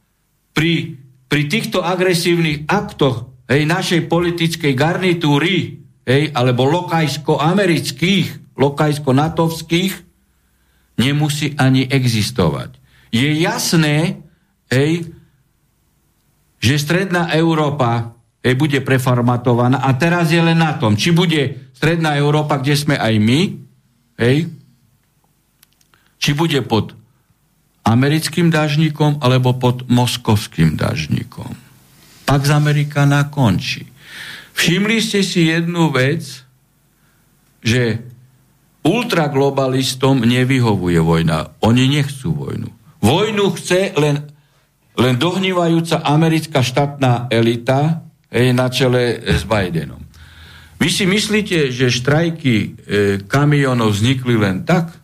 pri, 0.52 0.96
pri 1.28 1.42
týchto 1.48 1.80
agresívnych 1.80 2.68
aktoch 2.68 3.44
hej, 3.48 3.64
našej 3.64 4.08
politickej 4.08 4.72
garnitúry, 4.76 5.81
hej, 6.06 6.34
alebo 6.34 6.66
lokajsko-amerických, 6.66 8.56
lokajsko-natovských, 8.58 9.92
nemusí 10.98 11.54
ani 11.56 11.88
existovať. 11.88 12.78
Je 13.12 13.28
jasné, 13.40 14.22
hej, 14.72 15.12
že 16.62 16.74
stredná 16.78 17.34
Európa 17.34 18.14
hej, 18.40 18.54
bude 18.54 18.78
preformatovaná 18.80 19.82
a 19.82 19.90
teraz 19.98 20.30
je 20.30 20.40
len 20.40 20.58
na 20.58 20.78
tom, 20.78 20.94
či 20.94 21.10
bude 21.10 21.70
stredná 21.74 22.14
Európa, 22.16 22.62
kde 22.62 22.74
sme 22.78 22.96
aj 22.96 23.14
my, 23.18 23.40
hej, 24.22 24.48
či 26.22 26.30
bude 26.38 26.62
pod 26.62 26.94
americkým 27.82 28.48
dažníkom 28.54 29.18
alebo 29.18 29.58
pod 29.58 29.90
moskovským 29.90 30.78
dažníkom. 30.78 31.50
Pak 32.22 32.40
z 32.46 32.54
Amerikana 32.54 33.26
končí. 33.26 33.91
Všimli 34.52 35.00
ste 35.00 35.20
si 35.24 35.48
jednu 35.48 35.90
vec, 35.90 36.44
že 37.62 38.02
ultraglobalistom 38.82 40.26
nevyhovuje 40.26 40.98
vojna. 40.98 41.54
Oni 41.62 41.86
nechcú 41.86 42.34
vojnu. 42.34 42.68
Vojnu 43.02 43.44
chce 43.58 43.94
len, 43.98 44.26
len 44.98 45.14
dohnívajúca 45.18 46.02
americká 46.02 46.62
štátna 46.62 47.30
elita 47.30 48.02
hej, 48.30 48.54
na 48.54 48.66
čele 48.70 49.22
s 49.22 49.46
Bidenom. 49.46 50.02
Vy 50.82 50.88
si 50.90 51.04
myslíte, 51.06 51.70
že 51.70 51.94
štrajky 51.94 52.54
e, 52.58 52.68
kamionov 53.22 53.94
vznikli 53.94 54.34
len 54.34 54.66
tak? 54.66 55.02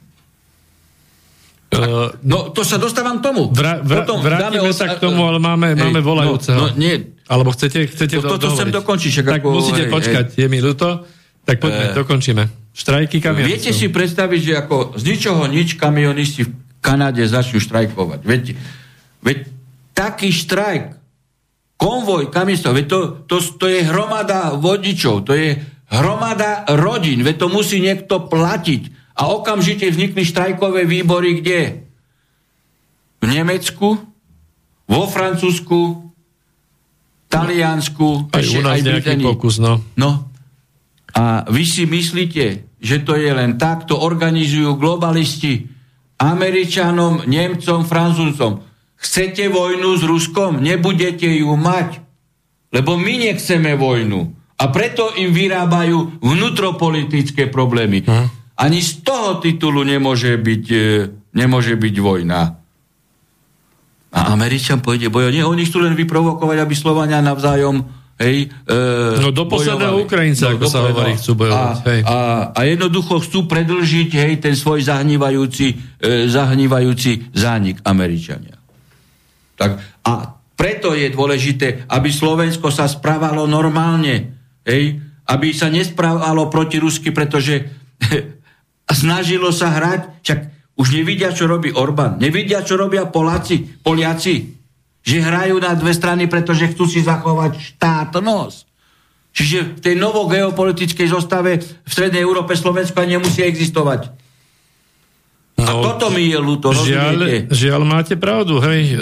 Uh, 1.69 2.16
no, 2.25 2.49
to 2.49 2.65
sa 2.65 2.81
dostávam 2.81 3.20
tomu. 3.20 3.53
Vra, 3.53 3.85
vra, 3.85 4.01
Potom 4.01 4.25
vrátime 4.25 4.73
sa 4.73 4.97
k 4.97 5.05
tomu, 5.05 5.29
ale 5.29 5.37
máme, 5.37 5.77
hej, 5.77 5.85
máme 5.85 6.01
volajúceho. 6.01 6.57
No, 6.57 6.73
no, 6.73 6.81
nie. 6.81 7.12
Alebo 7.28 7.52
chcete, 7.52 7.84
chcete 7.92 8.16
to, 8.18 8.24
to, 8.24 8.36
to 8.40 8.48
chcem 8.56 8.72
dokončiť. 8.72 9.12
Tak 9.20 9.44
ako, 9.44 9.48
musíte 9.52 9.84
hej, 9.84 9.92
počkať, 9.92 10.26
hej. 10.32 10.40
je 10.40 10.46
mi 10.48 10.59
ľúto. 10.64 11.05
Tak 11.44 11.60
poďme, 11.60 11.92
uh, 11.92 11.96
dokončíme. 11.96 12.42
Štrajky 12.72 13.20
kamionistov. 13.20 13.52
Viete 13.52 13.70
si 13.76 13.86
predstaviť, 13.92 14.40
že 14.40 14.55
ako 14.56 14.76
z 14.96 15.02
ničoho 15.05 15.42
nič 15.48 15.76
kamionisti 15.76 16.48
v 16.48 16.52
Kanade 16.80 17.24
začnú 17.24 17.60
štrajkovať. 17.60 18.20
Veď, 18.24 18.42
veď 19.20 19.38
taký 19.92 20.32
štrajk, 20.32 20.96
konvoj 21.76 22.32
kamionistov, 22.32 22.74
veď 22.74 22.86
to, 22.88 22.98
to, 23.28 23.36
to 23.60 23.66
je 23.70 23.80
hromada 23.84 24.56
vodičov, 24.56 25.28
to 25.28 25.36
je 25.36 25.56
hromada 25.88 26.68
rodín, 26.76 27.24
veď 27.24 27.44
to 27.44 27.46
musí 27.48 27.80
niekto 27.80 28.28
platiť 28.28 29.14
a 29.18 29.34
okamžite 29.34 29.88
vznikli 29.90 30.22
štrajkové 30.22 30.84
výbory 30.86 31.42
kde? 31.42 31.60
V 33.18 33.24
Nemecku, 33.26 33.98
vo 34.86 35.02
Francúzsku, 35.10 36.07
Taliansku, 37.28 38.32
aj 38.32 38.40
ešte, 38.40 38.56
u 38.56 38.60
nás 38.64 38.74
aj 38.80 38.82
nejaký 38.88 39.14
pokus, 39.20 39.60
no. 39.60 39.84
no. 40.00 40.32
A 41.12 41.44
vy 41.48 41.64
si 41.68 41.84
myslíte, 41.84 42.76
že 42.80 42.96
to 43.05 43.20
je 43.20 43.28
len 43.28 43.60
tak, 43.60 43.84
to 43.84 44.00
organizujú 44.00 44.80
globalisti 44.80 45.68
Američanom, 46.18 47.28
Nemcom, 47.28 47.86
Francúzom. 47.86 48.64
Chcete 48.98 49.46
vojnu 49.46 49.94
s 49.94 50.02
Ruskom? 50.02 50.59
Nebudete 50.59 51.30
ju 51.30 51.55
mať. 51.55 52.02
Lebo 52.74 52.98
my 52.98 53.30
nechceme 53.30 53.78
vojnu. 53.78 54.34
A 54.59 54.64
preto 54.74 55.14
im 55.14 55.30
vyrábajú 55.30 56.18
vnútropolitické 56.18 57.46
problémy. 57.46 58.02
Hm. 58.02 58.26
Ani 58.59 58.82
z 58.82 59.06
toho 59.06 59.38
titulu 59.38 59.86
nemôže 59.86 60.34
byť, 60.34 60.64
e, 60.74 60.86
nemôže 61.38 61.78
byť 61.78 61.94
vojna. 62.02 62.57
A 64.19 64.35
Američan 64.35 64.82
pôjde 64.82 65.07
bojovať. 65.07 65.32
Nie, 65.39 65.47
oni 65.47 65.62
chcú 65.62 65.86
len 65.86 65.95
vyprovokovať, 65.95 66.59
aby 66.59 66.74
Slovania 66.74 67.23
navzájom 67.23 67.86
hej, 68.19 68.51
e, 68.51 69.23
No 69.23 69.31
do 69.31 69.47
posledného 69.47 70.03
Ukrajinca, 70.03 70.51
no, 70.51 70.59
ako 70.59 70.66
sa 70.66 70.81
hovorí, 70.82 71.15
chcú 71.15 71.32
bojovať. 71.39 71.62
A, 71.62 71.86
hej. 71.86 72.01
A, 72.03 72.16
a 72.51 72.61
jednoducho 72.66 73.23
chcú 73.23 73.47
predlžiť 73.47 74.11
hej, 74.19 74.32
ten 74.43 74.59
svoj 74.59 74.82
zahnívajúci, 74.82 75.66
e, 76.03 76.27
zahnívajúci 76.27 77.31
zánik 77.32 77.78
Američania. 77.86 78.59
Tak, 79.55 80.03
a 80.03 80.12
preto 80.59 80.95
je 80.99 81.07
dôležité, 81.15 81.86
aby 81.86 82.11
Slovensko 82.11 82.74
sa 82.74 82.90
správalo 82.90 83.47
normálne, 83.47 84.35
hej, 84.66 84.99
aby 85.31 85.49
sa 85.55 85.70
nesprávalo 85.70 86.51
proti 86.51 86.82
Rusky, 86.82 87.15
pretože 87.15 87.70
snažilo 89.01 89.55
sa 89.55 89.70
hrať, 89.70 90.01
však 90.27 90.39
už 90.78 90.94
nevidia, 90.94 91.34
čo 91.34 91.50
robí 91.50 91.74
Orbán, 91.74 92.22
nevidia, 92.22 92.62
čo 92.62 92.78
robia 92.78 93.10
Poláci, 93.10 93.66
Poliaci, 93.82 94.55
že 95.02 95.18
hrajú 95.18 95.59
na 95.59 95.74
dve 95.74 95.90
strany, 95.90 96.30
pretože 96.30 96.70
chcú 96.70 96.86
si 96.86 97.02
zachovať 97.02 97.59
štátnosť. 97.59 98.59
Čiže 99.34 99.59
v 99.78 99.80
tej 99.82 99.94
novogeopolitickej 99.98 101.09
zostave 101.10 101.62
v 101.62 101.90
Strednej 101.90 102.22
Európe 102.22 102.55
Slovensko 102.55 103.02
nemusí 103.06 103.42
existovať. 103.42 104.14
No, 105.59 105.66
a 105.66 105.70
toto 105.82 106.14
mi 106.14 106.30
je 106.30 106.38
ľúto, 106.38 106.70
žiaľ, 106.70 107.50
žiaľ, 107.50 107.82
máte 107.82 108.14
pravdu, 108.14 108.62
hej, 108.62 108.94
e, 108.94 108.96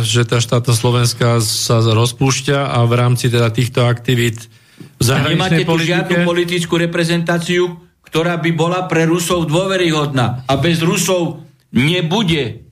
že 0.00 0.24
tá 0.24 0.40
štátna 0.40 0.72
Slovenská 0.72 1.44
sa 1.44 1.84
rozpúšťa 1.84 2.72
a 2.72 2.88
v 2.88 2.92
rámci 2.96 3.28
teda 3.28 3.52
týchto 3.52 3.84
aktivít 3.84 4.48
v 4.96 5.02
zahraničnej 5.04 5.36
a 5.36 5.60
nemáte 5.60 5.64
tu 5.68 5.76
žiadnu 5.76 6.16
politickú 6.24 6.80
reprezentáciu, 6.80 7.76
ktorá 8.10 8.42
by 8.42 8.50
bola 8.58 8.90
pre 8.90 9.06
Rusov 9.06 9.46
dôveryhodná. 9.46 10.44
A 10.50 10.52
bez 10.58 10.82
Rusov 10.82 11.46
nebude 11.70 12.66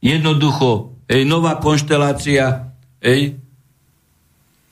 jednoducho 0.00 0.96
ej, 1.04 1.28
nová 1.28 1.60
konštelácia 1.60 2.72
ej, 3.04 3.36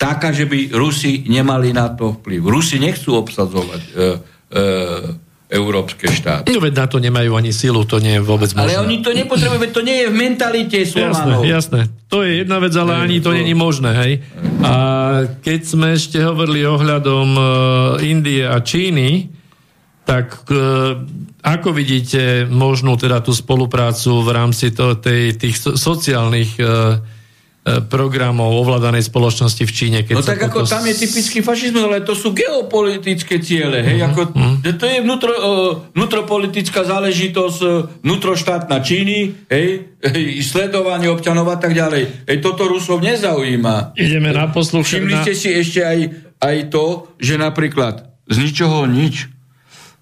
taká, 0.01 0.33
že 0.33 0.49
by 0.49 0.73
Rusi 0.73 1.29
nemali 1.29 1.77
na 1.77 1.93
to 1.93 2.17
vplyv. 2.17 2.41
Rusi 2.49 2.81
nechcú 2.81 3.21
obsadzovať 3.21 3.83
e, 3.85 3.91
e, 3.93 4.03
európske 5.53 6.09
štáty. 6.09 6.57
No 6.57 6.65
veď 6.65 6.75
na 6.81 6.87
to 6.89 6.97
nemajú 6.97 7.37
ani 7.37 7.53
silu, 7.53 7.85
to 7.85 8.01
nie 8.01 8.17
je 8.17 8.23
vôbec 8.25 8.49
možné. 8.57 8.73
Ale 8.73 8.81
oni 8.81 9.05
to 9.05 9.13
nepotrebujú, 9.13 9.61
veď 9.61 9.73
to 9.77 9.83
nie 9.85 9.97
je 10.01 10.07
v 10.09 10.15
mentalite 10.17 10.79
Slovanov. 10.89 11.45
Jasné, 11.45 11.53
jasné. 11.53 11.81
To 12.09 12.25
je 12.25 12.41
jedna 12.47 12.57
vec, 12.63 12.73
ale 12.79 12.97
ani 12.97 13.21
to 13.21 13.37
není 13.37 13.53
možné, 13.53 13.91
hej. 13.93 14.13
A 14.65 14.75
keď 15.45 15.61
sme 15.67 15.99
ešte 15.99 16.23
hovorili 16.23 16.65
ohľadom 16.65 17.29
uh, 17.37 17.45
Indie 18.01 18.47
a 18.47 18.63
Číny, 18.63 19.40
tak 20.11 20.43
e, 20.51 20.59
ako 21.39 21.71
vidíte 21.71 22.51
možnú 22.51 22.99
teda 22.99 23.23
tú 23.23 23.31
spoluprácu 23.31 24.27
v 24.27 24.31
rámci 24.35 24.75
to, 24.75 24.99
tej, 24.99 25.39
tých 25.39 25.55
sociálnych 25.79 26.59
e, 26.59 26.67
e, 26.67 26.67
programov 27.87 28.59
ovládanej 28.59 29.07
spoločnosti 29.07 29.63
v 29.63 29.71
Číne. 29.71 29.99
Keď 30.03 30.15
no 30.19 30.27
tak 30.27 30.43
ako 30.51 30.67
tam 30.67 30.83
je 30.91 30.99
typický 30.99 31.47
fašizmus, 31.47 31.87
ale 31.87 32.03
to 32.03 32.19
sú 32.19 32.35
geopolitické 32.35 33.39
ciele. 33.39 33.87
Hej? 33.87 34.03
Ako, 34.11 34.35
uh-huh. 34.35 34.67
To 34.67 34.85
je 34.91 34.99
vnútro, 34.99 35.31
vnútropolitická 35.95 36.83
záležitosť 36.83 38.03
vnútroštátna 38.03 38.83
Číny, 38.83 39.47
hej? 39.47 39.95
hej, 40.03 40.43
sledovanie 40.43 41.07
občanov 41.07 41.47
a 41.55 41.59
tak 41.63 41.71
ďalej. 41.71 42.27
Hej, 42.27 42.39
toto 42.43 42.67
Rusov 42.67 42.99
nezaujíma. 42.99 43.95
Ideme 43.95 44.35
na 44.35 44.51
posluch. 44.51 44.83
Všimli 44.83 45.23
ste 45.23 45.39
si 45.39 45.55
ešte 45.55 45.87
aj, 45.87 45.99
aj 46.43 46.57
to, 46.67 47.15
že 47.23 47.39
napríklad 47.39 48.11
z 48.27 48.37
ničoho 48.43 48.91
nič 48.91 49.39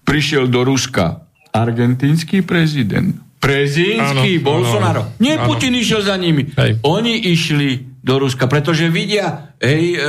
prišiel 0.09 0.49
do 0.49 0.65
Ruska 0.65 1.29
argentínsky 1.53 2.41
prezident, 2.41 3.13
prezidentský 3.37 4.41
Bolsonaro. 4.41 5.13
Áno, 5.13 5.21
Nie 5.21 5.37
áno. 5.37 5.45
Putin 5.49 5.77
išiel 5.77 6.01
za 6.01 6.17
nimi. 6.17 6.49
Hej. 6.57 6.81
Oni 6.85 7.29
išli 7.29 8.01
do 8.01 8.17
Ruska, 8.17 8.49
pretože 8.49 8.89
vidia 8.89 9.53
hej, 9.61 9.95
e, 9.95 10.05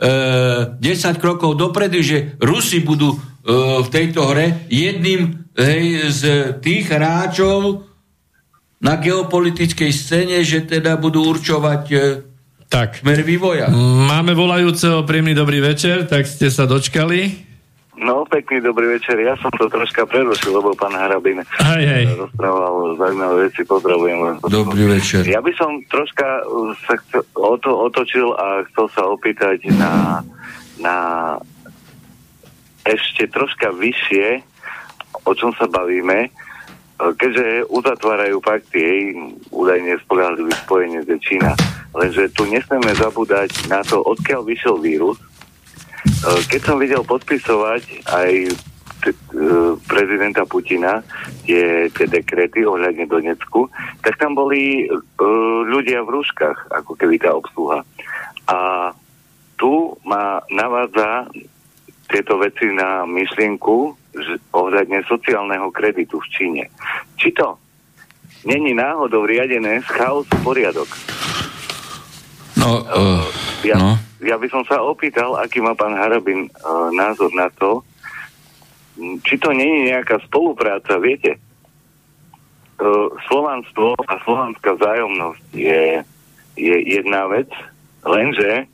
e, 0.00 0.80
10 0.80 1.22
krokov 1.22 1.60
dopredu, 1.60 2.00
že 2.00 2.38
Rusi 2.40 2.80
budú 2.80 3.14
e, 3.14 3.18
v 3.84 3.88
tejto 3.90 4.32
hre 4.32 4.64
jedným 4.72 5.52
hej, 5.56 6.08
z 6.08 6.22
tých 6.64 6.88
hráčov 6.88 7.84
na 8.84 9.00
geopolitickej 9.00 9.90
scéne, 9.90 10.44
že 10.44 10.68
teda 10.68 10.96
budú 11.00 11.24
určovať 11.24 11.82
e, 11.90 11.96
tak. 12.68 13.00
smer 13.00 13.22
vývoja. 13.24 13.70
Máme 14.08 14.34
volajúceho 14.34 15.06
príjemný 15.06 15.32
dobrý 15.32 15.62
večer, 15.62 16.04
tak 16.10 16.26
ste 16.28 16.50
sa 16.50 16.68
dočkali. 16.68 17.43
No, 17.94 18.26
pekný 18.26 18.58
dobrý 18.58 18.98
večer. 18.98 19.22
Ja 19.22 19.38
som 19.38 19.54
to 19.54 19.70
troška 19.70 20.02
prerušil, 20.02 20.50
lebo 20.50 20.74
pán 20.74 20.98
Harabin 20.98 21.38
hej, 21.46 21.84
hej. 21.86 22.04
rozprával 22.18 22.98
zaujímavé 22.98 23.46
veci. 23.46 23.62
Pozdravujem 23.62 24.18
vás. 24.18 24.36
Dobrý 24.50 24.84
večer. 24.90 25.22
Ja 25.30 25.38
by 25.38 25.52
som 25.54 25.78
troška 25.86 26.42
sa 26.82 26.94
o 27.38 27.54
to 27.54 27.70
otočil 27.70 28.34
a 28.34 28.66
chcel 28.66 28.86
sa 28.90 29.02
opýtať 29.06 29.70
na, 29.78 30.26
na 30.82 30.96
ešte 32.82 33.30
troška 33.30 33.70
vyššie, 33.70 34.42
o 35.22 35.32
čom 35.32 35.54
sa 35.54 35.70
bavíme, 35.70 36.34
keďže 36.98 37.70
uzatvárajú 37.70 38.42
fakty, 38.42 38.78
jej 38.78 39.04
údajne 39.54 39.98
spolahlivý 40.02 40.52
spojenie 40.66 41.00
z 41.06 41.14
Čína. 41.22 41.54
Lenže 41.94 42.26
tu 42.34 42.42
nesmieme 42.50 42.90
zabúdať 42.98 43.70
na 43.70 43.86
to, 43.86 44.02
odkiaľ 44.02 44.42
vyšiel 44.42 44.82
vírus, 44.82 45.18
keď 46.48 46.60
som 46.60 46.76
videl 46.76 47.00
podpisovať 47.04 47.82
aj 48.08 48.30
eh, 48.48 49.12
prezidenta 49.88 50.44
Putina 50.44 51.00
tie, 51.44 51.88
tie 51.92 52.06
dekrety 52.08 52.64
ohľadne 52.64 53.08
Donecku, 53.08 53.68
tak 54.00 54.16
tam 54.20 54.36
boli 54.36 54.88
uh, 54.88 55.00
ľudia 55.68 56.04
v 56.04 56.12
rúškach, 56.20 56.72
ako 56.72 56.96
keby 56.96 57.20
tá 57.20 57.36
obsluha. 57.36 57.84
A 58.48 58.90
tu 59.60 59.96
ma 60.04 60.40
navádza 60.48 61.28
tieto 62.08 62.36
veci 62.36 62.68
na 62.72 63.08
myšlienku 63.08 63.96
že, 64.12 64.40
ohľadne 64.52 65.04
sociálneho 65.08 65.68
kreditu 65.72 66.20
v 66.20 66.30
Číne. 66.32 66.64
Či 67.16 67.32
to 67.32 67.56
není 68.44 68.76
náhodou 68.76 69.24
riadené 69.24 69.80
z 69.84 69.88
chaosu 69.88 70.36
poriadok? 70.44 70.88
No, 72.60 72.80
uh, 72.88 73.24
Ja, 73.64 73.80
no. 73.80 73.96
Ja 74.24 74.36
by 74.40 74.48
som 74.48 74.64
sa 74.64 74.80
opýtal, 74.80 75.36
aký 75.36 75.60
má 75.60 75.76
pán 75.76 75.92
Harabin 75.94 76.48
uh, 76.48 76.88
názor 76.90 77.30
na 77.36 77.52
to, 77.52 77.84
či 79.26 79.34
to 79.36 79.50
nie 79.50 79.66
je 79.66 79.82
nejaká 79.94 80.22
spolupráca, 80.24 80.96
viete? 81.02 81.36
Uh, 82.80 83.12
slovanstvo 83.30 83.94
a 84.00 84.14
slovanská 84.24 84.74
vzájomnosť 84.74 85.46
je, 85.54 86.02
je 86.58 86.76
jedna 86.98 87.30
vec, 87.30 87.50
lenže 88.02 88.66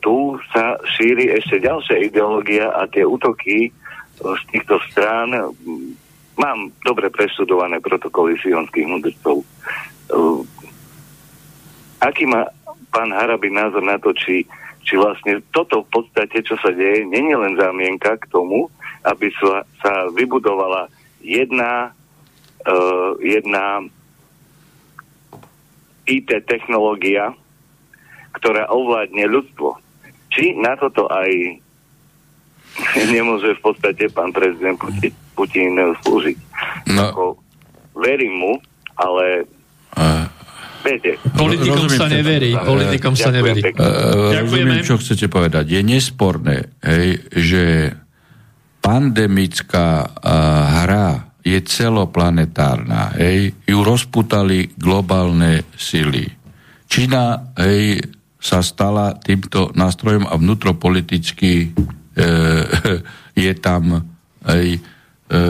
tu 0.00 0.38
sa 0.54 0.80
šíri 0.96 1.28
ešte 1.34 1.60
ďalšia 1.60 2.08
ideológia 2.08 2.72
a 2.72 2.86
tie 2.86 3.02
útoky 3.02 3.70
uh, 3.70 4.36
z 4.38 4.42
týchto 4.54 4.78
strán 4.92 5.32
mám 6.38 6.58
dobre 6.86 7.12
preštudované 7.12 7.80
protokoly 7.84 8.38
sionských 8.40 8.86
mudrcov. 8.86 9.44
Uh, 10.10 10.40
aký 12.00 12.24
má 12.24 12.48
pán 12.90 13.14
Harabin 13.14 13.54
názor 13.54 13.84
na 13.84 13.96
to, 14.00 14.10
či, 14.16 14.48
či 14.84 14.96
vlastne 14.96 15.44
toto 15.52 15.84
v 15.84 15.90
podstate, 16.00 16.40
čo 16.44 16.56
sa 16.60 16.72
deje, 16.72 17.04
je 17.06 17.36
len 17.36 17.54
zámienka 17.56 18.16
k 18.16 18.24
tomu, 18.32 18.72
aby 19.04 19.32
sa, 19.36 19.64
sa 19.80 19.92
vybudovala 20.12 20.88
jedna, 21.20 21.92
uh, 22.64 23.12
jedna 23.20 23.84
IT 26.08 26.32
technológia, 26.48 27.36
ktorá 28.36 28.68
ovládne 28.72 29.28
ľudstvo. 29.28 29.76
Či 30.30 30.56
na 30.56 30.78
toto 30.78 31.10
aj 31.10 31.60
nemôže 33.14 33.58
v 33.58 33.62
podstate 33.62 34.08
pán 34.10 34.32
prezident 34.32 34.78
Putin, 34.78 35.12
Putin 35.34 35.74
slúžiť. 36.06 36.38
No, 36.94 37.02
Ako, 37.12 37.24
verím 37.98 38.34
mu, 38.38 38.52
ale 38.96 39.44
uh, 39.98 40.29
viete, 40.84 41.10
Politikom 41.36 41.86
Rozumiem 41.86 42.00
sa 42.00 42.06
neverí. 42.08 42.50
Eh, 42.52 42.64
Politikom 42.64 43.14
sa 43.16 43.30
neverí. 43.30 43.62
Uh, 43.62 43.72
Ďakujeme. 43.74 44.40
rozumiem, 44.40 44.82
čo 44.84 44.96
chcete 45.00 45.26
povedať. 45.28 45.64
Je 45.68 45.80
nesporné, 45.84 46.56
hej, 46.82 47.20
že 47.32 47.64
pandemická 48.80 50.08
uh, 50.08 50.84
hra 50.84 51.30
je 51.44 51.58
celoplanetárna. 51.64 53.16
Hej, 53.16 53.56
ju 53.64 53.78
rozputali 53.80 54.76
globálne 54.76 55.64
sily. 55.76 56.28
Čína 56.90 57.54
hej, 57.56 58.02
sa 58.40 58.64
stala 58.64 59.16
týmto 59.20 59.72
nástrojom 59.76 60.24
a 60.24 60.34
vnútropoliticky 60.36 61.52
e, 61.64 62.26
je 63.46 63.52
tam 63.60 64.00
hej, 64.48 64.80
e, 65.28 65.40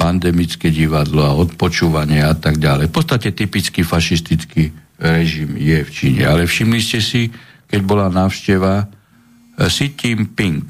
pandemické 0.00 0.72
divadlo 0.72 1.28
a 1.28 1.36
odpočúvanie 1.36 2.24
a 2.24 2.32
tak 2.32 2.56
ďalej. 2.56 2.88
V 2.88 2.96
podstate 2.96 3.36
typický 3.36 3.84
fašistický 3.84 4.72
režim 4.96 5.60
je 5.60 5.84
v 5.84 5.90
Číne. 5.92 6.24
Ale 6.24 6.48
všimli 6.48 6.80
ste 6.80 7.04
si, 7.04 7.28
keď 7.68 7.80
bola 7.84 8.08
návšteva 8.08 8.74
eh, 8.80 9.68
Xi 9.68 9.92
Jinping 9.92 10.64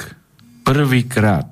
prvýkrát 0.66 1.47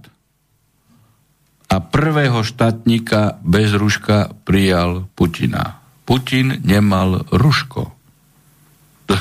a 1.69 1.77
prvého 1.85 2.41
štátnika 2.43 3.39
bez 3.45 3.77
ruška 3.77 4.33
prijal 4.43 5.07
Putina. 5.15 5.85
Putin 6.09 6.65
nemal 6.65 7.29
ruško. 7.29 7.93
To, 9.09 9.15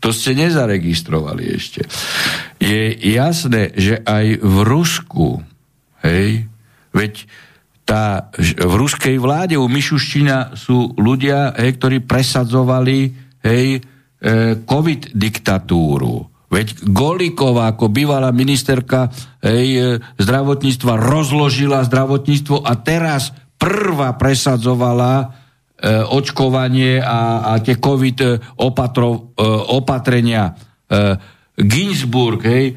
to 0.00 0.08
ste 0.08 0.32
nezaregistrovali 0.32 1.44
ešte. 1.60 1.84
Je 2.56 2.96
jasné, 2.96 3.76
že 3.76 4.00
aj 4.00 4.40
v 4.40 4.56
Rusku, 4.64 5.44
hej, 6.00 6.48
veď 6.96 7.28
tá, 7.90 8.30
v 8.38 8.74
ruskej 8.78 9.18
vláde 9.18 9.58
u 9.58 9.66
Mišuščina 9.66 10.54
sú 10.54 10.94
ľudia, 10.94 11.58
hej, 11.58 11.74
ktorí 11.74 12.06
presadzovali 12.06 12.98
hej, 13.42 13.66
e, 13.74 13.80
covid 14.62 15.10
diktatúru. 15.10 16.30
Veď 16.54 16.86
Golíková 16.86 17.74
ako 17.74 17.90
bývalá 17.90 18.30
ministerka 18.30 19.10
hej, 19.42 19.66
e, 19.74 19.82
zdravotníctva 20.22 21.02
rozložila 21.02 21.82
zdravotníctvo 21.82 22.62
a 22.62 22.78
teraz 22.78 23.34
prvá 23.58 24.14
presadzovala 24.14 25.14
e, 25.18 25.26
očkovanie 26.14 27.02
a, 27.02 27.50
a 27.50 27.58
tie 27.58 27.74
covid 27.74 28.18
e, 28.22 28.28
opatro, 28.62 29.34
e, 29.34 29.42
opatrenia. 29.74 30.54
E, 30.86 31.18
Ginsburg, 31.58 32.38
hej, 32.46 32.66
e, 32.70 32.74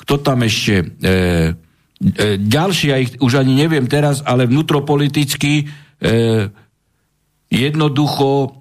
kto 0.00 0.14
tam 0.24 0.40
ešte... 0.40 0.74
E, 1.04 1.63
ďalší, 2.38 2.84
ja 2.90 2.98
ich 2.98 3.14
už 3.22 3.38
ani 3.38 3.54
neviem 3.54 3.86
teraz, 3.86 4.20
ale 4.26 4.50
vnútropoliticky 4.50 5.62
e, 5.62 5.64
jednoducho 7.48 8.60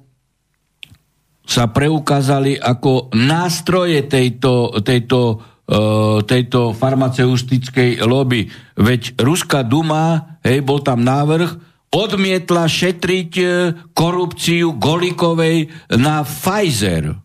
sa 1.43 1.67
preukázali 1.67 2.55
ako 2.55 3.11
nástroje 3.17 4.07
tejto, 4.07 4.79
tejto, 4.85 5.43
e, 5.65 5.75
tejto 6.23 6.71
farmaceutickej 6.71 8.05
lobby. 8.05 8.47
Veď 8.79 9.19
Ruská 9.19 9.65
duma, 9.65 10.39
hej, 10.45 10.63
bol 10.63 10.79
tam 10.79 11.03
návrh, 11.03 11.73
odmietla 11.91 12.69
šetriť 12.69 13.31
e, 13.37 13.45
korupciu 13.91 14.77
Golikovej 14.79 15.67
na 15.99 16.23
Pfizer. 16.23 17.17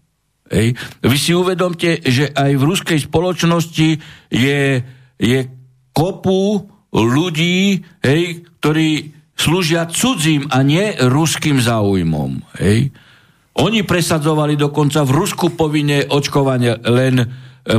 Hej. 0.48 0.72
Vy 1.05 1.16
si 1.20 1.36
uvedomte, 1.36 2.01
že 2.01 2.32
aj 2.32 2.56
v 2.56 2.66
ruskej 2.66 2.98
spoločnosti 3.05 3.89
je, 4.32 4.60
je 5.20 5.40
kopu 5.98 6.70
ľudí, 6.94 7.82
hej, 8.06 8.46
ktorí 8.62 9.18
slúžia 9.34 9.90
cudzím 9.90 10.46
a 10.54 10.62
nie 10.62 10.94
ruským 10.94 11.58
záujmom. 11.58 12.62
Hej. 12.62 12.94
Oni 13.58 13.82
presadzovali 13.82 14.54
dokonca 14.54 15.02
v 15.02 15.14
Rusku 15.18 15.58
povinne 15.58 16.06
očkovanie 16.06 16.78
len 16.86 17.18
e, 17.18 17.26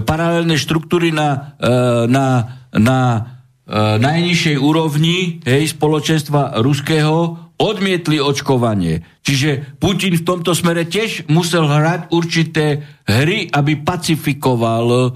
paralelné 0.04 0.60
štruktúry 0.60 1.16
na, 1.16 1.56
e, 1.56 1.68
na, 2.12 2.28
na 2.76 3.00
e, 3.16 3.20
najnižšej 4.04 4.56
úrovni 4.60 5.40
hej, 5.48 5.72
spoločenstva 5.72 6.60
ruského 6.60 7.49
odmietli 7.60 8.24
očkovanie. 8.24 9.04
Čiže 9.20 9.78
Putin 9.78 10.16
v 10.16 10.24
tomto 10.24 10.56
smere 10.56 10.88
tiež 10.88 11.28
musel 11.28 11.68
hrať 11.68 12.08
určité 12.16 12.80
hry, 13.04 13.52
aby 13.52 13.84
pacifikoval 13.84 14.88
e, 14.88 15.10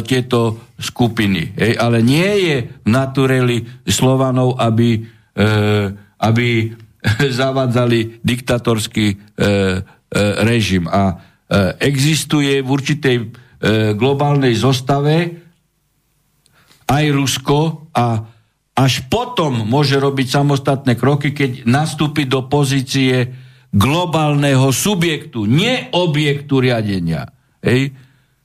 tieto 0.00 0.72
skupiny. 0.80 1.52
Hej, 1.52 1.76
ale 1.76 2.00
nie 2.00 2.30
je 2.48 2.56
v 2.82 2.88
natureli 2.88 3.68
Slovanov, 3.84 4.56
aby, 4.56 5.04
e, 5.36 5.44
aby 6.24 6.48
zavádzali 7.44 8.24
diktatorský 8.24 9.06
e, 9.12 9.16
e, 9.16 9.48
režim. 10.40 10.88
A 10.88 11.12
e, 11.12 11.14
existuje 11.84 12.64
v 12.64 12.68
určitej 12.72 13.16
e, 13.20 13.26
globálnej 13.92 14.56
zostave 14.56 15.44
aj 16.88 17.04
Rusko 17.12 17.92
a 17.92 18.33
až 18.74 19.06
potom 19.06 19.62
môže 19.62 19.94
robiť 20.02 20.26
samostatné 20.34 20.98
kroky, 20.98 21.30
keď 21.30 21.62
nastúpi 21.62 22.26
do 22.26 22.42
pozície 22.50 23.30
globálneho 23.70 24.70
subjektu, 24.74 25.46
nie 25.46 25.90
objektu 25.94 26.58
riadenia. 26.58 27.30
Hej. 27.62 27.94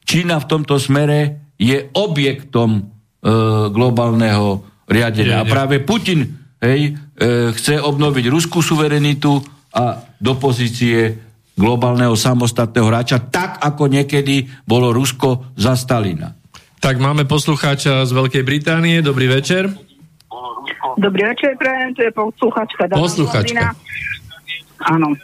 Čína 0.06 0.42
v 0.42 0.50
tomto 0.50 0.78
smere 0.82 1.54
je 1.58 1.90
objektom 1.94 2.70
e, 2.78 2.82
globálneho 3.70 4.66
riadenia. 4.90 5.46
A 5.46 5.50
práve 5.50 5.82
Putin 5.82 6.26
hej, 6.62 6.94
e, 6.94 7.54
chce 7.54 7.78
obnoviť 7.78 8.26
ruskú 8.30 8.62
suverenitu 8.62 9.38
a 9.74 10.02
do 10.18 10.34
pozície 10.38 11.14
globálneho 11.54 12.16
samostatného 12.18 12.88
hráča, 12.88 13.18
tak 13.30 13.62
ako 13.62 13.92
niekedy 13.92 14.50
bolo 14.66 14.96
Rusko 14.96 15.54
za 15.60 15.78
Stalina. 15.78 16.34
Tak 16.80 16.96
máme 16.98 17.28
poslucháča 17.28 18.08
z 18.08 18.12
Veľkej 18.16 18.44
Británie. 18.48 19.04
Dobrý 19.04 19.28
večer. 19.28 19.89
Dobrý 20.98 21.24
večer, 21.28 21.56
prajem, 21.60 21.92
to 21.96 22.02
je 22.08 22.12
posluchačka. 22.12 22.88
Posluchačka. 22.96 23.76
Áno. 24.88 25.16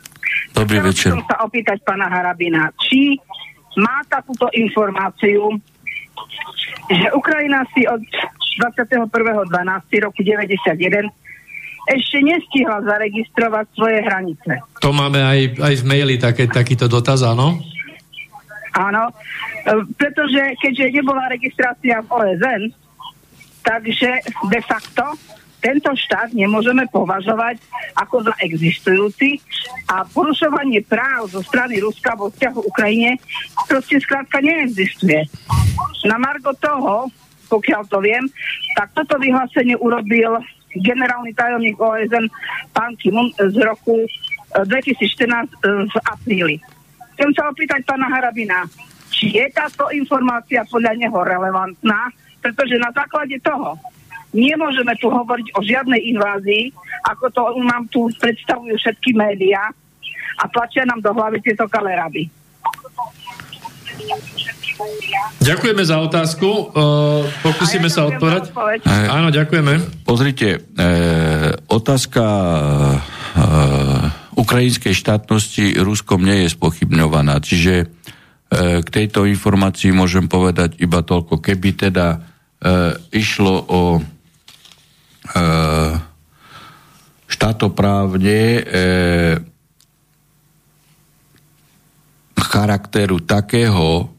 Dobrý 0.56 0.80
Chcela 0.80 0.90
večer. 0.92 1.10
som 1.16 1.24
sa 1.28 1.38
opýtať 1.44 1.78
pána 1.84 2.08
Harabina, 2.08 2.72
či 2.80 3.20
má 3.76 4.04
takúto 4.08 4.48
informáciu, 4.56 5.52
že 6.88 7.08
Ukrajina 7.12 7.68
si 7.76 7.84
od 7.88 8.00
21.12. 8.64 9.12
roku 10.00 10.20
91 10.24 11.12
ešte 11.86 12.18
nestihla 12.18 12.82
zaregistrovať 12.82 13.66
svoje 13.78 14.00
hranice. 14.02 14.52
To 14.82 14.90
máme 14.90 15.22
aj, 15.22 15.62
aj 15.62 15.74
v 15.78 15.84
maili 15.86 16.16
také, 16.18 16.50
takýto 16.50 16.90
dotaz, 16.90 17.22
áno? 17.22 17.62
Áno, 18.74 19.08
e, 19.08 19.14
pretože 19.94 20.58
keďže 20.60 20.98
nebola 20.98 21.30
registrácia 21.30 22.02
v 22.02 22.10
OSN, 22.10 22.64
takže 23.62 24.10
de 24.50 24.62
facto 24.66 25.14
tento 25.66 25.90
štát 25.98 26.30
nemôžeme 26.38 26.86
považovať 26.94 27.58
ako 27.98 28.30
za 28.30 28.34
existujúci 28.38 29.42
a 29.90 30.06
porušovanie 30.06 30.86
práv 30.86 31.34
zo 31.34 31.42
strany 31.42 31.82
Ruska 31.82 32.14
vo 32.14 32.30
vzťahu 32.30 32.60
Ukrajine 32.70 33.18
proste 33.66 33.98
skrátka 33.98 34.46
neexistuje. 34.46 35.26
Na 36.06 36.22
margo 36.22 36.54
toho, 36.62 37.10
pokiaľ 37.50 37.82
to 37.90 37.98
viem, 37.98 38.30
tak 38.78 38.94
toto 38.94 39.18
vyhlásenie 39.18 39.74
urobil 39.82 40.38
generálny 40.78 41.34
tajomník 41.34 41.82
OSN 41.82 42.30
pán 42.70 42.94
Kimun 43.02 43.34
z 43.34 43.58
roku 43.66 44.06
e, 44.06 44.10
2014 44.70 44.70
e, 44.70 45.88
v 45.90 45.96
apríli. 46.14 46.56
chcem 47.16 47.32
sa 47.32 47.48
opýtať 47.50 47.82
pána 47.88 48.12
Harabina, 48.12 48.68
či 49.10 49.34
je 49.34 49.46
táto 49.56 49.88
informácia 49.96 50.68
podľa 50.68 51.00
neho 51.00 51.16
relevantná, 51.16 52.12
pretože 52.44 52.76
na 52.76 52.92
základe 52.92 53.40
toho 53.40 53.80
nemôžeme 54.36 54.94
tu 55.00 55.08
hovoriť 55.08 55.48
o 55.56 55.60
žiadnej 55.64 56.12
invázii, 56.12 56.76
ako 57.08 57.26
to 57.32 57.42
nám 57.64 57.88
tu 57.88 58.12
predstavujú 58.20 58.76
všetky 58.76 59.16
médiá 59.16 59.72
a 60.36 60.44
tlačia 60.52 60.84
nám 60.84 61.00
do 61.00 61.16
hlavy 61.16 61.40
tieto 61.40 61.66
kaleraby. 61.72 62.28
Ďakujeme 65.40 65.84
za 65.88 65.98
otázku. 66.04 66.48
Uh, 66.76 67.24
pokúsime 67.40 67.88
ja 67.88 67.96
sa 67.96 68.02
odpovedať. 68.12 68.52
odpoveď. 68.52 68.80
Áno, 69.08 69.32
ďakujeme. 69.32 69.74
Pozrite, 70.04 70.60
e, 70.60 70.84
otázka 71.72 72.24
e, 72.84 73.46
ukrajinskej 74.36 74.94
štátnosti 74.94 75.80
Ruskom 75.80 76.28
nie 76.28 76.46
je 76.46 76.54
spochybňovaná, 76.54 77.40
čiže 77.40 77.74
e, 77.82 77.86
k 78.84 78.88
tejto 78.88 79.24
informácii 79.26 79.96
môžem 79.96 80.28
povedať 80.28 80.76
iba 80.84 81.00
toľko. 81.00 81.40
Keby 81.40 81.70
teda 81.88 82.08
e, 82.12 82.18
išlo 83.16 83.54
o 83.66 83.82
e, 83.96 84.15
štátoprávne 87.26 88.40
e, 88.40 88.62
charakteru 92.40 93.20
takého 93.20 94.10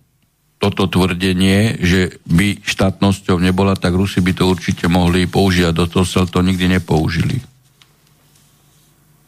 toto 0.56 0.88
tvrdenie, 0.88 1.78
že 1.84 2.16
by 2.24 2.64
štátnosťou 2.64 3.36
nebola, 3.40 3.76
tak 3.76 3.92
Rusi 3.92 4.24
by 4.24 4.32
to 4.32 4.48
určite 4.48 4.88
mohli 4.88 5.28
použiť 5.28 5.64
a 5.68 5.76
do 5.76 5.84
toho 5.84 6.08
sa 6.08 6.24
to 6.24 6.40
nikdy 6.40 6.68
nepoužili. 6.68 7.36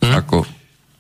Hm? 0.03 0.13
Ako, 0.25 0.49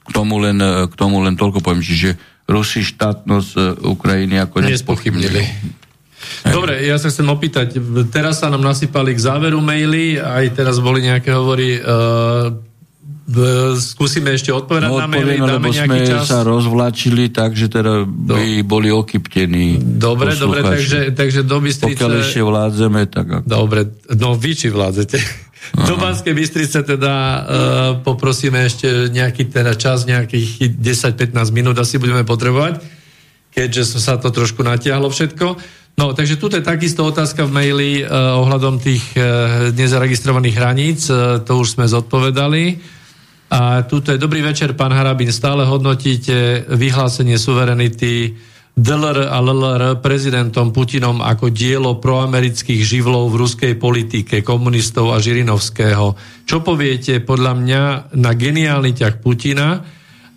k 0.05 0.11
tomu, 0.13 0.37
len, 0.41 0.61
k 0.89 0.95
tomu 0.95 1.25
len 1.25 1.35
toľko 1.35 1.65
poviem. 1.65 1.85
Čiže 1.85 2.21
Rusi 2.49 2.81
štátnosť 2.81 3.51
e, 3.57 3.61
Ukrajiny 3.89 4.41
ako 4.41 4.65
Nespochybnili. 4.65 5.45
Dobre, 6.49 6.83
ja 6.83 6.99
sa 6.99 7.09
chcem 7.11 7.27
opýtať, 7.31 7.79
teraz 8.11 8.43
sa 8.43 8.51
nám 8.51 8.63
nasypali 8.63 9.15
k 9.15 9.21
záveru 9.21 9.63
maily, 9.63 10.19
aj 10.19 10.55
teraz 10.55 10.83
boli 10.83 11.07
nejaké 11.07 11.31
hovory, 11.31 11.79
uh, 11.79 12.55
skúsime 13.77 14.33
ešte 14.33 14.49
odpovedať 14.49 14.89
No 14.89 15.05
na 15.05 15.07
maily, 15.07 15.37
dáme 15.37 15.69
lebo 15.69 15.69
nejaký 15.69 16.01
sme 16.01 16.09
čas. 16.09 16.25
sa 16.25 16.41
rozvlačili 16.41 17.29
tak, 17.29 17.53
že 17.53 17.69
teda 17.69 18.09
by 18.09 18.65
boli 18.65 18.89
okyptení 18.89 19.77
Dobre, 20.01 20.33
dobre, 20.35 20.65
takže, 20.65 21.13
takže 21.13 21.45
do 21.45 21.61
Bystrice... 21.61 21.93
Pokiaľ 21.93 22.13
ešte 22.25 22.41
vládzeme, 22.41 23.01
tak 23.13 23.27
ako... 23.29 23.45
Dobre, 23.45 23.81
no 24.17 24.33
vy 24.33 24.53
či 24.57 24.73
vládzete. 24.73 25.17
Do 25.69 26.01
Banskej 26.01 26.33
Bystrice 26.33 26.81
teda 26.81 27.15
uh, 27.15 27.43
poprosíme 28.01 28.65
ešte 28.65 29.13
nejaký 29.13 29.53
teda 29.53 29.77
čas, 29.77 30.09
nejakých 30.09 30.81
10-15 30.81 31.37
minút 31.53 31.77
asi 31.77 32.01
budeme 32.01 32.25
potrebovať, 32.25 32.81
keďže 33.53 34.01
sa 34.01 34.17
to 34.17 34.33
trošku 34.33 34.65
natiahlo 34.65 35.13
všetko. 35.13 35.47
No, 35.99 36.15
takže 36.15 36.39
tu 36.39 36.47
je 36.47 36.63
takisto 36.63 37.03
otázka 37.03 37.43
v 37.43 37.55
maili 37.59 37.91
uh, 38.07 38.39
ohľadom 38.39 38.79
tých 38.79 39.03
uh, 39.19 39.75
nezaregistrovaných 39.75 40.55
hraníc, 40.55 41.01
uh, 41.11 41.43
to 41.43 41.59
už 41.59 41.75
sme 41.75 41.91
zodpovedali. 41.91 42.79
A 43.51 43.83
tuto 43.83 44.15
je 44.15 44.23
dobrý 44.23 44.45
večer, 44.47 44.79
pán 44.79 44.95
Harabin, 44.95 45.35
stále 45.35 45.67
hodnotíte 45.67 46.71
vyhlásenie 46.71 47.35
suverenity 47.35 48.37
DLR 48.79 49.27
a 49.27 49.43
LLR 49.43 49.99
prezidentom 49.99 50.71
Putinom 50.71 51.19
ako 51.19 51.51
dielo 51.51 51.99
proamerických 51.99 52.79
živlov 52.79 53.35
v 53.35 53.39
ruskej 53.43 53.73
politike, 53.75 54.47
komunistov 54.47 55.11
a 55.11 55.19
Žirinovského. 55.19 56.15
Čo 56.47 56.63
poviete 56.63 57.19
podľa 57.19 57.53
mňa 57.59 57.83
na 58.15 58.31
geniálny 58.39 58.95
ťah 58.95 59.19
Putina 59.19 59.83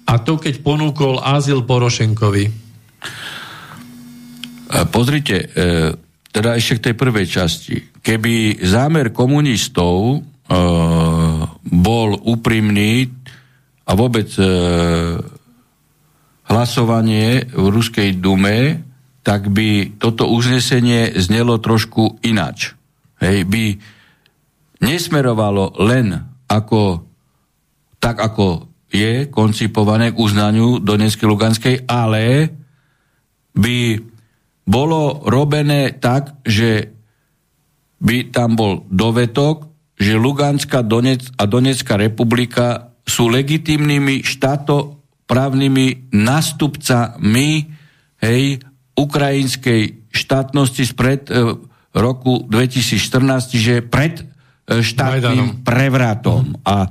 a 0.10 0.14
to, 0.26 0.42
keď 0.42 0.66
ponúkol 0.66 1.22
azyl 1.22 1.62
Porošenkovi? 1.70 2.46
Pozrite, 4.72 5.38
e, 5.38 5.46
teda 6.32 6.56
ešte 6.56 6.80
k 6.80 6.84
tej 6.90 6.96
prvej 6.96 7.28
časti. 7.28 7.76
Keby 8.00 8.64
zámer 8.64 9.12
komunistov 9.12 10.16
e, 10.16 10.20
bol 11.68 12.10
úprimný 12.16 13.12
a 13.84 13.92
vôbec 14.00 14.32
e, 14.40 14.48
hlasovanie 16.48 17.52
v 17.52 17.66
Ruskej 17.68 18.16
dume, 18.24 18.88
tak 19.22 19.52
by 19.52 20.00
toto 20.00 20.32
uznesenie 20.32 21.20
znelo 21.20 21.60
trošku 21.60 22.24
inač. 22.24 22.74
Hej, 23.22 23.46
by 23.46 23.64
nesmerovalo 24.82 25.78
len 25.84 26.16
ako, 26.50 27.06
tak 28.02 28.18
ako 28.18 28.72
je 28.92 29.28
koncipované 29.28 30.12
k 30.12 30.20
uznaniu 30.20 30.82
Donetskej 30.82 31.28
Luganskej, 31.28 31.76
ale 31.88 32.50
by 33.56 33.78
bolo 34.66 35.26
robené 35.26 35.98
tak, 35.98 36.42
že 36.46 36.94
by 38.02 38.34
tam 38.34 38.58
bol 38.58 38.86
dovetok, 38.90 39.70
že 40.02 40.18
Luganská 40.18 40.82
Donec 40.82 41.30
a 41.38 41.46
Donetská 41.46 41.98
republika 41.98 42.98
sú 43.06 43.30
legitímnymi 43.30 44.26
štátoprávnymi 44.26 46.10
nástupcami 46.10 47.50
hej, 48.22 48.44
ukrajinskej 48.98 50.10
štátnosti 50.10 50.84
spred 50.90 51.30
e, 51.30 51.54
roku 51.94 52.46
2014, 52.50 53.54
čiže 53.54 53.74
pred 53.86 54.22
e, 54.22 54.24
štátnym 54.82 55.62
Majdanom. 55.62 55.66
prevratom. 55.66 56.44
A 56.66 56.90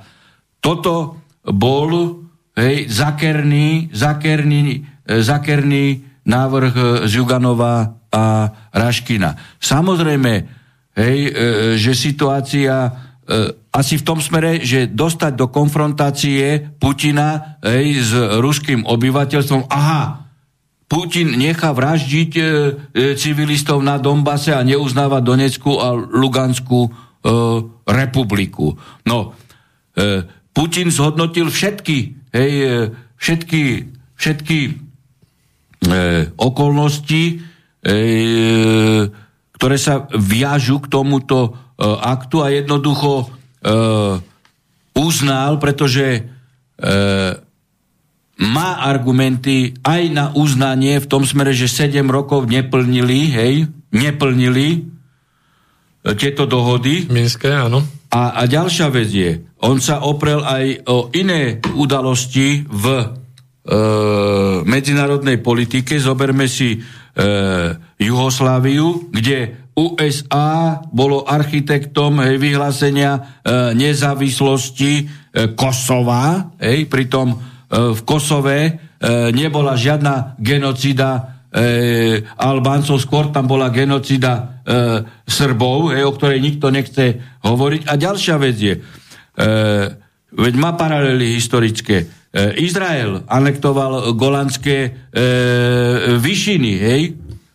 toto 0.63 1.19
bol 1.43 2.23
hej, 2.55 2.87
zakerný, 2.87 3.91
zakerný, 3.91 4.87
e, 5.03 5.19
zakerný 5.25 6.10
návrh 6.27 6.75
e, 6.75 6.83
Zjuganova 7.09 7.97
a 8.11 8.25
Raškina. 8.75 9.61
Samozrejme, 9.63 10.33
hej, 10.99 11.19
e, 11.27 11.31
že 11.79 11.93
situácia 11.95 12.75
e, 12.87 12.91
asi 13.71 13.95
v 13.97 14.07
tom 14.07 14.19
smere, 14.19 14.61
že 14.67 14.91
dostať 14.91 15.33
do 15.39 15.47
konfrontácie 15.47 16.75
Putina 16.83 17.61
hej, 17.63 18.03
s 18.03 18.13
ruským 18.43 18.83
obyvateľstvom, 18.83 19.71
aha, 19.71 20.31
Putin 20.91 21.39
nechá 21.39 21.71
vraždiť 21.71 22.33
e, 22.35 22.43
e, 22.43 22.47
civilistov 23.15 23.79
na 23.79 24.03
Donbase 24.03 24.51
a 24.51 24.67
neuznáva 24.67 25.23
Donetskú 25.23 25.79
a 25.79 25.95
Luganskú 25.95 26.91
e, 26.91 26.91
republiku. 27.87 28.75
No, 29.07 29.39
e, 29.95 30.27
Putin 30.51 30.91
zhodnotil 30.91 31.47
všetky, 31.47 31.99
hej, 32.35 32.53
e, 32.59 32.71
všetky, 33.23 33.63
všetky 34.19 34.59
e, 34.67 34.71
okolnosti, 36.37 37.25
e, 37.81 37.93
ktoré 39.57 39.77
sa 39.77 40.09
viažu 40.17 40.81
k 40.81 40.91
tomuto 40.91 41.39
e, 41.45 41.51
aktu 41.85 42.37
a 42.41 42.49
jednoducho 42.49 43.13
e, 43.21 43.27
uznal, 44.97 45.61
pretože 45.61 46.07
e, 46.17 46.21
má 48.41 48.71
argumenty 48.81 49.77
aj 49.85 50.03
na 50.09 50.27
uznanie 50.33 50.97
v 50.97 51.07
tom 51.07 51.29
smere, 51.29 51.53
že 51.53 51.69
7 51.69 52.01
rokov 52.09 52.49
neplnili, 52.49 53.29
hej, 53.29 53.55
neplnili 53.93 54.69
e, 54.73 54.79
tieto 56.17 56.49
dohody. 56.49 57.05
Minské, 57.13 57.53
áno. 57.53 57.85
A, 58.11 58.41
a 58.41 58.43
ďalšia 58.49 58.89
vec 58.91 59.13
je, 59.13 59.45
on 59.61 59.79
sa 59.79 60.03
oprel 60.03 60.43
aj 60.43 60.89
o 60.89 61.13
iné 61.13 61.61
udalosti 61.77 62.65
v 62.65 62.85
e, 62.91 63.05
medzinárodnej 64.67 65.39
politike. 65.39 65.95
Zoberme 66.03 66.51
si 66.51 66.75
e, 66.75 66.79
Jugosláviu, 68.03 69.11
kde 69.15 69.71
USA 69.79 70.83
bolo 70.91 71.25
architektom 71.25 72.21
hej, 72.21 72.37
vyhlásenia 72.37 73.13
e, 73.15 73.21
nezávislosti 73.79 74.93
e, 75.01 75.05
Kosova. 75.55 76.53
Hej, 76.61 76.91
pritom 76.91 77.33
e, 77.33 77.37
v 77.95 78.01
Kosove 78.03 78.59
e, 78.61 78.73
nebola 79.31 79.79
žiadna 79.79 80.37
genocida 80.37 81.41
e, 81.49 82.21
Albáncov, 82.27 83.01
skôr 83.01 83.31
tam 83.33 83.49
bola 83.49 83.73
genocida 83.73 84.61
e, 84.67 85.03
Srbov, 85.25 85.95
hej, 85.97 86.05
o 86.05 86.13
ktorej 86.13 86.43
nikto 86.43 86.69
nechce 86.69 87.39
hovoriť. 87.41 87.89
A 87.89 87.95
ďalšia 87.97 88.37
vec 88.37 88.57
je, 88.59 88.75
e, 88.77 88.81
veď 90.35 90.55
má 90.59 90.75
paralely 90.79 91.35
historické. 91.39 92.07
E, 92.07 92.63
Izrael 92.63 93.27
anektoval 93.27 94.15
golandské 94.15 94.77
e, 94.87 94.91
vyšiny, 96.19 96.73
hej, 96.79 97.03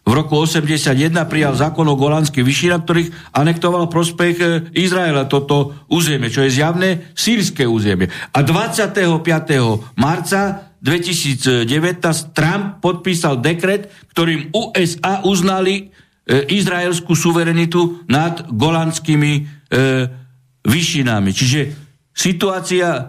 v 0.06 0.14
roku 0.14 0.38
81 0.38 1.18
prijal 1.26 1.58
zákon 1.58 1.90
o 1.90 1.98
golandských 1.98 2.46
vyšinách, 2.46 2.82
ktorých 2.86 3.10
anektoval 3.34 3.90
prospech 3.90 4.36
e, 4.38 4.46
Izraela 4.78 5.26
toto 5.26 5.74
územie, 5.90 6.30
čo 6.30 6.46
je 6.46 6.62
zjavné 6.62 7.10
sírske 7.18 7.66
územie. 7.66 8.14
A 8.30 8.46
25. 8.46 9.02
marca 9.98 10.70
2019 10.78 12.38
Trump 12.38 12.86
podpísal 12.86 13.42
dekret, 13.42 13.90
ktorým 14.14 14.54
USA 14.54 15.26
uznali 15.26 15.74
e, 15.82 16.54
izraelskú 16.54 17.18
suverenitu 17.18 18.06
nad 18.06 18.46
golandskými 18.46 19.34
e, 19.34 19.42
vyšinami. 20.62 21.34
Čiže 21.34 21.85
situácia 22.16 22.88
e, 22.96 23.02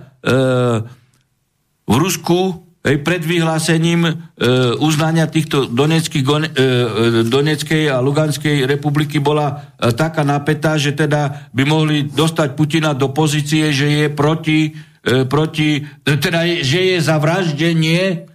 v 1.87 1.95
Rusku 1.95 2.67
hej, 2.83 2.99
pred 3.07 3.23
vyhlásením 3.23 4.03
e, 4.05 4.13
uznania 4.83 5.31
týchto 5.31 5.71
Gone- 5.71 6.51
e, 6.51 6.59
e, 6.59 7.25
Doneckej 7.25 7.87
a 7.87 8.03
Luganskej 8.03 8.67
republiky 8.67 9.23
bola 9.23 9.79
e, 9.79 9.95
taká 9.95 10.27
napätá, 10.27 10.75
že 10.75 10.93
teda 10.93 11.51
by 11.55 11.63
mohli 11.63 12.11
dostať 12.11 12.59
Putina 12.59 12.93
do 12.93 13.15
pozície, 13.15 13.71
že 13.71 13.87
je 13.87 14.07
proti, 14.11 14.75
e, 15.07 15.23
proti 15.25 15.87
e, 15.87 16.19
teda 16.19 16.43
je, 16.43 16.57
že 16.67 16.81
je 16.83 16.97
za 16.99 17.17
vraždenie 17.23 18.27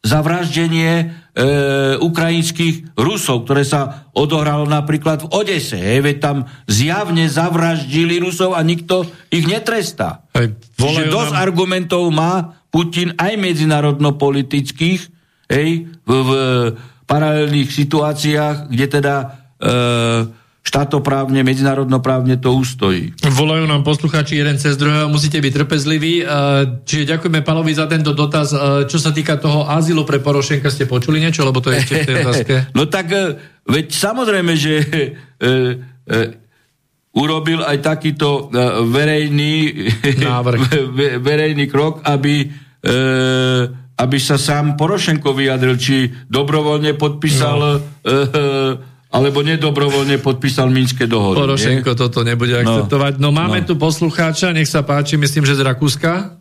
za 0.00 0.24
vraždenie 0.24 1.12
e, 1.34 1.96
ukrajinských 2.00 2.98
Rusov, 2.98 3.46
ktoré 3.46 3.62
sa 3.62 4.10
odohralo 4.14 4.66
napríklad 4.66 5.26
v 5.26 5.30
Odese. 5.30 5.78
Hej, 5.78 6.00
veď 6.02 6.16
tam 6.18 6.36
zjavne 6.66 7.26
zavraždili 7.30 8.18
Rusov 8.18 8.54
a 8.54 8.60
nikto 8.66 9.06
ich 9.30 9.46
netrestá. 9.46 10.26
Hej, 10.34 10.58
Čiže 10.76 11.10
dosť 11.10 11.32
nám- 11.34 11.42
argumentov 11.42 12.02
má 12.10 12.58
Putin 12.70 13.14
aj 13.18 13.34
medzinárodno-politických 13.34 15.00
hej, 15.50 15.70
v, 16.06 16.10
v 16.10 16.30
paralelných 17.10 17.70
situáciách, 17.70 18.70
kde 18.70 18.86
teda 18.86 19.14
e, 19.18 19.26
štátoprávne, 20.60 21.40
medzinárodnoprávne 21.40 22.36
to 22.36 22.52
ustojí. 22.52 23.16
Volajú 23.24 23.64
nám 23.64 23.80
poslucháči 23.80 24.36
jeden 24.36 24.60
cez 24.60 24.76
druhého, 24.76 25.08
musíte 25.08 25.40
byť 25.40 25.52
trpezliví. 25.56 26.20
Uh, 26.20 26.84
Čiže 26.84 27.16
ďakujeme 27.16 27.40
Palovi 27.40 27.72
za 27.72 27.88
tento 27.88 28.12
dotaz. 28.12 28.52
Uh, 28.52 28.84
Čo 28.84 29.00
sa 29.00 29.08
týka 29.10 29.40
toho 29.40 29.64
azylu 29.64 30.04
pre 30.04 30.20
Porošenka, 30.20 30.68
ste 30.68 30.84
počuli 30.84 31.16
niečo? 31.18 31.48
Lebo 31.48 31.64
to 31.64 31.72
je 31.72 31.80
ešte 31.80 31.94
v 31.96 32.06
tej 32.06 32.16
otázke. 32.20 32.54
No 32.76 32.84
tak, 32.86 33.08
e, 33.08 33.40
veď 33.66 33.86
samozrejme, 33.88 34.52
že 34.52 34.74
e, 34.84 35.08
e, 35.40 36.18
urobil 37.10 37.64
aj 37.64 37.80
takýto 37.80 38.52
e, 38.52 38.60
verejný, 38.84 39.54
Návrh. 40.28 40.60
ve- 40.92 41.16
verejný 41.18 41.66
krok, 41.66 42.04
aby, 42.04 42.46
e, 42.78 42.96
aby 43.96 44.18
sa 44.20 44.36
sám 44.36 44.76
Porošenko 44.76 45.32
vyjadril, 45.32 45.74
či 45.74 45.96
dobrovoľne 46.28 46.94
podpísal 46.94 47.58
no. 47.58 47.70
Alebo 49.10 49.42
nedobrovoľne 49.42 50.22
podpísal 50.22 50.70
Minské 50.70 51.10
dohody. 51.10 51.42
Porošenko 51.42 51.98
toto 51.98 52.22
nebude 52.22 52.54
akceptovať. 52.56 53.18
No 53.18 53.34
máme 53.34 53.62
No. 53.62 53.66
tu 53.66 53.74
poslucháča, 53.74 54.54
nech 54.54 54.70
sa 54.70 54.80
páči, 54.80 55.18
myslím, 55.18 55.42
že 55.42 55.58
z 55.58 55.66
Rakúska. 55.66 56.38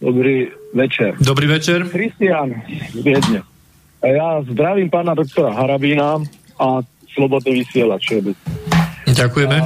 Dobrý 0.00 0.48
večer. 0.72 1.16
Dobrý 1.20 1.46
večer. 1.46 1.84
Kristián 1.86 2.64
z 2.90 3.00
Viedne. 3.00 3.40
A 4.00 4.06
Ja 4.06 4.28
zdravím 4.44 4.88
pána 4.88 5.12
doktora 5.12 5.52
Harabína 5.52 6.20
a 6.56 6.66
Slobodný 7.14 7.62
vysielač. 7.62 8.10
Ďakujeme. 9.06 9.56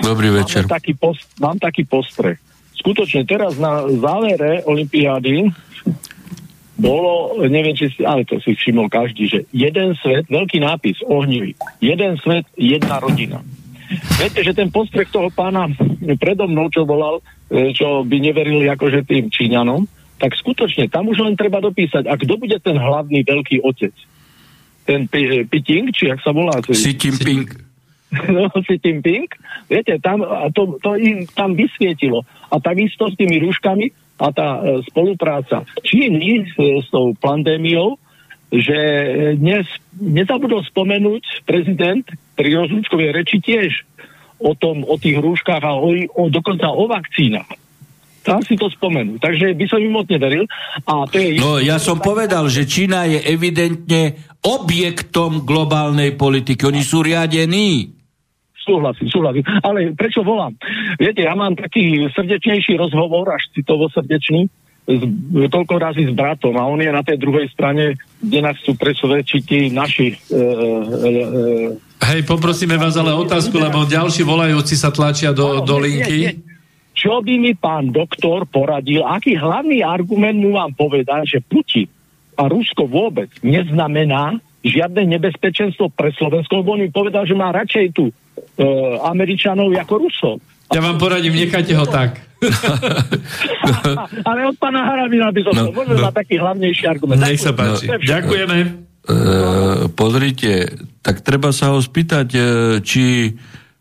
Dobrý 0.00 0.32
večer. 0.32 0.64
Mám 0.64 0.72
taký, 0.72 0.92
post, 0.94 1.22
mám 1.36 1.58
taký 1.60 1.82
postreh. 1.84 2.38
Skutočne 2.74 3.22
teraz 3.22 3.58
na 3.58 3.84
závere 3.92 4.64
Olympiády 4.64 5.50
bolo, 6.78 7.42
neviem, 7.50 7.74
či 7.74 7.90
si, 7.90 8.06
ale 8.06 8.22
to 8.22 8.38
si 8.38 8.54
všimol 8.54 8.86
každý, 8.86 9.26
že 9.26 9.38
jeden 9.50 9.98
svet, 9.98 10.30
veľký 10.30 10.62
nápis, 10.62 11.02
ohnivý, 11.02 11.58
jeden 11.82 12.14
svet, 12.22 12.46
jedna 12.54 13.02
rodina. 13.02 13.42
Viete, 14.20 14.46
že 14.46 14.54
ten 14.54 14.70
postreh 14.70 15.10
toho 15.10 15.26
pána 15.32 15.66
predo 16.22 16.46
mnou, 16.46 16.70
čo 16.70 16.86
volal, 16.86 17.18
e, 17.50 17.74
čo 17.74 18.06
by 18.06 18.16
neverili 18.22 18.70
akože 18.70 19.02
tým 19.02 19.26
Číňanom, 19.26 19.90
tak 20.22 20.38
skutočne 20.38 20.86
tam 20.86 21.10
už 21.10 21.18
len 21.24 21.34
treba 21.34 21.58
dopísať, 21.58 22.06
a 22.06 22.14
kto 22.14 22.38
bude 22.38 22.54
ten 22.62 22.78
hlavný 22.78 23.26
veľký 23.26 23.64
otec? 23.66 23.94
Ten 24.86 25.10
Pi- 25.10 25.46
Piting, 25.50 25.90
či 25.90 26.14
jak 26.14 26.22
sa 26.22 26.30
volá? 26.30 26.62
Xi 26.62 26.94
Jinping. 26.94 27.48
no, 28.34 28.48
Xi 28.54 28.78
Jinping, 28.78 29.28
viete, 29.66 29.98
tam, 29.98 30.22
a 30.22 30.46
to, 30.54 30.78
to 30.78 30.94
im 30.94 31.26
tam 31.34 31.58
vysvietilo. 31.58 32.22
A 32.54 32.62
takisto 32.62 33.08
s 33.10 33.18
tými 33.18 33.42
rúškami 33.42 34.07
a 34.18 34.28
tá 34.34 34.60
e, 34.60 34.82
spolupráca 34.90 35.62
Číny 35.86 36.42
e, 36.42 36.82
s 36.82 36.90
tou 36.90 37.14
pandémiou, 37.14 37.96
že 38.50 38.74
e, 38.74 39.06
dnes 39.38 39.64
nezabudol 39.94 40.66
spomenúť 40.66 41.46
prezident 41.46 42.04
pri 42.34 42.58
rozlúčkovej 42.58 43.10
reči 43.14 43.38
tiež 43.38 43.86
o 44.38 44.54
tom, 44.54 44.86
o 44.86 44.94
tých 44.98 45.18
rúškach 45.18 45.62
a 45.62 45.78
o, 45.78 45.90
o, 45.94 46.22
dokonca 46.30 46.70
o 46.70 46.86
vakcínach. 46.86 47.50
Tam 48.22 48.44
si 48.44 48.60
to 48.60 48.68
spomenú. 48.68 49.16
Takže 49.16 49.56
by 49.56 49.64
som 49.70 49.80
im 49.80 49.94
moc 49.94 50.06
neveril. 50.10 50.44
A 50.84 51.08
to 51.08 51.16
je 51.16 51.40
No 51.40 51.56
ja 51.62 51.80
som 51.80 51.96
povedal, 51.96 52.44
že 52.52 52.68
Čína 52.68 53.08
je 53.08 53.24
evidentne 53.24 54.20
objektom 54.44 55.48
globálnej 55.48 56.12
politiky. 56.12 56.68
Oni 56.68 56.84
sú 56.84 57.00
riadení. 57.00 57.97
Súhlasím, 58.68 59.08
súhlasím. 59.08 59.44
Ale 59.64 59.96
prečo 59.96 60.20
volám? 60.20 60.52
Viete, 61.00 61.24
ja 61.24 61.32
mám 61.32 61.56
taký 61.56 62.04
srdečnejší 62.12 62.76
rozhovor, 62.76 63.32
až 63.32 63.48
citovo 63.56 63.88
srdečný, 63.88 64.52
s, 64.88 65.02
toľko 65.52 65.74
razy 65.76 66.08
s 66.08 66.12
bratom 66.16 66.56
a 66.56 66.64
on 66.64 66.80
je 66.80 66.88
na 66.88 67.04
tej 67.04 67.20
druhej 67.20 67.48
strane, 67.52 67.96
kde 68.24 68.40
nás 68.40 68.56
chcú 68.60 68.72
presvedčiť 68.76 69.40
tí 69.44 69.60
naši 69.68 70.12
e, 70.12 70.16
e, 70.16 71.08
e, 71.72 72.08
Hej, 72.08 72.24
poprosíme 72.24 72.80
vás 72.80 72.96
ale 72.96 73.12
otázku, 73.12 73.60
lebo 73.60 73.84
ďalší 73.84 74.24
volajúci 74.24 74.80
sa 74.80 74.88
tlačia 74.88 75.36
do, 75.36 75.60
do 75.60 75.76
linky. 75.76 76.40
Čo 76.96 77.20
by 77.20 77.34
mi 77.36 77.52
pán 77.52 77.92
doktor 77.92 78.48
poradil, 78.48 79.04
aký 79.04 79.36
hlavný 79.36 79.84
argument 79.84 80.40
mu 80.40 80.56
vám 80.56 80.72
povedať, 80.72 81.36
že 81.36 81.38
Putin 81.44 81.86
a 82.38 82.48
Rusko 82.48 82.88
vôbec 82.88 83.28
neznamená 83.44 84.40
žiadne 84.64 85.06
nebezpečenstvo 85.18 85.94
pre 85.94 86.10
Slovensko, 86.16 86.62
lebo 86.62 86.74
on 86.74 86.82
mi 86.82 86.90
povedal, 86.90 87.22
že 87.28 87.38
má 87.38 87.54
radšej 87.54 87.86
tu 87.94 88.10
e, 88.10 88.12
Američanov 89.04 89.70
ako 89.74 89.94
Rusov. 90.06 90.34
Ja 90.68 90.84
vám 90.84 91.00
poradím, 91.00 91.32
nechajte 91.32 91.72
ho 91.72 91.86
tak. 91.88 92.20
Ale 94.28 94.40
od 94.46 94.56
pána 94.60 94.84
Harabina 94.86 95.32
by 95.34 95.40
som 95.42 95.52
No, 95.56 95.62
no, 95.68 95.74
možno 95.74 95.94
no. 95.98 96.06
no. 96.06 96.14
taký 96.14 96.38
hlavnejší 96.38 96.84
argument. 96.86 97.18
Nech 97.18 97.40
sa 97.40 97.56
páči. 97.56 97.88
Všetko. 97.88 98.04
Ďakujeme. 98.06 98.56
E, 98.58 98.66
pozrite, 99.96 100.52
tak 101.00 101.24
treba 101.24 101.50
sa 101.50 101.72
ho 101.72 101.80
spýtať, 101.80 102.28
e, 102.36 102.40
či 102.84 103.32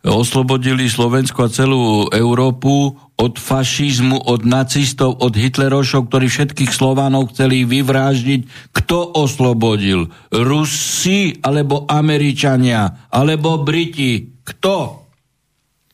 oslobodili 0.05 0.85
Slovensko 0.85 1.47
a 1.47 1.53
celú 1.53 2.05
Európu 2.13 2.93
od 3.17 3.33
fašizmu, 3.41 4.29
od 4.29 4.45
nacistov, 4.45 5.17
od 5.17 5.33
Hitlerošov, 5.33 6.11
ktorí 6.11 6.29
všetkých 6.29 6.69
Slovanov 6.69 7.33
chceli 7.33 7.65
vyvráždiť. 7.65 8.71
Kto 8.75 9.17
oslobodil? 9.17 10.13
Rusi 10.29 11.33
alebo 11.41 11.89
Američania? 11.89 13.09
Alebo 13.09 13.65
Briti? 13.65 14.37
Kto? 14.45 14.75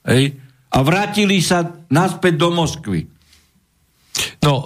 Hej? 0.03 0.35
A 0.73 0.77
vrátili 0.81 1.39
sa 1.39 1.63
naspäť 1.93 2.33
do 2.35 2.49
Moskvy. 2.51 3.12
No, 4.43 4.59
e, 4.59 4.63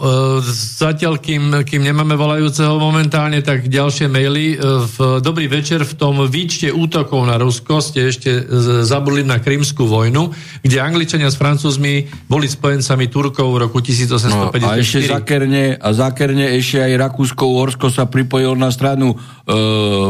zatiaľ, 0.51 1.21
kým, 1.21 1.61
kým 1.61 1.79
nemáme 1.79 2.17
volajúceho 2.17 2.75
momentálne, 2.75 3.39
tak 3.39 3.69
ďalšie 3.69 4.09
maily. 4.09 4.45
E, 4.51 4.55
v, 4.59 4.95
dobrý 5.21 5.45
večer, 5.45 5.85
v 5.85 5.93
tom 5.93 6.19
výčte 6.25 6.67
útokov 6.67 7.23
na 7.23 7.37
Rusko 7.37 7.79
ste 7.79 8.09
ešte 8.09 8.41
z- 8.43 8.83
zabudli 8.83 9.21
na 9.21 9.37
Krymskú 9.37 9.85
vojnu, 9.85 10.33
kde 10.65 10.77
Angličania 10.81 11.29
s 11.29 11.37
Francúzmi 11.37 12.09
boli 12.25 12.49
spojencami 12.49 13.05
Turkov 13.07 13.53
v 13.53 13.57
roku 13.63 13.79
No, 13.79 13.85
1854. 13.85 14.65
a 14.65 14.71
ešte 14.75 14.99
zakerne, 15.05 15.63
a 15.77 15.89
zakerne 15.93 16.45
ešte 16.57 16.81
aj 16.81 16.93
Rakúsko-Uhorsko 17.07 17.87
sa 17.87 18.09
pripojil 18.09 18.57
na 18.57 18.73
stranu 18.73 19.13
e, 19.13 19.17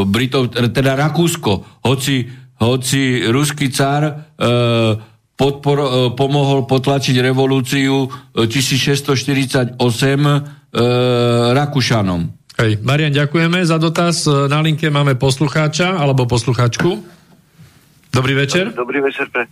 Britov, 0.07 0.49
teda 0.49 0.95
Rakúsko, 0.95 1.83
hoci, 1.83 2.23
hoci 2.57 3.27
ruský 3.27 3.67
cár 3.69 4.03
e, 4.07 4.13
podpor, 5.37 5.77
e, 5.77 5.87
pomohol 6.17 6.65
potlačiť 6.65 7.15
revolúciu 7.21 8.09
e, 8.33 8.49
1648 8.49 9.77
e, 9.77 10.39
Rakúšanom. 11.53 12.21
Hej, 12.57 12.81
Marian, 12.81 13.13
ďakujeme 13.13 13.61
za 13.61 13.77
dotaz. 13.77 14.25
E, 14.25 14.49
Na 14.49 14.59
linke 14.65 14.89
máme 14.89 15.13
poslucháča 15.13 15.93
alebo 15.93 16.25
posluchačku. 16.25 16.89
Dobrý 18.09 18.33
večer. 18.33 18.73
Dobrý 18.73 18.97
večer 19.05 19.29
pre... 19.29 19.45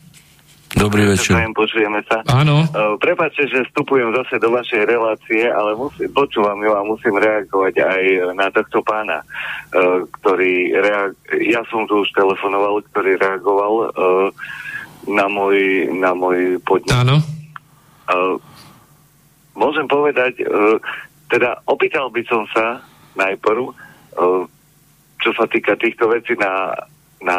Dobrý 0.76 1.08
večer. 1.08 1.40
Prajem, 1.40 1.56
počujeme 1.56 2.04
sa. 2.04 2.20
Áno. 2.28 2.68
Uh, 2.68 3.00
prepačte, 3.00 3.48
že 3.48 3.64
vstupujem 3.72 4.12
zase 4.12 4.44
do 4.44 4.52
vašej 4.52 4.84
relácie, 4.84 5.48
ale 5.48 5.72
musím, 5.72 6.12
počúvam 6.12 6.60
ju 6.60 6.72
a 6.76 6.84
musím 6.84 7.16
reagovať 7.16 7.80
aj 7.80 8.04
na 8.36 8.52
tohto 8.52 8.84
pána, 8.84 9.24
uh, 9.24 10.04
ktorý 10.20 10.76
reag- 10.76 11.16
ja 11.48 11.64
som 11.72 11.88
tu 11.88 12.04
už 12.04 12.12
telefonoval, 12.12 12.84
ktorý 12.92 13.16
reagoval 13.16 13.74
uh, 13.88 13.88
na 15.08 15.26
môj, 15.30 15.90
na 15.96 16.12
môj 16.14 16.58
podnet. 16.66 16.94
Áno. 16.94 17.22
Uh, 18.06 18.38
môžem 19.58 19.86
povedať, 19.90 20.42
uh, 20.46 20.78
teda 21.30 21.62
opýtal 21.66 22.10
by 22.14 22.22
som 22.30 22.46
sa 22.54 22.82
najprv, 23.18 23.64
uh, 23.70 24.44
čo 25.22 25.30
sa 25.34 25.50
týka 25.50 25.74
týchto 25.78 26.06
vecí 26.12 26.38
na, 26.38 26.74
na 27.22 27.38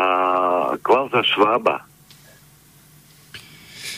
Klausa 0.83 1.23
Švába. 1.23 1.87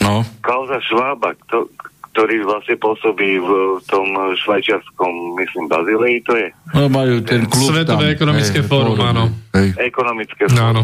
No. 0.05 0.25
Klausa 0.45 0.81
Švába, 0.85 1.33
kto, 1.47 1.73
ktorý 2.13 2.43
vlastne 2.45 2.77
pôsobí 2.77 3.39
v 3.39 3.79
tom 3.87 4.11
švajčiarskom, 4.43 5.39
myslím, 5.39 5.71
Bazilei, 5.71 6.19
to 6.27 6.35
je 6.35 6.51
no 6.75 6.91
majú 6.91 7.23
ten 7.23 7.47
klub 7.47 7.71
Svetové 7.71 8.13
tam. 8.13 8.17
ekonomické 8.19 8.61
fórum, 8.67 8.99
fórum. 8.99 9.07
áno. 9.07 9.25
Hej. 9.55 9.69
ekonomické 9.79 10.51
No, 10.51 10.75
áno. 10.75 10.83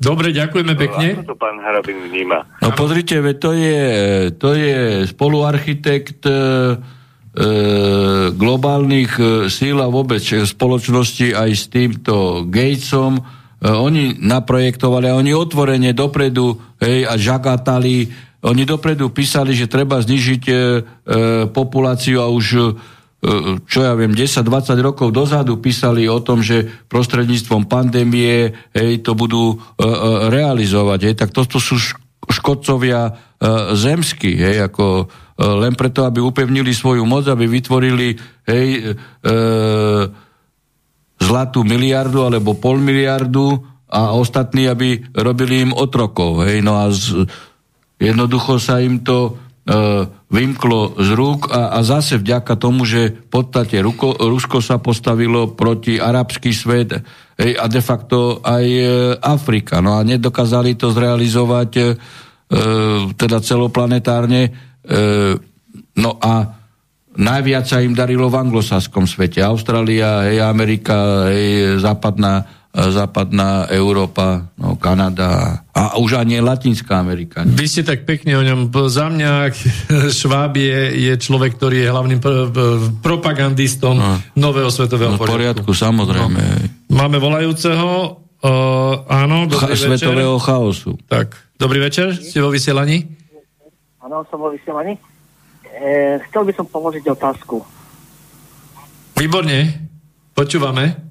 Dobre, 0.00 0.32
ďakujeme 0.32 0.74
pekne. 0.76 1.20
Ako 1.20 1.36
to 1.36 1.36
pán 1.36 1.60
Harabin 1.60 2.00
vníma? 2.08 2.48
No 2.64 2.72
pozrite, 2.72 3.20
veď 3.20 3.36
to 3.36 3.50
je, 3.52 3.80
to 4.40 4.50
je 4.56 5.04
spoluarchitekt 5.04 6.24
e, 6.24 6.32
e, 6.32 6.36
globálnych 8.32 9.12
e, 9.20 9.24
síl 9.52 9.76
a 9.80 9.88
vôbec 9.92 10.24
spoločnosti 10.24 11.36
aj 11.36 11.50
s 11.52 11.64
týmto 11.68 12.48
Gatesom, 12.48 13.20
e, 13.20 13.22
oni 13.68 14.16
naprojektovali 14.16 15.12
a 15.12 15.18
oni 15.20 15.36
otvorene 15.36 15.92
dopredu 15.92 16.56
hej, 16.80 17.04
a 17.04 17.20
žagatali, 17.20 18.08
oni 18.48 18.62
dopredu 18.64 19.12
písali, 19.12 19.52
že 19.52 19.68
treba 19.68 20.00
znižiť 20.00 20.42
e, 20.48 20.52
e, 20.52 20.58
populáciu 21.52 22.24
a 22.24 22.32
už 22.32 22.46
E, 22.56 22.95
čo 23.66 23.78
ja 23.80 23.96
viem, 23.96 24.12
10-20 24.12 24.76
rokov 24.84 25.08
dozadu 25.10 25.56
písali 25.58 26.04
o 26.06 26.20
tom, 26.20 26.44
že 26.44 26.68
prostredníctvom 26.86 27.64
pandémie 27.64 28.52
hej, 28.76 28.92
to 29.00 29.16
budú 29.16 29.56
uh, 29.56 30.28
realizovať. 30.28 30.98
Hej, 31.10 31.14
tak 31.24 31.30
toto 31.32 31.56
sú 31.56 31.80
škodcovia 32.28 33.08
uh, 33.08 33.16
zemskí, 33.72 34.36
hej, 34.36 34.68
ako 34.68 35.08
uh, 35.08 35.08
len 35.64 35.72
preto, 35.74 36.04
aby 36.04 36.20
upevnili 36.20 36.76
svoju 36.76 37.08
moc, 37.08 37.24
aby 37.26 37.48
vytvorili 37.48 38.14
hej, 38.46 38.94
uh, 38.94 40.02
zlatú 41.16 41.64
miliardu 41.64 42.20
alebo 42.20 42.60
pol 42.60 42.76
miliardu 42.78 43.58
a 43.88 44.12
ostatní, 44.12 44.68
aby 44.68 45.02
robili 45.16 45.64
im 45.64 45.72
otrokov. 45.72 46.44
Hej, 46.44 46.60
no 46.60 46.76
a 46.76 46.92
z, 46.92 47.24
jednoducho 47.96 48.60
sa 48.60 48.76
im 48.78 49.00
to 49.00 49.45
E, 49.45 49.45
vymklo 50.30 50.94
z 50.94 51.10
rúk 51.18 51.50
a, 51.50 51.74
a 51.74 51.82
zase 51.82 52.22
vďaka 52.22 52.54
tomu, 52.54 52.86
že 52.86 53.10
v 53.10 53.28
podstate 53.30 53.82
Ruko, 53.82 54.14
Rusko 54.14 54.62
sa 54.62 54.78
postavilo 54.78 55.58
proti 55.58 55.98
arabský 55.98 56.54
svet 56.54 56.94
ej, 57.34 57.58
a 57.58 57.66
de 57.66 57.82
facto 57.82 58.38
aj 58.46 58.62
e, 58.62 58.86
Afrika. 59.18 59.82
No 59.82 59.98
a 59.98 60.06
nedokázali 60.06 60.78
to 60.78 60.94
zrealizovať 60.94 61.70
e, 61.82 61.84
teda 63.18 63.38
celoplanetárne. 63.42 64.42
E, 64.46 64.50
no 65.98 66.10
a 66.22 66.32
najviac 67.18 67.66
sa 67.66 67.82
im 67.82 67.90
darilo 67.90 68.30
v 68.30 68.38
anglosaskom 68.38 69.10
svete. 69.10 69.42
Austrália, 69.42 70.30
hej, 70.30 70.46
Amerika, 70.46 71.26
hej, 71.26 71.82
západná 71.82 72.65
západná 72.76 73.72
Európa, 73.72 74.52
no, 74.60 74.76
Kanada 74.76 75.64
a 75.72 75.96
už 75.96 76.20
ani 76.20 76.44
Latinská 76.44 77.00
Amerika. 77.00 77.40
Nie? 77.40 77.56
Vy 77.56 77.66
ste 77.72 77.82
tak 77.88 78.04
pekne 78.04 78.36
o 78.36 78.44
ňom. 78.44 78.68
Za 78.92 79.08
mňa 79.08 79.48
Šváb 80.20 80.60
je, 80.60 81.08
je 81.08 81.12
človek, 81.16 81.56
ktorý 81.56 81.84
je 81.84 81.88
hlavným 81.88 82.20
pr- 82.20 82.52
propagandistom 83.00 83.96
no. 83.96 84.20
nového 84.36 84.68
svetového 84.68 85.16
no, 85.16 85.20
poriadku. 85.20 85.64
poriadku, 85.64 85.70
samozrejme. 85.72 86.42
No. 86.92 87.00
Máme 87.00 87.16
volajúceho. 87.16 88.20
Uh, 88.44 89.08
áno, 89.08 89.48
dobrý 89.48 89.72
Cha- 89.72 89.72
večer. 89.72 89.88
Svetového 89.96 90.36
chaosu. 90.36 91.00
Tak, 91.08 91.56
dobrý 91.56 91.80
večer, 91.80 92.12
ste 92.12 92.44
vo 92.44 92.52
vysielaní? 92.52 93.08
Áno, 94.04 94.22
som 94.28 94.36
vo 94.36 94.52
vysielaní. 94.52 95.00
E, 95.66 96.20
chcel 96.28 96.44
by 96.44 96.52
som 96.52 96.68
položiť 96.68 97.04
otázku. 97.08 97.64
Výborne, 99.16 99.88
počúvame. 100.36 101.05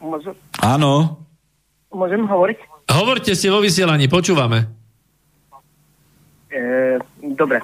Môžem? 0.00 0.34
Áno. 0.60 1.22
Môžem 1.92 2.22
hovoriť? 2.26 2.58
Hovorte 2.92 3.32
si 3.32 3.48
vo 3.48 3.58
vysielaní, 3.64 4.06
počúvame. 4.06 4.68
E, 6.52 6.96
dobre. 7.34 7.60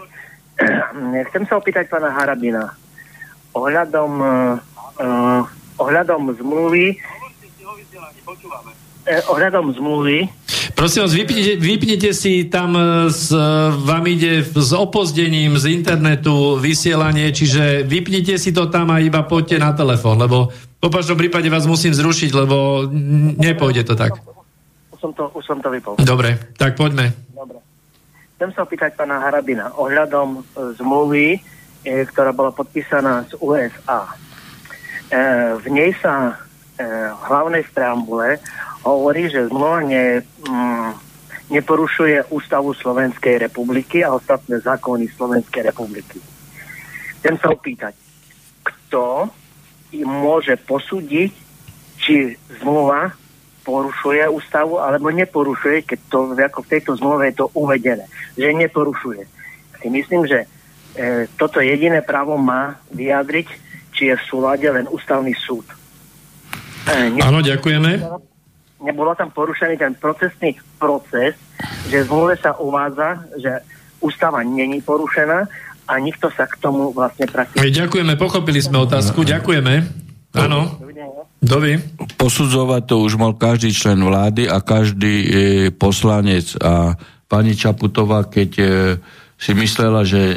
Chcem 1.30 1.44
sa 1.48 1.60
opýtať 1.60 1.88
pána 1.88 2.12
Harabina. 2.12 2.72
Ohľadom, 3.52 4.12
uh, 4.16 5.44
ohľadom 5.76 6.32
zmluvy 6.40 6.96
e, 9.04 9.16
ohľadom 9.28 9.76
zmluvy 9.76 10.32
Prosím 10.72 11.04
vás, 11.04 11.14
vypnite, 11.14 11.52
vypnite 11.62 12.10
si 12.10 12.48
tam, 12.48 12.74
z, 13.06 13.34
vám 13.86 14.04
ide 14.08 14.42
s 14.42 14.72
opozdením 14.72 15.54
z 15.58 15.78
internetu 15.78 16.58
vysielanie, 16.58 17.30
čiže 17.30 17.86
vypnite 17.86 18.34
si 18.40 18.50
to 18.50 18.66
tam 18.66 18.90
a 18.90 18.98
iba 18.98 19.22
poďte 19.22 19.62
na 19.62 19.76
telefón, 19.76 20.18
lebo 20.18 20.50
v 20.82 20.90
opačnom 20.90 21.14
prípade 21.14 21.46
vás 21.46 21.62
musím 21.62 21.94
zrušiť, 21.94 22.30
lebo 22.34 22.90
nepôjde 23.38 23.86
to 23.86 23.94
tak. 23.94 24.18
Už 24.90 24.98
som 24.98 25.14
to, 25.14 25.30
už 25.30 25.44
som 25.46 25.62
to 25.62 25.70
vypol. 25.70 25.94
Dobre, 26.02 26.34
tak 26.58 26.74
poďme. 26.74 27.14
Dobre. 27.30 27.62
Chcem 28.34 28.50
sa 28.50 28.66
opýtať 28.66 28.98
pána 28.98 29.22
Harabina 29.22 29.70
ohľadom 29.78 30.42
e, 30.42 30.74
zmluvy, 30.82 31.38
e, 31.38 31.40
ktorá 32.10 32.34
bola 32.34 32.50
podpísaná 32.50 33.30
z 33.30 33.38
USA. 33.38 34.10
E, 34.10 35.54
v 35.62 35.66
nej 35.70 35.94
sa 36.02 36.34
v 36.82 37.22
hlavnej 37.30 37.62
preambule 37.70 38.42
hovorí, 38.82 39.30
že 39.30 39.46
zmluva 39.46 39.86
ne, 39.86 40.18
mm, 40.18 40.90
neporušuje 41.54 42.34
ústavu 42.34 42.74
Slovenskej 42.74 43.38
republiky 43.38 44.02
a 44.02 44.10
ostatné 44.10 44.58
zákony 44.58 45.06
Slovenskej 45.14 45.62
republiky. 45.70 46.18
Chcem 47.22 47.38
sa 47.38 47.54
opýtať, 47.54 47.94
kto 48.66 49.30
môže 50.00 50.56
posúdiť, 50.64 51.32
či 52.00 52.34
zmluva 52.60 53.12
porušuje 53.62 54.26
ústavu 54.26 54.82
alebo 54.82 55.14
neporušuje, 55.14 55.86
keď 55.86 55.98
to 56.10 56.18
ako 56.34 56.66
v 56.66 56.70
tejto 56.70 56.90
zmluve 56.98 57.30
je 57.30 57.36
to 57.38 57.46
uvedené, 57.54 58.10
že 58.34 58.50
neporušuje. 58.50 59.22
Si 59.78 59.86
myslím, 59.86 60.26
že 60.26 60.42
e, 60.42 60.46
toto 61.38 61.62
jediné 61.62 62.02
právo 62.02 62.34
má 62.34 62.82
vyjadriť, 62.90 63.48
či 63.94 64.10
je 64.10 64.14
v 64.18 64.26
súlade 64.26 64.66
len 64.66 64.90
ústavný 64.90 65.30
súd. 65.38 65.66
E, 66.90 67.14
Áno, 67.22 67.38
ďakujeme. 67.38 68.02
Nebolo 68.82 69.14
tam 69.14 69.30
porušený 69.30 69.78
ten 69.78 69.94
procesný 69.94 70.58
proces, 70.74 71.38
že 71.86 72.02
v 72.02 72.06
zmluve 72.10 72.34
sa 72.34 72.58
uvádza, 72.58 73.22
že 73.38 73.62
ústava 74.02 74.42
není 74.42 74.82
porušená 74.82 75.46
a 75.92 76.00
nikto 76.00 76.32
sa 76.32 76.48
k 76.48 76.56
tomu 76.56 76.88
vlastne 76.96 77.28
prakticky... 77.28 77.68
Ďakujeme, 77.68 78.16
pochopili 78.16 78.64
sme 78.64 78.80
otázku, 78.80 79.28
ďakujeme. 79.28 79.84
Áno. 80.32 80.80
Dovi. 81.42 81.76
Posudzovať 82.16 82.82
to 82.88 82.96
už 83.04 83.20
mal 83.20 83.36
každý 83.36 83.74
člen 83.74 84.00
vlády 84.00 84.48
a 84.48 84.64
každý 84.64 85.14
e, 85.20 85.26
poslanec 85.74 86.56
a 86.62 86.96
pani 87.28 87.52
Čaputová, 87.52 88.24
keď 88.30 88.50
e, 88.56 88.64
si 89.36 89.52
myslela, 89.52 90.06
že 90.06 90.22
e, 90.22 90.36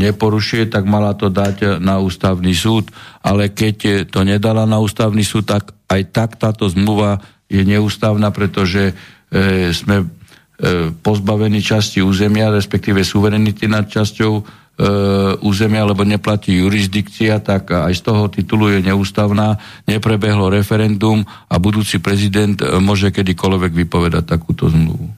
neporušuje, 0.00 0.72
tak 0.72 0.88
mala 0.88 1.12
to 1.12 1.28
dať 1.28 1.76
na 1.76 2.00
ústavný 2.00 2.56
súd, 2.56 2.88
ale 3.20 3.52
keď 3.52 3.76
e, 3.84 3.90
to 4.08 4.24
nedala 4.24 4.64
na 4.64 4.80
ústavný 4.80 5.20
súd, 5.20 5.44
tak 5.44 5.76
aj 5.92 6.02
tak 6.10 6.30
táto 6.40 6.66
zmluva 6.66 7.20
je 7.52 7.62
neústavná, 7.62 8.32
pretože 8.32 8.96
e, 9.30 9.70
sme 9.76 10.02
e, 10.02 10.06
pozbavení 10.90 11.60
časti 11.60 12.00
územia, 12.00 12.48
respektíve 12.48 13.04
suverenity 13.04 13.68
nad 13.68 13.86
časťou 13.86 14.64
územia, 15.40 15.88
lebo 15.88 16.04
neplatí 16.04 16.60
jurisdikcia, 16.60 17.40
tak 17.40 17.72
aj 17.72 17.96
z 17.96 18.02
toho 18.04 18.28
titulu 18.28 18.68
je 18.76 18.84
neústavná, 18.84 19.56
neprebehlo 19.88 20.52
referendum 20.52 21.24
a 21.48 21.56
budúci 21.56 21.96
prezident 21.98 22.60
e, 22.60 22.76
môže 22.76 23.08
kedykoľvek 23.08 23.72
vypovedať 23.72 24.24
takúto 24.28 24.68
zmluvu. 24.68 25.08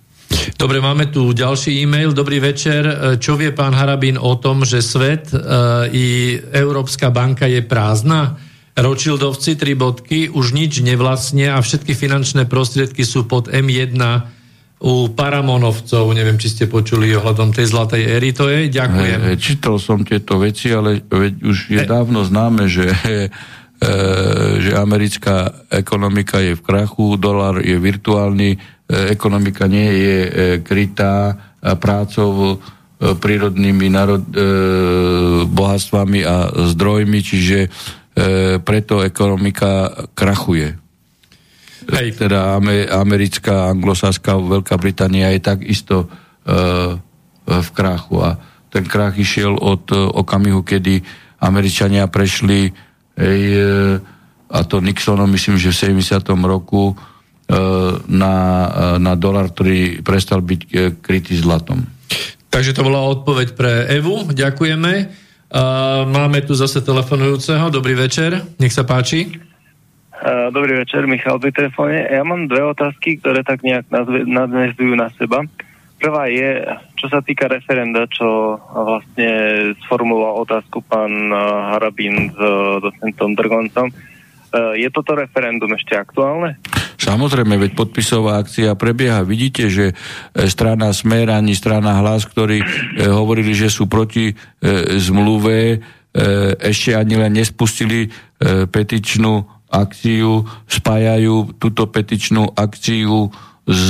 Dobre, 0.54 0.78
máme 0.78 1.08
tu 1.08 1.32
ďalší 1.34 1.82
e-mail. 1.82 2.14
Dobrý 2.14 2.38
večer. 2.38 2.86
E, 2.86 2.94
čo 3.18 3.34
vie 3.34 3.50
pán 3.50 3.74
Harabín 3.74 4.14
o 4.14 4.38
tom, 4.38 4.62
že 4.62 4.78
svet 4.78 5.34
e, 5.34 5.38
i 5.90 6.06
Európska 6.54 7.10
banka 7.10 7.50
je 7.50 7.58
prázdna? 7.64 8.38
Ročildovci, 8.78 9.58
tri 9.58 9.74
bodky, 9.74 10.30
už 10.30 10.54
nič 10.54 10.86
nevlastnia 10.86 11.58
a 11.58 11.64
všetky 11.64 11.98
finančné 11.98 12.46
prostriedky 12.46 13.02
sú 13.02 13.26
pod 13.26 13.50
M1 13.50 13.98
u 14.78 15.10
Paramonovcov, 15.10 16.14
neviem, 16.14 16.38
či 16.38 16.54
ste 16.54 16.64
počuli 16.70 17.10
ohľadom 17.10 17.50
tej 17.50 17.66
zlatej 17.66 18.02
éry, 18.14 18.30
to 18.30 18.46
je, 18.46 18.70
ďakujem. 18.70 19.20
E, 19.26 19.34
čítal 19.34 19.74
som 19.82 20.06
tieto 20.06 20.38
veci, 20.38 20.70
ale 20.70 21.02
veď 21.02 21.34
už 21.42 21.56
je 21.74 21.82
e... 21.82 21.86
dávno 21.86 22.22
známe, 22.22 22.70
že, 22.70 22.86
e, 22.94 23.26
že 24.62 24.72
americká 24.78 25.66
ekonomika 25.66 26.38
je 26.38 26.54
v 26.54 26.62
krachu, 26.62 27.18
dolar 27.18 27.58
je 27.58 27.74
virtuálny, 27.74 28.54
e, 28.54 28.58
ekonomika 29.10 29.66
nie 29.66 29.90
je 29.90 30.18
e, 30.22 30.30
krytá 30.62 31.34
prácou, 31.82 32.62
e, 33.02 33.14
prírodnými 33.18 33.90
národ, 33.90 34.22
e, 34.30 34.46
bohatstvami 35.50 36.22
a 36.22 36.54
zdrojmi, 36.54 37.18
čiže 37.18 37.58
e, 37.66 37.68
preto 38.62 39.02
ekonomika 39.02 39.90
krachuje. 40.14 40.87
Hej. 41.88 42.20
teda 42.20 42.60
americká, 42.92 43.72
anglosáská 43.72 44.36
Veľká 44.36 44.76
Británia 44.76 45.32
je 45.32 45.40
takisto 45.40 46.04
uh, 46.04 47.00
v 47.48 47.68
krachu 47.72 48.16
a 48.20 48.36
ten 48.68 48.84
krach 48.84 49.16
išiel 49.16 49.56
od 49.56 49.88
uh, 49.96 50.12
okamihu, 50.12 50.60
kedy 50.60 51.00
Američania 51.38 52.10
prešli 52.10 52.68
hej, 53.14 53.40
a 54.50 54.58
to 54.66 54.82
Nixonom 54.82 55.30
myslím, 55.30 55.54
že 55.54 55.70
v 55.70 56.02
70. 56.02 56.18
roku 56.42 56.98
na, 58.10 58.34
na 58.98 59.12
dolar, 59.14 59.54
ktorý 59.54 60.02
prestal 60.02 60.42
byť 60.42 60.60
krytý 60.98 61.38
zlatom. 61.38 61.86
Takže 62.50 62.74
to 62.74 62.82
bola 62.82 63.06
odpoveď 63.06 63.54
pre 63.54 63.86
Evu, 63.86 64.26
ďakujeme. 64.34 64.92
Máme 66.10 66.38
tu 66.42 66.58
zase 66.58 66.82
telefonujúceho, 66.82 67.70
dobrý 67.70 67.94
večer, 67.94 68.42
nech 68.58 68.74
sa 68.74 68.82
páči. 68.82 69.47
Dobrý 70.50 70.82
večer, 70.82 71.06
Michal 71.06 71.38
pri 71.38 71.54
telefóne. 71.54 72.02
Ja 72.10 72.26
mám 72.26 72.50
dve 72.50 72.66
otázky, 72.66 73.22
ktoré 73.22 73.46
tak 73.46 73.62
nejak 73.62 73.86
nadvezujú 74.26 74.98
na 74.98 75.14
seba. 75.14 75.46
Prvá 75.98 76.30
je, 76.30 76.62
čo 76.94 77.10
sa 77.10 77.18
týka 77.18 77.50
referenda, 77.50 78.06
čo 78.06 78.54
vlastne 78.70 79.30
sformuloval 79.82 80.46
otázku 80.46 80.78
pán 80.86 81.10
eh, 81.10 81.38
Harabín 81.74 82.30
s 82.30 82.38
eh, 82.38 82.78
docentom 82.78 83.34
Drgoncom. 83.34 83.90
Eh, 83.90 84.86
Je 84.86 84.88
toto 84.94 85.18
referendum 85.18 85.70
ešte 85.74 85.98
aktuálne? 85.98 86.62
Samozrejme, 86.98 87.58
veď 87.58 87.74
podpisová 87.74 88.38
akcia 88.38 88.78
prebieha. 88.78 89.26
Vidíte, 89.26 89.70
že 89.70 89.94
strana 90.50 90.94
Smer 90.94 91.34
ani 91.34 91.54
strana 91.54 91.98
Hlas, 92.02 92.26
ktorí 92.26 92.58
hovorili, 93.06 93.54
že 93.54 93.70
sú 93.70 93.86
proti 93.86 94.34
zmluve, 94.98 95.78
ešte 96.58 96.98
ani 96.98 97.14
len 97.16 97.38
nespustili 97.38 98.10
petičnú 98.42 99.57
akciu, 99.68 100.48
spájajú 100.68 101.56
túto 101.60 101.88
petičnú 101.88 102.52
akciu 102.56 103.32
s 103.68 103.86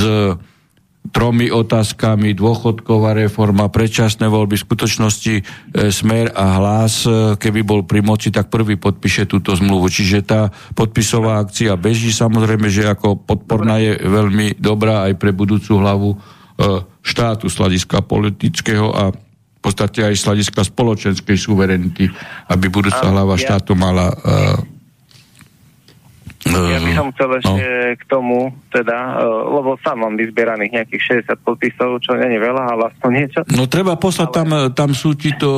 tromi 1.09 1.49
otázkami, 1.49 2.37
dôchodková 2.37 3.17
reforma, 3.17 3.71
predčasné 3.71 4.29
voľby, 4.29 4.59
v 4.59 4.65
skutočnosti 4.67 5.35
e, 5.39 5.43
Smer 5.89 6.29
a 6.35 6.59
Hlas, 6.59 7.07
e, 7.07 7.33
keby 7.39 7.65
bol 7.65 7.81
pri 7.87 8.05
moci, 8.05 8.29
tak 8.29 8.51
prvý 8.53 8.77
podpíše 8.77 9.25
túto 9.25 9.55
zmluvu. 9.55 9.89
Čiže 9.89 10.27
tá 10.27 10.41
podpisová 10.77 11.41
akcia 11.41 11.73
beží, 11.79 12.13
samozrejme, 12.13 12.69
že 12.69 12.85
ako 12.85 13.25
podporná 13.25 13.81
je 13.81 13.97
veľmi 13.97 14.61
dobrá 14.61 15.09
aj 15.09 15.17
pre 15.17 15.33
budúcu 15.33 15.81
hlavu 15.81 16.09
e, 16.13 16.17
štátu 17.01 17.49
z 17.49 17.55
hľadiska 17.57 18.05
politického 18.05 18.87
a 18.93 19.03
v 19.09 19.59
podstate 19.59 20.07
aj 20.07 20.15
z 20.15 20.23
hľadiska 20.29 20.61
spoločenskej 20.61 21.35
suverenity, 21.35 22.07
aby 22.47 22.65
budúca 22.71 23.07
hlava 23.07 23.35
štátu 23.35 23.73
mala 23.73 24.13
e, 24.13 24.15
Ja 26.49 26.79
by 26.81 26.91
som 26.97 27.07
chcel 27.13 27.29
ešte 27.37 27.65
no. 27.65 27.95
k 27.95 28.03
tomu, 28.09 28.39
teda, 28.73 28.97
eh, 29.21 29.43
lebo 29.53 29.77
sám 29.85 30.01
mám 30.01 30.15
vyzbieraných 30.17 30.71
nejakých 30.81 31.25
60 31.29 31.45
podpisov, 31.45 32.01
čo 32.01 32.17
nie 32.17 32.35
je 32.35 32.41
veľa, 32.41 32.63
ale 32.75 32.83
aspoň 32.93 33.11
niečo. 33.13 33.39
No 33.53 33.69
treba 33.69 33.95
poslať, 33.95 34.29
tam, 34.33 34.49
tam 34.73 34.89
sú 34.97 35.13
ti 35.13 35.33
to... 35.37 35.49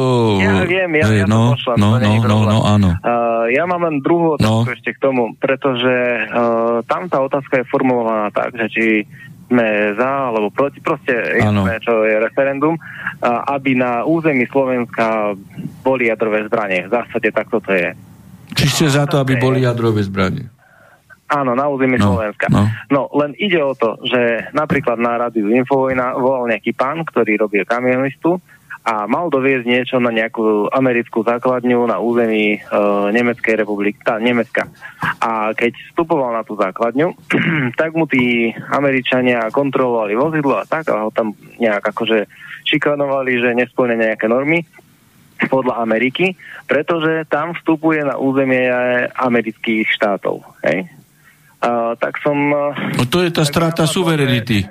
Ja 0.44 0.68
viem, 0.68 0.92
ja, 1.00 1.06
Hej, 1.08 1.24
ja 1.24 1.28
no, 1.28 1.56
to 1.56 1.76
no, 1.80 1.98
to 1.98 2.04
nie 2.04 2.08
no, 2.08 2.16
je 2.16 2.22
no, 2.22 2.28
problém. 2.28 2.52
no, 2.52 2.60
áno. 2.68 2.90
Uh, 3.00 3.46
ja 3.52 3.64
mám 3.66 3.82
len 3.88 4.04
druhú 4.04 4.36
otázku 4.36 4.68
No. 4.68 4.76
ešte 4.76 4.92
k 4.96 5.00
tomu, 5.00 5.34
pretože 5.40 5.96
uh, 6.28 6.84
tam 6.86 7.08
tá 7.08 7.24
otázka 7.24 7.62
je 7.64 7.72
formulovaná 7.72 8.28
tak, 8.34 8.58
že 8.58 8.68
či 8.68 8.86
sme 9.52 9.92
za 10.00 10.32
alebo 10.32 10.48
proti, 10.48 10.80
proste 10.80 11.12
jasné, 11.12 11.84
čo 11.84 12.08
je 12.08 12.24
referendum, 12.24 12.80
aby 13.52 13.76
na 13.76 14.08
území 14.08 14.48
Slovenska 14.48 15.36
boli 15.84 16.08
jadrové 16.08 16.48
zbranie. 16.48 16.88
V 16.88 16.96
zásade 16.96 17.28
takto 17.36 17.60
to 17.60 17.76
je. 17.76 17.92
Či 18.56 18.66
ste 18.72 18.86
za 18.88 19.04
to, 19.04 19.20
aby 19.20 19.36
boli 19.36 19.68
jadrové 19.68 20.08
zbranie? 20.08 20.48
Áno, 21.32 21.56
na 21.56 21.72
území 21.72 21.96
No, 21.96 22.20
Slovenska. 22.20 22.52
no. 22.52 22.68
No, 22.92 23.02
len 23.16 23.32
ide 23.40 23.64
o 23.64 23.72
to, 23.72 23.96
že 24.04 24.52
napríklad 24.52 25.00
na 25.00 25.16
rádiu 25.16 25.48
Infovojna 25.48 26.20
volal 26.20 26.52
nejaký 26.52 26.76
pán, 26.76 27.08
ktorý 27.08 27.40
robil 27.40 27.64
kamionistu 27.64 28.44
a 28.82 29.06
mal 29.06 29.30
doviezť 29.30 29.66
niečo 29.70 29.98
na 30.02 30.10
nejakú 30.10 30.66
americkú 30.74 31.22
základňu 31.22 31.86
na 31.86 32.02
území 32.02 32.58
e, 32.58 32.60
Nemeckej 33.14 33.62
republiky, 33.62 34.02
tá 34.02 34.18
Nemecka. 34.18 34.66
A 35.22 35.54
keď 35.54 35.78
vstupoval 35.94 36.34
na 36.34 36.42
tú 36.42 36.58
základňu, 36.58 37.14
tak 37.80 37.94
mu 37.94 38.10
tí 38.10 38.50
Američania 38.74 39.54
kontrolovali 39.54 40.18
vozidlo 40.18 40.58
a 40.58 40.66
tak 40.66 40.90
a 40.90 41.06
ho 41.06 41.14
tam 41.14 41.38
nejak 41.62 41.94
akože 41.94 42.26
šikanovali, 42.66 43.38
že 43.38 43.54
nesplňa 43.54 43.96
nejaké 44.18 44.26
normy 44.26 44.66
podľa 45.50 45.82
Ameriky, 45.82 46.38
pretože 46.66 47.26
tam 47.30 47.54
vstupuje 47.58 48.02
na 48.02 48.18
územie 48.18 48.66
amerických 49.14 49.90
štátov. 49.94 50.42
Hej? 50.66 50.90
Uh, 51.62 51.94
tak 52.02 52.18
som... 52.26 52.38
Uh, 52.50 52.74
No 52.98 53.06
to 53.06 53.22
je 53.22 53.30
tá 53.30 53.46
strata 53.46 53.86
suverenity. 53.86 54.66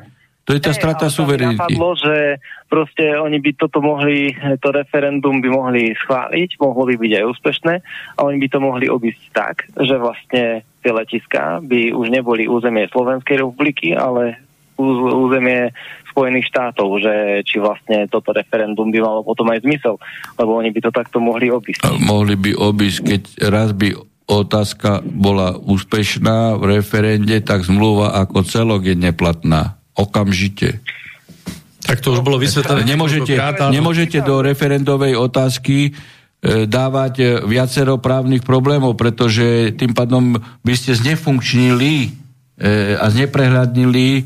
To 0.48 0.58
je 0.58 0.66
tá 0.66 0.74
strata 0.74 1.06
tam 1.06 1.14
mi 1.14 1.18
suverenity. 1.22 1.62
napadlo, 1.62 1.94
že 1.94 2.42
proste 2.66 3.14
oni 3.14 3.38
by 3.38 3.50
toto 3.54 3.78
mohli, 3.78 4.34
to 4.58 4.74
referendum 4.74 5.38
by 5.38 5.46
mohli 5.46 5.94
schváliť, 5.94 6.58
mohlo 6.58 6.90
by 6.90 6.98
byť 6.98 7.12
aj 7.22 7.24
úspešné 7.30 7.74
a 8.18 8.20
oni 8.26 8.36
by 8.42 8.48
to 8.50 8.58
mohli 8.58 8.90
obísť 8.90 9.22
tak, 9.30 9.70
že 9.78 9.94
vlastne 9.94 10.66
tie 10.82 10.90
letiská 10.90 11.62
by 11.62 11.94
už 11.94 12.10
neboli 12.10 12.50
územie 12.50 12.90
Slovenskej 12.90 13.46
republiky, 13.46 13.94
ale 13.94 14.42
úz- 14.74 15.14
územie 15.14 15.70
Spojených 16.10 16.50
štátov, 16.50 16.98
že 16.98 17.14
či 17.46 17.62
vlastne 17.62 18.10
toto 18.10 18.34
referendum 18.34 18.90
by 18.90 18.98
malo 18.98 19.22
potom 19.22 19.46
aj 19.54 19.62
zmysel, 19.62 20.02
lebo 20.34 20.58
oni 20.58 20.74
by 20.74 20.80
to 20.82 20.90
takto 20.90 21.22
mohli 21.22 21.46
obísť. 21.46 21.86
A 21.86 21.94
Mohli 21.94 22.34
by 22.34 22.52
obísť, 22.58 22.98
keď 23.06 23.22
raz 23.46 23.70
by 23.70 23.94
otázka 24.30 25.02
bola 25.02 25.58
úspešná 25.58 26.54
v 26.54 26.78
referende, 26.78 27.42
tak 27.42 27.66
zmluva 27.66 28.14
ako 28.14 28.46
celok 28.46 28.86
je 28.86 28.94
neplatná. 28.94 29.82
Okamžite. 29.98 30.78
Tak 31.82 31.98
to 31.98 32.14
už 32.14 32.22
bolo 32.22 32.38
vysvetlené. 32.38 32.86
Nemôžete, 32.86 33.34
nemôžete 33.74 34.22
do 34.22 34.44
referendovej 34.44 35.18
otázky 35.18 35.90
e, 35.90 35.90
dávať 36.70 37.42
viacero 37.50 37.98
právnych 37.98 38.46
problémov, 38.46 38.94
pretože 38.94 39.74
tým 39.74 39.90
pádom 39.90 40.38
by 40.38 40.74
ste 40.78 40.94
znefunkčnili 40.94 41.94
e, 42.06 42.08
a 42.94 43.10
zneprehľadnili 43.10 44.06
e, 44.16 44.22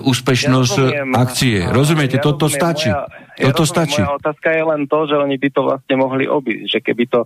úspešnosť 0.00 0.76
rozumiem. 0.78 1.10
akcie. 1.12 1.56
Rozumiete? 1.68 2.16
ja 2.16 2.24
Toto 2.24 2.48
rozumiem. 2.48 2.62
stačí. 2.64 2.88
Moja, 2.88 3.04
ja 3.36 3.44
Toto 3.52 3.62
rozumiem, 3.66 3.74
stačí. 3.76 4.00
Moja 4.00 4.16
otázka 4.16 4.48
je 4.48 4.62
len 4.64 4.82
to, 4.88 4.98
že 5.04 5.14
oni 5.20 5.36
by 5.36 5.48
to 5.52 5.60
vlastne 5.66 5.94
mohli 6.00 6.24
obísť, 6.24 6.66
že 6.70 6.78
keby 6.80 7.04
to, 7.12 7.20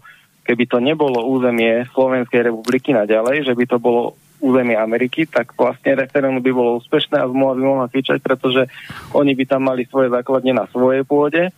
keby 0.50 0.66
to 0.66 0.82
nebolo 0.82 1.22
územie 1.30 1.86
Slovenskej 1.94 2.50
republiky 2.50 2.90
naďalej, 2.90 3.46
že 3.46 3.54
by 3.54 3.64
to 3.70 3.78
bolo 3.78 4.18
územie 4.42 4.74
Ameriky, 4.74 5.30
tak 5.30 5.54
vlastne 5.54 5.94
referendum 5.94 6.42
by 6.42 6.50
bolo 6.50 6.82
úspešné 6.82 7.22
a 7.22 7.30
zmluva 7.30 7.54
by 7.54 7.62
mohla 7.62 7.86
fičať, 7.86 8.18
pretože 8.18 8.66
oni 9.14 9.38
by 9.38 9.44
tam 9.46 9.62
mali 9.62 9.86
svoje 9.86 10.10
základne 10.10 10.58
na 10.58 10.66
svojej 10.66 11.06
pôde. 11.06 11.54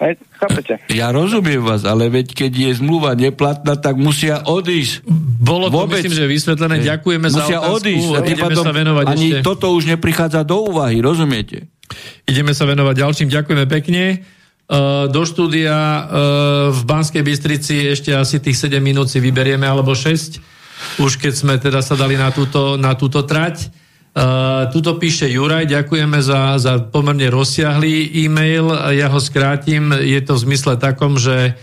Hej, 0.00 0.18
chápete? 0.40 0.74
Ja 0.90 1.14
rozumiem 1.14 1.62
vás, 1.62 1.86
ale 1.86 2.10
veď 2.10 2.34
keď 2.34 2.52
je 2.54 2.70
zmluva 2.82 3.14
neplatná, 3.14 3.78
tak 3.78 3.94
musia 3.94 4.42
odísť. 4.42 5.06
Bolo 5.38 5.70
to, 5.70 5.86
Vôbec. 5.86 6.02
myslím, 6.02 6.18
že 6.18 6.26
vysvetlené. 6.26 6.82
Ďakujeme 6.82 7.28
za 7.30 7.44
musia 7.44 7.58
otázku. 7.62 7.74
odísť. 7.78 8.08
A 8.10 8.20
tým 8.22 8.34
Ideme 8.34 8.44
pádom 8.50 8.64
sa 8.64 8.72
venovať 8.74 9.04
ani 9.06 9.28
ešte. 9.30 9.44
toto 9.46 9.66
už 9.70 9.84
neprichádza 9.86 10.40
do 10.42 10.66
úvahy, 10.66 10.98
rozumiete? 10.98 11.70
Ideme 12.26 12.50
sa 12.56 12.66
venovať 12.66 12.94
ďalším. 12.96 13.28
Ďakujeme 13.30 13.64
pekne. 13.70 14.02
Uh, 14.64 15.12
do 15.12 15.28
štúdia 15.28 15.76
uh, 15.76 16.02
v 16.72 16.80
Banskej 16.88 17.20
Bystrici 17.20 17.84
ešte 17.84 18.16
asi 18.16 18.40
tých 18.40 18.56
7 18.56 18.80
minút 18.80 19.12
si 19.12 19.20
vyberieme, 19.20 19.68
alebo 19.68 19.92
6. 19.92 20.40
Už 21.04 21.20
keď 21.20 21.32
sme 21.36 21.54
teda 21.60 21.84
sa 21.84 21.92
dali 22.00 22.16
na 22.16 22.32
túto, 22.32 22.80
na 22.80 22.96
túto 22.96 23.28
trať. 23.28 23.68
Uh, 24.16 24.64
tuto 24.72 24.96
píše 24.96 25.28
Juraj, 25.28 25.68
ďakujeme 25.68 26.16
za, 26.24 26.56
za 26.56 26.80
pomerne 26.80 27.28
rozsiahlý 27.28 28.24
e-mail. 28.24 28.72
Ja 28.96 29.12
ho 29.12 29.20
skrátim. 29.20 29.92
Je 30.00 30.16
to 30.24 30.32
v 30.40 30.44
zmysle 30.48 30.80
takom, 30.80 31.20
že 31.20 31.60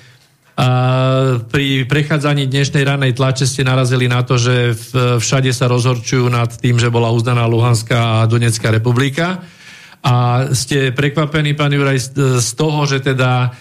pri 1.47 1.89
prechádzaní 1.89 2.45
dnešnej 2.45 2.83
ranej 2.85 3.17
tlače 3.17 3.47
ste 3.49 3.65
narazili 3.65 4.05
na 4.05 4.21
to, 4.21 4.35
že 4.37 4.75
všade 5.17 5.49
sa 5.55 5.65
rozhorčujú 5.71 6.27
nad 6.29 6.53
tým, 6.53 6.77
že 6.77 6.91
bola 6.91 7.09
uznaná 7.09 7.47
Luhanská 7.49 8.21
a 8.21 8.27
Donetská 8.29 8.69
republika. 8.69 9.41
A 10.01 10.47
ste 10.57 10.89
prekvapení, 10.89 11.53
pán 11.53 11.69
Juraj, 11.69 12.13
z, 12.41 12.51
toho, 12.57 12.89
že 12.89 13.05
teda 13.05 13.53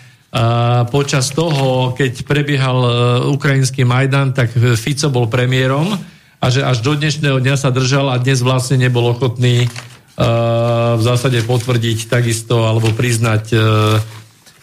počas 0.89 1.35
toho, 1.35 1.91
keď 1.99 2.23
prebiehal 2.23 2.79
e, 2.87 2.91
ukrajinský 3.35 3.83
Majdan, 3.83 4.31
tak 4.31 4.55
Fico 4.79 5.11
bol 5.11 5.27
premiérom 5.27 5.91
a 6.39 6.47
že 6.47 6.63
až 6.63 6.87
do 6.87 6.95
dnešného 6.95 7.43
dňa 7.43 7.59
sa 7.59 7.75
držal 7.75 8.15
a 8.15 8.23
dnes 8.23 8.39
vlastne 8.39 8.79
nebol 8.79 9.11
ochotný 9.11 9.67
a, 9.67 10.95
v 10.95 11.03
zásade 11.03 11.43
potvrdiť 11.43 12.07
takisto 12.07 12.63
alebo 12.63 12.95
priznať 12.95 13.45
e, 13.51 13.59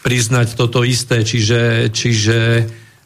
priznať 0.00 0.56
toto 0.56 0.88
isté, 0.88 1.20
čiže, 1.20 1.92
čiže 1.92 2.38
e, 2.38 2.62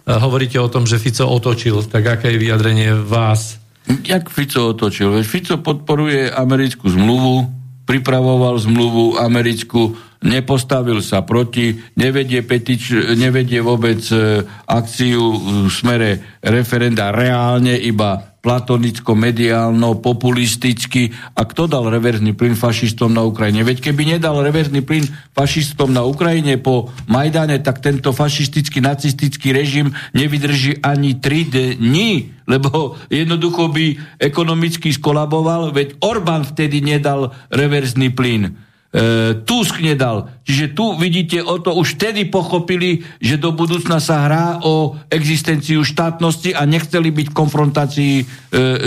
hovoríte 0.06 0.62
o 0.62 0.70
tom, 0.70 0.86
že 0.86 1.02
Fico 1.02 1.26
otočil, 1.26 1.82
tak 1.90 2.06
aké 2.06 2.30
je 2.30 2.38
vyjadrenie 2.46 2.94
vás? 2.94 3.58
Jak 4.06 4.30
Fico 4.30 4.70
otočil? 4.70 5.10
Veď 5.18 5.26
Fico 5.26 5.54
podporuje 5.58 6.30
americkú 6.30 6.86
zmluvu, 6.86 7.61
pripravoval 7.92 8.56
zmluvu 8.56 9.20
americkú, 9.20 9.92
nepostavil 10.24 11.04
sa 11.04 11.20
proti, 11.20 11.76
nevedie, 12.00 12.40
petič, 12.40 13.12
nevedie 13.20 13.60
vôbec 13.60 14.00
e, 14.08 14.40
akciu 14.64 15.20
v 15.20 15.68
smere 15.68 16.40
referenda 16.40 17.12
reálne, 17.12 17.76
iba 17.76 18.31
platonicko, 18.42 19.14
mediálno, 19.14 20.02
populisticky. 20.02 21.14
A 21.38 21.46
kto 21.46 21.70
dal 21.70 21.86
reverzný 21.86 22.34
plyn 22.34 22.58
fašistom 22.58 23.14
na 23.14 23.22
Ukrajine? 23.22 23.62
Veď 23.62 23.78
keby 23.88 24.18
nedal 24.18 24.42
reverzný 24.42 24.82
plyn 24.82 25.06
fašistom 25.30 25.94
na 25.94 26.02
Ukrajine 26.02 26.58
po 26.58 26.90
Majdane, 27.06 27.62
tak 27.62 27.78
tento 27.78 28.10
fašistický, 28.10 28.82
nacistický 28.82 29.54
režim 29.54 29.94
nevydrží 30.12 30.82
ani 30.82 31.22
3 31.22 31.78
dní, 31.78 32.34
lebo 32.50 32.98
jednoducho 33.06 33.70
by 33.70 34.18
ekonomicky 34.18 34.90
skolaboval, 34.90 35.70
veď 35.70 36.02
Orbán 36.02 36.42
vtedy 36.42 36.82
nedal 36.82 37.30
reverzný 37.54 38.10
plyn. 38.10 38.58
E, 38.92 39.40
Tusk 39.48 39.80
nedal. 39.80 40.28
Čiže 40.44 40.76
tu 40.76 40.92
vidíte, 41.00 41.40
o 41.40 41.56
to 41.56 41.72
už 41.72 41.96
vtedy 41.96 42.28
pochopili, 42.28 43.00
že 43.24 43.40
do 43.40 43.48
budúcna 43.56 43.96
sa 44.04 44.28
hrá 44.28 44.60
o 44.60 45.00
existenciu 45.08 45.80
štátnosti 45.80 46.52
a 46.52 46.68
nechceli 46.68 47.08
byť 47.08 47.26
v 47.32 47.36
konfrontácii 47.36 48.14
e, 48.20 48.24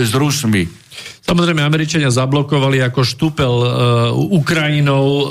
s 0.06 0.14
Rusmi. 0.14 0.62
Samozrejme, 1.26 1.58
Američania 1.58 2.06
zablokovali 2.06 2.78
ako 2.86 3.02
štúpel 3.02 3.50
uh, 3.50 3.68
Ukrajinou 4.14 5.06
uh, 5.10 5.26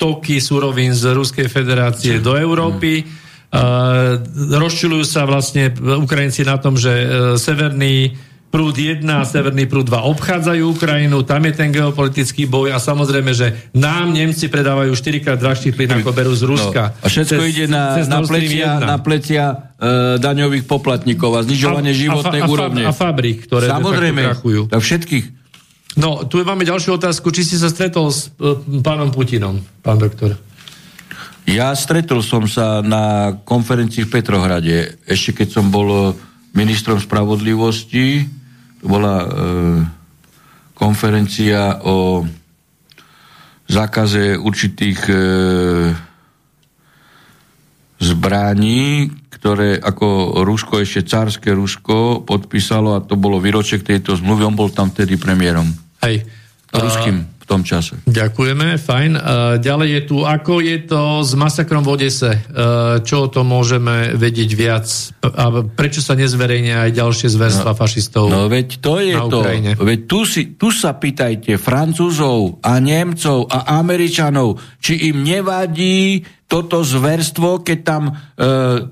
toky 0.00 0.40
surovín 0.40 0.96
z 0.96 1.12
Ruskej 1.12 1.52
federácie 1.52 2.16
do 2.16 2.32
Európy. 2.32 3.04
Uh, 3.52 4.16
rozčilujú 4.56 5.04
sa 5.04 5.28
vlastne 5.28 5.68
Ukrajinci 5.76 6.48
na 6.48 6.56
tom, 6.56 6.80
že 6.80 6.92
uh, 6.96 7.06
severný 7.36 8.16
prúd 8.52 8.76
1 8.76 9.00
a 9.08 9.24
severný 9.24 9.64
prúd 9.64 9.88
2 9.88 10.12
obchádzajú 10.12 10.76
Ukrajinu, 10.76 11.24
tam 11.24 11.40
je 11.48 11.52
ten 11.56 11.72
geopolitický 11.72 12.44
boj 12.44 12.76
a 12.76 12.78
samozrejme, 12.78 13.32
že 13.32 13.72
nám 13.72 14.12
Nemci 14.12 14.52
predávajú 14.52 14.92
4 14.92 15.24
krát 15.24 15.40
drahší 15.40 15.72
plyn, 15.72 16.04
ako 16.04 16.12
berú 16.12 16.36
z 16.36 16.44
Ruska. 16.44 16.92
No, 16.92 17.00
a 17.00 17.06
všetko 17.08 17.40
cez, 17.40 17.48
ide 17.48 17.64
na, 17.72 17.96
na 18.04 18.20
plecia, 18.20 18.68
na 18.76 18.96
plecia 19.00 19.44
e, 19.48 19.54
daňových 20.20 20.68
poplatníkov 20.68 21.32
a 21.32 21.40
znižovanie 21.48 21.96
a, 21.96 21.96
životnej 21.96 22.40
a, 22.40 22.46
a, 22.46 22.52
úrovne. 22.52 22.82
A, 22.84 22.92
fabrik, 22.92 23.48
ktoré 23.48 23.72
Samozrejme, 23.72 24.20
krachujú. 24.20 24.62
tak 24.68 24.84
všetkých. 24.84 25.24
No, 25.96 26.28
tu 26.28 26.44
máme 26.44 26.68
ďalšiu 26.68 27.00
otázku. 27.00 27.32
Či 27.32 27.48
si 27.48 27.56
sa 27.56 27.72
stretol 27.72 28.12
s 28.12 28.28
e, 28.36 28.52
pánom 28.84 29.08
Putinom, 29.08 29.64
pán 29.80 29.96
doktor? 29.96 30.36
Ja 31.48 31.72
stretol 31.72 32.20
som 32.20 32.44
sa 32.44 32.84
na 32.84 33.32
konferencii 33.48 34.04
v 34.04 34.12
Petrohrade, 34.12 35.00
ešte 35.08 35.42
keď 35.42 35.48
som 35.56 35.72
bol 35.72 36.12
ministrom 36.52 37.00
spravodlivosti 37.00 38.28
bola 38.82 39.14
e, 39.22 39.26
konferencia 40.74 41.80
o 41.86 42.26
zákaze 43.70 44.36
určitých 44.36 45.00
e, 45.08 45.16
zbraní, 48.02 49.08
ktoré 49.32 49.78
ako 49.78 50.42
Rusko, 50.42 50.82
ešte 50.82 51.06
cárske 51.06 51.50
Rusko 51.54 52.26
podpísalo 52.26 52.98
a 52.98 53.02
to 53.02 53.14
bolo 53.14 53.40
výroček 53.40 53.86
tejto 53.86 54.18
zmluvy. 54.18 54.42
On 54.46 54.58
bol 54.58 54.70
tam 54.70 54.90
vtedy 54.90 55.16
premiérom. 55.16 55.66
Hej. 56.02 56.26
Ruským 56.72 57.31
tom 57.52 57.62
čase. 57.62 58.00
Ďakujeme, 58.08 58.80
fajn. 58.80 59.12
Ďalej 59.60 59.88
je 59.92 60.00
tu, 60.08 60.16
ako 60.24 60.64
je 60.64 60.78
to 60.88 61.20
s 61.20 61.36
masakrom 61.36 61.84
v 61.84 61.92
Odese? 61.92 62.32
Čo 63.04 63.16
o 63.18 63.28
tom 63.28 63.52
môžeme 63.52 64.16
vedieť 64.16 64.50
viac? 64.56 64.86
A 65.20 65.60
prečo 65.62 66.00
sa 66.00 66.16
nezverejnia 66.16 66.88
aj 66.88 66.90
ďalšie 66.96 67.28
zverstva 67.28 67.72
no, 67.72 67.78
fašistov 67.78 68.24
No 68.32 68.48
veď 68.48 68.68
to 68.80 68.94
je 69.04 69.16
to. 69.28 69.40
Veď 69.84 70.00
tu, 70.08 70.24
si, 70.24 70.56
tu 70.56 70.72
sa 70.72 70.96
pýtajte 70.96 71.60
Francúzov 71.60 72.64
a 72.64 72.80
Nemcov 72.80 73.52
a 73.52 73.76
Američanov, 73.76 74.56
či 74.80 75.12
im 75.12 75.20
nevadí 75.20 76.24
toto 76.48 76.84
zverstvo, 76.84 77.64
keď 77.64 77.78
tam 77.80 78.02
e, 78.08 78.12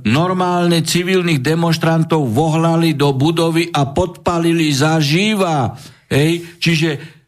normálne 0.09 0.81
civilných 0.81 1.45
demonstrantov 1.45 2.25
vohlali 2.33 2.97
do 2.97 3.13
budovy 3.13 3.69
a 3.69 3.85
podpalili 3.93 4.73
zažíva. 4.73 5.77
Hej? 6.09 6.57
Čiže 6.57 7.20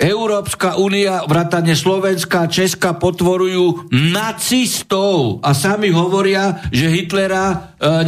Európska 0.00 0.80
únia, 0.80 1.28
vrátane 1.28 1.76
Slovenská, 1.76 2.48
Česka 2.48 2.96
potvorujú 2.96 3.92
nacistov 3.92 5.44
a 5.44 5.52
sami 5.52 5.92
hovoria, 5.92 6.64
že 6.72 6.88
Hitlera 6.88 7.52
e, 7.52 7.56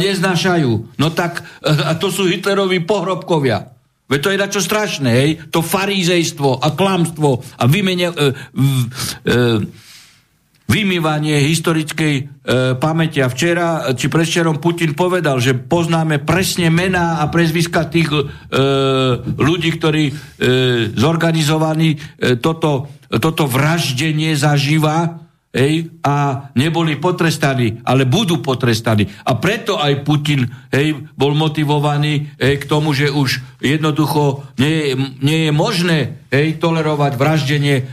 neznášajú. 0.01 0.97
No 0.97 1.07
tak, 1.13 1.45
e, 1.61 1.93
to 2.01 2.09
sú 2.09 2.25
Hitlerovi 2.25 2.81
pohrobkovia. 2.81 3.69
Veď 4.09 4.19
to 4.19 4.29
je 4.33 4.51
čo 4.57 4.61
strašné, 4.65 5.09
hej? 5.13 5.29
To 5.53 5.61
farízejstvo 5.61 6.65
a 6.65 6.73
klamstvo 6.73 7.45
a 7.61 7.63
vymene, 7.69 8.09
e, 8.09 8.13
e, 8.13 8.23
vymývanie 10.67 11.43
historickej 11.47 12.13
e, 12.15 12.23
pamäti. 12.79 13.19
A 13.23 13.31
včera, 13.31 13.93
či 13.95 14.11
predšerom 14.11 14.59
Putin 14.59 14.95
povedal, 14.95 15.39
že 15.39 15.55
poznáme 15.55 16.23
presne 16.23 16.71
mená 16.71 17.23
a 17.23 17.27
prezviska 17.31 17.87
tých 17.87 18.09
e, 18.11 18.21
ľudí, 19.23 19.69
ktorí 19.79 20.03
e, 20.09 20.13
zorganizovaní 20.95 21.95
e, 21.95 22.37
toto, 22.39 22.91
toto 23.07 23.43
vraždenie 23.47 24.35
zažíva 24.35 25.22
hej, 25.53 25.93
a 26.01 26.49
neboli 26.57 26.97
potrestaní, 26.97 27.85
ale 27.85 28.09
budú 28.09 28.41
potrestaní. 28.41 29.05
A 29.23 29.37
preto 29.37 29.77
aj 29.77 30.01
Putin 30.01 30.49
hej, 30.73 30.97
bol 31.13 31.37
motivovaný 31.37 32.33
hej, 32.41 32.57
k 32.57 32.65
tomu, 32.65 32.97
že 32.97 33.13
už 33.13 33.61
jednoducho 33.61 34.43
nie 34.57 34.73
je, 34.73 34.93
nie 35.21 35.39
je 35.47 35.51
možné 35.53 36.25
hej, 36.33 36.57
tolerovať 36.57 37.13
vraždenie 37.15 37.75
e, 37.77 37.83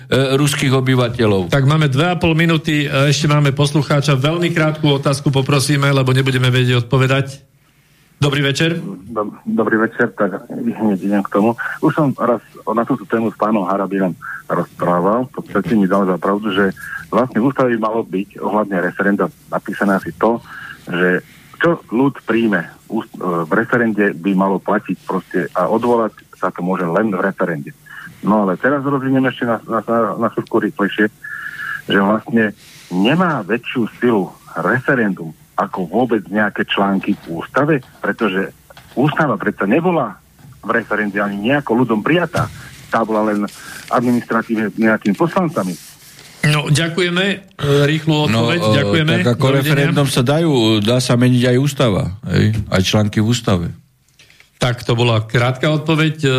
ruských 0.40 0.72
obyvateľov. 0.72 1.52
Tak 1.52 1.68
máme 1.68 1.92
dve 1.92 2.08
a 2.08 2.16
pol 2.16 2.32
minúty, 2.32 2.88
e, 2.88 3.12
ešte 3.12 3.28
máme 3.28 3.52
poslucháča. 3.52 4.16
Veľmi 4.16 4.56
krátku 4.56 4.88
otázku 4.96 5.28
poprosíme, 5.28 5.92
lebo 5.92 6.16
nebudeme 6.16 6.48
vedieť 6.48 6.88
odpovedať. 6.88 7.49
Dobrý 8.20 8.44
večer. 8.44 8.76
Dobrý 9.48 9.80
večer, 9.80 10.12
tak 10.12 10.44
hneď 10.52 11.00
idem 11.00 11.24
k 11.24 11.32
tomu. 11.32 11.56
Už 11.80 11.96
som 11.96 12.12
raz 12.20 12.44
na 12.68 12.84
túto 12.84 13.08
tému 13.08 13.32
s 13.32 13.36
pánom 13.40 13.64
Harabinom 13.64 14.12
rozprával, 14.44 15.24
v 15.24 15.40
podstate 15.40 15.72
mi 15.72 15.88
dal 15.88 16.04
za 16.04 16.20
pravdu, 16.20 16.52
že 16.52 16.76
vlastne 17.08 17.40
v 17.40 17.48
ústave 17.48 17.72
malo 17.80 18.04
byť 18.04 18.36
ohľadne 18.36 18.76
referenda 18.84 19.32
napísané 19.48 19.96
asi 19.96 20.12
to, 20.20 20.36
že 20.84 21.24
čo 21.64 21.80
ľud 21.88 22.20
príjme 22.28 22.68
v 23.24 23.52
referende 23.56 24.12
by 24.12 24.36
malo 24.36 24.60
platiť 24.60 24.96
proste 25.08 25.48
a 25.56 25.72
odvolať 25.72 26.12
sa 26.36 26.52
to 26.52 26.60
môže 26.60 26.84
len 26.84 27.08
v 27.08 27.24
referende. 27.24 27.72
No 28.20 28.44
ale 28.44 28.60
teraz 28.60 28.84
rozviniem 28.84 29.32
ešte 29.32 29.48
na, 29.48 29.64
na, 29.64 29.80
na, 29.80 29.98
na 30.20 30.28
rýchlejšie, 30.28 31.08
že 31.88 31.98
vlastne 32.04 32.52
nemá 32.92 33.40
väčšiu 33.48 33.88
silu 33.96 34.28
referendum 34.60 35.32
ako 35.60 35.84
vôbec 35.84 36.24
nejaké 36.32 36.64
články 36.64 37.12
v 37.20 37.44
ústave, 37.44 37.84
pretože 38.00 38.56
ústava 38.96 39.36
predsa 39.36 39.68
nebola 39.68 40.16
v 40.64 40.70
referende 40.72 41.20
ani 41.20 41.52
nejako 41.52 41.84
ľudom 41.84 42.00
prijatá. 42.00 42.48
Tá 42.88 43.04
bola 43.04 43.28
len 43.32 43.44
administratívne 43.92 44.72
nejakými 44.74 45.14
poslancami. 45.14 45.76
No, 46.40 46.72
ďakujeme. 46.72 47.24
E, 47.28 47.36
rýchlu 47.84 48.32
odpoveď, 48.32 48.60
no, 48.64 48.72
ďakujeme. 48.72 49.14
Tak 49.20 49.36
ako 49.36 49.46
Dovidenia. 49.52 49.60
referendum 49.60 50.08
sa 50.08 50.22
dajú, 50.24 50.80
dá 50.80 50.96
sa 50.96 51.20
meniť 51.20 51.52
aj 51.52 51.56
ústava, 51.60 52.16
hej? 52.32 52.56
aj 52.72 52.80
články 52.80 53.20
v 53.20 53.28
ústave. 53.28 53.66
Tak, 54.56 54.84
to 54.84 54.96
bola 54.96 55.24
krátka 55.24 55.68
odpoveď. 55.68 56.16
E, 56.24 56.30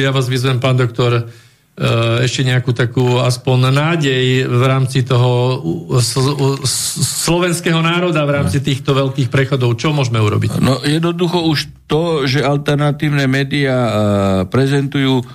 ja 0.00 0.10
vás 0.16 0.32
vyzvem, 0.32 0.56
pán 0.64 0.80
doktor, 0.80 1.28
ešte 2.26 2.42
nejakú 2.42 2.74
takú 2.74 3.22
aspoň 3.22 3.70
nádej 3.70 4.50
v 4.50 4.62
rámci 4.66 5.06
toho 5.06 5.62
slovenského 7.06 7.78
národa, 7.78 8.26
v 8.26 8.34
rámci 8.42 8.58
týchto 8.58 8.98
veľkých 8.98 9.30
prechodov. 9.30 9.78
Čo 9.78 9.94
môžeme 9.94 10.18
urobiť? 10.18 10.58
No 10.58 10.82
jednoducho 10.82 11.46
už 11.46 11.70
to, 11.86 12.26
že 12.26 12.42
alternatívne 12.42 13.30
médiá 13.30 13.78
eh, 13.78 13.92
prezentujú 14.50 15.22
eh, 15.22 15.28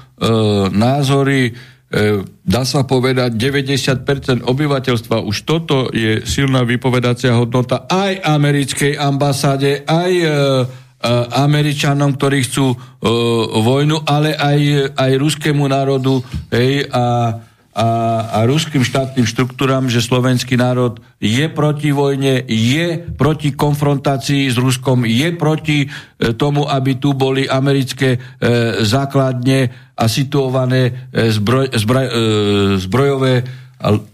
názory 0.67 1.55
dá 2.41 2.65
sa 2.65 2.89
povedať 2.89 3.37
90% 3.37 4.49
obyvateľstva. 4.49 5.21
Už 5.21 5.45
toto 5.45 5.93
je 5.93 6.25
silná 6.25 6.65
vypovedacia 6.65 7.37
hodnota 7.37 7.85
aj 7.85 8.17
americkej 8.17 8.97
ambasáde, 8.97 9.85
aj 9.85 10.11
Američanom, 11.43 12.15
ktorí 12.15 12.47
chcú 12.47 12.71
uh, 12.71 12.77
vojnu, 13.59 14.07
ale 14.07 14.39
aj, 14.39 14.91
aj 14.95 15.11
ruskému 15.19 15.67
národu 15.67 16.23
hej, 16.47 16.88
a, 16.88 17.38
a, 17.73 17.88
a 18.30 18.39
ruským 18.45 18.85
štátnym 18.85 19.25
štruktúram, 19.25 19.89
že 19.91 19.99
slovenský 19.99 20.55
národ 20.55 21.01
je 21.17 21.49
proti 21.49 21.89
vojne, 21.89 22.45
je 22.47 23.01
proti 23.17 23.51
konfrontácii 23.51 24.47
s 24.47 24.55
Ruskom, 24.61 25.03
je 25.03 25.34
proti 25.34 25.77
e, 25.84 25.88
tomu, 26.38 26.69
aby 26.69 27.01
tu 27.01 27.17
boli 27.17 27.49
americké 27.49 28.15
e, 28.15 28.19
základne 28.85 29.73
a 29.97 30.05
situované 30.05 31.09
e, 31.11 31.34
zbroj, 31.34 31.73
zbroj, 31.73 32.05
e, 32.05 32.11
zbrojové 32.77 33.34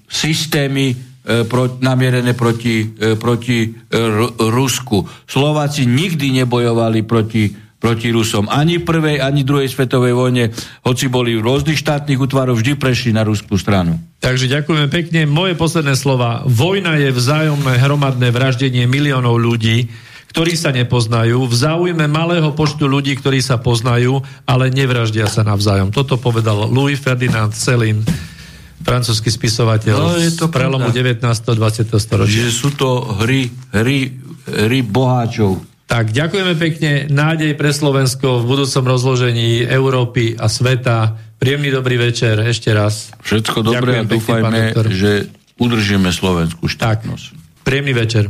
systémy 0.10 1.09
pro, 1.46 1.78
namierené 1.78 2.34
proti, 2.34 2.90
e, 2.98 3.14
proti 3.14 3.70
r- 3.70 4.34
Rusku. 4.50 5.06
Slováci 5.30 5.86
nikdy 5.86 6.42
nebojovali 6.42 7.06
proti, 7.06 7.54
proti 7.78 8.10
Rusom. 8.10 8.50
Ani 8.50 8.82
v 8.82 8.88
prvej, 8.90 9.18
ani 9.22 9.46
druhej 9.46 9.70
svetovej 9.70 10.14
vojne, 10.18 10.52
hoci 10.84 11.06
boli 11.08 11.38
v 11.38 11.46
rôznych 11.46 11.78
štátnych 11.78 12.20
útvaroch, 12.20 12.58
vždy 12.58 12.76
prešli 12.76 13.14
na 13.14 13.24
ruskú 13.24 13.56
stranu. 13.56 14.02
Takže 14.20 14.52
ďakujeme 14.52 14.92
pekne. 14.92 15.24
Moje 15.30 15.56
posledné 15.56 15.96
slova. 15.96 16.44
Vojna 16.44 17.00
je 17.00 17.14
vzájomné 17.14 17.80
hromadné 17.80 18.36
vraždenie 18.36 18.84
miliónov 18.84 19.40
ľudí, 19.40 19.88
ktorí 20.30 20.54
sa 20.54 20.70
nepoznajú, 20.70 21.42
v 21.50 21.56
záujme 21.58 22.06
malého 22.06 22.54
počtu 22.54 22.86
ľudí, 22.86 23.18
ktorí 23.18 23.42
sa 23.42 23.58
poznajú, 23.58 24.22
ale 24.46 24.70
nevraždia 24.70 25.26
sa 25.26 25.42
navzájom. 25.42 25.90
Toto 25.90 26.22
povedal 26.22 26.70
Louis 26.70 27.02
Ferdinand 27.02 27.50
Celin 27.50 28.06
francúzsky 28.90 29.30
spisovateľ 29.30 29.96
no, 30.02 30.18
je 30.18 30.34
to 30.34 30.50
z 30.50 30.54
prelomu 30.54 30.90
19. 30.90 31.22
20. 31.22 31.94
storočia. 32.02 32.50
Že 32.50 32.50
sú 32.50 32.70
to 32.74 33.06
hry, 33.22 33.46
hry, 33.70 34.18
hry 34.50 34.80
boháčov. 34.82 35.62
Tak, 35.90 36.14
ďakujeme 36.14 36.54
pekne. 36.58 36.92
Nádej 37.10 37.58
pre 37.58 37.70
Slovensko 37.74 38.42
v 38.42 38.50
budúcom 38.50 38.84
rozložení 38.86 39.66
Európy 39.66 40.38
a 40.38 40.46
sveta. 40.50 41.18
Príjemný 41.38 41.74
dobrý 41.74 41.98
večer 41.98 42.38
ešte 42.46 42.74
raz. 42.74 43.14
Všetko 43.26 43.66
dobré 43.66 44.02
a 44.02 44.06
dúfajme, 44.06 44.74
že 44.90 45.30
udržíme 45.58 46.10
slovenskú 46.14 46.70
štátnosť. 46.70 47.26
Tak, 47.34 47.66
príjemný 47.66 47.94
večer. 47.94 48.30